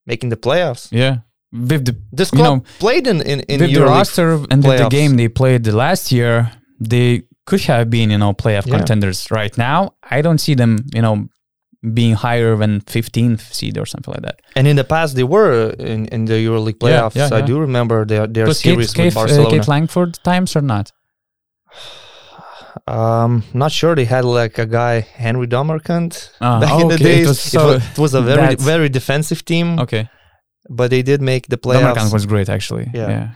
making 0.06 0.28
the 0.28 0.36
playoffs. 0.36 0.88
Yeah, 0.90 1.18
with 1.52 1.86
the 1.86 1.96
this 2.12 2.30
club 2.30 2.40
you 2.40 2.56
know, 2.56 2.64
played 2.78 3.06
in 3.06 3.22
in, 3.22 3.40
in 3.40 3.60
with 3.60 3.74
the 3.74 3.84
roster 3.84 4.34
and 4.50 4.62
the, 4.62 4.76
the 4.76 4.88
game 4.88 5.16
they 5.16 5.28
played 5.28 5.64
the 5.64 5.74
last 5.74 6.12
year, 6.12 6.52
they 6.78 7.22
could 7.46 7.62
have 7.62 7.88
been 7.88 8.10
you 8.10 8.18
know 8.18 8.32
playoff 8.32 8.66
yeah. 8.66 8.76
contenders. 8.76 9.30
Right 9.30 9.56
now, 9.56 9.94
I 10.02 10.22
don't 10.22 10.38
see 10.38 10.54
them 10.54 10.84
you 10.92 11.02
know 11.02 11.28
being 11.94 12.14
higher 12.14 12.56
than 12.56 12.80
15th 12.82 13.40
seed 13.52 13.78
or 13.78 13.86
something 13.86 14.12
like 14.12 14.22
that. 14.22 14.40
And 14.56 14.66
in 14.66 14.76
the 14.76 14.84
past, 14.84 15.16
they 15.16 15.24
were 15.24 15.70
in, 15.70 16.06
in 16.06 16.24
the 16.26 16.34
EuroLeague 16.34 16.78
playoffs. 16.78 17.14
Yeah, 17.14 17.28
yeah, 17.30 17.38
I 17.38 17.40
do 17.42 17.58
remember 17.58 18.04
their 18.04 18.26
their 18.26 18.52
series 18.52 18.92
Kate, 18.92 19.06
with 19.06 19.16
uh, 19.16 19.20
Barcelona. 19.20 19.48
Uh, 19.48 19.50
Keith 19.52 19.68
Langford 19.68 20.14
times 20.24 20.56
or 20.56 20.62
not? 20.62 20.92
Um, 22.86 23.44
not 23.54 23.72
sure. 23.72 23.94
They 23.94 24.04
had 24.04 24.24
like 24.24 24.58
a 24.58 24.66
guy 24.66 25.00
Henry 25.00 25.46
Domercant 25.46 26.30
uh, 26.40 26.60
back 26.60 26.70
oh, 26.72 26.82
in 26.82 26.88
the 26.88 26.98
days. 26.98 27.26
It 27.26 27.28
was, 27.28 27.40
so 27.40 27.60
it, 27.60 27.74
was, 27.74 27.82
it 27.90 27.98
was, 27.98 28.14
a 28.14 28.22
very 28.22 28.54
very 28.54 28.88
defensive 28.88 29.44
team. 29.44 29.78
Okay, 29.80 30.08
but 30.68 30.90
they 30.90 31.02
did 31.02 31.20
make 31.20 31.48
the 31.48 31.58
playoffs. 31.58 31.94
Domercant 31.94 32.12
was 32.12 32.26
great 32.26 32.48
actually. 32.48 32.88
Yeah. 32.94 33.08
yeah. 33.08 33.30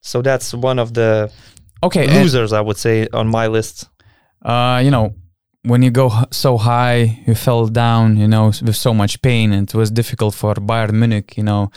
So 0.00 0.20
that's 0.20 0.52
one 0.52 0.78
of 0.78 0.92
the 0.94 1.32
okay 1.82 2.06
losers 2.06 2.52
I 2.52 2.60
would 2.60 2.76
say 2.76 3.08
on 3.12 3.28
my 3.28 3.46
list. 3.46 3.88
Uh, 4.44 4.82
you 4.84 4.90
know, 4.90 5.14
when 5.64 5.82
you 5.82 5.90
go 5.90 6.10
so 6.30 6.58
high, 6.58 7.22
you 7.26 7.34
fell 7.34 7.66
down, 7.66 8.16
you 8.16 8.28
know, 8.28 8.46
with 8.46 8.76
so 8.76 8.92
much 8.92 9.20
pain. 9.22 9.52
And 9.52 9.68
it 9.68 9.74
was 9.74 9.90
difficult 9.90 10.34
for 10.34 10.54
Bayern 10.54 10.92
Munich, 10.92 11.36
you 11.36 11.42
know, 11.42 11.70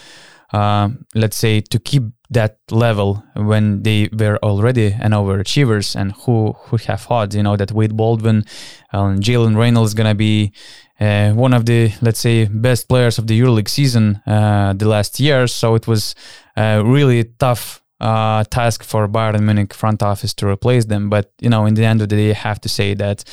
uh, 0.51 0.89
let's 1.15 1.37
say, 1.37 1.61
to 1.61 1.79
keep 1.79 2.03
that 2.29 2.57
level 2.69 3.23
when 3.35 3.83
they 3.83 4.09
were 4.11 4.37
already 4.43 4.87
an 4.99 5.11
overachievers. 5.11 5.95
And 5.95 6.11
who 6.11 6.53
who 6.65 6.77
have 6.77 7.01
thought, 7.01 7.33
you 7.33 7.43
know, 7.43 7.55
that 7.55 7.71
Wade 7.71 7.95
Baldwin 7.95 8.43
and 8.91 9.23
Jalen 9.23 9.55
Reynolds 9.57 9.93
gonna 9.93 10.15
be 10.15 10.51
uh, 10.99 11.31
one 11.31 11.53
of 11.53 11.65
the 11.65 11.93
let's 12.01 12.19
say 12.19 12.45
best 12.45 12.89
players 12.89 13.17
of 13.17 13.27
the 13.27 13.39
EuroLeague 13.39 13.69
season 13.69 14.21
uh, 14.27 14.73
the 14.73 14.87
last 14.87 15.19
year. 15.19 15.47
So 15.47 15.75
it 15.75 15.87
was 15.87 16.13
uh, 16.57 16.81
really 16.85 17.23
tough 17.39 17.81
uh, 17.99 18.43
task 18.45 18.83
for 18.83 19.07
Bayern 19.07 19.41
Munich 19.41 19.73
front 19.73 20.03
office 20.03 20.33
to 20.35 20.47
replace 20.47 20.85
them. 20.85 21.09
But 21.09 21.31
you 21.39 21.49
know, 21.49 21.65
in 21.65 21.73
the 21.73 21.85
end 21.85 22.01
of 22.01 22.09
the 22.09 22.15
day, 22.15 22.31
I 22.31 22.33
have 22.33 22.61
to 22.61 22.69
say 22.69 22.93
that 22.95 23.23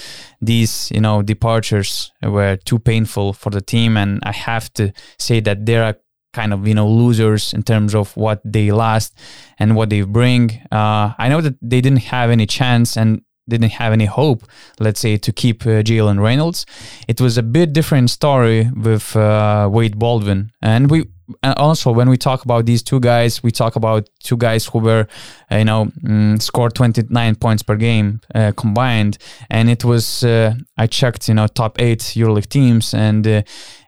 these 0.40 0.90
you 0.90 1.00
know 1.00 1.22
departures 1.22 2.12
were 2.22 2.56
too 2.56 2.78
painful 2.78 3.32
for 3.32 3.50
the 3.50 3.60
team, 3.60 3.96
and 3.96 4.20
I 4.24 4.32
have 4.32 4.72
to 4.74 4.92
say 5.18 5.40
that 5.40 5.66
they 5.66 5.76
are 5.76 5.96
kind 6.32 6.52
of 6.52 6.66
you 6.66 6.74
know 6.74 6.88
losers 6.88 7.52
in 7.52 7.62
terms 7.62 7.94
of 7.94 8.16
what 8.16 8.40
they 8.44 8.72
lost 8.72 9.16
and 9.58 9.76
what 9.76 9.90
they 9.90 10.02
bring. 10.02 10.62
Uh, 10.72 11.12
I 11.18 11.28
know 11.28 11.40
that 11.40 11.56
they 11.60 11.80
didn't 11.80 12.04
have 12.04 12.30
any 12.30 12.46
chance, 12.46 12.96
and 12.96 13.22
didn't 13.48 13.72
have 13.72 13.92
any 13.92 14.06
hope, 14.06 14.44
let's 14.80 15.00
say, 15.00 15.16
to 15.18 15.32
keep 15.32 15.66
uh, 15.66 15.82
Jalen 15.82 16.20
Reynolds. 16.20 16.64
It 17.08 17.20
was 17.20 17.36
a 17.36 17.42
bit 17.42 17.72
different 17.72 18.10
story 18.10 18.70
with 18.74 19.14
uh, 19.16 19.68
Wade 19.70 19.98
Baldwin, 19.98 20.50
and 20.62 20.90
we 20.90 21.04
and 21.42 21.54
also 21.56 21.90
when 21.92 22.08
we 22.08 22.16
talk 22.16 22.44
about 22.44 22.66
these 22.66 22.82
two 22.82 23.00
guys, 23.00 23.42
we 23.42 23.50
talk 23.50 23.76
about 23.76 24.08
two 24.22 24.36
guys 24.36 24.66
who 24.66 24.78
were, 24.78 25.06
uh, 25.50 25.56
you 25.56 25.64
know, 25.64 25.86
mm, 26.02 26.40
scored 26.40 26.74
29 26.74 27.34
points 27.36 27.62
per 27.62 27.76
game 27.76 28.20
uh, 28.34 28.52
combined, 28.56 29.18
and 29.50 29.70
it 29.70 29.84
was 29.84 30.24
uh, 30.24 30.54
I 30.76 30.86
checked, 30.86 31.28
you 31.28 31.34
know, 31.34 31.46
top 31.46 31.80
eight 31.80 32.00
EuroLeague 32.00 32.48
teams, 32.48 32.94
and 32.94 33.26
uh, 33.26 33.42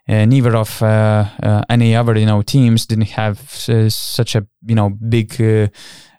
uh, 0.08 0.24
neither 0.24 0.56
of 0.56 0.82
uh, 0.82 1.62
any 1.68 1.94
other 1.94 2.16
you 2.16 2.26
know 2.26 2.42
teams 2.42 2.86
didn't 2.86 3.10
have 3.10 3.38
such 3.50 4.34
a 4.34 4.46
you 4.66 4.74
know 4.74 4.90
big. 4.90 5.70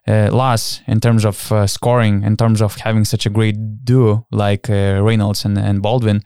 loss 0.07 0.79
in 0.87 1.01
terms 1.01 1.25
of 1.25 1.51
scoring, 1.69 2.23
in 2.23 2.37
terms 2.37 2.61
of 2.61 2.75
having 2.77 3.03
such 3.03 3.25
a 3.25 3.29
great 3.29 3.57
duo 3.83 4.25
like 4.31 4.69
Reynolds 4.69 5.43
and, 5.43 5.57
and 5.57 5.81
Baldwin, 5.81 6.21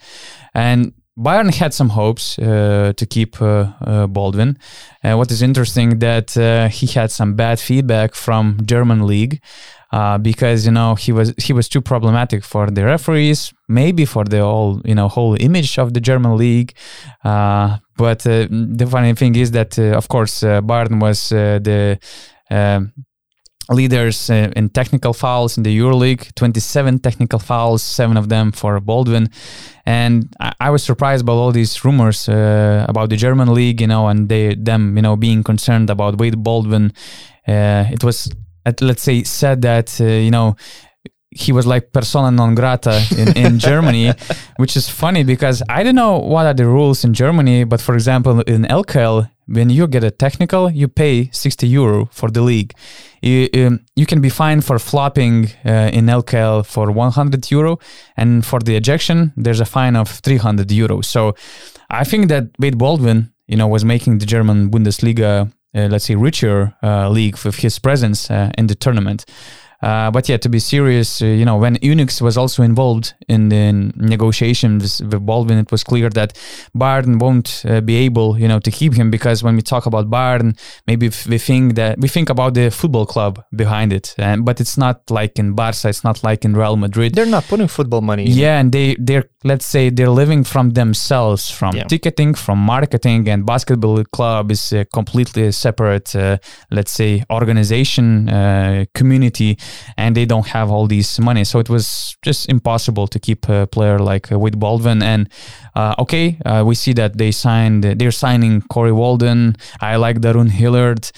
and 0.53 0.93
Bayern 1.17 1.53
had 1.53 1.73
some 1.73 1.89
hopes 1.89 2.39
uh, 2.39 2.93
to 2.95 3.05
keep 3.05 3.41
uh, 3.41 3.67
uh, 3.81 4.07
Baldwin. 4.07 4.57
what 5.03 5.29
is 5.31 5.41
interesting 5.41 5.99
that 5.99 6.37
uh, 6.37 6.69
he 6.69 6.87
had 6.87 7.11
some 7.11 7.35
bad 7.35 7.59
feedback 7.59 8.15
from 8.15 8.59
German 8.65 9.05
league 9.05 9.41
uh, 9.91 10.17
because 10.17 10.65
you 10.65 10.71
know 10.71 10.95
he 10.95 11.11
was 11.11 11.33
he 11.37 11.51
was 11.51 11.67
too 11.67 11.81
problematic 11.81 12.45
for 12.45 12.71
the 12.71 12.85
referees, 12.85 13.53
maybe 13.67 14.05
for 14.05 14.23
the 14.23 14.39
whole 14.39 14.81
you 14.85 14.95
know 14.95 15.09
whole 15.09 15.35
image 15.41 15.77
of 15.77 15.93
the 15.93 15.99
German 15.99 16.37
league. 16.37 16.73
But 17.23 18.19
the 18.19 18.87
funny 18.89 19.13
thing 19.13 19.35
is 19.35 19.51
that 19.51 19.77
of 19.77 20.07
course 20.07 20.41
Bayern 20.41 21.01
was 21.01 21.29
the 21.29 21.99
leaders 23.73 24.29
uh, 24.29 24.51
in 24.55 24.69
technical 24.69 25.13
fouls 25.13 25.57
in 25.57 25.63
the 25.63 25.77
EuroLeague, 25.77 26.33
27 26.35 26.99
technical 26.99 27.39
fouls, 27.39 27.81
seven 27.81 28.17
of 28.17 28.29
them 28.29 28.51
for 28.51 28.79
Baldwin. 28.79 29.29
And 29.85 30.33
I, 30.39 30.53
I 30.59 30.69
was 30.69 30.83
surprised 30.83 31.25
by 31.25 31.33
all 31.33 31.51
these 31.51 31.83
rumors 31.83 32.29
uh, 32.29 32.85
about 32.87 33.09
the 33.09 33.17
German 33.17 33.53
league, 33.53 33.81
you 33.81 33.87
know, 33.87 34.07
and 34.07 34.29
they 34.29 34.55
them, 34.55 34.95
you 34.95 35.01
know, 35.01 35.15
being 35.15 35.43
concerned 35.43 35.89
about 35.89 36.19
Wade 36.19 36.41
Baldwin. 36.41 36.93
Uh, 37.47 37.85
it 37.91 38.03
was, 38.03 38.31
let's 38.81 39.03
say, 39.03 39.23
said 39.23 39.61
that, 39.63 39.99
uh, 39.99 40.05
you 40.05 40.31
know, 40.31 40.55
he 41.31 41.53
was 41.53 41.65
like 41.65 41.93
persona 41.93 42.29
non 42.29 42.55
grata 42.55 43.01
in, 43.17 43.37
in 43.37 43.59
Germany, 43.69 44.11
which 44.57 44.75
is 44.75 44.89
funny 44.89 45.23
because 45.23 45.63
I 45.69 45.83
don't 45.83 45.95
know 45.95 46.17
what 46.19 46.45
are 46.45 46.53
the 46.53 46.65
rules 46.65 47.05
in 47.05 47.13
Germany, 47.13 47.63
but 47.63 47.79
for 47.79 47.95
example, 47.95 48.41
in 48.41 48.63
LKL, 48.63 49.29
when 49.51 49.69
you 49.69 49.87
get 49.87 50.03
a 50.03 50.11
technical, 50.11 50.69
you 50.71 50.87
pay 50.87 51.29
60 51.31 51.67
euro 51.67 52.07
for 52.11 52.29
the 52.29 52.41
league. 52.41 52.73
You, 53.21 53.49
um, 53.53 53.85
you 53.95 54.05
can 54.05 54.21
be 54.21 54.29
fined 54.29 54.63
for 54.65 54.79
flopping 54.79 55.49
uh, 55.65 55.91
in 55.93 56.05
LKL 56.05 56.65
for 56.65 56.91
100 56.91 57.51
euro, 57.51 57.77
and 58.17 58.45
for 58.45 58.59
the 58.59 58.75
ejection, 58.75 59.33
there's 59.35 59.59
a 59.59 59.65
fine 59.65 59.95
of 59.95 60.09
300 60.09 60.71
euro. 60.71 61.01
So 61.01 61.35
I 61.89 62.03
think 62.03 62.29
that 62.29 62.45
Wade 62.59 62.77
Baldwin, 62.77 63.33
you 63.47 63.57
know, 63.57 63.67
was 63.67 63.83
making 63.83 64.19
the 64.19 64.25
German 64.25 64.71
Bundesliga, 64.71 65.51
uh, 65.75 65.87
let's 65.91 66.05
say, 66.05 66.15
richer 66.15 66.73
uh, 66.81 67.09
league 67.09 67.37
with 67.43 67.57
his 67.57 67.77
presence 67.79 68.31
uh, 68.31 68.51
in 68.57 68.67
the 68.67 68.75
tournament. 68.75 69.25
Uh, 69.81 70.11
but 70.11 70.29
yeah, 70.29 70.37
to 70.37 70.49
be 70.49 70.59
serious, 70.59 71.21
uh, 71.21 71.25
you 71.25 71.45
know, 71.45 71.57
when 71.57 71.75
UNICS 71.77 72.21
was 72.21 72.37
also 72.37 72.63
involved 72.63 73.13
in 73.27 73.49
the 73.49 73.71
negotiations 73.95 75.01
with 75.01 75.25
Baldwin, 75.25 75.57
it 75.57 75.71
was 75.71 75.83
clear 75.83 76.09
that 76.09 76.33
Bayern 76.77 77.19
won't 77.19 77.63
uh, 77.67 77.81
be 77.81 77.95
able, 77.95 78.37
you 78.37 78.47
know, 78.47 78.59
to 78.59 78.71
keep 78.71 78.93
him 78.93 79.09
because 79.09 79.43
when 79.43 79.55
we 79.55 79.61
talk 79.61 79.85
about 79.85 80.09
Bayern, 80.09 80.57
maybe 80.87 81.09
we 81.27 81.37
think 81.37 81.75
that 81.75 81.99
we 81.99 82.07
think 82.07 82.29
about 82.29 82.53
the 82.53 82.69
football 82.69 83.05
club 83.05 83.43
behind 83.55 83.91
it, 83.91 84.13
but 84.17 84.59
it's 84.61 84.77
not 84.77 85.09
like 85.09 85.39
in 85.39 85.53
Barca, 85.53 85.89
it's 85.89 86.03
not 86.03 86.23
like 86.23 86.45
in 86.45 86.53
Real 86.53 86.77
Madrid. 86.77 87.15
They're 87.15 87.25
not 87.25 87.45
putting 87.45 87.67
football 87.67 88.01
money. 88.01 88.25
Yeah, 88.25 88.59
and 88.59 88.71
they 88.71 88.95
they're 88.99 89.25
let's 89.43 89.65
say 89.65 89.89
they're 89.89 90.09
living 90.09 90.43
from 90.43 90.71
themselves, 90.71 91.49
from 91.49 91.75
yeah. 91.75 91.83
ticketing, 91.85 92.33
from 92.33 92.59
marketing, 92.59 93.27
and 93.27 93.45
basketball 93.45 94.03
club 94.05 94.51
is 94.51 94.71
a 94.71 94.85
completely 94.85 95.51
separate, 95.51 96.15
uh, 96.15 96.37
let's 96.69 96.91
say, 96.91 97.23
organization, 97.31 98.29
uh, 98.29 98.85
community 98.93 99.57
and 99.97 100.15
they 100.15 100.25
don't 100.25 100.47
have 100.47 100.71
all 100.71 100.87
these 100.87 101.19
money. 101.19 101.43
So 101.43 101.59
it 101.59 101.69
was 101.69 102.15
just 102.21 102.49
impossible 102.49 103.07
to 103.07 103.19
keep 103.19 103.47
a 103.49 103.67
player 103.67 103.99
like 103.99 104.31
uh, 104.31 104.39
Wade 104.39 104.59
Baldwin. 104.59 105.01
And 105.01 105.29
uh, 105.75 105.95
okay, 105.99 106.37
uh, 106.45 106.63
we 106.65 106.75
see 106.75 106.93
that 106.93 107.17
they 107.17 107.31
signed, 107.31 107.83
they're 107.83 108.11
signing 108.11 108.61
Corey 108.61 108.91
Walden. 108.91 109.55
I 109.79 109.95
like 109.95 110.19
Darrun 110.19 110.49
Hilliard 110.49 111.11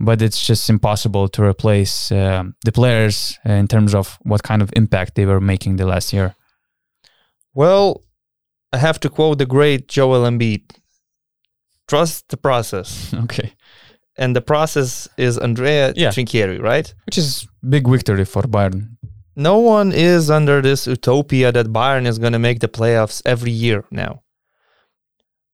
but 0.00 0.20
it's 0.20 0.44
just 0.44 0.68
impossible 0.68 1.28
to 1.28 1.42
replace 1.42 2.10
uh, 2.10 2.42
the 2.64 2.72
players 2.72 3.38
in 3.44 3.68
terms 3.68 3.94
of 3.94 4.18
what 4.22 4.42
kind 4.42 4.60
of 4.60 4.70
impact 4.74 5.14
they 5.14 5.24
were 5.24 5.40
making 5.40 5.76
the 5.76 5.86
last 5.86 6.12
year. 6.12 6.34
Well, 7.54 8.02
I 8.72 8.78
have 8.78 8.98
to 9.00 9.08
quote 9.08 9.38
the 9.38 9.46
great 9.46 9.88
Joel 9.88 10.28
Embiid: 10.28 10.62
"Trust 11.86 12.28
the 12.28 12.36
process." 12.36 13.14
okay 13.24 13.54
and 14.16 14.34
the 14.34 14.40
process 14.40 15.08
is 15.16 15.38
Andrea 15.38 15.92
yeah. 15.96 16.10
Trinchieri, 16.10 16.60
right? 16.60 16.92
Which 17.06 17.18
is 17.18 17.46
big 17.68 17.88
victory 17.88 18.24
for 18.24 18.42
Bayern. 18.42 18.96
No 19.36 19.58
one 19.58 19.92
is 19.92 20.30
under 20.30 20.62
this 20.62 20.86
utopia 20.86 21.50
that 21.50 21.66
Bayern 21.66 22.06
is 22.06 22.18
going 22.18 22.32
to 22.32 22.38
make 22.38 22.60
the 22.60 22.68
playoffs 22.68 23.20
every 23.26 23.50
year 23.50 23.84
now. 23.90 24.22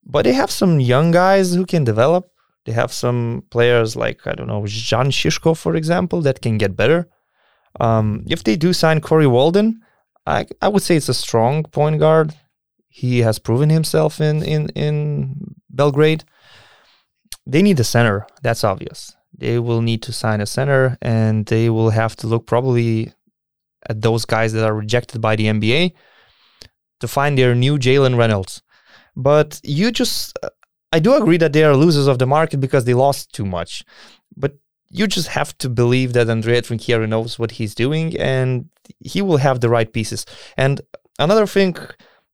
But 0.05 0.23
they 0.23 0.33
have 0.33 0.51
some 0.51 0.79
young 0.79 1.11
guys 1.11 1.53
who 1.53 1.65
can 1.65 1.83
develop. 1.83 2.29
They 2.65 2.73
have 2.73 2.93
some 2.93 3.43
players 3.49 3.95
like, 3.95 4.27
I 4.27 4.33
don't 4.33 4.47
know, 4.47 4.61
Žan 4.61 5.07
Šiško, 5.07 5.57
for 5.57 5.75
example, 5.75 6.21
that 6.21 6.41
can 6.41 6.59
get 6.59 6.75
better. 6.75 7.07
Um, 7.79 8.23
if 8.27 8.43
they 8.43 8.55
do 8.55 8.73
sign 8.73 9.01
Corey 9.01 9.25
Walden, 9.27 9.81
I, 10.27 10.45
I 10.61 10.67
would 10.67 10.83
say 10.83 10.95
it's 10.95 11.09
a 11.09 11.13
strong 11.13 11.63
point 11.63 11.99
guard. 11.99 12.35
He 12.87 13.19
has 13.19 13.39
proven 13.39 13.69
himself 13.69 14.21
in, 14.21 14.43
in, 14.43 14.69
in 14.69 15.55
Belgrade 15.69 16.23
they 17.45 17.61
need 17.61 17.79
a 17.79 17.83
center. 17.83 18.27
That's 18.43 18.63
obvious. 18.63 19.15
They 19.37 19.59
will 19.59 19.81
need 19.81 20.01
to 20.03 20.13
sign 20.13 20.41
a 20.41 20.45
center, 20.45 20.97
and 21.01 21.45
they 21.45 21.69
will 21.69 21.89
have 21.89 22.15
to 22.17 22.27
look 22.27 22.45
probably 22.45 23.13
at 23.89 24.01
those 24.01 24.25
guys 24.25 24.53
that 24.53 24.65
are 24.65 24.75
rejected 24.75 25.21
by 25.21 25.35
the 25.35 25.45
NBA 25.45 25.93
to 26.99 27.07
find 27.07 27.37
their 27.37 27.55
new 27.55 27.77
Jalen 27.77 28.17
Reynolds. 28.17 28.61
But 29.15 29.59
you 29.63 29.91
just, 29.91 30.37
I 30.91 30.99
do 30.99 31.13
agree 31.15 31.37
that 31.37 31.53
they 31.53 31.63
are 31.63 31.75
losers 31.75 32.07
of 32.07 32.19
the 32.19 32.27
market 32.27 32.59
because 32.59 32.85
they 32.85 32.93
lost 32.93 33.33
too 33.33 33.45
much. 33.45 33.83
But 34.37 34.57
you 34.89 35.07
just 35.07 35.29
have 35.29 35.57
to 35.59 35.69
believe 35.69 36.13
that 36.13 36.29
Andrea 36.29 36.61
Trinchieri 36.61 37.09
knows 37.09 37.39
what 37.39 37.51
he's 37.51 37.73
doing 37.73 38.17
and 38.17 38.69
he 38.99 39.21
will 39.21 39.37
have 39.37 39.61
the 39.61 39.69
right 39.69 39.91
pieces. 39.91 40.25
And 40.57 40.81
another 41.17 41.47
thing, 41.47 41.75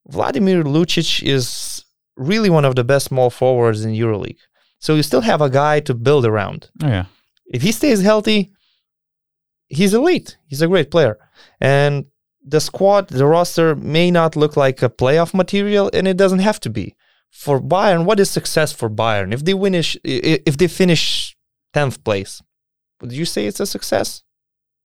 Vladimir 0.08 0.64
Lucic 0.64 1.22
is 1.22 1.84
really 2.16 2.50
one 2.50 2.64
of 2.64 2.74
the 2.74 2.84
best 2.84 3.06
small 3.06 3.30
forwards 3.30 3.84
in 3.84 3.92
EuroLeague. 3.92 4.40
So 4.78 4.94
you 4.94 5.02
still 5.02 5.22
have 5.22 5.40
a 5.40 5.50
guy 5.50 5.80
to 5.80 5.94
build 5.94 6.24
around. 6.24 6.70
Oh, 6.82 6.88
yeah. 6.88 7.06
If 7.52 7.62
he 7.62 7.72
stays 7.72 8.02
healthy, 8.02 8.52
he's 9.68 9.94
elite. 9.94 10.36
He's 10.46 10.62
a 10.62 10.68
great 10.68 10.90
player. 10.90 11.18
And 11.60 12.06
the 12.44 12.60
squad, 12.60 13.08
the 13.08 13.26
roster 13.26 13.74
may 13.74 14.10
not 14.10 14.36
look 14.36 14.56
like 14.56 14.82
a 14.82 14.88
playoff 14.88 15.34
material, 15.34 15.90
and 15.92 16.06
it 16.06 16.16
doesn't 16.16 16.38
have 16.38 16.60
to 16.60 16.70
be. 16.70 16.94
For 17.30 17.60
Bayern, 17.60 18.04
what 18.04 18.20
is 18.20 18.30
success 18.30 18.72
for 18.72 18.88
Bayern? 18.88 19.34
If 19.34 19.44
they 19.44 19.52
finish, 19.52 19.96
if 20.04 20.56
they 20.56 20.68
finish 20.68 21.36
tenth 21.74 22.02
place, 22.04 22.42
would 23.00 23.12
you 23.12 23.24
say 23.24 23.46
it's 23.46 23.60
a 23.60 23.66
success? 23.66 24.22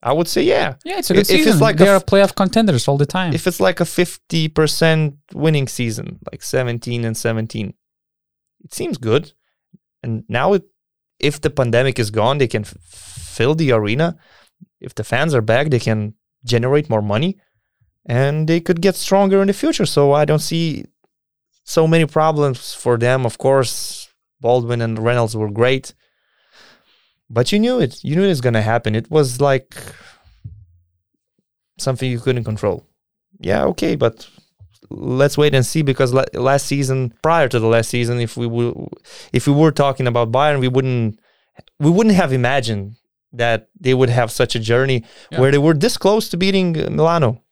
I 0.01 0.11
would 0.11 0.27
say 0.27 0.43
yeah. 0.43 0.75
Yeah, 0.83 0.99
it's 0.99 1.09
a 1.09 1.13
good 1.13 1.21
if 1.21 1.27
season. 1.27 1.53
It's 1.53 1.61
like 1.61 1.77
they 1.77 1.87
are 1.87 2.01
playoff 2.01 2.35
contenders 2.35 2.89
all 2.89 2.97
the 2.97 3.05
time. 3.05 3.31
If 3.33 3.47
it's 3.47 3.61
like 3.61 3.79
a 3.79 3.85
fifty 3.85 4.49
percent 4.49 5.15
winning 5.33 5.69
season, 5.69 6.19
like 6.29 6.43
seventeen 6.43 7.05
and 7.05 7.15
seventeen, 7.15 7.75
it 8.65 8.73
seems 8.73 8.97
good. 8.97 9.31
And 10.03 10.23
now, 10.27 10.53
it, 10.53 10.63
if 11.19 11.41
the 11.41 11.49
pandemic 11.49 11.97
is 11.99 12.11
gone, 12.11 12.38
they 12.38 12.47
can 12.47 12.63
f- 12.63 12.75
fill 12.77 13.55
the 13.55 13.71
arena. 13.71 14.17
If 14.81 14.95
the 14.95 15.03
fans 15.03 15.34
are 15.34 15.41
back, 15.41 15.69
they 15.69 15.80
can 15.80 16.13
generate 16.43 16.89
more 16.89 17.01
money 17.01 17.39
and 18.05 18.47
they 18.47 18.59
could 18.59 18.81
get 18.81 18.95
stronger 18.95 19.41
in 19.41 19.47
the 19.47 19.53
future. 19.53 19.85
So 19.85 20.11
I 20.11 20.25
don't 20.25 20.39
see 20.39 20.85
so 21.63 21.88
many 21.88 22.05
problems 22.05 22.73
for 22.73 22.97
them. 22.97 23.25
Of 23.25 23.38
course, 23.38 24.09
Baldwin 24.41 24.81
and 24.81 24.99
Reynolds 24.99 25.35
were 25.35 25.49
great, 25.49 25.93
but 27.30 27.51
you 27.51 27.59
knew 27.59 27.80
it. 27.80 28.03
You 28.03 28.15
knew 28.15 28.23
it 28.23 28.27
was 28.27 28.41
going 28.41 28.53
to 28.53 28.61
happen. 28.61 28.95
It 28.95 29.09
was 29.09 29.39
like 29.39 29.75
something 31.77 32.09
you 32.09 32.19
couldn't 32.19 32.43
control. 32.43 32.85
Yeah, 33.39 33.63
okay, 33.65 33.95
but 33.95 34.27
let's 34.89 35.38
wait 35.38 35.53
and 35.53 35.65
see 35.65 35.81
because 35.81 36.14
last 36.34 36.65
season, 36.65 37.14
prior 37.22 37.47
to 37.47 37.60
the 37.60 37.68
last 37.68 37.89
season, 37.89 38.19
if 38.19 38.38
we 38.38 38.47
were 38.47 38.73
if 39.31 39.47
we 39.47 39.53
were 39.53 39.72
talking 39.72 40.07
about 40.07 40.31
Bayern, 40.31 40.60
we 40.60 40.68
wouldn't 40.68 41.19
we 41.80 41.89
wouldn't 41.89 42.15
have 42.15 42.34
imagined 42.34 42.95
that 43.34 43.69
they 43.80 43.93
would 43.93 44.10
have 44.10 44.31
such 44.31 44.55
a 44.55 44.60
journey 44.60 45.03
yeah. 45.31 45.39
where 45.39 45.51
they 45.51 45.57
were 45.57 45.73
this 45.73 45.97
close 45.97 46.30
to 46.30 46.38
beating 46.38 46.73
Milano. 46.73 47.42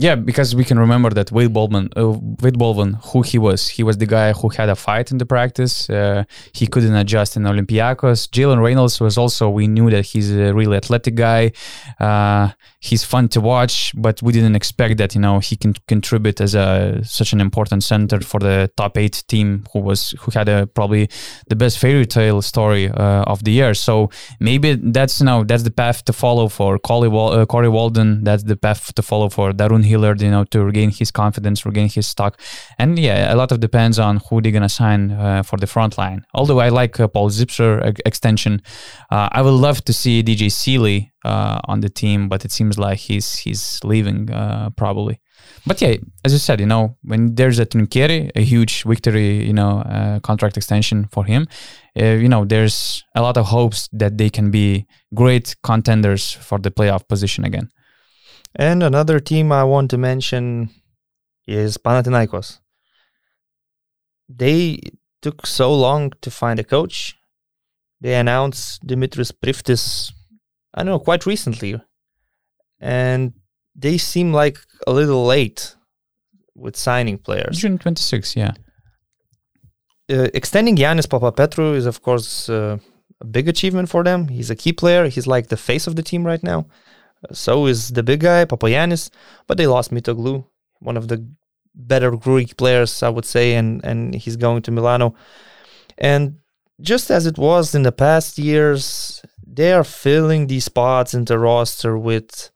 Yeah, 0.00 0.14
because 0.14 0.54
we 0.56 0.64
can 0.64 0.78
remember 0.78 1.10
that 1.10 1.30
Wade 1.30 1.52
Baldwin, 1.52 1.90
uh, 1.94 2.16
Wade 2.40 2.58
Baldwin, 2.58 2.94
who 3.08 3.20
he 3.20 3.36
was. 3.36 3.68
He 3.68 3.82
was 3.82 3.98
the 3.98 4.06
guy 4.06 4.32
who 4.32 4.48
had 4.48 4.70
a 4.70 4.74
fight 4.74 5.10
in 5.10 5.18
the 5.18 5.26
practice. 5.26 5.90
Uh, 5.90 6.24
he 6.54 6.66
couldn't 6.66 6.94
adjust 6.94 7.36
in 7.36 7.42
Olympiacos. 7.42 8.26
Jalen 8.30 8.62
Reynolds 8.62 8.98
was 8.98 9.18
also. 9.18 9.50
We 9.50 9.66
knew 9.66 9.90
that 9.90 10.06
he's 10.06 10.30
a 10.34 10.54
really 10.54 10.78
athletic 10.78 11.16
guy. 11.16 11.52
Uh, 11.98 12.48
he's 12.80 13.04
fun 13.04 13.28
to 13.28 13.42
watch, 13.42 13.92
but 13.94 14.22
we 14.22 14.32
didn't 14.32 14.56
expect 14.56 14.96
that. 14.96 15.14
You 15.14 15.20
know, 15.20 15.38
he 15.38 15.54
can 15.54 15.74
contribute 15.86 16.40
as 16.40 16.54
a 16.54 17.02
such 17.04 17.34
an 17.34 17.40
important 17.42 17.84
center 17.84 18.20
for 18.20 18.40
the 18.40 18.70
top 18.78 18.96
eight 18.96 19.22
team, 19.28 19.66
who 19.74 19.80
was 19.80 20.14
who 20.20 20.30
had 20.30 20.48
a, 20.48 20.66
probably 20.66 21.10
the 21.48 21.56
best 21.56 21.78
fairy 21.78 22.06
tale 22.06 22.40
story 22.40 22.88
uh, 22.88 23.24
of 23.24 23.44
the 23.44 23.50
year. 23.50 23.74
So 23.74 24.08
maybe 24.40 24.76
that's 24.76 25.20
you 25.20 25.26
know 25.26 25.44
that's 25.44 25.64
the 25.64 25.70
path 25.70 26.06
to 26.06 26.14
follow 26.14 26.48
for 26.48 26.78
Corey, 26.78 27.08
Wal- 27.08 27.32
uh, 27.32 27.44
Corey 27.44 27.68
Walden. 27.68 28.24
That's 28.24 28.44
the 28.44 28.56
path 28.56 28.94
to 28.94 29.02
follow 29.02 29.28
for 29.28 29.52
Darun 29.52 29.89
Hilliard, 29.90 30.22
you 30.22 30.30
know, 30.30 30.44
to 30.44 30.64
regain 30.64 30.90
his 30.90 31.10
confidence, 31.10 31.66
regain 31.66 31.88
his 31.88 32.06
stock. 32.06 32.40
And 32.78 32.98
yeah, 32.98 33.32
a 33.32 33.36
lot 33.36 33.52
of 33.52 33.60
depends 33.60 33.98
on 33.98 34.20
who 34.28 34.40
they're 34.40 34.52
gonna 34.52 34.68
sign 34.68 35.10
uh, 35.10 35.42
for 35.42 35.56
the 35.56 35.66
front 35.66 35.98
line. 35.98 36.24
Although 36.34 36.60
I 36.60 36.68
like 36.68 36.98
uh, 37.00 37.08
Paul 37.08 37.30
Zipser 37.30 37.98
extension, 38.04 38.62
uh, 39.10 39.28
I 39.32 39.42
would 39.42 39.58
love 39.66 39.84
to 39.84 39.92
see 39.92 40.22
DJ 40.22 40.50
Seeley 40.50 41.12
uh, 41.24 41.60
on 41.64 41.80
the 41.80 41.88
team, 41.88 42.28
but 42.28 42.44
it 42.44 42.52
seems 42.52 42.78
like 42.78 42.98
he's 42.98 43.36
he's 43.36 43.80
leaving 43.84 44.30
uh, 44.30 44.70
probably. 44.76 45.20
But 45.66 45.80
yeah, 45.80 45.96
as 46.24 46.32
you 46.32 46.38
said, 46.38 46.60
you 46.60 46.66
know, 46.66 46.96
when 47.02 47.34
there's 47.34 47.58
a 47.58 47.66
Trinchieri, 47.66 48.30
a 48.34 48.42
huge 48.42 48.84
victory, 48.84 49.44
you 49.44 49.52
know, 49.52 50.20
contract 50.22 50.56
extension 50.56 51.08
for 51.10 51.24
him, 51.24 51.46
you 51.94 52.28
know, 52.28 52.44
there's 52.44 53.04
a 53.14 53.22
lot 53.22 53.36
of 53.36 53.46
hopes 53.46 53.88
that 53.92 54.18
they 54.18 54.30
can 54.30 54.50
be 54.50 54.86
great 55.14 55.56
contenders 55.62 56.32
for 56.32 56.58
the 56.58 56.70
playoff 56.70 57.08
position 57.08 57.44
again. 57.44 57.70
And 58.54 58.82
another 58.82 59.20
team 59.20 59.52
I 59.52 59.64
want 59.64 59.90
to 59.90 59.98
mention 59.98 60.70
is 61.46 61.78
Panathinaikos. 61.78 62.58
They 64.28 64.80
took 65.22 65.46
so 65.46 65.72
long 65.74 66.12
to 66.20 66.30
find 66.30 66.58
a 66.58 66.64
coach. 66.64 67.16
They 68.00 68.14
announced 68.14 68.86
Dimitris 68.86 69.32
Priftis, 69.32 70.12
I 70.74 70.82
don't 70.82 70.86
know, 70.86 70.98
quite 70.98 71.26
recently. 71.26 71.80
And 72.80 73.34
they 73.74 73.98
seem 73.98 74.32
like 74.32 74.58
a 74.86 74.92
little 74.92 75.24
late 75.26 75.76
with 76.54 76.76
signing 76.76 77.18
players. 77.18 77.58
June 77.58 77.78
26, 77.78 78.36
yeah. 78.36 78.52
Uh, 80.10 80.28
extending 80.34 80.76
Giannis 80.76 81.06
Papapetrou 81.06 81.74
is, 81.74 81.86
of 81.86 82.02
course, 82.02 82.48
uh, 82.48 82.78
a 83.20 83.24
big 83.24 83.48
achievement 83.48 83.88
for 83.88 84.02
them. 84.02 84.28
He's 84.28 84.50
a 84.50 84.56
key 84.56 84.72
player. 84.72 85.08
He's 85.08 85.26
like 85.26 85.48
the 85.48 85.56
face 85.56 85.86
of 85.86 85.94
the 85.94 86.02
team 86.02 86.24
right 86.26 86.42
now. 86.42 86.66
So 87.32 87.66
is 87.66 87.90
the 87.90 88.02
big 88.02 88.20
guy, 88.20 88.44
Papagiannis, 88.44 89.10
but 89.46 89.58
they 89.58 89.66
lost 89.66 89.90
Mitoglou, 89.90 90.46
one 90.78 90.96
of 90.96 91.08
the 91.08 91.26
better 91.74 92.10
Greek 92.12 92.56
players, 92.56 93.02
I 93.02 93.08
would 93.08 93.24
say, 93.24 93.54
and, 93.54 93.84
and 93.84 94.14
he's 94.14 94.36
going 94.36 94.62
to 94.62 94.70
Milano. 94.70 95.14
And 95.98 96.36
just 96.80 97.10
as 97.10 97.26
it 97.26 97.38
was 97.38 97.74
in 97.74 97.82
the 97.82 97.92
past 97.92 98.38
years, 98.38 99.22
they 99.46 99.72
are 99.72 99.84
filling 99.84 100.46
these 100.46 100.64
spots 100.64 101.12
in 101.12 101.24
the 101.24 101.38
roster 101.38 101.98
with 101.98 102.50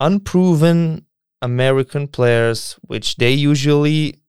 unproven 0.00 1.04
American 1.42 2.08
players, 2.08 2.78
which 2.82 3.16
they 3.16 3.32
usually 3.32 4.20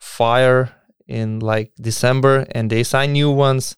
fire 0.00 0.74
in 1.06 1.40
like 1.40 1.72
December 1.80 2.46
and 2.52 2.70
they 2.70 2.82
sign 2.82 3.12
new 3.12 3.30
ones 3.30 3.76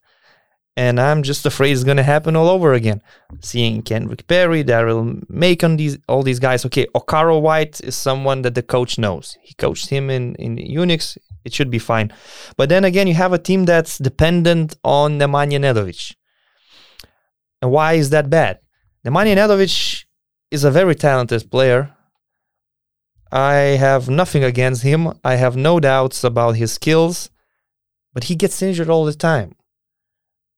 and 0.76 1.01
I'm 1.01 1.22
just 1.22 1.47
afraid 1.47 1.72
it's 1.72 1.84
gonna 1.84 2.02
happen 2.02 2.36
all 2.36 2.48
over 2.48 2.72
again. 2.72 3.02
Seeing 3.40 3.82
Kendrick 3.82 4.26
Perry, 4.26 4.64
Daryl 4.64 5.22
Macon, 5.28 5.76
these 5.76 5.98
all 6.09 6.22
these 6.22 6.38
guys. 6.38 6.64
Okay, 6.66 6.86
Okaro 6.94 7.40
White 7.40 7.80
is 7.80 7.97
someone 7.97 8.42
that 8.42 8.55
the 8.55 8.62
coach 8.62 8.98
knows. 8.98 9.36
He 9.42 9.55
coached 9.55 9.88
him 9.88 10.10
in 10.10 10.34
in 10.36 10.56
UNICS. 10.56 11.18
It 11.44 11.55
should 11.55 11.70
be 11.70 11.78
fine. 11.78 12.12
But 12.56 12.68
then 12.68 12.84
again, 12.84 13.06
you 13.06 13.14
have 13.14 13.32
a 13.32 13.38
team 13.38 13.64
that's 13.64 13.98
dependent 13.98 14.76
on 14.84 15.18
Nemanja 15.18 15.59
Nedovic. 15.59 16.14
And 17.62 17.70
why 17.70 17.94
is 17.94 18.10
that 18.10 18.30
bad? 18.30 18.60
Nemanja 19.06 19.34
Nedovic 19.36 20.05
is 20.51 20.64
a 20.64 20.70
very 20.70 20.94
talented 20.94 21.51
player. 21.51 21.94
I 23.32 23.78
have 23.78 24.09
nothing 24.09 24.44
against 24.44 24.82
him. 24.82 25.12
I 25.24 25.36
have 25.36 25.56
no 25.56 25.78
doubts 25.78 26.24
about 26.24 26.56
his 26.56 26.72
skills, 26.72 27.30
but 28.12 28.24
he 28.24 28.34
gets 28.34 28.60
injured 28.60 28.90
all 28.90 29.05
the 29.05 29.14
time. 29.14 29.55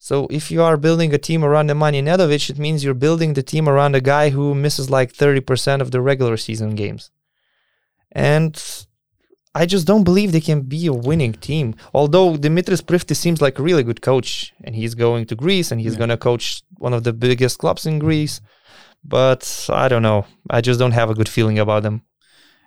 So 0.02 0.26
if 0.30 0.50
you 0.50 0.64
are 0.64 0.76
building 0.76 1.14
a 1.14 1.16
team 1.28 1.44
around 1.44 1.70
Nemanja 1.70 2.02
Nedovic, 2.02 2.50
it 2.50 2.58
means 2.58 2.82
you're 2.82 2.92
building 3.06 3.34
the 3.34 3.42
team 3.44 3.68
around 3.68 3.94
a 3.94 4.00
guy 4.00 4.30
who 4.30 4.52
misses 4.52 4.90
like 4.90 5.12
30% 5.12 5.80
of 5.80 5.92
the 5.92 6.00
regular 6.00 6.36
season 6.36 6.70
games. 6.74 7.12
And 8.10 8.60
I 9.54 9.64
just 9.64 9.86
don't 9.86 10.02
believe 10.02 10.32
they 10.32 10.40
can 10.40 10.62
be 10.62 10.88
a 10.88 10.92
winning 10.92 11.34
team. 11.34 11.76
Although 11.94 12.34
Dimitris 12.34 12.82
Priftis 12.82 13.18
seems 13.18 13.40
like 13.40 13.60
a 13.60 13.62
really 13.62 13.84
good 13.84 14.02
coach, 14.02 14.52
and 14.64 14.74
he's 14.74 14.96
going 14.96 15.26
to 15.26 15.36
Greece 15.36 15.70
and 15.70 15.80
he's 15.80 15.92
yeah. 15.92 15.98
going 15.98 16.10
to 16.10 16.16
coach 16.16 16.64
one 16.78 16.94
of 16.94 17.04
the 17.04 17.12
biggest 17.12 17.58
clubs 17.58 17.86
in 17.86 18.00
Greece. 18.00 18.40
But 19.04 19.68
I 19.68 19.86
don't 19.86 20.02
know. 20.02 20.26
I 20.50 20.62
just 20.62 20.80
don't 20.80 20.98
have 21.00 21.10
a 21.10 21.14
good 21.14 21.28
feeling 21.28 21.60
about 21.60 21.84
them. 21.84 22.02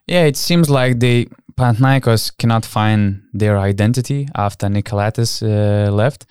Yeah, 0.08 0.24
it 0.24 0.38
seems 0.38 0.70
like 0.70 1.00
the 1.02 1.28
Panathinaikos 1.58 2.38
cannot 2.38 2.64
find 2.64 3.24
their 3.34 3.58
identity 3.58 4.30
after 4.36 4.70
Nick 4.70 4.86
Calathes 4.86 5.44
uh, 5.44 5.92
left 5.92 6.26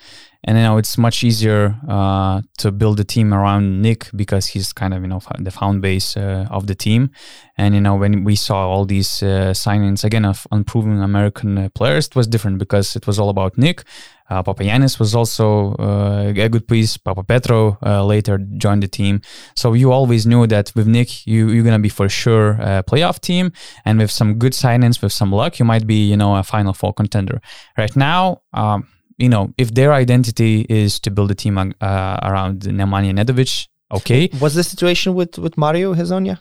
and 0.44 0.58
you 0.58 0.62
know 0.62 0.76
it's 0.76 0.98
much 0.98 1.24
easier 1.24 1.76
uh, 1.88 2.42
to 2.58 2.70
build 2.70 3.00
a 3.00 3.04
team 3.04 3.32
around 3.32 3.80
Nick 3.80 4.10
because 4.14 4.46
he's 4.46 4.72
kind 4.72 4.92
of 4.92 5.02
you 5.02 5.08
know 5.08 5.20
the 5.38 5.50
found 5.50 5.80
base 5.80 6.16
uh, 6.16 6.46
of 6.50 6.66
the 6.66 6.74
team, 6.74 7.10
and 7.56 7.74
you 7.74 7.80
know 7.80 7.94
when 7.94 8.24
we 8.24 8.36
saw 8.36 8.68
all 8.68 8.84
these 8.84 9.22
uh, 9.22 9.52
signings 9.54 10.04
again 10.04 10.24
of 10.24 10.46
unproven 10.52 11.02
American 11.02 11.56
uh, 11.56 11.68
players, 11.74 12.06
it 12.06 12.16
was 12.16 12.26
different 12.26 12.58
because 12.58 12.94
it 12.94 13.06
was 13.06 13.18
all 13.18 13.30
about 13.30 13.56
Nick. 13.56 13.84
Uh, 14.30 14.42
Papagiannis 14.42 14.98
was 14.98 15.14
also 15.14 15.74
uh, 15.74 16.32
a 16.34 16.48
good 16.48 16.66
piece. 16.66 16.96
Papapetrou 16.96 17.76
uh, 17.84 18.04
later 18.04 18.38
joined 18.56 18.82
the 18.82 18.88
team, 18.88 19.22
so 19.56 19.72
you 19.72 19.92
always 19.92 20.26
knew 20.26 20.46
that 20.46 20.72
with 20.74 20.86
Nick, 20.86 21.26
you 21.26 21.48
you're 21.48 21.64
gonna 21.64 21.78
be 21.78 21.88
for 21.88 22.08
sure 22.08 22.50
a 22.60 22.82
playoff 22.82 23.18
team, 23.20 23.50
and 23.86 23.98
with 23.98 24.10
some 24.10 24.38
good 24.38 24.52
signings, 24.52 25.00
with 25.00 25.12
some 25.12 25.32
luck, 25.32 25.58
you 25.58 25.64
might 25.64 25.86
be 25.86 26.06
you 26.10 26.18
know 26.18 26.36
a 26.36 26.42
Final 26.42 26.74
Four 26.74 26.92
contender. 26.92 27.40
Right 27.78 27.96
now. 27.96 28.42
Um, 28.52 28.88
you 29.18 29.28
know, 29.28 29.52
if 29.58 29.74
their 29.74 29.92
identity 29.92 30.66
is 30.68 31.00
to 31.00 31.10
build 31.10 31.30
a 31.30 31.34
team 31.34 31.58
uh, 31.58 32.18
around 32.22 32.60
Nemanja 32.62 33.12
Nedovic, 33.12 33.68
okay. 33.92 34.28
What's 34.38 34.54
the 34.54 34.64
situation 34.64 35.14
with 35.14 35.38
with 35.38 35.56
Mario 35.56 35.94
Hezonja? 35.94 36.38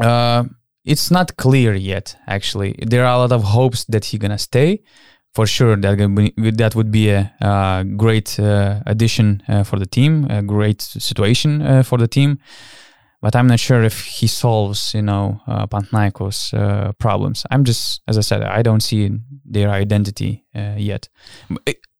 Uh, 0.00 0.44
it's 0.84 1.10
not 1.10 1.36
clear 1.36 1.74
yet. 1.74 2.16
Actually, 2.26 2.74
there 2.86 3.04
are 3.04 3.14
a 3.14 3.18
lot 3.18 3.32
of 3.32 3.42
hopes 3.42 3.84
that 3.86 4.04
he's 4.06 4.20
gonna 4.20 4.38
stay. 4.38 4.82
For 5.34 5.46
sure, 5.48 5.74
that 5.74 5.98
that 6.56 6.76
would 6.76 6.92
be 6.92 7.10
a, 7.10 7.32
a 7.40 7.84
great 7.96 8.38
uh, 8.38 8.80
addition 8.86 9.42
uh, 9.48 9.64
for 9.64 9.80
the 9.80 9.86
team, 9.86 10.30
a 10.30 10.42
great 10.42 10.80
situation 10.80 11.60
uh, 11.60 11.82
for 11.82 11.98
the 11.98 12.06
team 12.06 12.38
but 13.24 13.34
I'm 13.34 13.46
not 13.46 13.58
sure 13.58 13.82
if 13.82 14.04
he 14.04 14.26
solves, 14.26 14.92
you 14.92 15.00
know, 15.00 15.40
uh, 15.46 15.66
Panathinaikos 15.66 16.52
uh, 16.52 16.92
problems. 16.98 17.46
I'm 17.50 17.64
just, 17.64 18.02
as 18.06 18.18
I 18.18 18.20
said, 18.20 18.42
I 18.42 18.60
don't 18.60 18.82
see 18.82 19.18
their 19.46 19.70
identity 19.70 20.44
uh, 20.54 20.74
yet. 20.76 21.08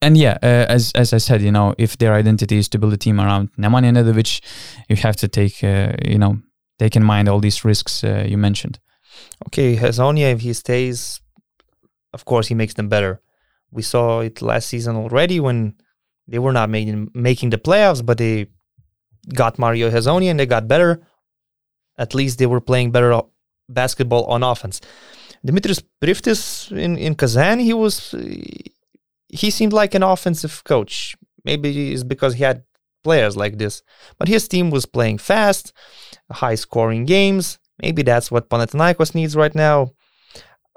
And 0.05 0.17
yeah, 0.19 0.37
uh, 0.43 0.67
as 0.77 0.93
as 0.93 1.13
I 1.13 1.19
said, 1.19 1.41
you 1.41 1.51
know, 1.51 1.75
if 1.79 1.97
their 1.97 2.13
identity 2.13 2.59
is 2.59 2.69
to 2.69 2.79
build 2.79 2.93
a 2.93 2.97
team 2.97 3.19
around 3.19 3.49
Nemanja 3.57 3.91
Nedovic, 3.93 4.41
you 4.89 4.97
have 4.97 5.17
to 5.17 5.29
take, 5.29 5.65
uh, 5.65 5.93
you 6.05 6.19
know, 6.19 6.41
take 6.79 6.95
in 6.97 7.03
mind 7.03 7.29
all 7.29 7.41
these 7.41 7.65
risks 7.65 8.05
uh, 8.05 8.25
you 8.29 8.39
mentioned. 8.39 8.79
Okay, 9.47 9.77
Hezonja, 9.77 10.33
if 10.35 10.41
he 10.41 10.53
stays, 10.53 11.21
of 12.13 12.25
course, 12.25 12.49
he 12.49 12.55
makes 12.55 12.75
them 12.75 12.89
better. 12.89 13.23
We 13.71 13.83
saw 13.83 14.21
it 14.21 14.43
last 14.43 14.69
season 14.69 14.97
already 14.97 15.41
when 15.41 15.75
they 16.29 16.39
were 16.39 16.53
not 16.53 16.69
making 16.69 17.11
making 17.15 17.51
the 17.51 17.59
playoffs, 17.59 18.05
but 18.05 18.19
they 18.19 18.49
got 19.35 19.59
Mario 19.59 19.91
Hezonja 19.91 20.31
and 20.31 20.39
they 20.39 20.47
got 20.47 20.69
better 20.69 21.01
at 21.99 22.15
least 22.15 22.39
they 22.39 22.47
were 22.47 22.61
playing 22.61 22.91
better 22.91 23.21
basketball 23.69 24.25
on 24.25 24.43
offense. 24.43 24.81
Dimitris 25.47 25.83
Priftis 26.03 26.73
in, 26.77 26.97
in 26.97 27.15
Kazan, 27.15 27.59
he 27.59 27.73
was 27.75 28.15
he 29.35 29.51
seemed 29.51 29.73
like 29.73 29.95
an 29.95 30.03
offensive 30.03 30.63
coach. 30.65 31.17
Maybe 31.45 31.93
it's 31.93 32.05
because 32.05 32.35
he 32.35 32.45
had 32.45 32.63
players 33.03 33.37
like 33.37 33.59
this, 33.59 33.83
but 34.19 34.29
his 34.29 34.49
team 34.49 34.71
was 34.71 34.87
playing 34.87 35.19
fast, 35.19 35.73
high 36.31 36.55
scoring 36.55 37.05
games. 37.05 37.59
Maybe 37.83 38.03
that's 38.03 38.31
what 38.31 38.49
Panathinaikos 38.49 39.15
needs 39.15 39.35
right 39.37 39.55
now. 39.55 39.93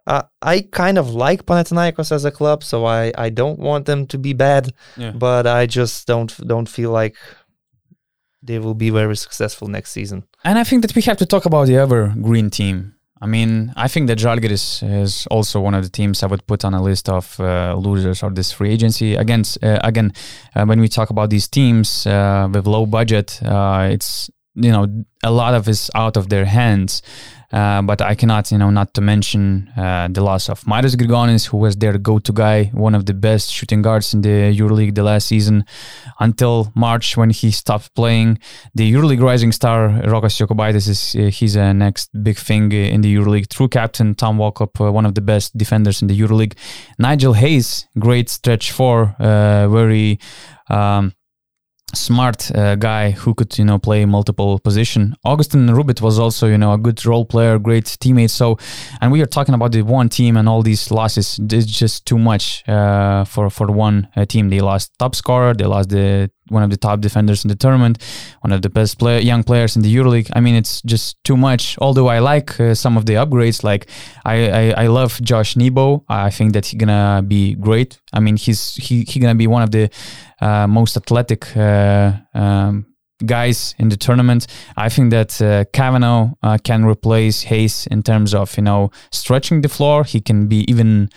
Uh, 0.08 0.24
I 0.42 0.62
kind 0.72 0.98
of 0.98 1.10
like 1.10 1.46
Panathinaikos 1.46 2.12
as 2.12 2.26
a 2.26 2.32
club, 2.32 2.64
so 2.64 2.86
I, 2.86 3.12
I 3.18 3.30
don't 3.30 3.60
want 3.60 3.86
them 3.86 4.08
to 4.08 4.18
be 4.18 4.34
bad, 4.34 4.74
yeah. 4.96 5.12
but 5.12 5.46
I 5.46 5.66
just 5.68 6.08
don't 6.08 6.36
don't 6.48 6.70
feel 6.70 6.92
like 6.92 7.16
they 8.42 8.60
will 8.60 8.74
be 8.74 8.90
very 8.90 9.16
successful 9.16 9.68
next 9.68 9.92
season. 9.92 10.24
And 10.44 10.58
I 10.58 10.64
think 10.64 10.82
that 10.82 10.96
we 10.96 11.02
have 11.04 11.18
to 11.18 11.26
talk 11.26 11.46
about 11.46 11.68
the 11.68 11.78
other 11.78 12.14
green 12.22 12.50
team. 12.50 12.97
I 13.20 13.26
mean, 13.26 13.74
I 13.76 13.88
think 13.88 14.08
that 14.08 14.20
Žalgiris 14.20 14.84
is 15.02 15.28
also 15.28 15.60
one 15.60 15.74
of 15.74 15.84
the 15.84 15.90
teams 15.90 16.22
I 16.22 16.28
would 16.28 16.46
put 16.46 16.64
on 16.64 16.74
a 16.74 16.82
list 16.82 17.10
of 17.10 17.40
uh, 17.40 17.76
losers 17.76 18.22
of 18.22 18.36
this 18.36 18.52
free 18.52 18.72
agency. 18.72 19.16
Again, 19.16 19.44
uh, 19.64 19.80
again, 19.84 20.14
uh, 20.56 20.66
when 20.66 20.80
we 20.80 20.88
talk 20.88 21.10
about 21.10 21.30
these 21.30 21.48
teams 21.48 22.06
uh, 22.06 22.48
with 22.52 22.68
low 22.68 22.86
budget, 22.86 23.42
uh, 23.44 23.90
it's 23.92 24.30
you 24.54 24.72
know 24.72 24.88
a 25.24 25.32
lot 25.32 25.54
of 25.54 25.68
is 25.68 25.90
out 25.96 26.18
of 26.18 26.30
their 26.30 26.46
hands. 26.46 27.02
Uh, 27.52 27.82
but 27.82 28.02
I 28.02 28.14
cannot, 28.14 28.52
you 28.52 28.58
know, 28.58 28.70
not 28.70 28.94
to 28.96 29.02
mention 29.02 29.72
uh, 29.78 30.10
the 30.12 30.22
loss 30.22 30.50
of 30.50 30.68
Marius 30.68 30.96
Grigonis, 30.96 31.48
who 31.48 31.58
was 31.58 31.78
their 31.78 31.98
go-to 31.98 32.34
guy, 32.34 32.66
one 32.74 32.94
of 32.94 33.06
the 33.06 33.14
best 33.14 33.54
shooting 33.54 33.82
guards 33.82 34.14
in 34.14 34.22
the 34.22 34.54
EuroLeague 34.54 34.96
the 34.96 35.04
last 35.04 35.28
season, 35.28 35.64
until 36.20 36.72
March 36.76 37.16
when 37.16 37.30
he 37.30 37.50
stopped 37.52 37.96
playing. 37.96 38.38
The 38.76 38.92
EuroLeague 38.92 39.22
rising 39.22 39.54
star 39.54 39.90
Rokas 39.90 40.36
Jokubaitis 40.38 40.90
is 40.90 41.16
uh, 41.16 41.30
he's 41.30 41.56
a 41.56 41.74
next 41.74 42.10
big 42.22 42.38
thing 42.38 42.72
in 42.74 43.00
the 43.00 43.16
EuroLeague. 43.16 43.48
True 43.48 43.70
captain 43.70 44.14
Tom 44.14 44.38
Walkup, 44.38 44.86
uh, 44.86 44.92
one 44.92 45.06
of 45.06 45.16
the 45.16 45.22
best 45.22 45.58
defenders 45.58 46.02
in 46.02 46.10
the 46.10 46.20
EuroLeague. 46.20 46.58
Nigel 47.00 47.34
Hayes, 47.34 47.88
great 47.98 48.30
stretch 48.30 48.72
four, 48.72 49.16
uh, 49.20 49.70
very. 49.70 50.20
Um, 50.70 51.14
smart 51.94 52.52
uh, 52.54 52.76
guy 52.76 53.12
who 53.12 53.34
could 53.34 53.58
you 53.58 53.66
know 53.66 53.80
play 53.80 54.06
multiple 54.06 54.60
position. 54.60 55.16
Augustine 55.24 55.68
Rubit 55.68 56.02
was 56.02 56.20
also 56.20 56.48
you 56.48 56.58
know 56.58 56.74
a 56.74 56.78
good 56.78 57.06
role 57.06 57.26
player 57.26 57.58
great 57.60 57.86
teammate. 57.86 58.30
So 58.30 58.58
and 59.02 59.12
we 59.12 59.22
are 59.22 59.26
talking 59.26 59.56
about 59.56 59.72
the 59.72 59.82
one 59.84 60.10
team 60.10 60.38
and 60.38 60.50
all 60.50 60.62
these 60.62 60.92
losses. 60.92 61.40
It's 61.42 61.66
just 61.66 62.06
too 62.06 62.18
much 62.18 62.68
uh, 62.68 63.24
for 63.24 63.50
for 63.50 63.68
one 63.68 64.10
uh, 64.16 64.26
team. 64.26 64.50
They 64.50 64.60
lost 64.60 64.92
top 65.00 65.16
scorer 65.16 65.54
they 65.54 65.66
lost 65.66 65.90
the 65.90 66.30
one 66.50 66.64
of 66.64 66.70
the 66.70 66.78
top 66.78 67.02
defenders 67.02 67.44
in 67.44 67.50
the 67.50 67.56
tournament, 67.56 67.98
one 68.42 68.52
of 68.52 68.62
the 68.62 68.70
best 68.70 69.02
young 69.02 69.44
players 69.44 69.76
in 69.76 69.82
the 69.82 69.96
EuroLeague. 69.96 70.30
I 70.34 70.42
mean, 70.42 70.56
it's 70.56 70.82
just 70.82 71.24
too 71.24 71.38
much. 71.38 71.78
Although 71.80 72.08
I 72.08 72.20
like 72.20 72.60
uh, 72.60 72.74
some 72.74 72.98
of 72.98 73.06
the 73.06 73.14
upgrades, 73.14 73.64
like 73.64 73.90
I, 74.26 74.50
I, 74.50 74.84
I 74.84 74.88
love 74.88 75.22
Josh 75.22 75.56
Nebo. 75.56 76.04
I 76.10 76.30
think 76.30 76.54
that 76.54 76.66
he's 76.66 76.80
gonna 76.80 77.24
be 77.28 77.56
great. 77.56 78.00
I 78.14 78.20
mean, 78.20 78.38
he's 78.38 78.76
he 78.76 79.04
he 79.04 79.20
gonna 79.20 79.36
be 79.36 79.48
one 79.48 79.62
of 79.62 79.72
the 79.72 79.90
uh, 80.42 80.68
most 80.68 80.98
athletic. 80.98 81.56
Uh, 81.56 82.14
um, 82.34 82.86
guys 83.26 83.74
in 83.80 83.90
the 83.90 83.98
tournament. 83.98 84.48
I 84.76 84.90
think 84.90 85.12
that 85.12 85.42
uh, 85.42 85.66
Cavanaugh 85.74 86.34
uh, 86.44 86.58
can 86.64 86.86
replace 86.86 87.44
Hayes 87.44 87.88
in 87.88 88.04
terms 88.04 88.34
of 88.34 88.56
you 88.58 88.64
know 88.64 88.92
stretching 89.12 89.62
the 89.62 89.70
floor. 89.70 90.04
He 90.04 90.22
can 90.22 90.48
be 90.48 90.70
even 90.70 91.10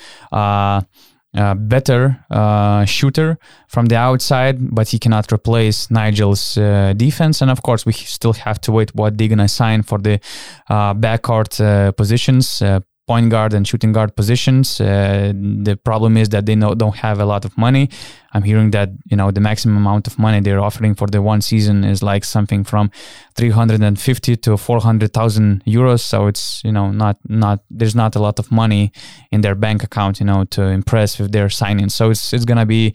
uh, 1.36 1.51
uh, 1.51 1.55
better 1.55 2.24
uh, 2.31 2.85
shooter 2.85 3.39
from 3.69 3.86
the 3.86 3.97
outside, 3.97 4.74
but 4.74 4.89
he 4.89 4.98
cannot 4.98 5.32
replace 5.32 5.90
Nigel's 5.90 6.57
uh, 6.57 6.93
defense. 6.97 7.43
And 7.43 7.51
of 7.51 7.62
course, 7.62 7.85
we 7.86 7.93
still 7.93 8.32
have 8.35 8.61
to 8.62 8.73
wait 8.73 8.94
what 8.94 9.19
they're 9.19 9.28
gonna 9.28 9.48
sign 9.48 9.82
for 9.82 9.98
the 9.98 10.20
uh, 10.69 10.94
backcourt 10.94 11.61
uh, 11.61 11.93
positions. 11.93 12.62
Point 13.11 13.28
guard 13.28 13.55
and 13.55 13.66
shooting 13.66 13.93
guard 13.93 14.15
positions. 14.15 14.81
Uh, 14.81 15.32
the 15.35 15.77
problem 15.77 16.16
is 16.16 16.28
that 16.28 16.47
they 16.47 16.55
no, 16.55 16.77
don't 16.77 16.95
have 16.95 17.19
a 17.19 17.24
lot 17.24 17.45
of 17.45 17.59
money. 17.59 17.91
I'm 18.32 18.45
hearing 18.45 18.70
that 18.70 18.91
you 19.11 19.16
know 19.16 19.32
the 19.32 19.41
maximum 19.41 19.78
amount 19.78 20.07
of 20.07 20.16
money 20.16 20.39
they're 20.39 20.61
offering 20.61 20.95
for 20.95 21.09
the 21.09 21.20
one 21.20 21.41
season 21.41 21.82
is 21.82 22.05
like 22.05 22.24
something 22.24 22.62
from 22.62 22.93
350 23.35 24.37
to 24.37 24.57
400,000 24.57 25.65
euros. 25.66 26.03
So 26.03 26.28
it's 26.28 26.62
you 26.62 26.70
know 26.70 26.93
not 26.93 27.16
not 27.28 27.65
there's 27.69 27.97
not 27.97 28.15
a 28.15 28.20
lot 28.20 28.39
of 28.39 28.53
money 28.53 28.93
in 29.32 29.41
their 29.41 29.57
bank 29.57 29.82
account 29.82 30.20
you 30.20 30.27
know 30.27 30.45
to 30.57 30.62
impress 30.62 31.19
with 31.19 31.32
their 31.32 31.49
signings. 31.49 31.91
So 31.91 32.11
it's 32.11 32.32
it's 32.32 32.45
gonna 32.45 32.66
be 32.77 32.95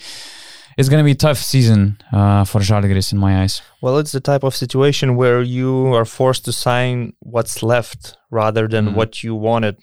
it's 0.78 0.90
going 0.90 1.00
to 1.00 1.06
be 1.06 1.12
a 1.12 1.16
tough 1.16 1.38
season 1.38 1.98
uh, 2.12 2.44
for 2.44 2.60
Žalgiris 2.60 3.14
in 3.14 3.18
my 3.18 3.42
eyes. 3.42 3.62
Well, 3.82 3.98
it's 3.98 4.12
the 4.12 4.20
type 4.20 4.44
of 4.44 4.54
situation 4.56 5.16
where 5.16 5.42
you 5.42 5.94
are 5.94 6.06
forced 6.06 6.44
to 6.46 6.52
sign 6.52 7.14
what's 7.20 7.64
left 7.64 8.18
rather 8.30 8.68
than 8.68 8.90
mm. 8.90 8.96
what 8.96 9.24
you 9.24 9.36
wanted 9.36 9.78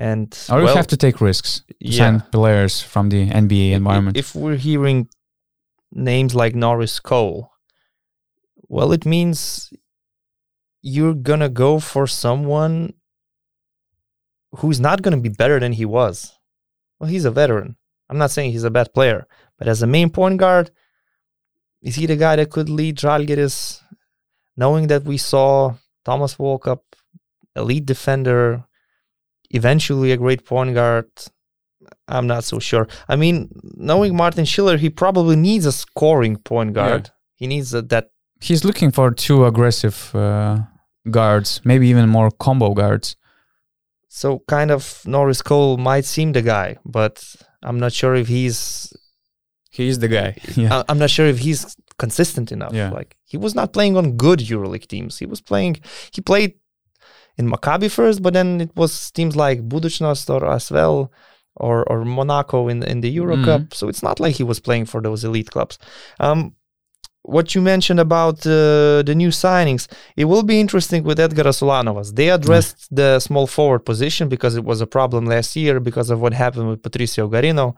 and 0.00 0.34
or 0.48 0.62
well, 0.62 0.68
you 0.70 0.76
have 0.76 0.86
to 0.86 0.96
take 0.96 1.20
risks 1.20 1.62
yeah. 1.78 1.98
sign 1.98 2.20
players 2.32 2.80
from 2.80 3.10
the 3.10 3.28
NBA 3.28 3.72
environment. 3.72 4.16
If 4.16 4.34
we're 4.34 4.56
hearing 4.56 5.10
names 5.92 6.34
like 6.34 6.54
Norris 6.54 6.98
Cole, 7.00 7.52
well, 8.66 8.92
it 8.92 9.04
means 9.04 9.70
you're 10.80 11.14
gonna 11.14 11.50
go 11.50 11.78
for 11.78 12.06
someone 12.06 12.94
who's 14.56 14.80
not 14.80 15.02
gonna 15.02 15.20
be 15.20 15.28
better 15.28 15.60
than 15.60 15.74
he 15.74 15.84
was. 15.84 16.32
Well, 16.98 17.10
he's 17.10 17.26
a 17.26 17.30
veteran. 17.30 17.76
I'm 18.08 18.16
not 18.16 18.30
saying 18.30 18.52
he's 18.52 18.64
a 18.64 18.70
bad 18.70 18.94
player, 18.94 19.26
but 19.58 19.68
as 19.68 19.82
a 19.82 19.86
main 19.86 20.08
point 20.08 20.38
guard, 20.38 20.70
is 21.82 21.96
he 21.96 22.06
the 22.06 22.16
guy 22.16 22.36
that 22.36 22.50
could 22.50 22.70
lead 22.70 22.96
Žalgiris? 22.96 23.82
Knowing 24.56 24.86
that 24.88 25.04
we 25.04 25.18
saw 25.18 25.74
Thomas 26.04 26.36
Walkup, 26.36 26.80
elite 27.54 27.86
defender, 27.86 28.64
eventually 29.50 30.12
a 30.12 30.16
great 30.16 30.44
point 30.44 30.74
guard. 30.74 31.10
I'm 32.08 32.26
not 32.26 32.44
so 32.44 32.58
sure. 32.58 32.88
I 33.08 33.16
mean, 33.16 33.50
knowing 33.62 34.16
Martin 34.16 34.44
Schiller, 34.44 34.76
he 34.76 34.90
probably 34.90 35.36
needs 35.36 35.66
a 35.66 35.72
scoring 35.72 36.36
point 36.36 36.74
guard. 36.74 37.06
Yeah. 37.06 37.12
He 37.36 37.46
needs 37.46 37.74
a, 37.74 37.82
that. 37.82 38.10
He's 38.40 38.64
looking 38.64 38.90
for 38.90 39.10
two 39.10 39.44
aggressive 39.44 40.14
uh, 40.14 40.58
guards, 41.10 41.60
maybe 41.64 41.88
even 41.88 42.08
more 42.08 42.30
combo 42.30 42.74
guards. 42.74 43.16
So, 44.08 44.42
kind 44.48 44.70
of, 44.70 45.02
Norris 45.06 45.40
Cole 45.40 45.76
might 45.76 46.04
seem 46.04 46.32
the 46.32 46.42
guy, 46.42 46.78
but 46.84 47.24
I'm 47.62 47.78
not 47.78 47.92
sure 47.92 48.14
if 48.14 48.28
he's. 48.28 48.92
He's 49.70 50.00
the 50.00 50.08
guy. 50.08 50.36
Yeah. 50.56 50.82
I'm 50.88 50.98
not 50.98 51.10
sure 51.10 51.26
if 51.26 51.38
he's 51.38 51.76
consistent 51.98 52.50
enough. 52.50 52.72
Yeah. 52.72 52.90
Like 52.90 53.16
he 53.24 53.36
was 53.36 53.54
not 53.54 53.72
playing 53.72 53.96
on 53.96 54.16
good 54.16 54.40
EuroLeague 54.40 54.88
teams. 54.88 55.18
He 55.18 55.26
was 55.26 55.40
playing. 55.40 55.76
He 56.12 56.20
played 56.20 56.54
in 57.40 57.46
Maccabi 57.52 57.90
first, 57.98 58.18
but 58.24 58.32
then 58.38 58.60
it 58.60 58.72
was 58.80 58.92
teams 59.16 59.34
like 59.44 59.68
Budućnost 59.72 60.26
or 60.34 60.42
as 60.58 60.70
well 60.76 60.96
or 61.56 61.76
or 61.90 61.98
Monaco 62.04 62.58
in 62.72 62.78
in 62.92 62.98
the 63.04 63.10
Euro 63.20 63.36
mm. 63.36 63.44
Cup. 63.44 63.62
So 63.78 63.84
it's 63.90 64.04
not 64.08 64.20
like 64.20 64.34
he 64.40 64.46
was 64.52 64.60
playing 64.66 64.86
for 64.86 65.00
those 65.06 65.20
elite 65.28 65.50
clubs. 65.54 65.78
Um, 66.26 66.40
what 67.22 67.54
you 67.54 67.60
mentioned 67.60 68.00
about 68.00 68.38
uh, 68.46 69.02
the 69.08 69.14
new 69.14 69.28
signings, 69.28 69.84
it 70.16 70.24
will 70.24 70.42
be 70.42 70.58
interesting 70.64 71.04
with 71.08 71.18
Edgaras 71.18 71.60
Ulanovas. 71.64 72.14
They 72.14 72.30
addressed 72.30 72.78
mm. 72.78 72.96
the 73.00 73.20
small 73.20 73.46
forward 73.46 73.82
position 73.90 74.28
because 74.28 74.56
it 74.56 74.64
was 74.64 74.80
a 74.80 74.86
problem 74.86 75.26
last 75.26 75.54
year 75.54 75.80
because 75.80 76.08
of 76.10 76.20
what 76.22 76.32
happened 76.32 76.68
with 76.70 76.82
Patricio 76.82 77.28
Garino. 77.28 77.76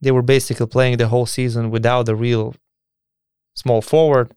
They 0.00 0.12
were 0.16 0.22
basically 0.22 0.66
playing 0.66 0.96
the 0.96 1.08
whole 1.08 1.26
season 1.26 1.70
without 1.70 2.08
a 2.08 2.14
real 2.14 2.54
small 3.54 3.82
forward. 3.82 4.32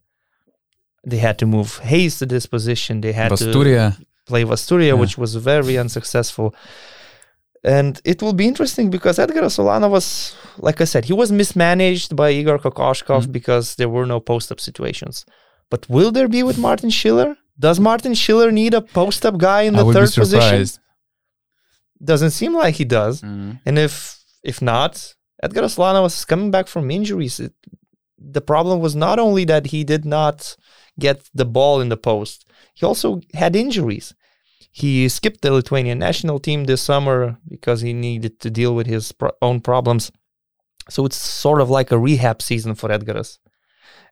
They 1.06 1.22
had 1.27 1.38
to 1.40 1.45
move 1.45 1.69
Hayes 1.80 2.19
to 2.19 2.26
this 2.26 2.45
position. 2.45 3.02
They 3.02 3.14
had 3.14 3.31
Vasturia. 3.31 3.95
to 3.95 4.06
play 4.26 4.44
Vasturia, 4.44 4.88
yeah. 4.88 4.94
which 4.94 5.18
was 5.18 5.36
very 5.36 5.78
unsuccessful. 5.78 6.56
And 7.64 8.02
it 8.04 8.22
will 8.22 8.34
be 8.34 8.48
interesting 8.48 8.90
because 8.90 9.20
Edgar 9.20 9.44
Solana 9.44 9.90
was, 9.90 10.36
like 10.58 10.82
I 10.82 10.84
said, 10.84 11.06
he 11.06 11.14
was 11.14 11.32
mismanaged 11.32 12.16
by 12.16 12.32
Igor 12.32 12.60
Kokoshkov 12.60 13.22
mm-hmm. 13.22 13.32
because 13.32 13.76
there 13.76 13.88
were 13.90 14.06
no 14.06 14.20
post 14.20 14.52
up 14.52 14.60
situations. 14.60 15.26
But 15.70 15.90
will 15.90 16.12
there 16.12 16.28
be 16.28 16.44
with 16.44 16.58
Martin 16.58 16.90
Schiller? 16.90 17.38
Does 17.58 17.80
Martin 17.80 18.16
Schiller 18.16 18.52
need 18.52 18.74
a 18.74 18.82
post 18.82 19.26
up 19.26 19.38
guy 19.38 19.62
in 19.62 19.76
the 19.76 19.94
third 19.94 20.12
position? 20.14 20.68
Doesn't 22.04 22.32
seem 22.32 22.54
like 22.54 22.76
he 22.76 22.86
does. 22.86 23.22
Mm-hmm. 23.22 23.52
And 23.66 23.80
if 23.80 24.22
if 24.44 24.62
not, 24.62 25.16
Edgar 25.41 25.64
Solana 25.64 26.02
was 26.02 26.26
coming 26.26 26.52
back 26.52 26.68
from 26.68 26.91
injuries. 26.91 27.40
It, 27.40 27.54
the 28.18 28.41
problem 28.41 28.82
was 28.82 28.95
not 28.95 29.20
only 29.20 29.45
that 29.45 29.68
he 29.68 29.84
did 29.84 30.04
not 30.04 30.58
get 31.00 31.30
the 31.34 31.45
ball 31.45 31.80
in 31.80 31.90
the 31.90 31.98
post, 31.98 32.43
he 32.74 32.86
also 32.86 33.22
had 33.34 33.56
injuries. 33.56 34.14
He 34.72 35.08
skipped 35.08 35.41
the 35.41 35.52
Lithuanian 35.52 36.00
national 36.00 36.40
team 36.40 36.64
this 36.66 36.82
summer 36.82 37.38
because 37.48 37.82
he 37.82 37.94
needed 37.94 38.40
to 38.40 38.50
deal 38.50 38.74
with 38.74 38.88
his 38.88 39.12
pro- 39.12 39.32
own 39.41 39.62
problems. 39.62 40.12
So 40.90 41.06
it's 41.06 41.16
sort 41.16 41.62
of 41.62 41.70
like 41.70 41.91
a 41.91 42.00
rehab 42.00 42.41
season 42.41 42.76
for 42.76 42.90
Edgaras. 42.90 43.38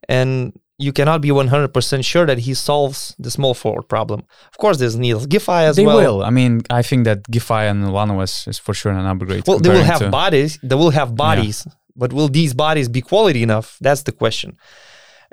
And 0.07 0.53
you 0.77 0.91
cannot 0.93 1.21
be 1.21 1.29
100% 1.29 2.05
sure 2.05 2.25
that 2.25 2.39
he 2.39 2.53
solves 2.53 3.15
the 3.19 3.31
small 3.31 3.53
forward 3.53 3.88
problem. 3.89 4.23
Of 4.51 4.57
course, 4.57 4.77
there's 4.77 4.97
Niels 4.97 5.27
Giffey 5.27 5.63
as 5.63 5.75
they 5.75 5.85
well. 5.85 5.97
They 5.97 6.05
will. 6.05 6.23
I 6.23 6.29
mean, 6.29 6.61
I 6.69 6.81
think 6.81 7.05
that 7.05 7.23
Giffey 7.23 7.69
and 7.69 7.83
Ulanovas 7.83 8.47
is 8.47 8.57
for 8.57 8.73
sure 8.73 8.91
an 8.91 9.05
upgrade. 9.05 9.47
Well, 9.47 9.59
they 9.59 9.69
will 9.69 9.83
have 9.83 9.99
to... 9.99 10.09
bodies. 10.09 10.59
They 10.63 10.75
will 10.75 10.91
have 10.91 11.15
bodies. 11.15 11.63
Yeah. 11.65 11.73
But 11.95 12.13
will 12.13 12.29
these 12.29 12.53
bodies 12.53 12.89
be 12.89 13.01
quality 13.01 13.43
enough? 13.43 13.77
That's 13.81 14.03
the 14.03 14.11
question. 14.11 14.57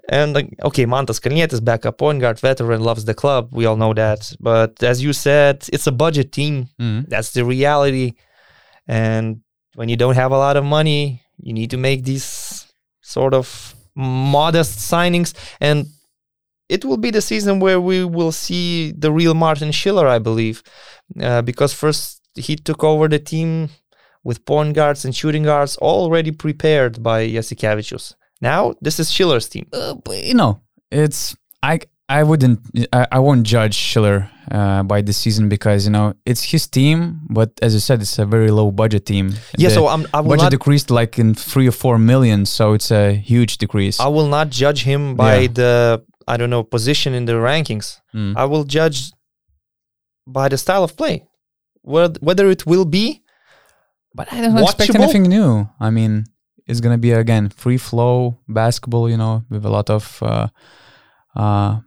And 0.09 0.33
like, 0.33 0.55
okay, 0.65 0.87
Mantas 0.87 1.21
Kalnietis, 1.21 1.63
backup 1.63 1.99
point 1.99 2.21
guard, 2.21 2.41
veteran, 2.41 2.83
loves 2.83 3.05
the 3.05 3.15
club. 3.15 3.51
We 3.53 3.67
all 3.67 3.77
know 3.77 3.93
that. 3.93 4.33
But 4.41 4.83
as 4.83 5.03
you 5.03 5.13
said, 5.13 5.67
it's 5.73 5.87
a 5.87 5.93
budget 5.93 6.33
team. 6.33 6.69
Mm-hmm. 6.81 7.09
That's 7.09 7.33
the 7.33 7.45
reality. 7.45 8.15
And 8.87 9.43
when 9.75 9.91
you 9.91 9.97
don't 9.97 10.15
have 10.15 10.33
a 10.33 10.39
lot 10.39 10.57
of 10.57 10.65
money, 10.65 11.23
you 11.37 11.53
need 11.53 11.71
to 11.71 11.77
make 11.77 12.05
these 12.05 12.73
sort 13.03 13.35
of 13.35 13.75
modest 13.95 14.79
signings. 14.79 15.35
And 15.61 15.87
it 16.71 16.85
will 16.85 16.97
be 16.97 17.11
the 17.11 17.21
season 17.21 17.61
where 17.61 17.81
we 17.81 18.05
will 18.05 18.33
see 18.33 18.93
the 18.93 19.13
real 19.13 19.35
Martin 19.35 19.73
Schiller, 19.73 20.07
I 20.07 20.19
believe, 20.19 20.63
uh, 21.21 21.43
because 21.43 21.73
first 21.75 22.23
he 22.35 22.57
took 22.57 22.83
over 22.83 23.09
the 23.09 23.19
team 23.19 23.69
with 24.25 24.45
point 24.45 24.75
guards 24.75 25.05
and 25.05 25.15
shooting 25.15 25.43
guards 25.43 25.77
already 25.79 26.31
prepared 26.31 27.03
by 27.03 27.29
Jasikevicius. 27.29 28.15
Now 28.41 28.75
this 28.81 29.01
is 29.01 29.11
Schiller's 29.11 29.49
team. 29.49 29.67
Uh, 29.73 29.95
you 30.13 30.35
know, 30.35 30.61
it's 30.91 31.37
I 31.63 31.81
I 32.09 32.23
wouldn't 32.23 32.61
I, 32.93 33.07
I 33.13 33.19
won't 33.19 33.45
judge 33.45 33.75
Schiller 33.75 34.31
uh, 34.51 34.83
by 34.83 35.03
this 35.03 35.17
season 35.17 35.49
because 35.49 35.85
you 35.85 35.91
know 35.91 36.15
it's 36.25 36.43
his 36.43 36.67
team, 36.67 37.21
but 37.29 37.51
as 37.61 37.75
you 37.75 37.81
said, 37.81 38.01
it's 38.01 38.19
a 38.19 38.27
very 38.27 38.51
low 38.51 38.71
budget 38.71 39.07
team. 39.07 39.35
Yeah, 39.57 39.69
the 39.69 39.75
so 39.75 39.89
I'm, 39.89 40.07
I 40.15 40.21
will 40.21 40.31
budget 40.31 40.45
not, 40.45 40.51
decreased 40.53 40.91
like 40.91 41.19
in 41.19 41.35
three 41.35 41.69
or 41.69 41.73
four 41.73 41.99
million, 41.99 42.47
so 42.47 42.73
it's 42.73 42.91
a 42.91 43.13
huge 43.13 43.59
decrease. 43.59 44.01
I 44.01 44.09
will 44.09 44.29
not 44.29 44.51
judge 44.51 44.85
him 44.85 45.17
by 45.17 45.41
yeah. 45.41 45.49
the 45.53 46.05
I 46.27 46.37
don't 46.37 46.51
know 46.51 46.63
position 46.63 47.15
in 47.15 47.27
the 47.27 47.35
rankings. 47.35 48.01
Mm. 48.15 48.37
I 48.37 48.45
will 48.45 48.65
judge 48.65 49.13
by 50.27 50.49
the 50.49 50.59
style 50.59 50.85
of 50.85 50.97
play. 50.97 51.27
Whether 51.83 52.51
it 52.51 52.67
will 52.67 52.85
be, 52.85 53.23
but 54.15 54.33
I 54.33 54.43
don't 54.43 54.53
watchable. 54.53 54.63
expect 54.65 54.95
anything 54.95 55.23
new. 55.23 55.69
I 55.81 55.91
mean, 55.91 56.27
it's 56.69 56.81
gonna 56.81 56.99
be 56.99 57.13
again 57.13 57.49
free 57.49 57.79
flow 57.79 58.39
basketball. 58.49 59.11
You 59.11 59.17
know, 59.17 59.45
with 59.51 59.65
a 59.65 59.71
lot 59.71 59.91
of 59.91 60.23
uh, 60.23 60.49
uh, 61.35 61.81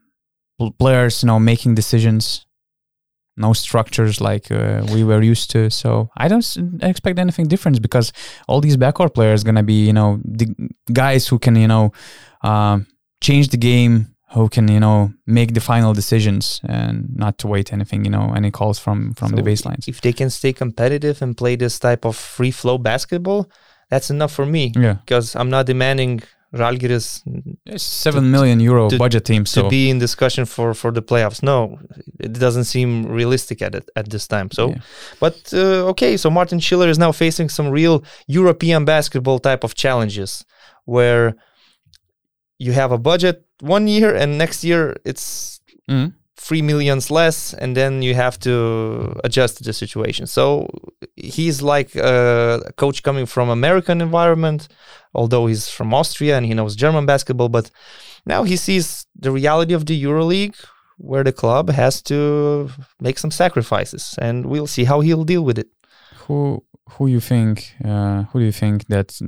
players, 0.80 1.24
you 1.24 1.28
know, 1.28 1.40
making 1.40 1.76
decisions. 1.76 2.46
No 3.38 3.54
structures 3.54 4.20
like 4.20 4.52
uh, 4.52 4.86
we 4.94 5.06
were 5.06 5.22
used 5.22 5.52
to. 5.52 5.70
So 5.72 6.10
I 6.18 6.28
don't 6.28 6.46
expect 6.82 7.18
anything 7.18 7.48
different 7.48 7.82
because 7.82 8.12
all 8.48 8.60
these 8.60 8.76
backcourt 8.76 9.14
players 9.14 9.44
gonna 9.44 9.64
be, 9.64 9.86
you 9.86 9.94
know, 9.94 10.20
the 10.26 10.54
guys 10.92 11.28
who 11.28 11.40
can, 11.40 11.56
you 11.56 11.68
know, 11.68 11.94
uh, 12.44 12.80
change 13.22 13.48
the 13.48 13.58
game 13.58 14.12
who 14.34 14.48
can 14.48 14.68
you 14.68 14.80
know 14.80 15.14
make 15.26 15.54
the 15.54 15.60
final 15.60 15.94
decisions 15.94 16.62
and 16.68 17.10
not 17.16 17.38
to 17.38 17.48
wait 17.48 17.74
anything 17.74 18.06
you 18.06 18.12
know 18.12 18.34
any 18.36 18.50
calls 18.50 18.80
from 18.80 19.14
from 19.14 19.30
so 19.30 19.36
the 19.36 19.42
baselines 19.42 19.88
if 19.88 20.02
they 20.02 20.14
can 20.14 20.30
stay 20.30 20.54
competitive 20.54 21.22
and 21.22 21.38
play 21.38 21.56
this 21.56 21.80
type 21.80 22.06
of 22.06 22.16
free 22.16 22.52
flow 22.52 22.78
basketball 22.78 23.50
that's 23.92 24.10
enough 24.10 24.32
for 24.32 24.46
me 24.46 24.72
yeah 24.76 24.96
because 25.06 25.36
i'm 25.36 25.50
not 25.50 25.66
demanding 25.68 26.22
Žalgiris 26.54 27.24
seven 27.78 28.24
to, 28.24 28.30
million 28.30 28.60
euro 28.60 28.90
to, 28.90 28.98
budget 28.98 29.24
team 29.24 29.46
so. 29.46 29.64
to 29.64 29.70
be 29.70 29.90
in 29.90 30.00
discussion 30.00 30.46
for 30.46 30.74
for 30.74 30.92
the 30.92 31.02
playoffs. 31.02 31.42
No, 31.42 31.80
it 32.20 32.34
doesn't 32.34 32.66
seem 32.66 33.06
realistic 33.06 33.62
at 33.62 33.74
it 33.74 33.90
at 33.96 34.10
this 34.10 34.28
time. 34.28 34.52
So, 34.52 34.70
yeah. 34.70 34.82
but 35.22 35.54
uh, 35.54 35.92
okay, 35.92 36.18
so 36.18 36.30
Martin 36.30 36.60
Schiller 36.60 36.90
is 36.90 37.00
now 37.00 37.14
facing 37.14 37.48
some 37.48 37.70
real 37.70 38.04
European 38.28 38.84
basketball 38.84 39.40
type 39.40 39.64
of 39.64 39.76
challenges 39.76 40.44
where 40.84 41.36
you 42.60 42.74
have 42.74 42.92
a 42.92 42.98
budget 42.98 43.46
one 43.62 43.88
year 43.88 44.14
and 44.14 44.38
next 44.38 44.64
year 44.64 44.98
it's 45.06 45.62
mm. 45.90 46.14
Three 46.38 46.62
millions 46.62 47.12
less 47.12 47.54
and 47.54 47.76
then 47.76 48.02
you 48.02 48.16
have 48.16 48.40
to 48.40 49.16
adjust 49.24 49.58
to 49.58 49.64
the 49.64 49.74
situation. 49.74 50.26
So 50.26 50.68
he's 51.16 51.62
like 51.62 51.96
a 51.96 52.72
coach 52.78 53.04
coming 53.04 53.26
from 53.26 53.50
american 53.50 54.02
environment 54.02 54.68
although 55.14 55.46
he's 55.46 55.70
from 55.70 55.94
austria 55.94 56.38
and 56.38 56.46
he 56.46 56.54
knows 56.54 56.76
german 56.76 57.06
basketball 57.06 57.50
but 57.50 57.70
now 58.26 58.44
he 58.44 58.56
sees 58.56 59.06
the 59.16 59.32
reality 59.32 59.74
of 59.74 59.86
the 59.86 60.04
euroleague 60.04 60.56
where 61.02 61.24
the 61.24 61.34
club 61.34 61.70
has 61.70 62.02
to 62.04 62.70
make 63.00 63.18
some 63.18 63.32
sacrifices 63.32 64.16
and 64.22 64.46
we'll 64.46 64.68
see 64.68 64.84
how 64.84 65.02
he'll 65.02 65.24
deal 65.24 65.44
with 65.44 65.58
it. 65.58 65.68
Who 66.28 66.64
who 66.92 67.08
you 67.08 67.20
think 67.20 67.76
uh, 67.84 68.24
who 68.24 68.40
do 68.40 68.46
you 68.46 68.52
think 68.52 68.88
that 68.88 69.20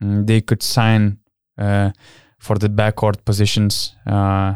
they 0.00 0.40
could 0.40 0.62
sign 0.62 1.18
uh, 1.58 1.90
for 2.38 2.58
the 2.58 2.68
backcourt 2.68 3.24
positions 3.24 3.94
uh, 4.06 4.54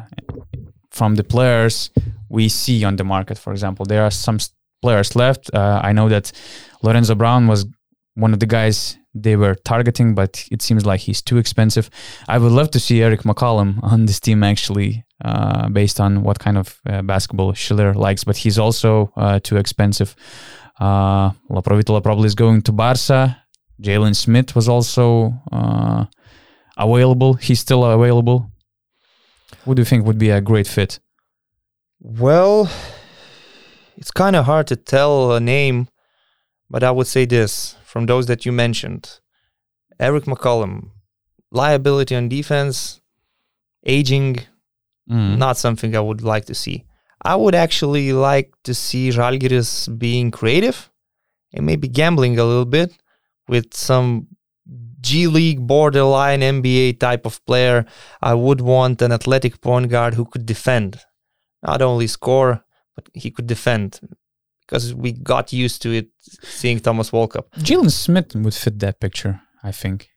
from 1.00 1.14
the 1.14 1.24
players 1.24 1.90
we 2.28 2.46
see 2.50 2.84
on 2.84 2.96
the 2.96 3.04
market. 3.04 3.38
For 3.38 3.52
example, 3.52 3.86
there 3.86 4.02
are 4.02 4.10
some 4.10 4.38
players 4.82 5.16
left. 5.16 5.44
Uh, 5.54 5.80
I 5.82 5.92
know 5.92 6.10
that 6.10 6.30
Lorenzo 6.82 7.14
Brown 7.14 7.46
was 7.46 7.64
one 8.16 8.34
of 8.34 8.40
the 8.40 8.50
guys 8.58 8.98
they 9.14 9.34
were 9.34 9.54
targeting, 9.54 10.14
but 10.14 10.44
it 10.52 10.60
seems 10.60 10.84
like 10.84 11.00
he's 11.00 11.22
too 11.22 11.38
expensive. 11.38 11.88
I 12.28 12.36
would 12.36 12.52
love 12.52 12.70
to 12.72 12.80
see 12.80 13.02
Eric 13.02 13.22
McCollum 13.22 13.82
on 13.92 14.04
this 14.04 14.20
team 14.20 14.44
actually, 14.44 15.06
uh, 15.24 15.70
based 15.70 16.00
on 16.00 16.22
what 16.22 16.38
kind 16.38 16.58
of 16.58 16.78
uh, 16.86 17.00
basketball 17.00 17.54
Schiller 17.54 17.94
likes, 17.94 18.24
but 18.24 18.36
he's 18.36 18.58
also 18.58 19.10
uh, 19.16 19.40
too 19.42 19.56
expensive. 19.56 20.14
Uh, 20.78 21.30
Laprovittola 21.48 22.02
probably 22.02 22.26
is 22.26 22.34
going 22.34 22.60
to 22.62 22.72
Barca. 22.72 23.42
Jalen 23.80 24.14
Smith 24.14 24.54
was 24.54 24.68
also 24.68 25.32
uh, 25.50 26.04
available? 26.76 27.32
He's 27.46 27.60
still 27.60 27.84
available. 27.84 28.50
What 29.64 29.74
do 29.74 29.80
you 29.80 29.84
think 29.84 30.06
would 30.06 30.18
be 30.18 30.30
a 30.30 30.40
great 30.40 30.66
fit? 30.66 31.00
Well, 32.00 32.70
it's 33.96 34.10
kind 34.10 34.36
of 34.36 34.46
hard 34.46 34.66
to 34.68 34.76
tell 34.76 35.32
a 35.32 35.40
name, 35.40 35.88
but 36.68 36.82
I 36.82 36.90
would 36.90 37.06
say 37.06 37.26
this 37.26 37.76
from 37.84 38.06
those 38.06 38.26
that 38.26 38.46
you 38.46 38.52
mentioned 38.52 39.20
Eric 39.98 40.24
McCollum, 40.24 40.90
liability 41.50 42.16
on 42.16 42.28
defense, 42.28 43.00
aging, 43.84 44.40
mm. 45.10 45.36
not 45.36 45.58
something 45.58 45.94
I 45.94 46.00
would 46.00 46.22
like 46.22 46.46
to 46.46 46.54
see. 46.54 46.84
I 47.22 47.36
would 47.36 47.54
actually 47.54 48.12
like 48.14 48.54
to 48.64 48.72
see 48.72 49.10
Žalgiris 49.10 49.98
being 49.98 50.30
creative 50.30 50.90
and 51.52 51.66
maybe 51.66 51.88
gambling 51.88 52.38
a 52.38 52.44
little 52.44 52.64
bit 52.64 52.96
with 53.46 53.74
some 53.74 54.28
G 55.00 55.26
League 55.26 55.66
borderline 55.66 56.40
NBA 56.40 57.00
type 57.00 57.26
of 57.26 57.44
player. 57.46 57.86
I 58.20 58.34
would 58.34 58.60
want 58.60 59.02
an 59.02 59.12
athletic 59.12 59.60
point 59.60 59.88
guard 59.88 60.14
who 60.14 60.24
could 60.24 60.46
defend, 60.46 61.00
not 61.62 61.82
only 61.82 62.06
score, 62.06 62.64
but 62.94 63.08
he 63.14 63.30
could 63.30 63.46
defend. 63.46 64.00
Because 64.60 64.94
we 64.94 65.12
got 65.12 65.52
used 65.52 65.82
to 65.82 65.92
it 65.92 66.10
seeing 66.42 66.78
Thomas 66.78 67.10
Walkup. 67.10 67.50
Jalen 67.58 67.90
Smith 67.90 68.34
would 68.36 68.54
fit 68.54 68.78
that 68.78 69.00
picture, 69.00 69.40
I 69.64 69.72
think. 69.72 70.10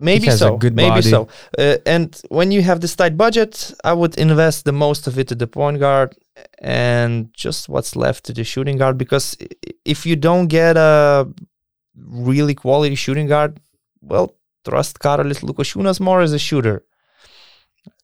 Maybe 0.00 0.30
so. 0.30 0.58
maybe 0.62 0.72
body. 0.72 1.02
so. 1.02 1.28
Uh, 1.58 1.76
and 1.84 2.20
when 2.28 2.52
you 2.52 2.62
have 2.62 2.80
this 2.80 2.94
tight 2.94 3.16
budget, 3.16 3.72
I 3.82 3.92
would 3.92 4.16
invest 4.16 4.64
the 4.64 4.72
most 4.72 5.06
of 5.08 5.18
it 5.18 5.26
to 5.28 5.34
the 5.34 5.48
point 5.48 5.80
guard 5.80 6.16
and 6.60 7.34
just 7.34 7.68
what's 7.68 7.96
left 7.96 8.24
to 8.26 8.32
the 8.32 8.44
shooting 8.44 8.78
guard. 8.78 8.96
Because 8.96 9.36
if 9.84 10.06
you 10.06 10.14
don't 10.14 10.46
get 10.46 10.76
a 10.76 11.28
really 11.96 12.54
quality 12.54 12.94
shooting 12.94 13.26
guard, 13.26 13.60
well, 14.00 14.34
trust 14.64 14.98
Karolis 14.98 15.40
Lukošiūnas 15.40 16.00
more 16.00 16.20
as 16.20 16.32
a 16.32 16.38
shooter. 16.38 16.84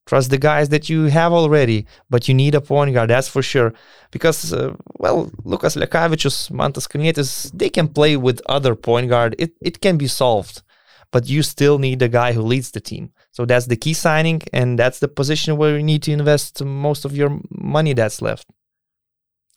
Trust 0.06 0.30
the 0.30 0.38
guys 0.38 0.68
that 0.68 0.90
you 0.90 1.04
have 1.04 1.32
already, 1.32 1.86
but 2.10 2.28
you 2.28 2.34
need 2.34 2.54
a 2.54 2.60
point 2.60 2.92
guard, 2.92 3.08
that's 3.08 3.28
for 3.28 3.40
sure. 3.42 3.72
Because, 4.10 4.52
uh, 4.52 4.74
well, 4.98 5.30
Lukas 5.44 5.76
Lekavičius, 5.76 6.50
Mantas 6.50 6.86
Kalnietis, 6.86 7.50
they 7.54 7.70
can 7.70 7.88
play 7.88 8.16
with 8.16 8.42
other 8.46 8.74
point 8.74 9.08
guard. 9.08 9.34
It, 9.38 9.52
it 9.62 9.80
can 9.80 9.96
be 9.96 10.06
solved, 10.06 10.62
but 11.10 11.26
you 11.26 11.42
still 11.42 11.78
need 11.78 12.02
a 12.02 12.08
guy 12.08 12.32
who 12.32 12.42
leads 12.42 12.70
the 12.70 12.80
team. 12.80 13.12
So 13.30 13.46
that's 13.46 13.66
the 13.66 13.76
key 13.76 13.94
signing, 13.94 14.42
and 14.52 14.78
that's 14.78 14.98
the 14.98 15.08
position 15.08 15.56
where 15.56 15.78
you 15.78 15.82
need 15.82 16.02
to 16.02 16.12
invest 16.12 16.62
most 16.62 17.06
of 17.06 17.16
your 17.16 17.40
money 17.50 17.94
that's 17.94 18.20
left. 18.20 18.46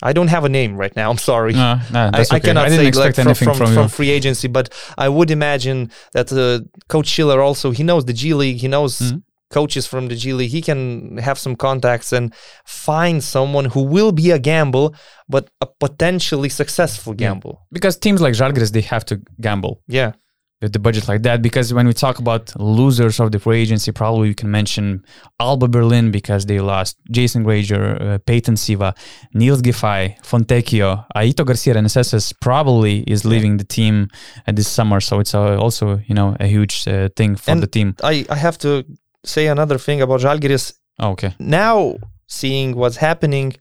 I 0.03 0.13
don't 0.13 0.27
have 0.27 0.45
a 0.45 0.49
name 0.49 0.77
right 0.77 0.95
now. 0.95 1.09
I'm 1.11 1.17
sorry. 1.17 1.53
No, 1.53 1.79
no, 1.91 2.09
I, 2.13 2.21
okay. 2.21 2.25
I, 2.31 2.39
cannot 2.39 2.67
I 2.67 2.69
say 2.69 2.91
like 2.91 3.15
from, 3.15 3.33
from, 3.33 3.55
from, 3.55 3.73
from 3.73 3.87
free 3.87 4.09
agency, 4.09 4.47
but 4.47 4.73
I 4.97 5.09
would 5.09 5.31
imagine 5.31 5.91
that 6.13 6.31
uh, 6.31 6.65
Coach 6.87 7.07
Schiller 7.07 7.41
also 7.41 7.71
he 7.71 7.83
knows 7.83 8.05
the 8.05 8.13
G 8.13 8.33
League. 8.33 8.57
He 8.57 8.67
knows 8.67 8.99
mm-hmm. 8.99 9.17
coaches 9.49 9.87
from 9.87 10.07
the 10.07 10.15
G 10.15 10.33
League. 10.33 10.51
He 10.51 10.61
can 10.61 11.17
have 11.17 11.39
some 11.39 11.55
contacts 11.55 12.13
and 12.13 12.33
find 12.65 13.23
someone 13.23 13.65
who 13.65 13.81
will 13.81 14.11
be 14.11 14.31
a 14.31 14.39
gamble, 14.39 14.95
but 15.27 15.49
a 15.61 15.65
potentially 15.65 16.49
successful 16.49 17.13
gamble. 17.13 17.59
Yeah. 17.61 17.67
Because 17.71 17.97
teams 17.97 18.21
like 18.21 18.33
Žalgiris 18.33 18.71
they 18.71 18.81
have 18.81 19.05
to 19.05 19.21
gamble. 19.39 19.81
Yeah 19.87 20.13
with 20.61 20.73
the 20.73 20.79
budget 20.79 21.07
like 21.07 21.21
that 21.23 21.41
because 21.41 21.73
when 21.73 21.85
we 21.85 21.93
talk 21.93 22.19
about 22.19 22.59
losers 22.59 23.19
of 23.19 23.31
the 23.31 23.39
free 23.39 23.61
agency 23.61 23.91
probably 23.91 24.29
we 24.29 24.33
can 24.33 24.49
mention 24.49 25.05
alba 25.39 25.67
berlin 25.67 26.09
because 26.09 26.47
they 26.47 26.59
lost 26.59 26.97
jayson 27.11 27.43
granger 27.43 27.97
uh, 28.01 28.17
peyton 28.25 28.57
siva 28.57 28.95
niels 29.33 29.61
giffey 29.61 30.19
fontecchio 30.23 31.05
aito 31.15 31.45
garcia 31.45 31.73
reneses 31.75 32.33
probably 32.41 33.01
is 33.01 33.23
leaving 33.23 33.57
the 33.57 33.63
team 33.63 34.07
uh, 34.47 34.51
this 34.51 34.67
summer. 34.67 34.99
So 34.99 35.19
it's 35.19 35.33
uh, 35.33 35.57
also 35.57 35.99
you 36.07 36.15
know 36.15 36.35
a 36.39 36.47
huge 36.47 36.87
uh, 36.87 37.09
thing 37.15 37.35
for 37.35 37.51
and 37.51 37.61
the 37.61 37.67
team. 37.67 37.95
I, 38.03 38.25
I 38.29 38.35
have 38.35 38.57
to 38.59 38.85
say 39.23 39.47
another 39.47 39.77
thing 39.77 40.01
about 40.01 40.21
Žalgiris. 40.21 40.73
Oh, 40.99 41.11
okay. 41.11 41.35
Now 41.39 41.97
seeing 42.27 42.75
what's 42.75 42.97
happening 42.97 43.53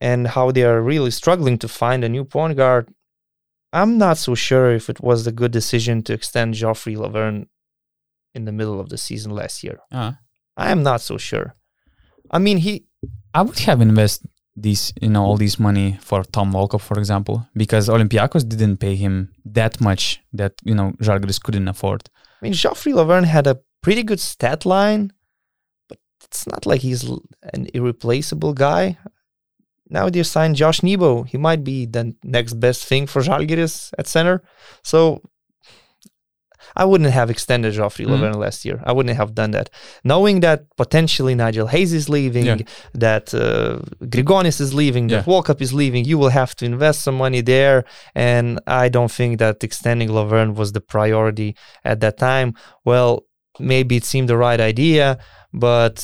and 0.00 0.28
how 0.28 0.50
they 0.50 0.62
are 0.62 0.80
really 0.80 1.10
struggling 1.10 1.58
to 1.58 1.68
find 1.68 2.04
a 2.04 2.08
new 2.08 2.24
point 2.24 2.56
guard 2.56 2.88
I'm 3.72 3.98
not 3.98 4.18
so 4.18 4.34
sure 4.34 4.72
if 4.72 4.90
it 4.90 5.00
was 5.00 5.26
a 5.26 5.32
good 5.32 5.52
decision 5.52 6.02
to 6.04 6.12
extend 6.12 6.54
Joffrey 6.54 6.96
Lauvergne 6.96 7.46
in 8.34 8.44
the 8.44 8.52
middle 8.52 8.80
of 8.80 8.88
the 8.88 8.98
season 8.98 9.32
last 9.32 9.62
year. 9.62 9.78
Uh-huh. 9.92 10.12
I 10.56 10.70
am 10.70 10.82
not 10.82 11.00
so 11.00 11.18
sure. 11.18 11.54
I 12.30 12.38
mean, 12.38 12.58
he. 12.58 12.86
I 13.32 13.42
would 13.42 13.58
have 13.60 13.80
invested 13.80 14.28
these, 14.56 14.92
you 15.00 15.08
know, 15.08 15.24
all 15.24 15.36
this 15.36 15.58
money 15.58 15.98
for 16.00 16.24
Tom 16.24 16.52
Walkup, 16.52 16.80
for 16.80 16.98
example, 16.98 17.48
because 17.54 17.88
Olympiacos 17.88 18.48
didn't 18.48 18.78
pay 18.78 18.94
him 18.96 19.32
that 19.44 19.80
much 19.80 20.20
that 20.32 20.54
you 20.64 20.74
know 20.74 20.92
Žalgiris 21.00 21.42
couldn't 21.42 21.68
afford. 21.68 22.08
I 22.16 22.44
mean, 22.44 22.52
Joffrey 22.52 22.92
Lauvergne 22.92 23.24
had 23.24 23.46
a 23.46 23.60
pretty 23.82 24.02
good 24.02 24.20
stat 24.20 24.66
line, 24.66 25.12
but 25.88 25.98
it's 26.24 26.46
not 26.46 26.66
like 26.66 26.80
he's 26.80 27.04
an 27.54 27.68
irreplaceable 27.74 28.52
guy. 28.52 28.98
Now 29.90 30.08
they 30.08 30.22
signed 30.22 30.56
Josh 30.56 30.82
Nebo. 30.82 31.24
He 31.24 31.36
might 31.36 31.64
be 31.64 31.86
the 31.86 32.14
next 32.22 32.54
best 32.54 32.84
thing 32.84 33.06
for 33.06 33.22
Žalgiris 33.22 33.92
at 33.98 34.06
center. 34.06 34.42
So 34.82 35.22
I 36.76 36.84
wouldn't 36.84 37.10
have 37.10 37.30
extended 37.30 37.74
Joffrey 37.74 38.06
mm 38.06 38.18
mm 38.18 38.36
last 38.36 38.64
year. 38.64 38.80
I 38.84 38.92
wouldn't 38.92 39.16
have 39.16 39.34
done 39.34 39.50
that. 39.52 39.70
Knowing 40.04 40.40
that 40.40 40.64
potentially 40.76 41.34
Nigel 41.34 41.66
Hayes 41.66 41.92
is 41.92 42.08
leaving, 42.08 42.46
yeah. 42.46 42.58
that 42.94 43.34
uh, 43.34 43.80
Grigonis 44.04 44.60
is 44.60 44.72
leaving, 44.74 45.08
that 45.08 45.26
yeah. 45.26 45.32
Walkup 45.32 45.60
is 45.60 45.72
leaving, 45.72 46.04
you 46.04 46.18
will 46.18 46.28
have 46.28 46.54
to 46.56 46.64
invest 46.64 47.02
some 47.02 47.16
money 47.16 47.40
there. 47.40 47.84
And 48.14 48.60
I 48.66 48.88
don't 48.88 49.10
think 49.10 49.38
that 49.38 49.64
extending 49.64 50.08
Lauvergne 50.10 50.54
was 50.54 50.72
the 50.72 50.80
priority 50.80 51.56
at 51.84 52.00
that 52.00 52.18
time. 52.18 52.54
Well, 52.84 53.26
maybe 53.58 53.96
it 53.96 54.04
seemed 54.04 54.28
the 54.28 54.36
right 54.36 54.60
idea, 54.60 55.18
but 55.52 55.98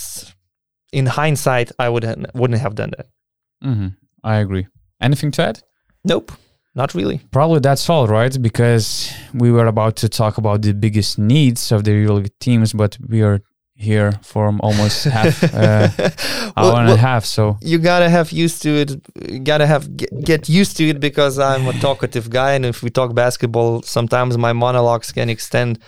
in 0.93 1.07
hindsight, 1.07 1.73
I 1.79 1.89
would 1.89 2.05
wouldn't 2.35 2.61
have 2.61 2.75
done 2.75 2.93
that. 2.97 3.07
Mm-hmm. 3.65 3.89
I 4.25 4.37
agree. 4.37 4.67
Anything 5.01 5.31
to 5.33 5.43
add? 5.49 5.63
Nope. 6.05 6.33
Not 6.75 6.95
really. 6.95 7.21
Probably 7.33 7.61
that's 7.61 7.89
all, 7.89 8.07
right? 8.07 8.37
Because 8.41 9.11
we 9.33 9.51
were 9.51 9.67
about 9.67 9.97
to 9.97 10.09
talk 10.11 10.37
about 10.37 10.61
the 10.61 10.75
biggest 10.75 11.19
needs 11.19 11.73
of 11.73 11.85
the 11.85 11.93
EuroLeague 11.93 12.31
teams, 12.39 12.75
but 12.75 12.99
we 13.09 13.23
are 13.23 13.41
here 13.77 14.13
for 14.23 14.47
almost 14.61 15.05
half 15.17 15.43
uh, 15.55 15.89
well, 15.99 16.13
hour 16.57 16.79
and 16.79 16.89
well, 16.89 16.95
a 16.95 16.97
half. 16.97 17.25
So 17.25 17.57
you 17.63 17.79
gotta 17.79 18.09
have 18.09 18.31
used 18.33 18.63
to 18.63 18.71
it. 18.71 18.91
You 19.31 19.39
gotta 19.39 19.67
have 19.67 19.97
get, 19.97 20.11
get, 20.25 20.49
used 20.49 20.77
to 20.79 20.89
it 20.89 21.01
because 21.01 21.39
I'm 21.39 21.67
a 21.67 21.73
talkative 21.75 22.29
guy, 22.31 22.53
and 22.53 22.67
if 22.67 22.83
we 22.83 22.91
talk 22.91 23.15
basketball, 23.15 23.83
sometimes 23.83 24.37
my 24.37 24.53
monologues 24.53 25.13
can 25.13 25.31
extend. 25.31 25.79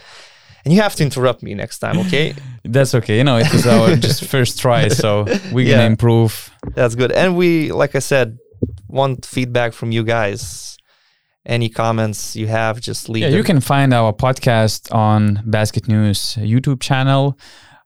And 0.65 0.75
you 0.75 0.83
have 0.83 0.95
to 0.97 1.05
interrupt 1.05 1.43
me 1.43 1.55
next 1.55 1.79
time, 1.79 1.99
okay? 1.99 2.35
That's 2.65 2.95
okay. 2.95 3.19
You 3.19 3.25
know, 3.25 3.39
it 3.39 3.51
was 3.53 3.67
our 3.67 3.97
just 4.09 4.25
first 4.25 4.59
try, 4.59 4.89
so 4.89 5.25
we're 5.53 5.67
yeah, 5.67 5.77
gonna 5.77 5.87
improve. 5.87 6.51
That's 6.75 6.95
good. 6.95 7.13
And 7.13 7.37
we, 7.37 7.73
like 7.73 7.95
I 7.95 8.01
said, 8.01 8.39
want 8.89 9.25
feedback 9.25 9.73
from 9.73 9.93
you 9.93 10.05
guys 10.05 10.79
any 11.49 11.69
comments 11.69 12.37
you 12.37 12.47
have, 12.47 12.81
just 12.81 13.09
leave. 13.09 13.23
Yeah, 13.23 13.31
them. 13.31 13.39
you 13.39 13.45
can 13.45 13.61
find 13.61 13.95
our 13.95 14.13
podcast 14.13 14.95
on 14.95 15.43
BasketNews 15.47 16.37
YouTube 16.47 16.81
channel, 16.81 17.39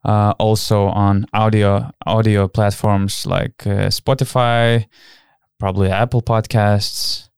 uh, 0.04 0.34
also 0.38 0.86
on 0.86 1.26
audio 1.32 1.90
audio 2.04 2.48
platforms 2.48 3.24
like 3.24 3.66
uh, 3.66 3.88
Spotify, 3.88 4.86
probably 5.60 5.90
Apple 5.90 6.22
Podcasts, 6.22 7.28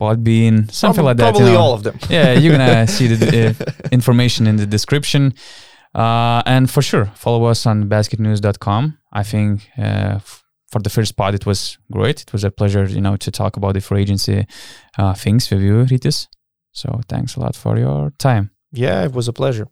Podbean, 0.00 0.70
something 0.70 1.02
probably, 1.02 1.02
like 1.02 1.16
that. 1.16 1.30
Probably 1.32 1.46
you 1.48 1.54
know. 1.54 1.60
all 1.60 1.74
of 1.74 1.82
them. 1.82 1.98
yeah, 2.10 2.32
you're 2.32 2.52
gonna 2.56 2.86
see 2.96 3.06
the 3.08 3.48
uh, 3.48 3.88
information 3.90 4.46
in 4.46 4.56
the 4.56 4.66
description. 4.66 5.34
Uh, 5.94 6.42
and 6.44 6.70
for 6.70 6.82
sure, 6.82 7.06
follow 7.14 7.44
us 7.46 7.64
on 7.64 7.88
basketnews.com. 7.88 8.98
I 9.12 9.22
think 9.22 9.70
uh, 9.78 10.18
for 10.70 10.80
the 10.82 10.90
first 10.90 11.16
part, 11.16 11.34
it 11.34 11.46
was 11.46 11.78
great. 11.90 12.22
It 12.22 12.32
was 12.32 12.44
a 12.44 12.50
pleasure, 12.50 12.84
you 12.84 13.00
know, 13.00 13.16
to 13.16 13.30
talk 13.30 13.56
about 13.56 13.74
the 13.74 13.80
free 13.80 14.02
agency 14.02 14.46
uh, 14.98 15.14
things 15.14 15.50
with 15.50 15.62
you, 15.62 15.84
Rytis. 15.84 16.28
So 16.72 17.00
thanks 17.08 17.36
a 17.36 17.40
lot 17.40 17.56
for 17.56 17.78
your 17.78 18.10
time. 18.18 18.50
Yeah, 18.72 19.04
it 19.04 19.12
was 19.12 19.28
a 19.28 19.32
pleasure. 19.32 19.68